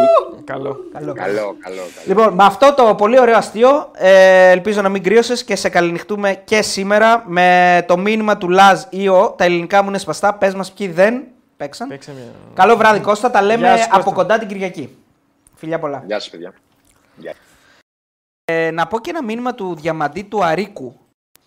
[0.45, 0.45] Καλό.
[0.45, 0.77] Καλό.
[0.93, 1.83] Καλό, καλό, καλό.
[2.07, 6.35] Λοιπόν, με αυτό το πολύ ωραίο αστείο, ε, ελπίζω να μην κρύωσες και σε καληνυχτούμε
[6.45, 9.35] και σήμερα με το μήνυμα του Λαζ ή ο.
[9.39, 10.35] Τα ελληνικά μου είναι σπαστά.
[10.35, 11.23] Πες μας ποιοι δεν
[11.57, 11.89] παίξαν.
[11.89, 12.25] Παίξε μια.
[12.55, 13.31] Καλό βράδυ, Κώστα.
[13.31, 14.13] Τα λέμε Γεια σου, από Κώστα.
[14.13, 14.97] κοντά την Κυριακή.
[15.55, 16.03] Φιλιά πολλά.
[16.07, 16.55] Γεια σα, παιδιά.
[17.17, 17.33] Γεια.
[18.45, 20.97] Ε, να πω και ένα μήνυμα του Διαμαντή του Αρίκου.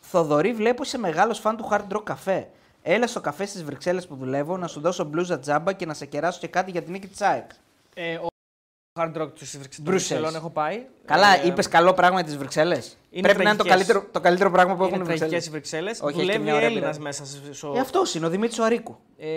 [0.02, 2.44] Θοδωρή, βλέπω είσαι μεγάλος φαν του Hard Rock Café.
[2.89, 6.05] Έλα στο καφέ στις Βρυξέλλες που δουλεύω να σου δώσω μπλούζα τζάμπα και να σε
[6.05, 7.51] κεράσω και κάτι για την νίκη της ΑΕΚ.
[7.93, 8.27] Ε, ο
[8.99, 9.81] Hard Rock τη Brussels.
[9.84, 10.85] Βρυξελών έχω πάει.
[11.07, 12.97] Καλά, Ε, είπες καλό πράγμα για τις Βρυξέλλες.
[13.21, 13.88] Πρέπει να είναι το τραγικές.
[13.88, 15.99] καλύτερο, το καλύτερο πράγμα που Είναι έχουν οι τραγικές οι Βρυξέλλες.
[15.99, 16.11] Βρυξέλλε.
[16.11, 17.03] Όχι, έχει και Δουλεύει μια ωραία Έλληνας πειρά.
[17.03, 17.73] μέσα σε- στο.
[17.75, 18.97] Ε, αυτός είναι, ο Δημήτρης Αρίκου.
[19.17, 19.27] Ε,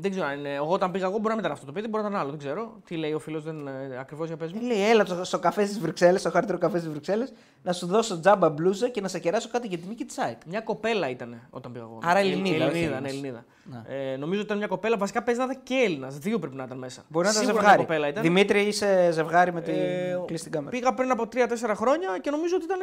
[0.00, 0.54] δεν ξέρω αν είναι.
[0.54, 2.30] Εγώ όταν πήγα, εγώ μπορεί να μην ήταν αυτό το παιδί, μπορεί να ήταν άλλο.
[2.30, 2.72] Δεν ξέρω.
[2.84, 4.66] Τι λέει ο φίλος, δεν ε, ακριβώς για πες Ε, μου.
[4.66, 7.32] λέει, έλα στο, στο καφέ στις Βρυξέλλες, στο χάρτερο καφέ στις Βρυξέλλες,
[7.62, 10.38] να σου δώσω τζάμπα μπλούζα και να σε κεράσω κάτι για την νίκη της ΑΕΚ.
[10.46, 11.98] Μια κοπέλα ήταν όταν πήγα εγώ.
[12.02, 13.12] Άρα Ε, Ελληνίδα, όχι Ελληνίδα, ναι, Έλληνας.
[13.12, 13.44] Ελληνίδα.
[14.12, 14.96] Ε, νομίζω ότι ήταν μια κοπέλα.
[14.96, 16.18] Βασικά παίζει να ήταν και Έλληνας.
[16.18, 17.02] Δύο πρέπει να ήταν μέσα.
[17.08, 17.78] Μπορεί να ήταν Σίγουρα ζευγάρι.
[17.80, 18.22] Μια κοπέλα ήταν.
[18.22, 20.70] Δημήτρη, είσαι ζευγάρι με την Ε, κλείσει την κάμερα.
[20.70, 22.78] Πήγα πριν από 3-4 χρόνια και νομίζω ότι ήταν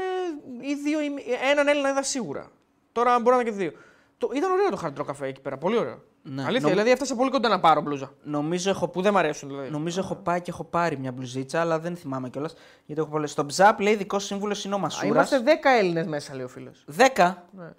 [0.62, 1.12] ή δύο ή
[1.52, 2.52] έναν Έλληνα είδα σίγουρα.
[2.92, 3.72] Τώρα μπορεί να είναι και δύο.
[4.18, 5.58] Το, ήταν ωραίο το hard rock καφέ εκεί πέρα.
[5.58, 6.02] Πολύ ωραίο.
[6.24, 6.42] Ναι.
[6.42, 8.14] Αλήθεια, Νομ- δηλαδή έφτασα πολύ κοντά να πάρω μπλούζα.
[8.24, 9.70] Νομίζω έχω, Που δεν μ' αρέσουν δηλαδή.
[9.70, 12.54] νομίζω έχω πάει και έχω πάρει μια μπλουζίτσα, αλλά δεν θυμάμαι κιόλας.
[12.86, 13.32] Γιατί έχω πολλές.
[13.32, 15.32] Στο Μπζαπ λέει δικός σύμβουλος είναι ο Α, Μασούρας.
[15.32, 16.86] Είμαστε 10 Έλληνες μέσα, λέει ο φίλος.
[16.98, 17.48] 10.
[17.52, 17.70] Ναι.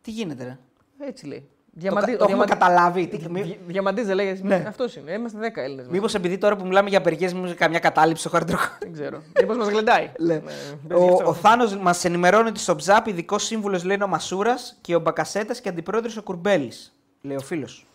[0.00, 0.58] Τι γίνεται, ρε;
[1.06, 1.48] Έτσι λέει.
[1.80, 3.06] Το, κα- Διαμαντή, το έχουμε καταλάβει.
[3.06, 3.30] Τι...
[3.30, 3.58] Μη...
[3.66, 4.42] Διαμαντή δεν λέγες.
[4.42, 4.64] Ναι.
[4.68, 5.12] Αυτός είναι.
[5.12, 5.86] Είμαστε 10 Έλληνες.
[5.88, 8.68] Μήπως επειδή τώρα που μιλάμε για απεργίες, μου καμιά κατάληψη στο hard rock.
[8.80, 9.22] Δεν ξέρω.
[9.40, 10.10] Μήπως μας γλεντάει.
[10.18, 10.34] Λέ.
[10.34, 10.54] Ναι, πες
[10.88, 11.28] γι' Ο, αυτό.
[11.28, 15.00] ο Θάνος μας ενημερώνει ότι στο Μπζαπ ειδικός σύμβουλος λέει είναι ο Μασούρας και ο
[15.00, 16.94] Μπακασέτας και αντιπρόεδρος ο Κουρμπέλης.
[17.20, 17.86] Λέει ο φίλος.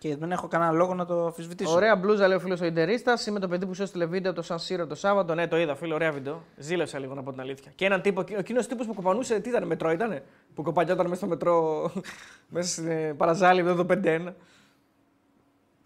[0.00, 1.74] Και δεν έχω κανένα λόγο να το αμφισβητήσω.
[1.74, 3.26] Ωραία μπλούζα, λέει ο φίλος ο Ιντερίστας.
[3.26, 5.34] Είμαι το παιδί που σου έστειλε βίντεο από το Σαν Σύρο το Σάββατο.
[5.34, 6.42] Ναι, το είδα, φίλο, ωραία βίντεο.
[6.56, 7.72] Ζήλεψα λίγο να πω την αλήθεια.
[7.74, 10.20] Και έναν τύπο, ο κοινό τύπος που κοπανούσε, τι ήταν, μετρό ήταν.
[10.54, 11.90] Που κοπανιόταν μέσα στο μετρό,
[12.48, 14.32] μέσα στην ε, παραζάλη, εδώ το 5-1.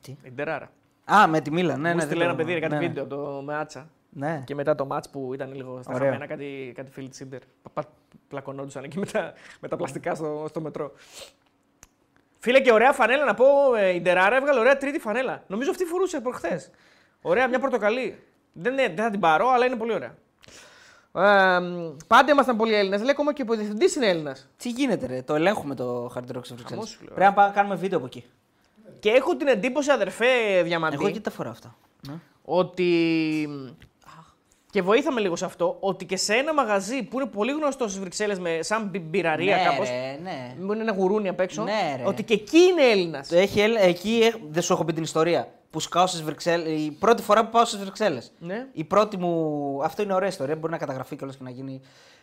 [0.00, 0.70] Τι; Ιντεράρα.
[1.04, 1.76] Α, με τη Μίλα.
[1.76, 2.00] Ναι, Μου ναι.
[2.02, 2.86] στείλε δεν ένα το- παιδί κάτι ναι, ναι.
[2.86, 3.90] βίντεο το με άτσα.
[4.10, 4.42] Ναι.
[4.46, 6.06] Και μετά το match που ήταν λίγο στα Ωραίο.
[6.06, 7.40] χαμένα, κάτι, κάτι φίλοι τη Ιντερ.
[7.62, 7.88] Πα- πα-
[8.28, 10.92] Πλακωνόντουσαν εκεί με τα, με τα πλαστικά στο, στο μετρό.
[12.44, 15.42] Φίλε και ωραία φανέλα να πω, ε, η Ντεράρα έβγαλε ωραία τρίτη φανέλα.
[15.46, 16.70] Νομίζω αυτή φορούσε προχθές.
[17.22, 18.22] Ωραία, μια πορτοκαλί.
[18.52, 20.14] Δεν, είναι- δεν θα την πάρω, αλλά είναι πολύ ωραία.
[21.12, 21.60] Ε,
[22.06, 23.00] πάντα ήμασταν πολλοί Έλληνες.
[23.00, 24.48] Λέει ακόμα και ο διευθυντής είναι Έλληνας.
[24.56, 26.68] Τι γίνεται, ρε; Το ελέγχουμε το Hard Rock στο Βρυξέλλες.
[26.68, 27.14] Χαμός, σου λέω.
[27.14, 28.24] Πρέπει να πάμε να κάνουμε βίντεο από εκεί.
[28.98, 30.26] Και έχω την εντύπωση, αδερφέ
[30.64, 31.76] Διαμαντή, Εγώ εκεί τα φοράω αυτά.
[32.08, 32.14] Ναι.
[32.44, 33.48] ότι.
[34.74, 38.00] Και βοήθαμε λίγο σε αυτό, ότι και σε ένα μαγαζί που είναι πολύ γνωστό στις
[38.00, 39.88] Βρυξέλλες, με σαν μπι- μπειραρία ναι, κάπως.
[39.88, 40.54] ρε, ναι.
[40.60, 41.62] Μου είναι ένα γουρούνι απ' έξω.
[41.62, 42.02] Ναι, ρε.
[42.06, 43.28] ότι και εκεί είναι Έλληνας.
[43.28, 45.48] Το έχει, ελ- εκεί έχ- δεν σου έχω πει την ιστορία.
[45.70, 46.80] Που σκάω στις Βρυξέλλες.
[46.80, 48.32] Η πρώτη φορά που πάω στις Βρυξέλλες.
[48.38, 48.66] Ναι.
[48.72, 49.80] Η πρώτη μου.
[49.84, 50.56] Αυτό είναι ωραία ιστορία.
[50.56, 51.80] Μπορεί να καταγραφεί κιόλας και να γίνει.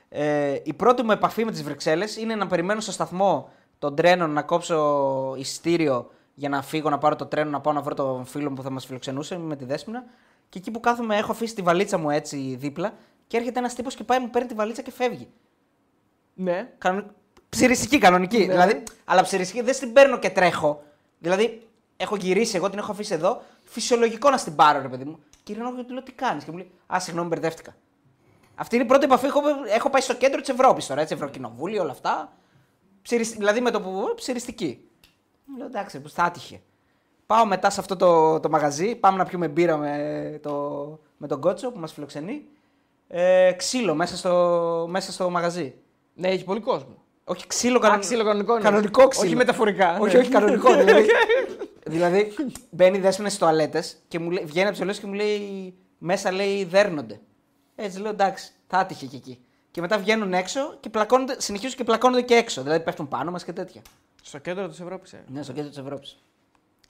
[0.10, 3.50] Ε, η πρώτη μου επαφή με τις Βρυξέλλες είναι να περιμένω στο σταθμό
[3.80, 7.82] των τρένων να κόψω εισιτήριο για να φύγω να πάρω το τρένο να πάω να
[7.82, 10.04] βρω τον φίλο μου που θα μας φιλοξενούσε με τη Δέσποινα.
[10.52, 12.94] Και εκεί που κάθομαι έχω αφήσει τη βαλίτσα μου έτσι δίπλα
[13.28, 15.28] και έρχεται ένας τύπος και πάει μου παίρνει τη βαλίτσα και φεύγει.
[16.34, 16.72] Ναι.
[16.78, 17.06] Κανονι...
[17.50, 18.38] Ψηριστική, κανονική.
[18.38, 20.84] Δηλαδή, αλλά ψηριστική δεν στην παίρνω και τρέχω.
[21.20, 21.68] Δηλαδή,
[21.98, 23.42] έχω γυρίσει, εγώ την έχω αφήσει εδώ.
[23.64, 25.20] Φυσιολογικό να στην πάρω, ρε παιδί μου.
[25.44, 26.44] Και γυρνάω και του λέω τι κάνεις.
[26.44, 27.76] Και μου λέει Α, συγγνώμη, μπερδεύτηκα.
[28.56, 29.26] Αυτή είναι η πρώτη επαφή.
[29.26, 29.42] Έχω,
[29.76, 32.34] έχω πάει στο κέντρο της Ευρώπης τώρα, έτσι, Ευρωκοινοβούλιο, όλα αυτά.
[33.02, 33.30] Ψηρισ...
[33.30, 34.14] Δηλαδή με το που.
[34.16, 34.90] Ψηριστική.
[35.46, 36.62] Μου λέω εντάξει, που θα άτυχε.
[37.32, 41.42] Πάω μετά σε αυτό το, το μαγαζί, πάμε να πιούμε μπύρα με, το, με τον
[41.42, 42.46] κότσο που μας φιλοξενεί.
[43.08, 45.74] Ε, ξύλο μέσα στο, μέσα στο μαγαζί.
[46.14, 47.04] Ναι, έχει πολύ κόσμο.
[47.24, 48.06] Όχι ξύλο, Α, κανονικό.
[48.06, 48.64] ξύλο κανονικό είναι.
[48.64, 49.26] Κανονικό ξύλο.
[49.28, 49.98] Όχι μεταφορικά.
[50.00, 50.22] Όχι, ναι.
[50.22, 50.76] όχι κανονικό.
[50.84, 51.06] δηλαδή,
[51.86, 52.36] δηλαδή
[52.70, 56.64] μπαίνει δέσμενε στις τουαλέτες και μου λέει, βγαίνει από τις και μου λέει μέσα λέει
[56.64, 57.20] δέρνονται.
[57.76, 59.40] Έτσι λέω εντάξει, θα άτυχε και εκεί.
[59.72, 62.62] Και μετά βγαίνουν έξω και πλακώνονται, συνεχίζουν και πλακώνονται και έξω.
[62.62, 63.82] Δηλαδή πέφτουν πάνω μας και τέτοια.
[64.22, 65.14] Στο κέντρο της Ευρώπης.
[65.14, 65.24] Ε.
[65.28, 66.18] Ναι, στο κέντρο της Ευρώπης.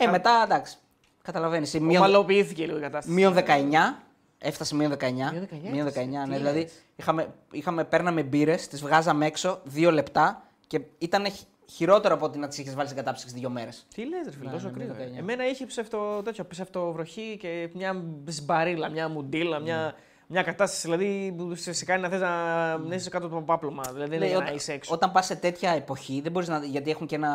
[0.04, 0.76] Ε, μετά εντάξει.
[1.22, 1.74] Καταλαβαίνεις.
[1.80, 3.16] Μείον, Ομαλοποιήθηκε λίγο η κατάσταση.
[3.16, 4.04] μείον 19.
[4.44, 5.32] Έφτασε μείον 19.
[5.32, 6.06] Μείον 19 Μείον 19, έφτασε.
[6.26, 6.26] ναι.
[6.34, 6.72] Τι Δηλαδή λες.
[6.96, 12.38] είχαμε, είχαμε, παίρναμε μπύρες, τις βγάζαμε έξω δύο λεπτά και ήταν χ- χειρότερο από ότι
[12.38, 13.86] να τις είχες βάλει σε κατάψυξη δύο μέρες.
[13.96, 14.94] Τι λες, ρε φίλε, Ναι, τόσο ναι, κρύο.
[14.98, 15.08] ναι, ε.
[15.08, 15.18] 19.
[15.18, 19.64] Εμένα είχε ψευτο, τέτοιο, ψευτοβροχή και μια σμπαρίλα, μια μουντίλα, Ναι.
[19.64, 19.94] μια,
[20.32, 23.42] μια κατάσταση δηλαδή που σε, σε κάνει να θες να, να είσαι κάτω από το
[23.42, 23.84] πάπλωμα.
[23.94, 24.94] Δηλαδή δεν είναι Λέει, για να όταν- είσαι έξω.
[24.94, 26.58] Όταν πας σε τέτοια εποχή, δεν μπορείς να.
[26.58, 27.32] Γιατί έχουν και ένα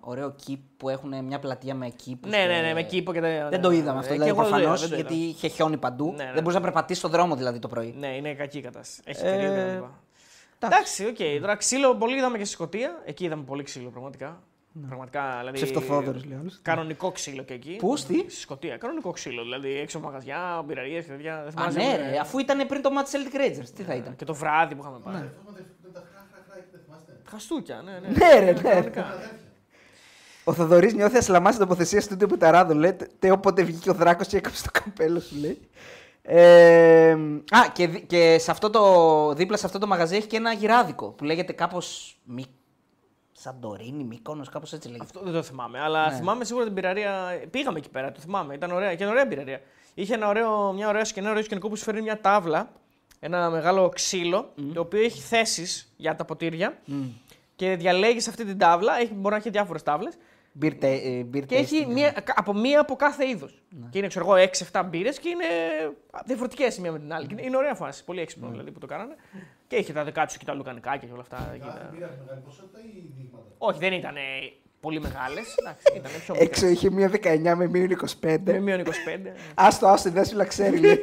[0.00, 2.16] ωραίο κήπο που έχουν μια πλατεία με κήπο.
[2.26, 3.48] Ναι, ναι, ναι, με κήπο και τα.
[3.50, 4.62] Δεν το είδαμε αυτό Ε, δηλαδή και εγώ δεν το προφανώ.
[4.74, 5.24] είδα, δεν το Γιατί είδα.
[5.28, 6.12] είχε χιόνι παντού.
[6.16, 6.30] Ναι, ναι.
[6.32, 7.94] Δεν μπορείς να περπατήσεις στον δρόμο δηλαδή το πρωί.
[7.98, 9.00] Ναι, είναι κακή η κατάσταση.
[9.04, 9.84] Έχει Ε, περίοδο κτλ.
[10.66, 11.16] Εντάξει, οκ.
[11.40, 13.02] Τώρα ξύλο πολύ είδαμε και στη Σκωτία.
[13.04, 14.42] Εκεί είδαμε πολύ ξύλο πραγματικά.
[14.86, 15.36] Πραγματικά.
[15.38, 16.58] Δηλαδή, Ψευτοθόδωρος, λέει ο άλλος.
[16.62, 17.76] Κανονικό ξύλο και εκεί.
[17.78, 18.76] Πού, στη; Στη Σκωτία.
[18.76, 19.42] Κανονικό ξύλο.
[19.42, 21.36] Δηλαδή έξω από μαγαζιά, μπιραρίες και τέτοια.
[21.36, 23.68] Δεν Α, θυμάσαι, ναι, ε, ρε, αφού ήταν πριν το match Celtic Rangers.
[23.74, 24.16] Τι θα ήταν.
[24.16, 25.14] Και το βράδυ που είχαμε πάει.
[25.14, 25.28] Ναι.
[27.30, 28.08] Χαστούκια, ναι, ναι.
[28.08, 28.90] Ναι, ρε, ναι.
[30.44, 32.74] Ο Θοδωρής νιώθει ασλαμάς στην τοποθεσία του του Πεταράδο.
[32.74, 35.58] Λέει, τε όποτε βγήκε ο Δράκος και έκοψε το καπέλο σου, λέει.
[36.22, 37.10] Ε,
[37.50, 40.52] α, και, δι- και σε αυτό το, δίπλα σε αυτό το μαγαζί έχει και ένα
[40.52, 42.18] γυράδικο που λέγεται κάπως.
[42.24, 42.44] Μη...
[43.44, 45.04] Σαντορίνη, Μύκονος, κάπως έτσι λέγεται.
[45.04, 45.80] Αυτό δεν το θυμάμαι.
[45.80, 46.16] Αλλά Ναι.
[46.16, 47.40] θυμάμαι σίγουρα την πυραρία.
[47.50, 48.54] Πήγαμε εκεί πέρα, το θυμάμαι.
[48.54, 48.94] Ήταν ωραία.
[48.94, 49.60] Και είναι ωραία πυραρία.
[49.94, 52.70] Είχε ένα ωραίο, μια ωραία σκηνή, ένα ωραίο σκηνικό που σου φέρνει μια τάβλα,
[53.20, 56.78] ένα μεγάλο ξύλο, το οποίο έχει θέσεις για τα ποτήρια.
[57.56, 60.14] Και διαλέγεις αυτή την τάβλα, έχει, μπορεί να έχει διάφορες τάβλες.
[60.62, 61.92] Beer, ta- ε, beer Και έχει tasting.
[61.92, 63.62] μία, από μία από κάθε είδος.
[63.70, 63.86] Ναι.
[63.90, 64.34] Και είναι, ξέρω εγώ,
[64.72, 65.44] 6-7 μπύρες και είναι
[66.26, 67.26] διαφορετικές η μία με την άλλη.
[67.26, 68.04] Και Είναι ωραία φάση.
[68.04, 68.24] Πολύ Ναι.
[68.24, 69.14] έξυπνο δηλαδή που το κάνανε.
[69.66, 71.50] Και έχει τα δικά τους και τα λουκανικάκια και όλα αυτά.
[71.54, 73.44] εκεί Κάθε τα- μπύρα έχει μεγάλη ποσότητα ή δείγματα.
[73.58, 74.14] Όχι, δεν ήταν
[74.80, 75.54] πολύ μεγάλες.
[75.96, 76.68] Ήταν πιο Έξω μικρέ.
[76.70, 78.52] είχε μία 19 με μείον 25.
[78.52, 79.32] Με μείον 25.
[79.54, 80.78] Άστο, άστο, δεν σου ξέρει.
[80.78, 81.00] λέει.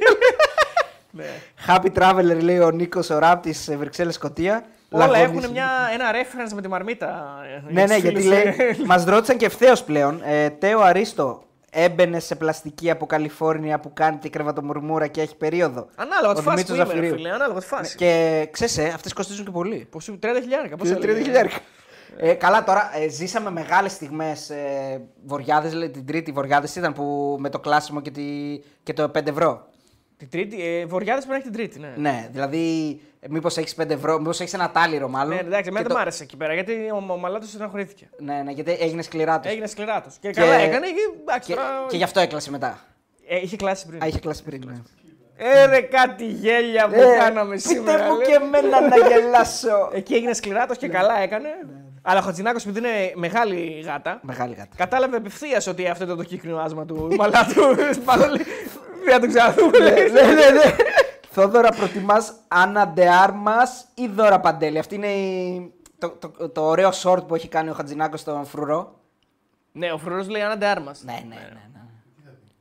[1.12, 1.26] ναι.
[1.68, 4.66] Happy Traveler λέει ο Νίκος ο Ράπτης Βρυξέλλες Σκοτία.
[4.94, 5.38] Όλα Λαγώνης.
[5.44, 7.38] έχουν μια, ένα reference με τη μαρμίτα.
[7.68, 8.44] ε, Ναι, για ναι, τους γιατί φίλους, λέει.
[8.58, 8.76] ε.
[8.86, 10.22] Μας ρώτησαν και ευθέως πλέον.
[10.26, 15.88] Ε, Τέο Αρίστο έμπαινε σε πλαστική από Καλιφόρνια που κάνει τη κρεβατομουρμούρα και έχει περίοδο;
[15.96, 17.16] Ανάλογα τη Ο φάση που Δημήτρης είμαι, ρε Ζαφυρίου.
[17.16, 17.32] φίλε.
[17.34, 17.96] Ανάλογα τη φάση.
[17.98, 19.88] Και ξέρεις, αυτές κοστίζουν και πολύ.
[19.90, 20.76] Πόσο, 30 χιλιάρικα.
[20.78, 21.56] Πώς 30 χιλιάρικα.
[22.18, 24.50] Ε, καλά, τώρα ε, ζήσαμε μεγάλες στιγμές.
[24.50, 28.24] Ε, Βορειάδε, την τρίτη Βορειάδε ήταν που με το κλάσιμο και, τη,
[28.84, 29.68] και το 5 ευρώ.
[30.22, 32.10] Την τρίτη, ε, Βορειάδες πρέπει να έχει την τρίτη, ναι.
[32.10, 33.00] Ναι, δηλαδή,
[33.30, 35.34] μήπως έχεις 5 ευρώ, μήπως έχεις ένα τάλιρο μάλλον.
[35.36, 38.10] Ναι, εντάξει, εμένα Και δεν το- μ' άρεσε εκεί πέρα γιατί ο, ο Μαλάτος στεναχωρήθηκε.
[38.20, 39.52] Ναι, ναι, γιατί έγινε σκληρά τους.
[39.52, 40.10] Έγινε σκληράτο.
[40.20, 41.50] Και, καλά έκανε και εντάξει.
[41.50, 42.80] Και, τώρα- και γι' αυτό έκλασε μετά.
[43.28, 44.04] Ε, είχε κλάσει πριν.
[44.04, 44.64] Α, είχε κλάσει πριν.
[44.66, 44.74] Ναι.
[45.38, 48.06] Ε, ρε, κάτι γέλια που Ε, κάναμε πείτε σήμερα.
[48.06, 48.26] μου λέει.
[48.28, 49.90] και εμένα να γελάσω.
[49.94, 50.78] Εκεί έγινε σκληράτο Ναι.
[50.78, 51.50] και καλά έκανε.
[52.04, 54.76] Αλλά ο Χατζηνάκος, επειδή είναι μεγάλη γάτα, Μεγάλη γάτα.
[54.76, 57.62] κατάλαβε απευθείας ότι αυτό ήταν το κύκνο άσμα του Μαλάτου.
[59.06, 59.78] Μάλλον λέει, δεν θα το ξαναδούμε.
[59.78, 60.10] ναι, λέει.
[60.12, 60.76] ναι, ναι, ναι.
[61.30, 63.58] Θόδωρα, προτιμάς Άννα Ντεάρμα
[63.94, 65.74] ή Δώρα Παντέλη; Αυτή είναι η...
[65.98, 69.00] το, το, το ωραίο short που έχει κάνει ο Χατζηνάκος στον φρουρό.
[69.72, 70.92] Ναι, ο Φρουρός λέει άναντε άρμα.
[71.02, 71.42] Ναι, ναι, ναι.
[71.74, 71.82] ναι.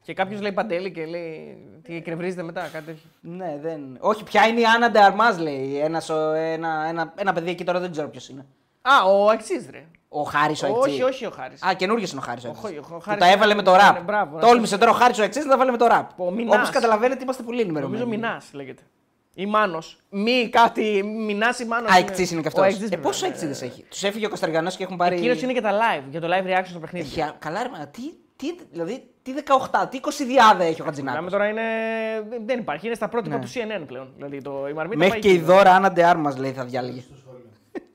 [0.02, 1.56] Και κάποιος λέει παντέλη και λέει.
[1.82, 3.02] Τι εκνευρίζεται μετά, κάτι τέτοιο.
[3.20, 3.96] Ναι, δεν.
[4.00, 5.78] Όχι, ποια είναι η Άννα Ντεάρμα, λέει.
[5.78, 8.46] Ένας, ο- ένα, ένα, ένα παιδί εκεί τώρα δεν ξέρω ποιος είναι.
[8.82, 9.84] Α, ο Αξίζ, ρε.
[10.12, 10.90] Ο Χάρη ο Εκτζή.
[10.90, 11.54] Όχι, όχι ο Χάρη.
[11.68, 12.78] Α, καινούριο είναι ο Χάρη ο Ο Χω- Εκτζή.
[12.78, 14.02] ο Που Χάρης τα είναι- έβαλε με το ναι, ραπ.
[14.02, 14.42] μπράβο, ναι.
[14.42, 16.20] Τόλμησε τώρα ο Χάρη ο Εκτζή να τα βάλει με το ραπ.
[16.20, 16.56] Ο Μινάς.
[16.56, 18.02] Όπως καταλαβαίνετε, είμαστε πολύ ενημερωμένοι.
[18.02, 18.82] Νομίζω Μινάς λέγεται.
[19.34, 19.96] Ή Μάνος.
[20.08, 21.02] Μη κάτι.
[21.26, 21.90] Μινάς ή Μάνος.
[21.92, 22.62] Α, Εκτζή είναι και αυτός.
[22.62, 23.66] Ο Εκτζής Ε, βέβαια, πόσο ναι, Εκτζίδε ναι.
[23.66, 25.16] έχει; Τους έφυγε ο Κωνσταντινό και έχουν πάρει.
[25.16, 27.06] Εκείνος είναι και τα live, για το live reaction στο παιχνίδι.
[27.06, 28.02] Έχει, α- καλά, ρε, μα, τι,
[28.36, 31.62] τι, δηλαδή, τι 18, τι 20 διάδα έχει ο Μιλάμε Χατζηνάκος; τώρα είναι.
[32.46, 33.40] Δεν υπάρχει, είναι στα πρότυπα Ναι.
[33.44, 34.12] του CNN πλέον.
[34.16, 35.42] Δηλαδή το, η Μαρμίτα Μέχρι πάει και η εκεί.
[35.44, 37.02] δώρα Άννα Ντεάρμα λέει θα διάλεγε.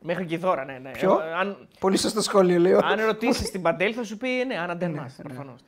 [0.01, 0.77] Μέχρι και η δώρα, ναι.
[0.81, 0.91] ναι.
[0.91, 2.79] Ποιο; Εγώ, Αν, Πολύ σωστό σχόλιο, λέω.
[2.83, 5.09] αν ρωτήσεις την Παντέλ θα σου πει ναι, άναντε εμά.
[5.23, 5.59] Προφανώς.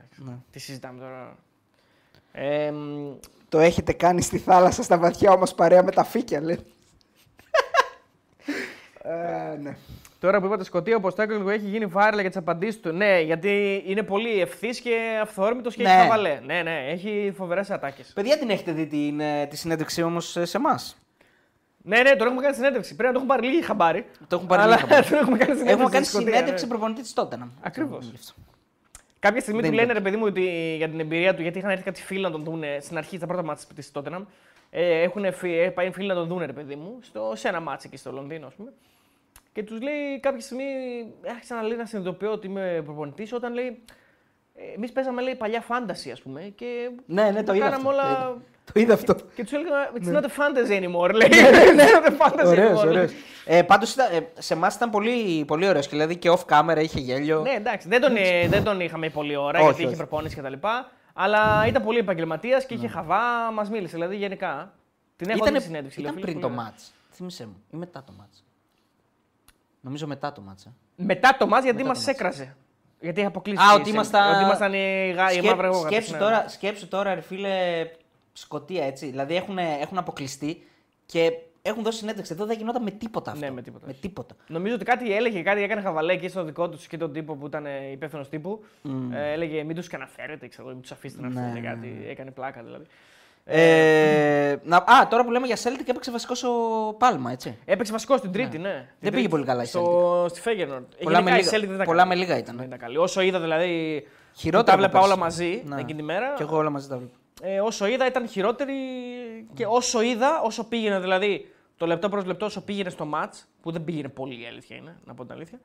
[0.52, 1.38] Τι συζητάμε τώρα.
[2.32, 3.14] Ε, μ,
[3.50, 6.60] Το έχετε κάνει στη θάλασσα στα βαθιά όμως παρέα με τα φύκια, λέει.
[9.04, 9.76] ε, ναι.
[10.20, 12.92] Τώρα που είπατε Σκοτία, ο Ποστέκογλου έχει γίνει viral για τις απαντήσεις του.
[12.92, 15.90] Ναι, γιατί είναι πολύ ευθύς και αυθόρμητος και Ναι.
[15.90, 16.40] έχει χαβαλέ.
[16.46, 18.12] Ναι, ναι, έχει φοβερές ατάκες.
[18.16, 20.98] Παιδιά, την έχετε δει την, ε, τη συνέντευξη όμως σε εμάς;
[21.88, 22.96] Ναι, ναι, τον έχουμε κάνει συνέντευξη.
[22.96, 24.06] Πρέπει να το έχουμε πάρει λίγη χαμπάρι.
[24.28, 25.08] Το έχουν πάρει αλλά λίγη χαμπάρι.
[25.10, 25.74] τον έχουμε κάνει συνέντευξη.
[25.74, 26.70] Έχουμε κάνει στη Σκωτία, συνέντευξη ναι.
[26.72, 27.40] προπονητής της τότε.
[27.62, 28.12] Ακριβώς.
[29.20, 31.58] Κάποια στιγμή Δεν του είναι λένε ρε παιδί μου ότι, για την εμπειρία του, γιατί
[31.58, 34.26] είχαν έρθει κάτι φίλοι να τον δουν στην αρχή, στα πρώτα μάτια της Tottenham.
[34.70, 37.60] Ε, έχουν φύ- ε, πάει φίλοι να τον δουν, ρε παιδί μου, στο, σε ένα
[37.60, 38.74] μάτσο εκεί στο Λονδίνο, ας πούμε.
[39.54, 40.64] Και τους λέει κάποια στιγμή,
[41.30, 43.82] άρχισα να λέει να συνειδητοποιώ ότι είμαι προπονητής, όταν λέει.
[44.76, 46.42] Εμείς παίζαμε λέει, παλιά φάνταση, ας πούμε.
[46.56, 47.64] Και Ναι, ναι, το είδα.
[47.70, 48.04] κάναμε Αυτό, όλα.
[48.04, 48.42] το είδα.
[48.74, 49.16] Το είδα αυτό.
[49.36, 51.14] Και τους έλεγα It's not a fantasy anymore.
[51.14, 51.28] Λέει.
[51.32, 52.84] It's not a fantasy Ωραίος, anymore.
[52.84, 52.94] λέει.
[52.96, 53.12] ωραίος.
[53.46, 53.96] Ε, Πάντως
[54.38, 55.88] σε εμάς ήταν πολύ, πολύ ωραίος.
[55.88, 57.42] Δηλαδή και off camera είχε γέλιο.
[57.42, 59.98] Ναι, εντάξει, δεν τον, ε, δεν τον είχαμε πολλή ώρα Όχι, γιατί είχε όχι.
[59.98, 60.54] προπόνηση κτλ.
[61.14, 63.94] Αλλά ήταν πολύ επαγγελματίας και είχε χαβά, μας μίλησε.
[63.96, 64.74] Δηλαδή γενικά.
[65.16, 66.00] Την έχω δει Ήτανε- τη συνέντευξη.
[66.00, 66.72] ήταν λέω, πριν φίλε, το πολύ ωραία.
[66.72, 66.92] μάτς.
[67.12, 67.64] Θύμησέ μου.
[67.74, 68.44] Ή μετά το μάτς.
[69.82, 70.66] Νομίζω μετά το μάτς.
[70.66, 70.70] ε.
[70.96, 72.20] Μετά το μάτς γιατί Μετά μας το μάτς.
[72.20, 72.56] έκραζε.
[73.00, 73.62] Γιατί είχε αποκλείσει.
[73.64, 74.34] Α, τη ότι σε- ήμασταν.
[74.36, 75.32] Ότι ήμασταν οι, γα...
[75.32, 76.18] οι Σκέ- μαύρα εγώ σκέψου, ναι.
[76.18, 77.50] τώρα, σκέψου τώρα, ρε φίλε,
[78.40, 79.06] Σκοτία έτσι.
[79.10, 80.68] Δηλαδή έχουν, έχουν αποκλειστεί
[81.06, 81.32] και
[81.62, 82.34] έχουν δώσει συνέντευξη.
[82.34, 83.46] Εδώ δεν γινόταν με τίποτα αυτό.
[83.46, 83.86] Ναι, με τίποτα.
[83.88, 84.36] Με τίποτα.
[84.48, 87.46] Νομίζω ότι κάτι έλεγε, κάτι έκανε χαβαλέ και στο δικό τους και τον τύπο που
[87.48, 88.64] ήταν υπεύθυνος τύπου.
[89.14, 92.06] Ε, έλεγε μην τους και αναφέρετε, ξέρω, μην τους αφήσετε να Ναι, έρθουν ναι, κάτι.
[92.10, 92.86] Έκανε πλάκα δηλαδή.
[93.50, 96.50] Ε, να, α, τώρα που λέμε για Celtic έπαιξε βασικός ο
[96.98, 97.58] Πάλμα, έτσι.
[97.66, 98.70] Έπαιξε βασικός στην Τρίτη, ναι.
[98.70, 99.16] Την Δεν Τρίτη.
[99.16, 100.26] πήγε πολύ καλά η Στο...
[100.30, 100.86] Στη Φέγενορντ.
[101.04, 102.10] Πολλά με Γενικά η λίγα- Celtic δεν ήταν πολλά καλή.
[102.10, 102.58] με λίγα ήταν.
[102.58, 102.98] Δεν ήταν καλή.
[102.98, 104.04] Όσο είδα δηλαδή.
[104.34, 105.08] Χειρότερα Τα από βλέπα πέρσι.
[105.14, 105.80] όλα μαζί Ναι.
[105.82, 106.34] εκείνη τη μέρα.
[106.38, 107.12] Και εγώ όλα μαζί τα βλέπω.
[107.42, 108.74] Ε, όσο είδα ήταν χειρότερη
[109.54, 113.72] και όσο είδα, όσο πήγαινε δηλαδή το λεπτό προς λεπτό, όσο πήγαινε στο match, που
[113.72, 115.60] δεν πήγαινε πολύ η αλήθεια είναι, να πω την αλήθεια.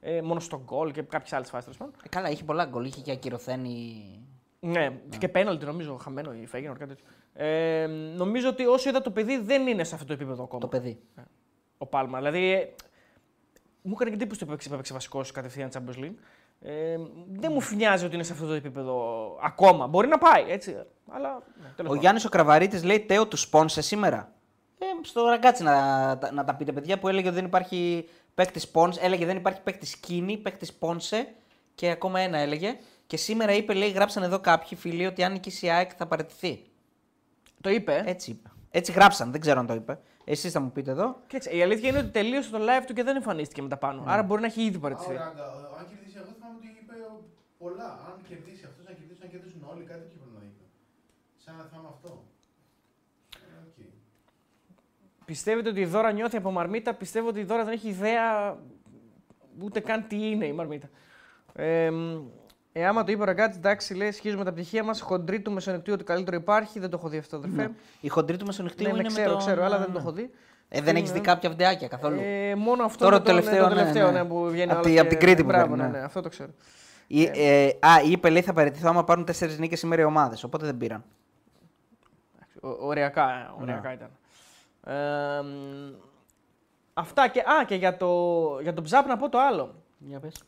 [0.00, 1.94] Ε, μόνο στο γκολ και κάποιες άλλες φάσεις τέλος πάντων.
[2.04, 2.84] Ε, καλά, είχε πολλά γκολ.
[2.84, 4.02] Είχε και ακυρωθένει.
[4.60, 7.06] Ναι, και πέναλτι νομίζω χαμένο η Φέγενορ, κάτι τέτοιο.
[7.34, 7.86] Ε,
[8.16, 10.60] νομίζω ότι όσο είδα το παιδί δεν είναι σε αυτό το επίπεδο ακόμα.
[10.60, 10.98] Το παιδί.
[11.78, 12.18] Ο Πάλμα.
[12.18, 12.74] Δηλαδή, ε,
[13.82, 16.14] μου έκανε και εντύπωση το που έπαιξε, που έπαιξε βασικός κατευθείαν Champions League.
[16.68, 16.96] Ε,
[17.32, 19.86] δεν μου φνιάζει ότι είναι σε αυτό το επίπεδο ακόμα.
[19.86, 20.76] Μπορεί να πάει, έτσι.
[21.10, 21.28] Αλλά.
[21.28, 21.98] Ναι, τέλος Ο πάντων.
[21.98, 24.32] Γιάννης ο Κραβαρίτης λέει Τέο τους σπόνσε σήμερα.
[24.78, 25.72] Ε, στο ραγκάτσι να,
[26.20, 29.00] τα- να τα πείτε, παιδιά, που έλεγε ότι δεν υπάρχει παίκτης σπόνσε.
[29.00, 31.28] Έλεγε δεν υπάρχει παίκτης σκίνη, παίκτης σπόνσε
[31.74, 32.76] και ακόμα ένα έλεγε.
[33.06, 36.62] Και σήμερα είπε, λέει, γράψαν εδώ κάποιοι φίλοι ότι αν νικήσει η ΑΕΚ θα παραιτηθεί.
[37.60, 38.02] Το είπε.
[38.06, 38.48] Έτσι είπε.
[38.70, 39.98] Έτσι γράψαν, δεν ξέρω αν το είπε.
[40.24, 41.16] Εσείς θα μου πείτε εδώ.
[41.26, 44.02] Κοίταξε, η αλήθεια είναι ότι τελείωσε το live του και δεν εμφανίστηκε μετά πάνω.
[44.02, 44.12] Ναι.
[44.12, 45.08] Άρα μπορεί να έχει ήδη παραιτηθεί.
[45.10, 45.22] Ωραία,
[45.78, 46.94] αν κερδίσει εγώ θυμάμαι ότι είπε
[47.58, 47.88] πολλά.
[48.08, 50.64] Αν κερδίσει αυτός, να κερδίσουν, να κερδίσουν όλοι, κάτι τέτοιο πρέπει να είναι.
[51.44, 52.24] Σαν να θυμάμαι αυτό.
[53.36, 53.78] Ε, οκ.
[55.24, 58.56] Πιστεύετε ότι η Δώρα νιώθει από μαρμίτα; Πιστεύω ότι η Δώρα δεν έχει ιδέα
[59.62, 60.88] ούτε καν τι είναι η μαρμίτα.
[61.54, 61.90] Ε,
[62.72, 65.00] ε, άμα το είπε ο Ραγκάτση, εντάξει, λέει, σχίζουμε τα πτυχία μας.
[65.00, 66.78] Χοντροί του μεσονυκτίου ό,τι καλύτερο υπάρχει.
[66.78, 67.62] Δεν το έχω δει αυτό, αδερφέ.
[67.62, 67.70] Ναι.
[68.00, 69.38] Η χοντρή του μεσονυχτίου Ναι, ναι, είναι ξέρω, με το...
[69.38, 69.98] ξέρω, αλλά δεν το ναι.
[69.98, 70.30] έχω δει.
[70.68, 73.68] Ε, δεν έχεις δει κάποια βιντεάκια καθόλου; Ε, μόνο αυτό Τώρα με το τελευταίο, το
[73.68, 74.18] ναι, τελευταίο ναι.
[74.22, 75.98] ναι, που βγαίνει Απ' όλο τη- και- απ' την Κρήτη που Μπράβο, παίρνει, ναι, ναι.
[75.98, 76.50] ναι, αυτό το ξέρω.
[77.06, 80.44] Ή, ε, α, είπε λέει θα παραιτηθώ άμα πάρουν τέσσερις νίκες σήμερα οι ομάδες.
[80.44, 81.04] Οπότε δεν πήραν.
[82.60, 84.10] Ο- Ωριακά, ε, ωριακά ήταν.
[84.86, 85.94] Ε, μ,
[86.94, 89.74] αυτά και, α, και για το, για το ψάπ να πω το άλλο.
[89.98, 90.42] Για πες.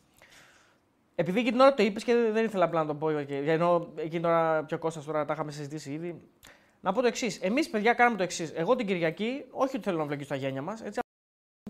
[1.15, 3.87] Επειδή εκείνη την ώρα το είπες και δεν ήθελα απλά να το πω, και, ενώ
[3.95, 6.21] εκείνη την ώρα πιο Κώστας τώρα τα είχαμε συζητήσει ήδη.
[6.81, 7.37] Να πω το εξής.
[7.41, 8.51] Εμείς, παιδιά, κάναμε το εξής.
[8.55, 10.99] Εγώ την Κυριακή, όχι ότι θέλω να βλέπει τα γένια μας, έτσι.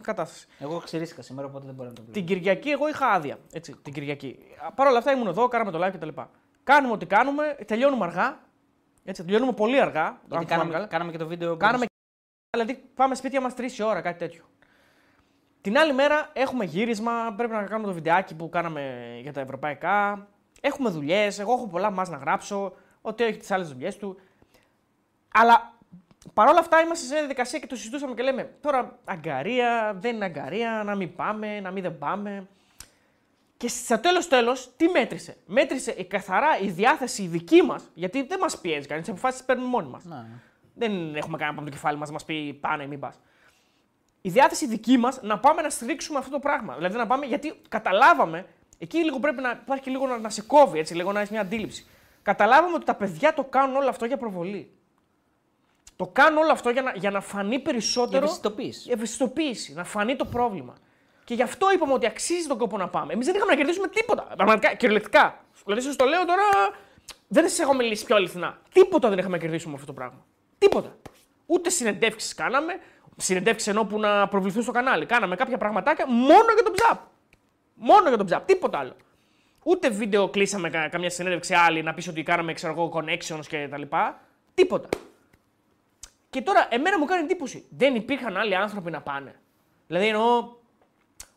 [0.02, 0.48] Κατάσταση.
[0.60, 2.28] Εγώ ξυρίστηκα σήμερα, οπότε δεν μπορώ να το Την βλέπω.
[2.28, 3.38] Κυριακή εγώ είχα άδεια.
[3.54, 4.40] Έτσι, την Κυριακή.
[4.76, 6.22] Παρ' όλα αυτά ήμουν εδώ, κάναμε το live κτλ.
[6.64, 8.40] Κάνουμε ό,τι κάνουμε, τελειώνουμε αργά.
[9.04, 10.06] Έτσι, τελειώνουμε πολύ αργά.
[10.06, 10.86] αν Γιατί θυμάμαι κάναμε, καλά.
[10.86, 11.58] κάναμε και το βίντεο.
[11.58, 11.86] Κάναμε
[12.52, 14.44] δηλαδή πάμε σπίτια μας 3 η ώρα, κάτι τέτοιο.
[15.62, 20.28] Την άλλη μέρα έχουμε γύρισμα, πρέπει να κάνουμε το βιντεάκι που κάναμε για τα ευρωπαϊκά.
[20.62, 24.20] Έχουμε δουλειές, εγώ έχω πολλά μας να γράψω, ότι έχει τις άλλες δουλειές του.
[25.34, 25.74] Αλλά
[26.34, 30.26] παρόλα αυτά είμαστε σε μια διαδικασία και το συζητούσαμε και λέμε τώρα αγκαρία, δεν είναι
[30.26, 32.48] αγκαρία, να μην πάμε, να μην δεν πάμε.
[33.58, 38.24] Και στο τέλος τέλος, τι μέτρησε; Μέτρησε η καθαρά η διάθεση η δική μας, γιατί
[38.24, 40.04] δεν μας πιέζει κανείς, τις αποφάσεις παίρνουμε μόνοι μας.
[40.04, 40.42] Ναι, ναι.
[40.74, 43.20] Δεν έχουμε κανένα από το κεφάλι μας να μας πει πάνε ή μην πας.
[44.22, 46.76] Η διάθεση δική μας να πάμε να στηρίξουμε αυτό το πράγμα.
[46.76, 48.46] Δηλαδή να πάμε, γιατί καταλάβαμε,
[48.78, 51.32] εκεί λίγο πρέπει να υπάρχει και λίγο να, να σε κόβει, έτσι, λίγο να έχεις
[51.32, 51.88] μια αντίληψη.
[52.22, 54.79] Καταλάβαμε ότι τα παιδιά το κάνουν όλο αυτό για προβολή.
[56.00, 58.10] Το κάνουν όλο αυτό για να, για να φανεί περισσότερο.
[58.10, 58.90] Για ευαισθητοποίηση.
[58.92, 60.74] ευαισθητοποίηση, να φανεί το πρόβλημα.
[61.24, 63.14] Και γι' αυτό είπαμε ότι αξίζει τον κόπο να πάμε.
[63.14, 64.22] Εμείς δεν είχαμε να κερδίσουμε τίποτα.
[64.36, 65.44] Πραγματικά, κυριολεκτικά.
[65.66, 66.44] Δηλαδή, σα το λέω τώρα,
[67.28, 68.58] δεν σα έχω μιλήσει πιο αληθινά.
[68.74, 70.26] Τίποτα δεν είχαμε να κερδίσουμε με αυτό το πράγμα.
[70.58, 70.96] Τίποτα.
[71.46, 72.74] Ούτε συνεντεύξεις κάναμε.
[73.18, 75.06] Συνεντεύξεις ενώ που να προβληθούν στο κανάλι.
[75.06, 77.00] Κάναμε κάποια πραγματάκια μόνο για τον ψαπ.
[77.74, 78.46] Μόνο για τον ψαπ.
[78.46, 78.96] Τίποτα άλλο.
[79.64, 83.68] Ούτε βίντεο κλείσαμε κα- καμιά συνέντευξη άλλη να πεις ότι κάναμε ξέρω εγώ connections και
[83.72, 84.20] τα λοιπά.
[84.54, 84.90] Τίποτα.
[86.30, 87.66] Και τώρα εμένα μου κάνει εντύπωση.
[87.70, 89.36] Δεν υπήρχαν άλλοι άνθρωποι να πάνε.
[89.88, 90.50] Δηλαδή εννοώ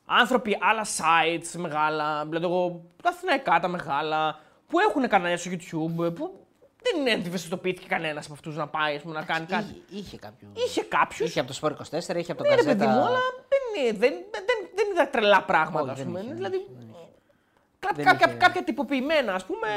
[0.07, 6.15] άνθρωποι άλλα sites μεγάλα, δηλαδή εγώ τα αθηναϊκά τα μεγάλα, που έχουν κανάλια στο YouTube,
[6.15, 6.47] που
[6.83, 9.83] δεν είναι ευαισθητοποιήθηκε κανένας από αυτούς να πάει ας πούμε, να κάνει κάτι.
[9.91, 10.49] Είχε, είχε κάποιο.
[10.53, 11.29] Είχε κάποιους.
[11.29, 12.67] Είχε από το Sport 24, είχε από το Ναι, ρε Gazeta.
[12.67, 15.81] παιδί μου, αλλά δεν, είναι- δεν, δεν, δεν είδα τρελά πράγματα.
[15.83, 16.19] Όχι, ας δεν πούμε.
[16.19, 17.09] είχε, δεν δηλαδή, είχε, δεν είχε.
[17.79, 18.37] κα- Δεν κάποια, είχε.
[18.37, 19.69] κάποια τυποποιημένα, ας πούμε,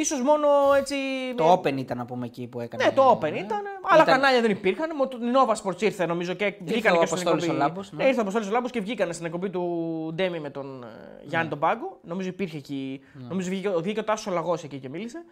[0.00, 0.94] ίσως μόνο έτσι.
[1.36, 2.84] Το Open ήταν να πούμε εκεί που έκανε.
[2.84, 3.60] Ναι, το Open ήταν.
[3.82, 4.90] Άλλα Ήταν- κανάλια δεν υπήρχαν.
[4.96, 7.60] Μο- Η Nova Sports ήρθε νομίζω και βγήκαν ο και στην Αποστόλης εκπομπή.
[7.60, 8.02] ο Λάμπος, ναι.
[8.02, 10.86] Ναι, ήρθε ο Αποστόλης ο Λάμπος και βγήκαν στην εκπομπή του Ντέμι με τον ε,
[11.22, 11.50] Γιάννη Ναι.
[11.50, 11.98] τον Πάγκο.
[12.02, 13.00] Νομίζω υπήρχε εκεί.
[13.28, 15.24] Νομίζω βγήκε, βγήκε ο Τάσος Λαγός εκεί και μίλησε.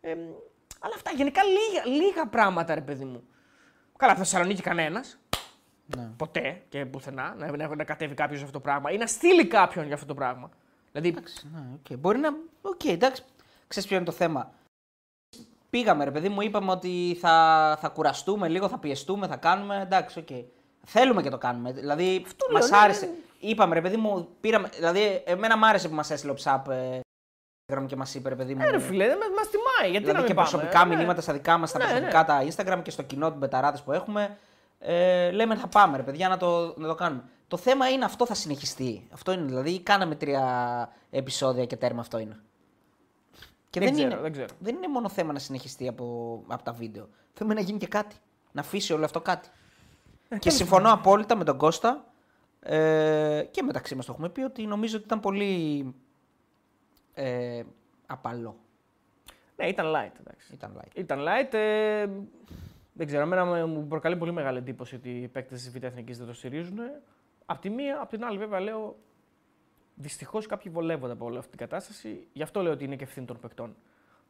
[0.00, 0.10] Ε,
[0.80, 3.22] αλλά αυτά γενικά λίγα, λίγα πράγματα, ρε παιδί μου.
[3.96, 5.18] Καλά, από Θεσσαλονίκη κανένας.
[5.96, 6.10] Ναι.
[6.16, 9.46] Ποτέ και πουθενά να, να, να κατέβει κάποιος σε αυτό το πράγμα ή να στείλει
[9.46, 10.50] κάποιον για αυτό το πράγμα.
[10.92, 11.98] Δηλαδή, Εντάξει, ναι, οκ.
[11.98, 12.28] Μπορεί να.
[12.62, 13.22] Οκ, εντάξει.
[13.66, 14.50] Ξέρεις ποιο είναι το θέμα.
[15.70, 19.80] Πήγαμε, ρε παιδί μου, είπαμε ότι θα, θα κουραστούμε λίγο, θα πιεστούμε, θα κάνουμε.
[19.82, 20.28] Εντάξει, οκ.
[20.86, 21.72] Θέλουμε και το κάνουμε.
[21.72, 22.04] Δηλαδή,
[22.50, 23.06] λέω, μας ναι, άρεσε.
[23.06, 23.12] ναι.
[23.48, 24.68] Είπαμε, ρε παιδί μου, πήραμε.
[24.68, 27.00] Δηλαδή, εμένα μ' άρεσε που μας έστειλε ο Ψαπ ε,
[27.72, 28.62] Instagram και μας είπε, ρε παιδί μου.
[28.62, 29.90] ε, ρε φίλε, μα μας τιμάει.
[29.90, 30.96] Γιατί να δηλαδή μην και πάμε, προσωπικά ε, ναι.
[30.96, 33.92] μηνύματα στα δικά μας, στα Ναι, προσωπικά τα Instagram και στο κοινό του μπεταράδες που
[33.92, 34.36] έχουμε.
[34.78, 37.22] Ε, λέμε θα πάμε, ρε παιδιά, να το, να το κάνουμε.
[37.48, 39.08] Το θέμα είναι αυτό θα συνεχιστεί.
[39.12, 39.80] Αυτό είναι δηλαδή.
[39.80, 42.36] Κάναμε τρία επεισόδια και τέρμα αυτό είναι.
[43.74, 44.46] Και Δεν ξέρω, είναι, δεν ξέρω.
[44.58, 47.08] δεν είναι μόνο θέμα να συνεχιστεί από, από τα βίντεο.
[47.32, 48.16] Θέμα είναι να γίνει και κάτι.
[48.52, 49.48] Να αφήσει όλο αυτό κάτι.
[50.28, 52.04] Ε, και συμφωνώ απόλυτα με τον Κώστα
[52.60, 55.94] ε, και μεταξύ μας το έχουμε πει ότι νομίζω ότι ήταν πολύ
[57.14, 57.62] ε,
[58.06, 58.56] απαλό.
[59.56, 60.12] Ναι, ήταν light.
[60.20, 60.52] Εντάξει.
[60.54, 60.96] Ήταν light.
[60.98, 61.54] Ήταν light.
[61.54, 62.06] Ε,
[62.92, 66.18] δεν ξέρω, εμένα με- μου προκαλεί πολύ μεγάλη εντύπωση ότι οι παίκτες της Β' Εθνικής
[66.18, 66.78] δεν το στηρίζουν.
[67.46, 68.96] Απ' τη μία, απ' την άλλη, βέβαια, λέω
[69.94, 72.26] δυστυχώς κάποιοι βολεύονται από όλη αυτή την κατάσταση.
[72.32, 73.76] Γι' αυτό λέω ότι είναι και ευθύνη των παικτών.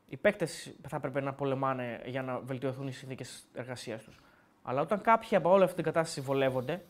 [0.09, 4.21] Οι παίκτες θα έπρεπε να πολεμάνε για να βελτιωθούν οι συνθήκες εργασίας τους.
[4.63, 6.85] Αλλά όταν κάποιοι από όλη αυτή την κατάσταση βολεύονται,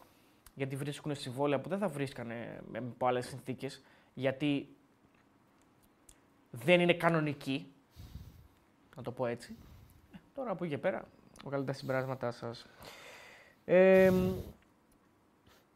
[0.55, 3.83] γιατί βρίσκουν συμβόλαια που δεν θα βρίσκανε με- από άλλες συνθήκες,
[4.15, 4.69] γιατί
[6.51, 7.73] δεν είναι κανονικοί,
[8.97, 9.57] να το πω έτσι.
[10.15, 11.09] Ε, Τώρα από εκεί και πέρα,
[11.45, 12.67] βγάλετε τα συμπεράσματά σας.
[13.65, 14.13] Ε,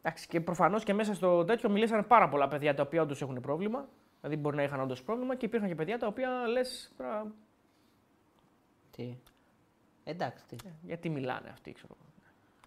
[0.02, 3.40] εντάξει, και προφανώς και μέσα στο τέτοιο μιλήσαν πάρα πολλά παιδιά τα οποία όντως έχουν
[3.40, 3.88] πρόβλημα.
[4.20, 6.92] Δηλαδή μπορεί να είχαν όντως πρόβλημα και υπήρχαν και παιδιά τα οποία λες.
[8.90, 9.18] Τι;
[10.04, 10.56] Εντάξει, τι.
[10.82, 11.96] Γιατί μιλάνε αυτοί, ξέρω.
[12.00, 12.06] εγώ.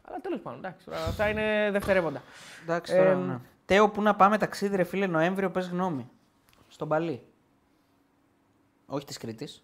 [0.01, 2.21] Αλλά τέλος πάντων, εντάξει, τώρα αυτά είναι δευτερεύοντα.
[2.63, 3.39] Εντάξει, τώρα, Ε, ναι.
[3.65, 6.09] Τέο, πού να πάμε ταξίδι, ρε φίλε, Νοέμβριο, πες γνώμη.
[6.67, 7.25] Στον Παλί.
[8.85, 9.63] Όχι της Κρήτης.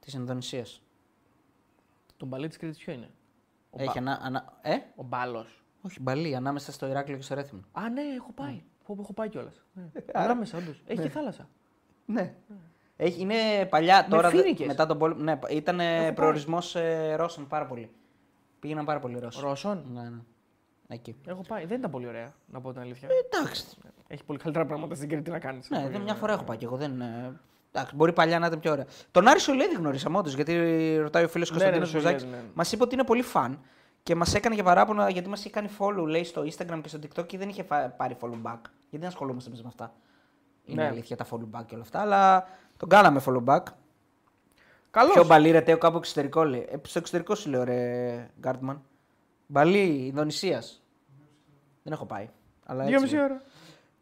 [0.00, 0.82] Της Ινδονησίας.
[2.16, 3.10] Το μπαλί της Κρήτης ποιο είναι;
[3.70, 4.00] Ο, Έχει Μπα...
[4.00, 5.64] ανα, ανα, ε; ο Μπάλος.
[5.86, 7.64] Όχι, μπαλί, ανάμεσα στο Ηράκλειο και στο Ρέθυμνο.
[7.72, 8.62] Α, ναι, έχω πάει.
[8.86, 9.62] Πω, πω, έχω πάει κιόλας.
[9.72, 9.82] Ναι.
[10.12, 10.82] Ανάμεσα, όντως.
[10.86, 11.48] Έχει και θάλασσα.
[12.04, 12.34] Ναι.
[12.96, 13.34] Έχει, είναι
[13.68, 14.30] παλιά τώρα.
[14.30, 14.66] δε- φοίνικες.
[14.66, 15.22] μετά τον πόλεμο.
[15.22, 16.12] Ναι, ήταν πάει.
[16.12, 17.90] προορισμός ε, Ρώσων πάρα πολύ.
[18.60, 19.40] Πήγαιναν πάρα πολύ Ρώσοι.
[19.40, 20.20] Ρώσων; Ναι, ναι.
[20.88, 21.16] Εκεί.
[21.26, 21.66] Έχω πάει.
[21.66, 23.08] Δεν ήταν πολύ ωραία, να πω την αλήθεια.
[23.32, 23.64] Εντάξει.
[24.08, 25.70] Έχει πολύ καλύτερα πράγματα στην Κρήτη να κάνεις.
[25.70, 26.76] Ναι, δεν, μια φορά έχω πάει και εγώ.
[26.76, 27.40] Δεν, ε,
[27.72, 28.86] εντάξει, μπορεί παλιά να ήταν πιο ωραία.
[29.10, 32.24] Τον Άρη Σολέδη γνωρίσαμε όντω, γιατί ρωτάει ο φίλος ναι, Κωνσταντίνος ναι, Βουζάκης.
[32.24, 32.42] ναι, ναι.
[32.54, 33.60] Μας είπε ότι είναι πολύ φαν
[34.06, 36.98] και μας έκανε και παράπονα γιατί μας είχε κάνει follow λέει, στο Instagram και στο
[37.02, 38.58] TikTok και δεν είχε φα- πάρει follow back.
[38.90, 39.92] Γιατί δεν ασχολούμαστε εμείς με αυτά.
[40.64, 40.88] Είναι Ναι.
[40.88, 43.62] αλήθεια τα follow back και όλα αυτά, αλλά τον κάναμε follow back.
[44.90, 45.12] Καλό.
[45.12, 46.66] Ποιο μπαλί ρε Τέο, κάπου εξωτερικό λέει.
[46.70, 48.82] Ε, στο εξωτερικό σου λέω ρε Γκάρτμαν.
[49.46, 50.82] Μπαλί Ινδονησίας.
[51.82, 52.28] δεν έχω πάει.
[52.66, 53.24] Αλλά Δύο έτσι μισή λέω.
[53.24, 53.42] ώρα.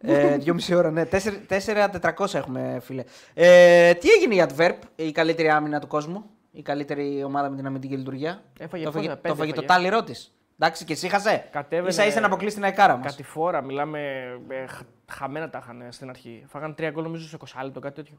[0.07, 1.05] Ε, δυόμιση ώρα, ναι.
[1.05, 3.05] 4-400 έχουμε, φίλε.
[3.35, 6.25] Ε, τι έγινε η Adverb, η καλύτερη άμυνα του κόσμου,
[6.55, 8.43] η καλύτερη ομάδα με την αμυντική λειτουργία.
[8.59, 9.81] Έφαγε το πόσα, φαγε, πέντε το, φαγε το έφαγε.
[9.83, 10.13] τάλιρό τη.
[10.59, 11.49] Εντάξει, και εσύ χασέ.
[11.51, 13.07] Κατέβαινε- σα ίσα να αποκλείσει την αεκάρα μας.
[13.07, 14.01] Κάτι φορά, μιλάμε.
[14.49, 14.83] Ε, χ-
[15.13, 16.45] χαμένα τα είχαν στην αρχή.
[16.47, 18.19] Φάγαν τρία γκολ νομίζω σε 20 λεπτό, κάτι τέτοιο.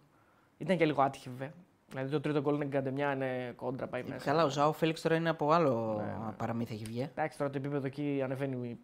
[0.58, 1.54] Ήταν και λίγο άτυχη βέβαια.
[1.90, 4.26] Δηλαδή το τρίτο γκολ είναι καντεμιά, είναι κόντρα, πάει μέσα.
[4.26, 7.10] Καλά, ο Ζάο Φέληξ τώρα είναι από άλλο Ναι, παραμύθι έχει βγει.
[7.12, 8.78] Εντάξει, τώρα το επίπεδο εκεί ανεβαίνει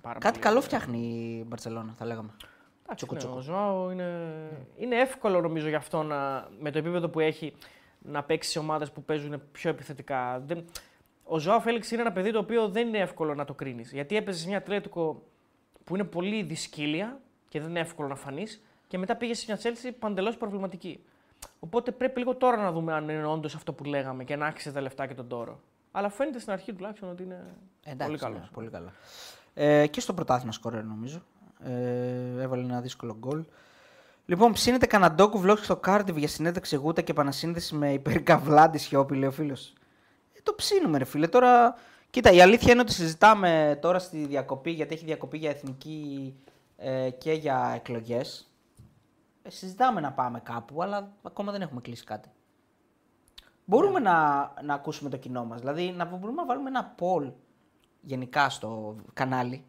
[0.00, 0.44] πάρα Κάτι πολύ.
[0.44, 2.30] καλό φτιάχνει η Μπαρσελόνα, θα λέγαμε.
[2.82, 3.36] Εντάξει, Τσουκου ναι, τσουκου.
[3.36, 4.10] ο Ζωάο είναι...
[4.76, 7.52] είναι εύκολο νομίζω για αυτό να, με το επίπεδο που έχει
[8.06, 10.42] να παίξει σε ομάδες που παίζουν πιο επιθετικά.
[10.46, 10.64] Δεν...
[11.24, 13.92] Ο Ζωάο Φέληξ είναι ένα παιδί το οποίο δεν είναι εύκολο να το κρίνεις.
[13.92, 15.22] Γιατί έπαιζες σε μια Ατλέτικο
[15.84, 19.56] που είναι πολύ δυσκύλια και δεν είναι εύκολο να φανείς και μετά πήγες σε μια
[19.56, 21.04] Τσέλση παντελώ προβληματική.
[21.58, 24.72] Οπότε πρέπει λίγο τώρα να δούμε αν είναι όντως αυτό που λέγαμε και να άξιζε
[24.72, 25.60] τα λεφτά και τον τόρο.
[25.92, 27.44] Αλλά φαίνεται στην αρχή τουλάχιστον ότι είναι
[27.82, 28.38] Εντάξει, πολύ καλός.
[28.38, 28.92] ναι, πολύ καλά.
[29.54, 31.22] Ε, και στο πρωτάθλημα σκορέρ νομίζω.
[31.64, 33.44] Ε, έβαλε ένα δύσκολο γκολ.
[34.28, 39.28] Λοιπόν, ψήνεται καναντόκου vlog στο Cardiff για συνέντευξη γούτα και επανασύνδεση με υπερκαβλάντη σιώπη, λέει
[39.28, 39.72] ο φίλος.
[40.32, 41.28] Ε, το ψήνουμε, ρε φίλε.
[41.28, 41.74] Τώρα,
[42.10, 46.34] κοίτα, η αλήθεια είναι ότι συζητάμε τώρα στη διακοπή, γιατί έχει διακοπή για εθνική
[46.76, 48.50] ε, και για εκλογές.
[49.42, 52.28] Ε, συζητάμε να πάμε κάπου, αλλά ακόμα δεν έχουμε κλείσει κάτι.
[53.64, 54.14] Μπορούμε να,
[54.62, 55.60] να ακούσουμε το κοινό μας.
[55.60, 57.32] Δηλαδή, να μπορούμε να βάλουμε ένα poll
[58.00, 59.64] γενικά στο κανάλι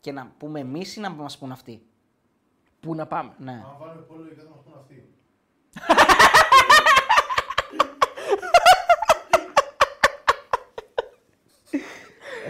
[0.00, 1.87] και να πούμε εμείς ή να μας πούν αυτοί.
[2.80, 3.32] Πού να πάμε.
[3.38, 3.50] Ναι.
[3.50, 5.08] Αν βάλουμε πολύ λογικά θα μας πούν αυτοί.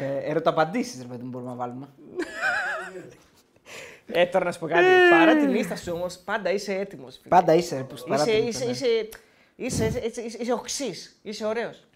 [0.01, 1.89] Ε, ερωταπαντήσεις, ρε παιδί μου, μπορούμε να βάλουμε.
[4.07, 4.85] Ε, τώρα να σου πω κάτι.
[5.11, 7.21] Παρά την ίστα σου όμως, πάντα είσαι έτοιμος.
[7.29, 8.71] Πάντα είσαι, ρε, που Είσαι, παρά την είσαι, ήττα, ναι.
[8.71, 8.87] είσαι,
[9.57, 11.19] είσαι, είσαι, είσαι, είσαι, είσαι οξύς.
[11.23, 11.87] Είσαι ωραίος.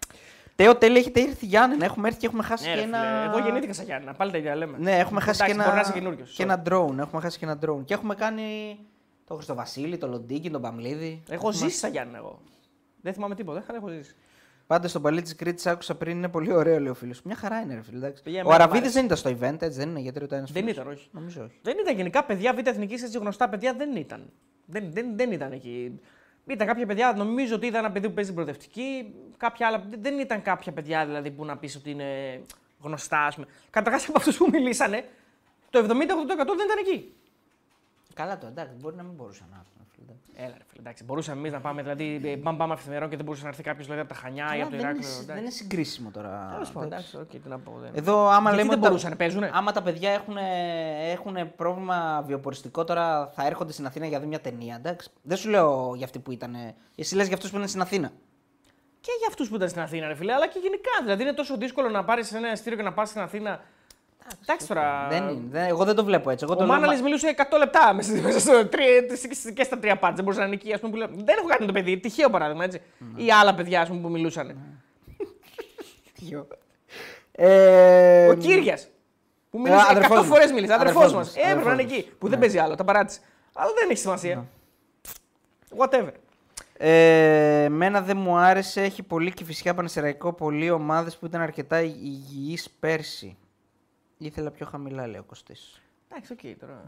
[0.55, 1.85] Τέο, τέλει, έχετε έρθει Γιάννενα.
[1.85, 2.97] Έχουμε έρθει και έχουμε χάσει Ναι, και ρε, ένα...
[2.99, 4.09] φίλε, Εγώ γεννήθηκα σαν Γιάννη.
[4.17, 4.77] Πάλι τα ίδια λέμε.
[4.77, 5.63] Ναι, έχουμε χάσει και Εντάξει, ένα...
[5.63, 6.31] Μπορεί να είσαι καινούριος.
[6.35, 6.97] και ένα drone.
[6.97, 7.85] Έχουμε χάσει και ένα drone.
[7.85, 8.79] Και έχουμε κάνει
[9.27, 11.23] τον Χριστοβασίλη, τον Λοντίκη, τον Παμλίδη.
[11.29, 12.39] Έχω ζήσει σαν Γιάννη εγώ.
[13.01, 14.15] Δεν θυμάμαι τίποτα, αλλά έχω ζήσει.
[14.67, 17.21] Πάντως στον παλί της Κρήτης άκουσα πριν είναι πολύ ωραίο, λέει ο φίλος.
[17.21, 17.97] Μια χαρά είναι, ρε φίλε.
[17.97, 18.23] εντάξει.
[18.23, 18.97] Παιδιά, Ο εμένα μ' Αραβίδης άρεσε.
[18.97, 21.07] δεν ήταν στο event, έτσι δεν είναι, γιατί ρωτάει ένας Δεν ήταν, όχι.
[21.11, 21.59] Νομίζω όχι.
[21.61, 24.29] Δεν ήταν γενικά παιδιά β' εθνική έτσι γνωστά παιδιά δεν ήταν.
[24.65, 25.99] Δεν, δεν, δεν ήταν εκεί.
[26.47, 29.13] Ήταν κάποια παιδιά, νομίζω ότι ήταν ένα παιδί που παίζει την προοδευτική.
[29.37, 29.83] Κάποια άλλα.
[29.99, 32.41] Δεν ήταν κάποια παιδιά δηλαδή που να πεις ότι είναι
[32.81, 33.47] γνωστά, ας πούμε.
[33.69, 35.09] Καταρχάς από αυτούς που μιλήσανε,
[35.69, 37.13] το 70-80% δεν ήταν εκεί.
[38.13, 39.81] Καλά το, εντάξει, μπορεί να μην μπορούσαν να έρθουν.
[39.95, 40.31] φίλε, εντάξει.
[40.35, 41.03] Έλα, ρε φίλε, εντάξει.
[41.03, 43.85] Μπορούσαμε εμείς να πάμε, δηλαδή, ε, πάμε, πάμε αυθημερών και δεν μπορούσε να έρθει κάποιος
[43.85, 45.25] δηλαδή, από τα Χανιά ή Καλά, από το δεν, είναι, Ηράκλειο.
[45.25, 46.49] δεν είναι συγκρίσιμο τώρα.
[46.51, 47.09] Τέλος πάντων, εντάξει.
[47.15, 47.77] εντάξει, οκ, τι να πω.
[47.81, 47.91] Δεν...
[47.95, 50.35] Εδώ, άμα Γιατί λέμε δεν ότι τα- μπορούσαν, παίζουνε; Άμα τα παιδιά έχουν,
[51.11, 54.75] έχουν πρόβλημα βιοποριστικό τώρα, θα έρχονται στην Αθήνα για να δουν μια ταινία.
[54.75, 55.09] Εντάξει.
[55.21, 56.55] Δεν σου λέω για αυτοί που ήταν.
[56.95, 58.11] Εσύ λες για αυτούς που είναι στην Αθήνα.
[58.99, 60.91] Και για αυτούς που ήταν στην Αθήνα, ρε φίλε, αλλά και γενικά.
[61.01, 63.61] Δηλαδή είναι τόσο δύσκολο να πάρεις ένα εισιτήριο και να πας στην Αθήνα.
[64.41, 65.07] Εντάξει τώρα.
[65.09, 66.43] Δεν είναι, δεν, εγώ δεν το βλέπω έτσι.
[66.43, 69.63] Εγώ Ο το λέω, Μάναλης μα- μιλούσε 100 λεπτά μέσα μέσα στο τρία- στις- και
[69.63, 70.15] στα τρία πάντια.
[70.15, 70.73] Δεν μπορούσε να είναι εκεί.
[70.73, 71.07] Ας πούμε, που λέω.
[71.07, 71.97] Δεν έχω κάτι με το παιδί.
[71.97, 72.81] Τυχαίο παράδειγμα έτσι.
[73.15, 73.23] Ναι.
[73.23, 74.55] Ή άλλα παιδιά ας πούμε, που μιλούσαν.
[77.31, 78.87] Ε, Ο Κύριας.
[79.49, 80.27] Που μίλησε αδερφός 100 μου.
[80.27, 80.73] φορές μίλησε.
[80.73, 81.25] Αδερφός Αδερφός μας.
[81.27, 81.35] μας.
[81.35, 82.05] Έπρεπε να είναι Αδερφός εκεί.
[82.07, 82.15] μας.
[82.19, 82.45] Που δεν Ναι.
[82.45, 82.75] παίζει άλλο.
[82.75, 83.19] Τα παράτησε.
[83.53, 84.45] Αλλά δεν έχει σημασία.
[85.77, 86.11] Whatever.
[86.77, 88.81] Ε, εμένα δεν μου άρεσε.
[88.81, 90.33] Έχει πολύ και φυσικά Πανσερραϊκό.
[90.33, 93.37] Πολλοί ομάδες που ήταν αρκετά υγιείς πέρσι.
[94.25, 95.81] Ήθελα πιο χαμηλά, λέει ο Κωστής.
[96.11, 96.83] Εντάξει, οκ τώρα.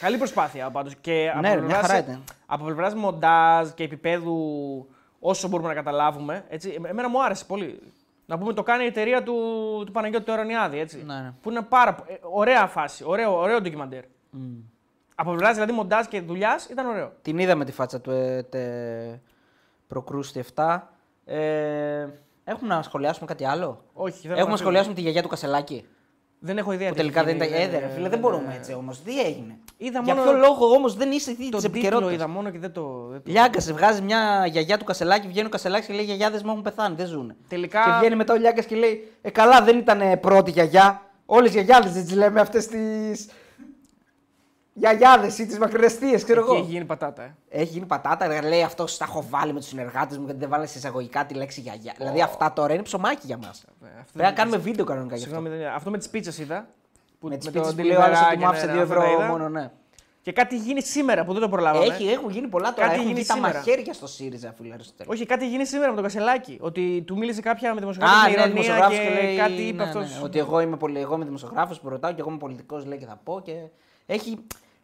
[0.00, 0.94] Καλή προσπάθεια πάντως.
[1.00, 2.24] Και από Ναι, ρε, μια πλευράς- χαρά ήταν.
[2.46, 4.36] από πλευράς μοντάζ και επίπεδου
[5.20, 6.44] όσο μπορούμε να καταλάβουμε.
[6.48, 7.80] Έτσι, εμ- εμένα μου άρεσε πολύ.
[8.26, 9.34] Να πούμε το κάνει η εταιρεία του,
[9.86, 10.78] του Παναγιώτη του Ερωνιάδη.
[10.78, 11.32] Έτσι, Ναι, ναι.
[11.42, 13.04] Που είναι πάρα πο- ε, ωραία φάση.
[13.06, 14.02] Ωραίο, ωραίο ντοκιμαντέρ.
[15.14, 17.12] Από πλευράς δηλαδή μοντάζ και δουλειάς ήταν ωραίο.
[17.22, 19.20] Την είδαμε τη φάτσα του ε, τε,
[19.88, 20.80] προκρούστη 7.
[21.24, 22.06] Ε,
[22.44, 25.86] έχουμε να σχολιάσουμε κάτι άλλο; Όχι, δεν Έχουμε να σχολιάσουμε τη γιαγιά του Κασελάκη.
[26.40, 26.88] Δεν έχω ιδέα.
[26.88, 27.60] Που τι τελικά δεν έχει ήταν.
[27.60, 29.02] γίνει, Έδερα, φίλε, δεν μπορούμε έτσι όμως.
[29.02, 32.28] Τι έγινε; Είδα Για μόνο ποιο λόγο όμως δεν είσαι της Τον τίτλο επικαιρότητας; είδα
[32.28, 33.06] μόνο και δεν το.
[33.10, 36.42] δεν το- Λιάγκα, σε βγάζει μια γιαγιά του Κασελάκη, βγαίνει ο Κασελάκης και λέει: Γιαγιάδες
[36.42, 37.34] μου έχουν πεθάνει, δεν ζουν.
[37.48, 41.02] Τελικά- Και βγαίνει μετά ο Λιάγκας και λέει: Ε, καλά, δεν ήταν πρώτη γιαγιά.
[41.26, 42.78] Όλες οι γιαγιάδες δεν τι λέμε αυτές τι.
[44.78, 46.58] Γιαγιάδες ή τις μακρινεστίε, ξέρω Εκεί εγώ.
[46.58, 47.22] έχει γίνει πατάτα.
[47.22, 47.34] Ε.
[47.48, 50.66] Έχει γίνει πατάτα, λέει αυτός τα έχω βάλει με τους συνεργάτες μου γιατί δεν βάλε
[50.66, 51.94] σε εισαγωγικά τη λέξη γιαγιά.
[51.96, 53.64] Δηλαδή αυτά τώρα είναι ψωμάκι για μας.
[53.82, 55.34] Αυτό Πρέπει να κάνουμε βίντεο κανονικά γι' αυτό.
[55.36, 56.66] Συγγνώμη, δεν- αυτό με τις πίτσες είδα.
[57.20, 58.72] Που Με τις το πίτσες που λέει ο άλλο delivery ότι μου και άφησε ναι,
[58.72, 59.26] 2 ναι, αυτά τα ευρώ είδα.
[59.30, 59.70] μόνο, ναι.
[60.22, 61.84] Και κάτι γίνει σήμερα που δεν το προλάβαμε.
[61.84, 62.80] Έχει, έχουν γίνει πολλά τώρα.
[62.80, 63.54] Κάτι Έχουν γίνει βγει τα σήμερα.
[63.54, 64.74] μαχαίρια στο ΣΥΡΙΖΑ, φίλε.
[64.74, 65.08] Αριστοτέλη.
[65.12, 66.58] Όχι, κάτι γίνει σήμερα με τον Κασελάκη.
[66.60, 69.36] Ότι του μίλησε κάποια με δημοσιογράφο Α, με ναι, ηρωνία δημοσιογράφος και, και λέει.
[69.36, 70.14] κάτι είπε ναι, αυτός.
[70.18, 72.98] ναι, ότι εγώ είμαι, πολύ, εγώ είμαι δημοσιογράφος που ρωτάω και εγώ είμαι πολιτικός, λέει
[72.98, 73.40] και θα πω.
[73.44, 73.52] Και...
[74.06, 74.38] Έχει,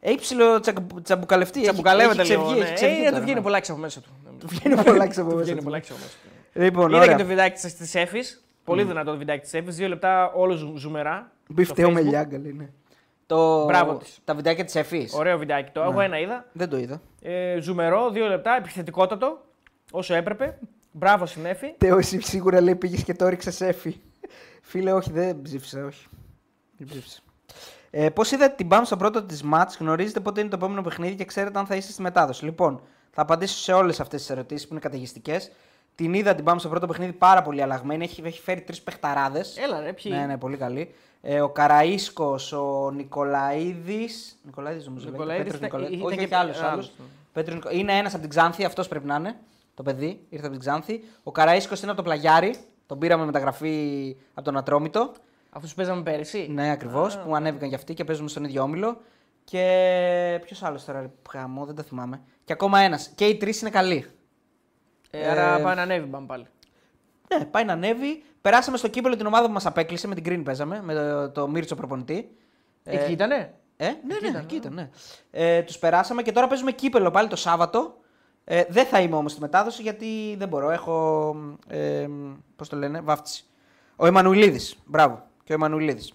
[0.06, 1.59] έχει ψηλό τσακ- τσαμπουκαλευτεί.
[1.59, 2.43] έχει- Τσαμπουκαλεύεται έχει λίγο.
[2.44, 2.66] ξεβγεί, ναι.
[2.66, 3.43] έχει ξεβγεί Ε, τώρα, του βγαίνει ναι.
[3.43, 4.09] πολλά έξω από μέσα του.
[4.39, 5.64] Του βγαίνει πολλά έξω από Του μέσα βγαίνει του.
[5.64, 6.14] πολλά έξω από μέσα
[6.52, 6.60] του.
[6.60, 7.16] Λοιπόν, Είδα και ωραία.
[7.16, 8.44] το βιντεάκι της Εφης.
[8.64, 9.76] Πολύ δυνατό το βιντεάκι της Εφης.
[9.76, 11.32] Δύο λεπτά όλο ζου- ζουμερά.
[11.48, 12.05] Μπιφτέο στο με Facebook.
[12.10, 12.52] λιάγκα, λέει.
[12.52, 12.68] Ναι.
[13.26, 13.64] Το...
[13.64, 14.18] Μπράβο της.
[14.24, 15.09] Τα βιντεάκια της Εφή.
[15.12, 15.70] Ωραίο βιντεάκι.
[15.72, 16.47] Το εγώ ένα είδα.
[16.52, 17.01] Δεν το είδα.
[17.22, 19.44] Ε, ζουμερό, δύο λεπτά, επιθετικότατο.
[19.90, 20.59] Όσο έπρεπε.
[20.93, 21.74] Μπράβο στην Εφη.
[21.78, 24.01] Τέο, εσύ σίγουρα λέει πήγες και το έριξες Εφη.
[24.62, 26.06] Φίλε, όχι, δεν ψήφισα, όχι.
[26.76, 27.18] Δεν ψήφισα.
[27.96, 31.14] Ε, Πώς είδατε την μπαμ στο πρώτο της ματ, γνωρίζετε πότε είναι το επόμενο παιχνίδι
[31.14, 32.44] και ξέρετε αν θα είστε στη μετάδοση.
[32.44, 32.80] Λοιπόν,
[33.10, 35.50] θα απαντήσω σε όλες αυτές τις ερωτήσεις που είναι καταιγιστικές.
[35.94, 38.04] Την είδα την μπαμ στο πρώτο παιχνίδι πάρα πολύ αλλαγμένη.
[38.04, 39.56] Έχει, έχει φέρει τρεις παιχταράδες.
[39.56, 40.94] Έλα ρε, ποιοι; Ναι, ναι, πολύ καλή.
[41.22, 44.38] Ε, ο Καραΐσκος, ο Νικολαίδης.
[44.42, 45.04] Νικολαίδης νομίζω.
[45.04, 45.96] λέγεται, Νικολαίδης Πέτρος ήταν- Νικολαίδης.
[45.96, 46.56] ήταν Όχι, και- όχι άλλος.
[46.58, 46.92] άλλος, άλλος.
[46.98, 47.04] ναι.
[47.32, 49.36] Πέτρος Νικο- Είναι ένας από την Ξάνθη, αυτός πρέπει να είναι.
[49.74, 51.04] Το παιδί, ήρθε από την Ξάνθη.
[51.22, 52.54] Ο Καραΐσκος είναι από το Πλαγιάρι.
[52.86, 55.12] Τον πήραμε μεταγραφή από τον Ατρόμητο.
[55.56, 56.47] Αυτού που παίζαμε πέρυσι.
[56.51, 57.18] Ναι, ακριβώς.
[57.18, 59.01] Που ανέβηκαν κι αυτοί και παίζουμε στον ίδιο όμιλο.
[59.44, 62.20] Και ποιος άλλος τώρα, ρε, γαμό, δεν το θυμάμαι.
[62.44, 63.09] Και ακόμα ένας.
[63.14, 64.06] Και οι τρεις είναι καλοί.
[65.10, 66.47] Ε, άρα πάει να ανέβει μπαμ πάλι.
[67.35, 68.22] Ναι, πάει να ανέβει.
[68.40, 70.06] Περάσαμε στο κύπελο την ομάδα που μας απέκλεισε.
[70.09, 70.82] Με την Green παίζαμε.
[70.82, 72.36] Με το, το Μίρτσο προπονητή.
[72.85, 74.90] Εκεί ήτανε; Ε, ναι, ναι, εκεί ήταν, ναι.
[75.31, 77.97] Ε, τους περάσαμε και τώρα παίζουμε κύπελο πάλι το Σάββατο.
[78.44, 80.70] Ε, δεν θα είμαι όμως στη μετάδοση γιατί δεν μπορώ.
[80.70, 81.36] Έχω.
[81.68, 82.09] Ε,
[82.56, 83.44] Πώς το λένε, βάφτιση.
[83.97, 84.60] Ο Εμμανουιλίδη.
[84.85, 85.32] Μπράβο.
[85.44, 86.08] Και ο Εμμανουιλίδη.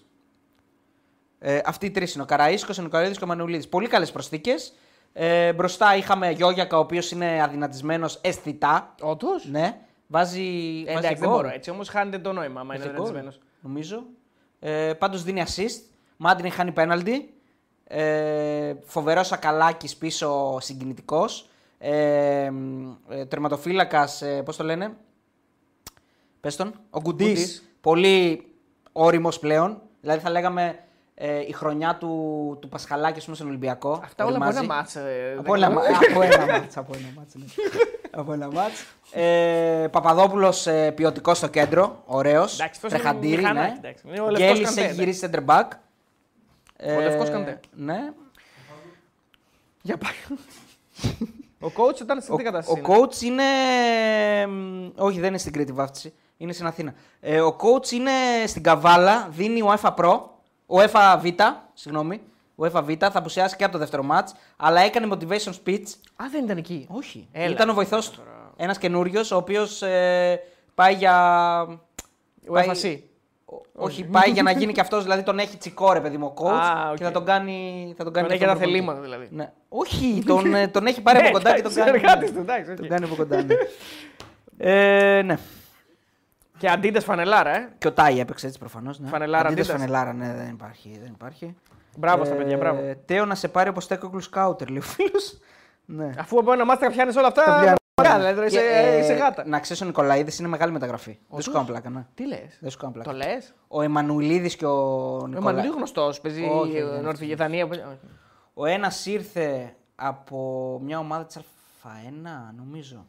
[1.38, 2.22] Ε, αυτοί οι τρεις είναι.
[2.22, 3.66] Ο Καραΐσκος, ο Νικολαίδη και ο Εμμανουιλίδη.
[3.66, 4.72] Πολύ καλές προσθήκες.
[5.12, 8.94] Ε, μπροστά είχαμε Γιώγιακα, ο οποίος είναι αδυνατισμένος αισθητά.
[9.00, 9.80] Όντως; Ναι.
[10.06, 10.40] Βάζει.
[10.86, 11.36] Ε, βάζει εντάξει, δεν γκολ.
[11.36, 11.70] μπορώ έτσι.
[11.70, 12.60] Όμως χάνεται το νόημα.
[12.60, 13.34] Άμα είναι Είχε γκολ, ρετσισμένο.
[13.60, 14.02] Νομίζω.
[14.58, 15.82] Ε, Πάντως δίνει assist.
[16.16, 17.34] Μάντιν έχει χάνει πέναλτι.
[17.84, 21.48] Ε, Φοβερός Ακαλάκη πίσω συγκινητικός.
[21.78, 22.50] Ε,
[23.08, 24.96] ε, Τερματοφύλακας, ε, πώς το λένε;
[26.40, 26.74] Πες τον.
[26.90, 27.26] Ο Γκουντής.
[27.28, 27.64] Γκουντής.
[27.80, 28.44] Πολύ
[28.92, 29.80] όριμος πλέον.
[30.00, 30.78] Δηλαδή θα λέγαμε
[31.14, 32.08] ε, η χρονιά του,
[32.60, 34.00] του Πασχαλάκη ας πούμε, στον Ολυμπιακό.
[34.04, 34.64] Αυτά όλοι όλα από μαζί.
[34.64, 35.00] ένα μάτσα.
[35.00, 35.94] ε, Από δεν ένα, ξέρω.
[35.98, 36.76] μα- από ένα μάτς.
[36.76, 37.44] Από ένα μάτς, ναι.
[38.20, 38.84] από ένα μάτς.
[39.12, 42.54] Ε, Παπαδόπουλος ε, ποιοτικός στο κέντρο, ωραίος.
[42.54, 43.78] Εντάξει, αυτός είναι Τρεχαντήρι, μηχανάκι, ναι.
[43.78, 44.04] εντάξει.
[44.08, 45.02] Είναι ο λευκός Γκέλης Καντέ, έχει ναι.
[45.02, 45.68] γυρίσει center back.
[46.76, 47.60] Ε, λευκός Καντέ.
[47.72, 47.98] Ναι.
[49.82, 50.38] Για πάει.
[51.60, 52.78] Ο coach ήταν σε Ο, τι ο κατάσταση.
[52.78, 53.42] είναι; coach είναι...
[54.46, 56.12] μ, Όχι, δεν είναι στην Κρήτη βάφτιση.
[56.42, 56.94] Είναι στην Αθήνα.
[57.20, 58.10] Ε, ο coach είναι
[58.46, 60.18] στην Καβάλα, δίνει ο ΕΦΑ Pro,
[60.66, 61.24] ο ΕΦΑ Β,
[61.74, 62.20] συγγνώμη.
[62.56, 65.82] Ο ΕΦΑ Β θα απουσιάσει και από το δεύτερο μάτς, αλλά έκανε motivation speech
[66.16, 66.86] Α, δεν ήταν εκεί.
[66.90, 67.28] Όχι.
[67.32, 67.50] Έλα.
[67.52, 68.20] Ήταν ο βοηθός του.
[68.56, 70.40] Ένας καινούριος, ο οποίος ε,
[70.74, 71.14] πάει για.
[72.48, 72.98] Ο πάει- FAC.
[73.44, 76.26] Ο- Όχι, πάει για να γίνει και αυτός, δηλαδή τον έχει τσικό ρε παιδί μου
[76.36, 76.96] ο coach Α, οκ.
[76.96, 77.94] και θα τον κάνει.
[77.96, 78.72] Θα τον κάνει Τον και έχει αυτόν τα προπονητή.
[78.72, 79.28] θελήματα δηλαδή.
[79.30, 79.52] Ναι.
[79.68, 81.98] Όχι, τον, ε, τον έχει πάρει από Ναι, κοντά και τον εντάξει, κάνει.
[81.98, 82.76] συνεργάτης του, εντάξει, οκ.
[82.76, 83.42] Τον κάνει από κοντά.
[83.42, 85.36] Ναι.
[86.66, 86.72] ε, ναι.
[86.72, 87.68] Και αντίτε φανελάρα, ε.
[87.78, 88.98] Και ο Τάι έπαιξε έτσι προφανώς.
[88.98, 89.08] Ναι.
[89.08, 89.80] Φανελάρα, Αντίτες Αντίτες.
[89.86, 90.98] φανελάρα, ναι, δεν υπάρχει.
[91.02, 91.56] Δεν υπάρχει.
[91.96, 92.80] Μπράβο στα παιδιά, μπράβο.
[93.04, 95.38] Τέο να σε πάρει όπως τέκοκλου σκάουτερ, λέει ο φίλος.
[95.84, 96.10] Ναι.
[96.18, 97.44] Αφού από ένα μάθημα πιάνεις όλα αυτά.
[97.44, 97.74] Τα πιάνω.
[97.94, 99.44] Ωραία, δηλαδή τώρα Και, είσαι, ε, είσαι γάτα.
[99.46, 101.18] Να ξέρεις ο Νικολαίδης είναι μεγάλη μεταγραφή.
[101.30, 102.06] Δεν σου κάνω πλάκα, ναι.
[102.14, 103.10] Τι λες; Δεν σου κάνω πλάκα.
[103.10, 104.70] Το λες; Ο Εμμανουιλίδη και ο
[105.22, 105.40] Ο Νικολαίδη.
[105.40, 106.20] Μανουλίου γνωστός.
[106.20, 107.68] Παίζει Όχι, δεν είναι Νορβηγία, Δανία.
[108.54, 113.06] Ο ένας ήρθε από μια ομάδα της Α1, νομίζω.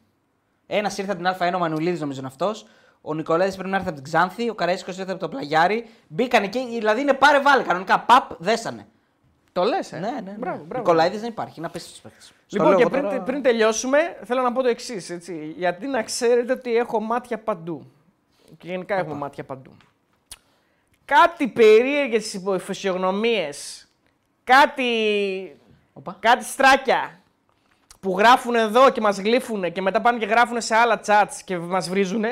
[0.66, 2.66] Ένας ήρθε από την Α1, ο Μανουλίδη νομίζω είναι αυτός.
[3.02, 4.48] Ο Νικολαίδης πρέπει να έρθει από την Ξάνθη.
[4.48, 5.88] Ο Καρέσκο ήρθε από το Πλαγιάρι.
[6.08, 7.62] Μπήκαν εκεί, δηλαδή είναι πάρε βάλε.
[7.62, 8.86] Κανονικά παπ, δέσανε.
[9.52, 9.98] Το λες, ε.
[9.98, 10.20] Ναι, ναι.
[10.20, 10.34] ναι.
[10.38, 10.84] Μπράβο, μπράβο.
[10.84, 12.32] Νικολαίδης δεν υπάρχει, είναι απίστευτος παίκτης.
[12.48, 15.18] Λοιπόν, και πριν, πριν τελειώσουμε, θέλω να πω το εξής.
[15.56, 17.90] Γιατί να ξέρετε ότι έχω μάτια παντού.
[18.58, 19.76] Και γενικά έχουμε μάτια παντού.
[21.04, 23.48] Κάτι περίεργες φυσιογνωμίε,
[24.44, 24.86] κάτι,
[25.92, 26.16] Οπα.
[26.20, 27.20] κάτι στράκια
[28.00, 31.58] που γράφουν εδώ και μας γλύφουν και μετά πάνε και γράφουν σε άλλα chats και
[31.58, 32.24] μας βρίζουν,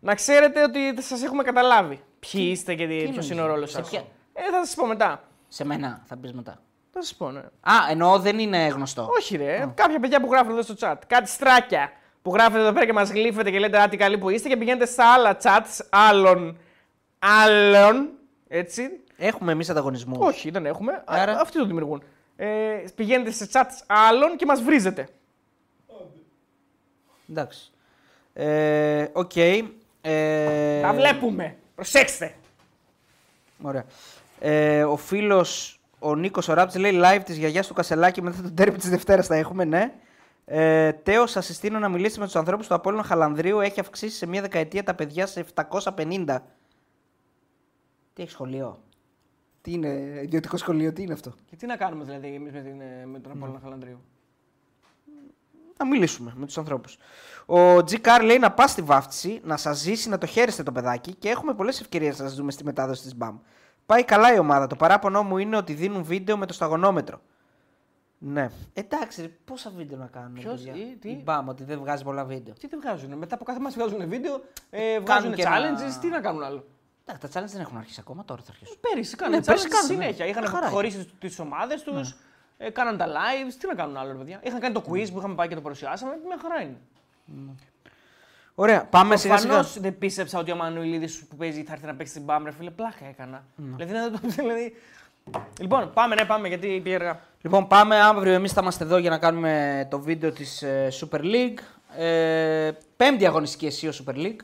[0.00, 2.02] να ξέρετε ότι σας έχουμε καταλάβει.
[2.18, 3.88] Ποιοι είστε και ποιος νομίζεις, είναι ο ρόλος σε σας.
[3.90, 5.22] ποια- Ε, θα σας πω μετά.
[5.48, 6.60] Σε μένα θα πεις μετά.
[6.92, 7.40] Θα σας πω, ναι.
[7.40, 9.08] Α, εννοώ δεν είναι γνωστό.
[9.18, 9.70] Όχι, ρε.
[9.74, 10.94] Κάποια παιδιά που γράφουν εδώ στο chat.
[11.06, 14.28] Κάτι στράκια που γράφετε εδώ πέρα και μας γλύφετε και λέτε Α, τι καλοί που
[14.30, 16.58] είστε και πηγαίνετε στα άλλα chats άλλων.
[17.18, 18.08] άλλων.
[18.48, 18.82] Έτσι.
[19.16, 20.16] Έχουμε εμείς ανταγωνισμό.
[20.20, 21.02] Όχι, δεν έχουμε.
[21.06, 21.40] Άρα; Άρα...
[21.40, 22.02] Αυτοί το δημιουργούν.
[22.36, 25.08] Ε, πηγαίνετε σε chat άλλων και μας βρίζετε.
[27.30, 27.70] Εντάξει.
[28.32, 29.32] Ε, Οκ.
[30.00, 31.56] Ε, Τα βλέπουμε.
[31.74, 32.34] Προσέξτε.
[33.62, 33.84] Ωραία.
[34.40, 38.54] Ε, ο φίλος ο Νίκος ο Ράπτης λέει live της γιαγιάς του Κασελάκη μετά τον
[38.54, 39.92] τέρμι της Δευτέρας θα έχουμε, ναι.
[40.44, 43.60] Ε, Τέος, σας συστήνω να μιλήσετε με τους ανθρώπους του Απόλλωνα Χαλανδρίου.
[43.60, 46.42] Έχει αυξήσει σε μία δεκαετία τα παιδιά σε 750.
[48.12, 48.82] Τι έχεις σχολείο;
[49.62, 52.80] Τι είναι, ιδιωτικό σχολείο, τι είναι αυτό; Και τι να κάνουμε δηλαδή εμείς με, την,
[52.80, 54.00] ε, με τον Απόλλωνα Χαλανδρίου;
[55.80, 56.96] Να μιλήσουμε με τους ανθρώπους.
[57.46, 57.90] Ο G.
[58.00, 61.28] Car λέει να πας στη βάφτιση, να σας ζήσει, να το χαίρεστε το παιδάκι και
[61.28, 63.32] έχουμε πολλές ευκαιρίες να σας δούμε στη μετάδοση της BAM.
[63.86, 64.66] Πάει καλά η ομάδα.
[64.66, 67.20] Το παράπονο μου είναι ότι δίνουν βίντεο με το σταγονόμετρο.
[68.18, 68.50] Ναι.
[68.72, 70.32] Εντάξει, ρε, πόσα βίντεο να κάνουν.
[70.32, 72.54] Ποιος, παιδιά; ή, τι; Η BAM, ότι δεν βγάζει πολλά βίντεο.
[72.54, 73.12] Τι δεν βγάζουν.
[73.18, 75.98] Μετά από κάθε μας βγάζουν βίντεο, ε, βγάζουν και ένα- challenges.
[76.00, 76.66] Τι να κάνουν άλλο;
[77.06, 78.76] Εντάξει, τα challenge δεν έχουν αρχίσει ακόμα, τώρα θα αρχίσουν.
[78.80, 80.24] Πέρυσι κάνανε Ναι, challenges πέρυσι κάνανε, συνέχεια.
[80.24, 80.30] ναι.
[80.30, 80.72] Είχαν Μια χαρά Ναι.
[80.72, 82.14] χωρίσει τις ομάδες τους,
[82.62, 83.54] ε, κάναν τα lives.
[83.58, 84.40] Τι να κάνουν άλλο, ρε παιδιά.
[84.42, 86.12] Είχαν κάνει το quiz που είχαμε πάει και το παρουσιάσαμε.
[86.26, 86.76] Μια χαρά είναι.
[88.54, 89.52] Ωραία, πάμε σιγά σιγά.
[89.52, 92.50] Προφανώς δεν πίστεψα ότι ο Μανουηλίδης που παίζει θα έρθει να παίξει την Μπάμπρε.
[92.50, 93.44] Φίλε, πλάκα έκανα.
[93.56, 93.84] Ναι.
[93.84, 94.74] Δηλαδή, να το δηλαδή...
[95.60, 97.20] Λοιπόν, πάμε, ναι, πάμε γιατί πήγε αργά.
[97.40, 98.32] Λοιπόν, πάμε αύριο.
[98.32, 100.64] Εμείς θα είμαστε εδώ για να κάνουμε το βίντεο της
[101.00, 101.58] Super League.
[101.96, 104.40] Ε, πέμπτη αγωνιστική εσύ ο Super League.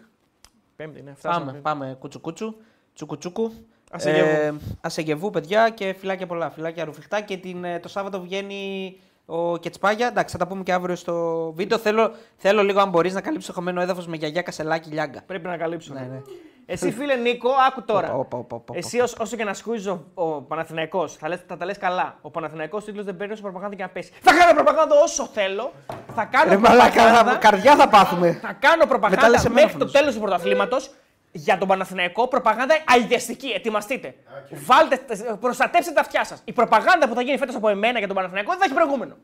[0.76, 1.44] Πέμπτη, ναι, φτάσαμε.
[1.44, 2.56] Πάμε, πάμε κουτσου κουτσου.
[2.94, 3.52] Τσουκου τσουκου.
[3.90, 4.58] Ασεγεβού.
[4.80, 6.50] ασεγεβού, παιδιά, και φυλάκια πολλά.
[6.50, 7.20] Φυλάκια ρουφιχτά.
[7.20, 10.06] Και την, ε, το Σάββατο βγαίνει ο Κετσπάγια.
[10.06, 11.78] Εντάξει, θα τα πούμε και αύριο στο βίντεο.
[11.78, 15.22] Θέλω, θέλω λίγο, αν μπορείς, να καλύψεις το χαμένο έδαφος με γιαγιά κασελάκι λιάγκα.
[15.26, 15.92] Πρέπει να καλύψω.
[15.94, 16.20] Ναι, ναι.
[16.68, 18.06] Εσύ, φίλε Νίκο, άκου τώρα.
[18.12, 18.74] Όπα, όπα, όπα, όπα.
[18.76, 22.18] Εσύ, ως- όσο και να σκούζει ο, ο Παναθηναϊκός, θα, λες, θα τα λες καλά.
[22.20, 24.12] Ο Παναθηναϊκός τίτλος δεν παίρνει όσο προπαγάνδα και να πέσει.
[24.20, 25.72] Θα κάνω προπαγάνδα όσο θέλω.
[26.14, 27.32] Θα κάνω Ρε μαλάκα, προπαγάνδα.
[27.32, 28.32] θα- καρδιά θα πάθουμε.
[28.32, 29.92] Θα κάνω Μετά προπαγάνδα λες εμένα μέχρι το φωνούς.
[29.92, 30.90] τέλος του πρωταθλήματος
[31.36, 32.28] για τον Παναθηναϊκό.
[32.28, 33.48] Προπαγάνδα αηδιαστική.
[33.48, 34.14] Ετοιμαστείτε.
[34.50, 35.00] Βάλτε,
[35.40, 36.42] προστατεύστε τα αυτιά σας.
[36.44, 39.16] Η προπαγάνδα που θα γίνει φέτος από εμένα για τον Παναθηναϊκό δεν θα έχει προηγούμενο.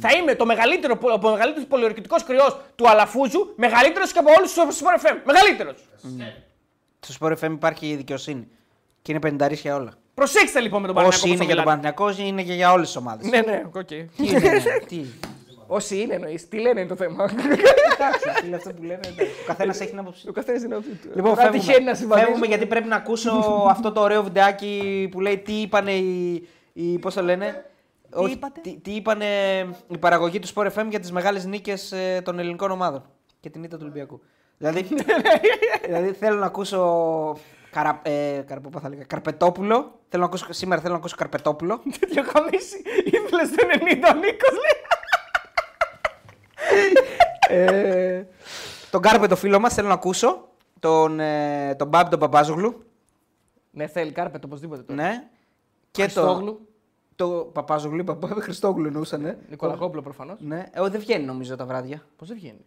[0.00, 4.80] Θα είμαι το μεγαλύτερο, ο μεγαλύτερος πολιορκητικός κριός του Αλαφούζου, μεγαλύτερος και από όλους τους
[4.80, 5.16] Sport FM.
[5.24, 5.76] Μεγαλύτερος.
[7.00, 8.48] Στο Sport FM υπάρχει η δικαιοσύνη.
[9.02, 9.92] Και είναι πενταρίσια όλα.
[10.14, 11.26] Προσέξτε λοιπόν με τον Παναθηναϊκό.
[11.26, 13.28] Όσοι είναι για τον Παναθηναϊκό, όσοι είναι και για όλες τις ομάδες.
[13.30, 13.84] Ναι, ναι, οκ.
[13.84, 15.04] Τι είναι, ναι, τι.
[15.66, 16.48] Όσοι είναι εννοείς.
[16.48, 17.24] Τι λένε είναι το θέμα.
[17.24, 19.00] Εντάξει, φίλε, αυτό που λένε.
[19.06, 19.22] εντάξει.
[19.42, 20.28] Ο καθένας έχει την άποψή του.
[20.30, 21.08] Ο καθένας είναι όποιο του.
[21.14, 21.94] Λοιπόν, Τώρα τυχαίνει να φεύγουμε.
[21.94, 22.26] συμβαδίζουν.
[22.28, 23.30] φεύγουμε γιατί πρέπει να ακούσω
[23.68, 26.48] αυτό το ωραίο βιντεάκι που λέει τι είπανε οι.
[26.72, 27.64] οι πώς το λένε;
[28.12, 29.26] Όχι, είπατε; τι, τι είπανε
[29.88, 33.02] η παραγωγή του Sport FM για τις μεγάλες νίκες των ελληνικών ομάδων
[33.40, 34.20] και την ήττα του Ολυμπιακού.
[34.58, 34.86] δηλαδή,
[35.86, 37.36] δηλαδή θέλω να ακούσω.
[37.70, 39.98] Καρα, ε, καραποπά θα λέγα, Καρπετόπουλο.
[40.08, 41.82] Θέλω να ακούσω, σήμερα θέλω να ακούσω Καρπετόπουλο.
[42.00, 42.82] Τέτοιο καμίσι.
[43.04, 44.78] Ήθελες στο 90 ο Νίκος, λέει.
[47.48, 48.22] Ε,
[48.90, 50.48] τον Κάρπε το φίλο μας θέλω να ακούσω.
[50.80, 52.84] Τον, ε, τον Μπάμπ τον Παπάζογλου.
[53.70, 55.02] Ναι, θέλει κάρπετ οπωσδήποτε τώρα.
[55.02, 55.28] Ναι.
[55.90, 56.52] Και Χριστόγλου.
[57.16, 57.28] το.
[57.30, 59.20] Το Παπάζογλου, παπά, Χριστόγλου εννοούσαν.
[59.20, 59.36] Ναι.
[59.50, 60.40] Νικολακόπουλο προφανώς.
[60.40, 60.66] ναι.
[60.72, 62.02] Ε, δεν βγαίνει νομίζω τα βράδια.
[62.16, 62.64] Πώς δεν βγαίνει;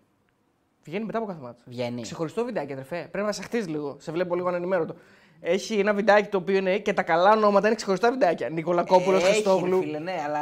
[0.83, 1.63] Βγαίνει μετά από κάθε μάτσο.
[1.67, 2.01] Βγαίνει.
[2.01, 3.07] Ξεχωριστό βιντεάκι, αδερφέ.
[3.11, 3.95] Πρέπει να σε χτίζει λίγο.
[3.99, 4.95] Σε βλέπω λίγο ανενημέρωτο.
[5.41, 8.49] Έχει ένα βιντεάκι το οποίο είναι και τα καλά ονόματα είναι ξεχωριστά βιντεάκια.
[8.49, 9.79] Νικολακόπουλος, Ε, Έχει, Χριστόγλου.
[9.79, 10.39] ρε Φίλε, ναι, αλλά.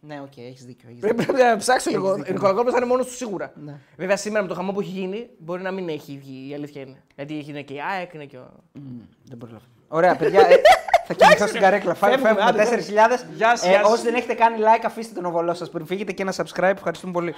[0.00, 0.88] Ναι, οκ, έχεις δίκιο.
[0.88, 1.44] Έχεις Πρέπει δίκιο.
[1.44, 2.14] να ψάξω λίγο.
[2.14, 2.30] δίκιο.
[2.30, 3.52] Ο Νικολακόπουλος θα είναι μόνος του σίγουρα.
[3.64, 3.78] Ναι.
[3.96, 6.48] Βέβαια σήμερα με το χαμό που έχει γίνει μπορεί να μην έχει βγει.
[6.50, 7.02] Η αλήθεια είναι.
[7.16, 8.50] Γιατί έχει είναι και η ΑΕΚ, είναι και ο.
[8.72, 8.80] Μμ,
[9.24, 9.70] δεν προλαβαίνω.
[9.88, 10.40] Ωραία, παιδιά.
[10.48, 10.54] ε,
[11.06, 11.94] θα κοιμηθώ στην καρέκλα.
[11.94, 12.90] Φεύγουμε, Φεύγουμε, άντε, 4.000.
[12.90, 13.22] Γεια σας,
[13.66, 13.92] Ε, γεια σας.
[13.92, 16.62] όσοι δεν έχετε κάνει like, αφήστε τον οβολό σας πριν φύγετε και ένα subscribe.
[16.76, 17.34] Ευχαριστούμε πολύ.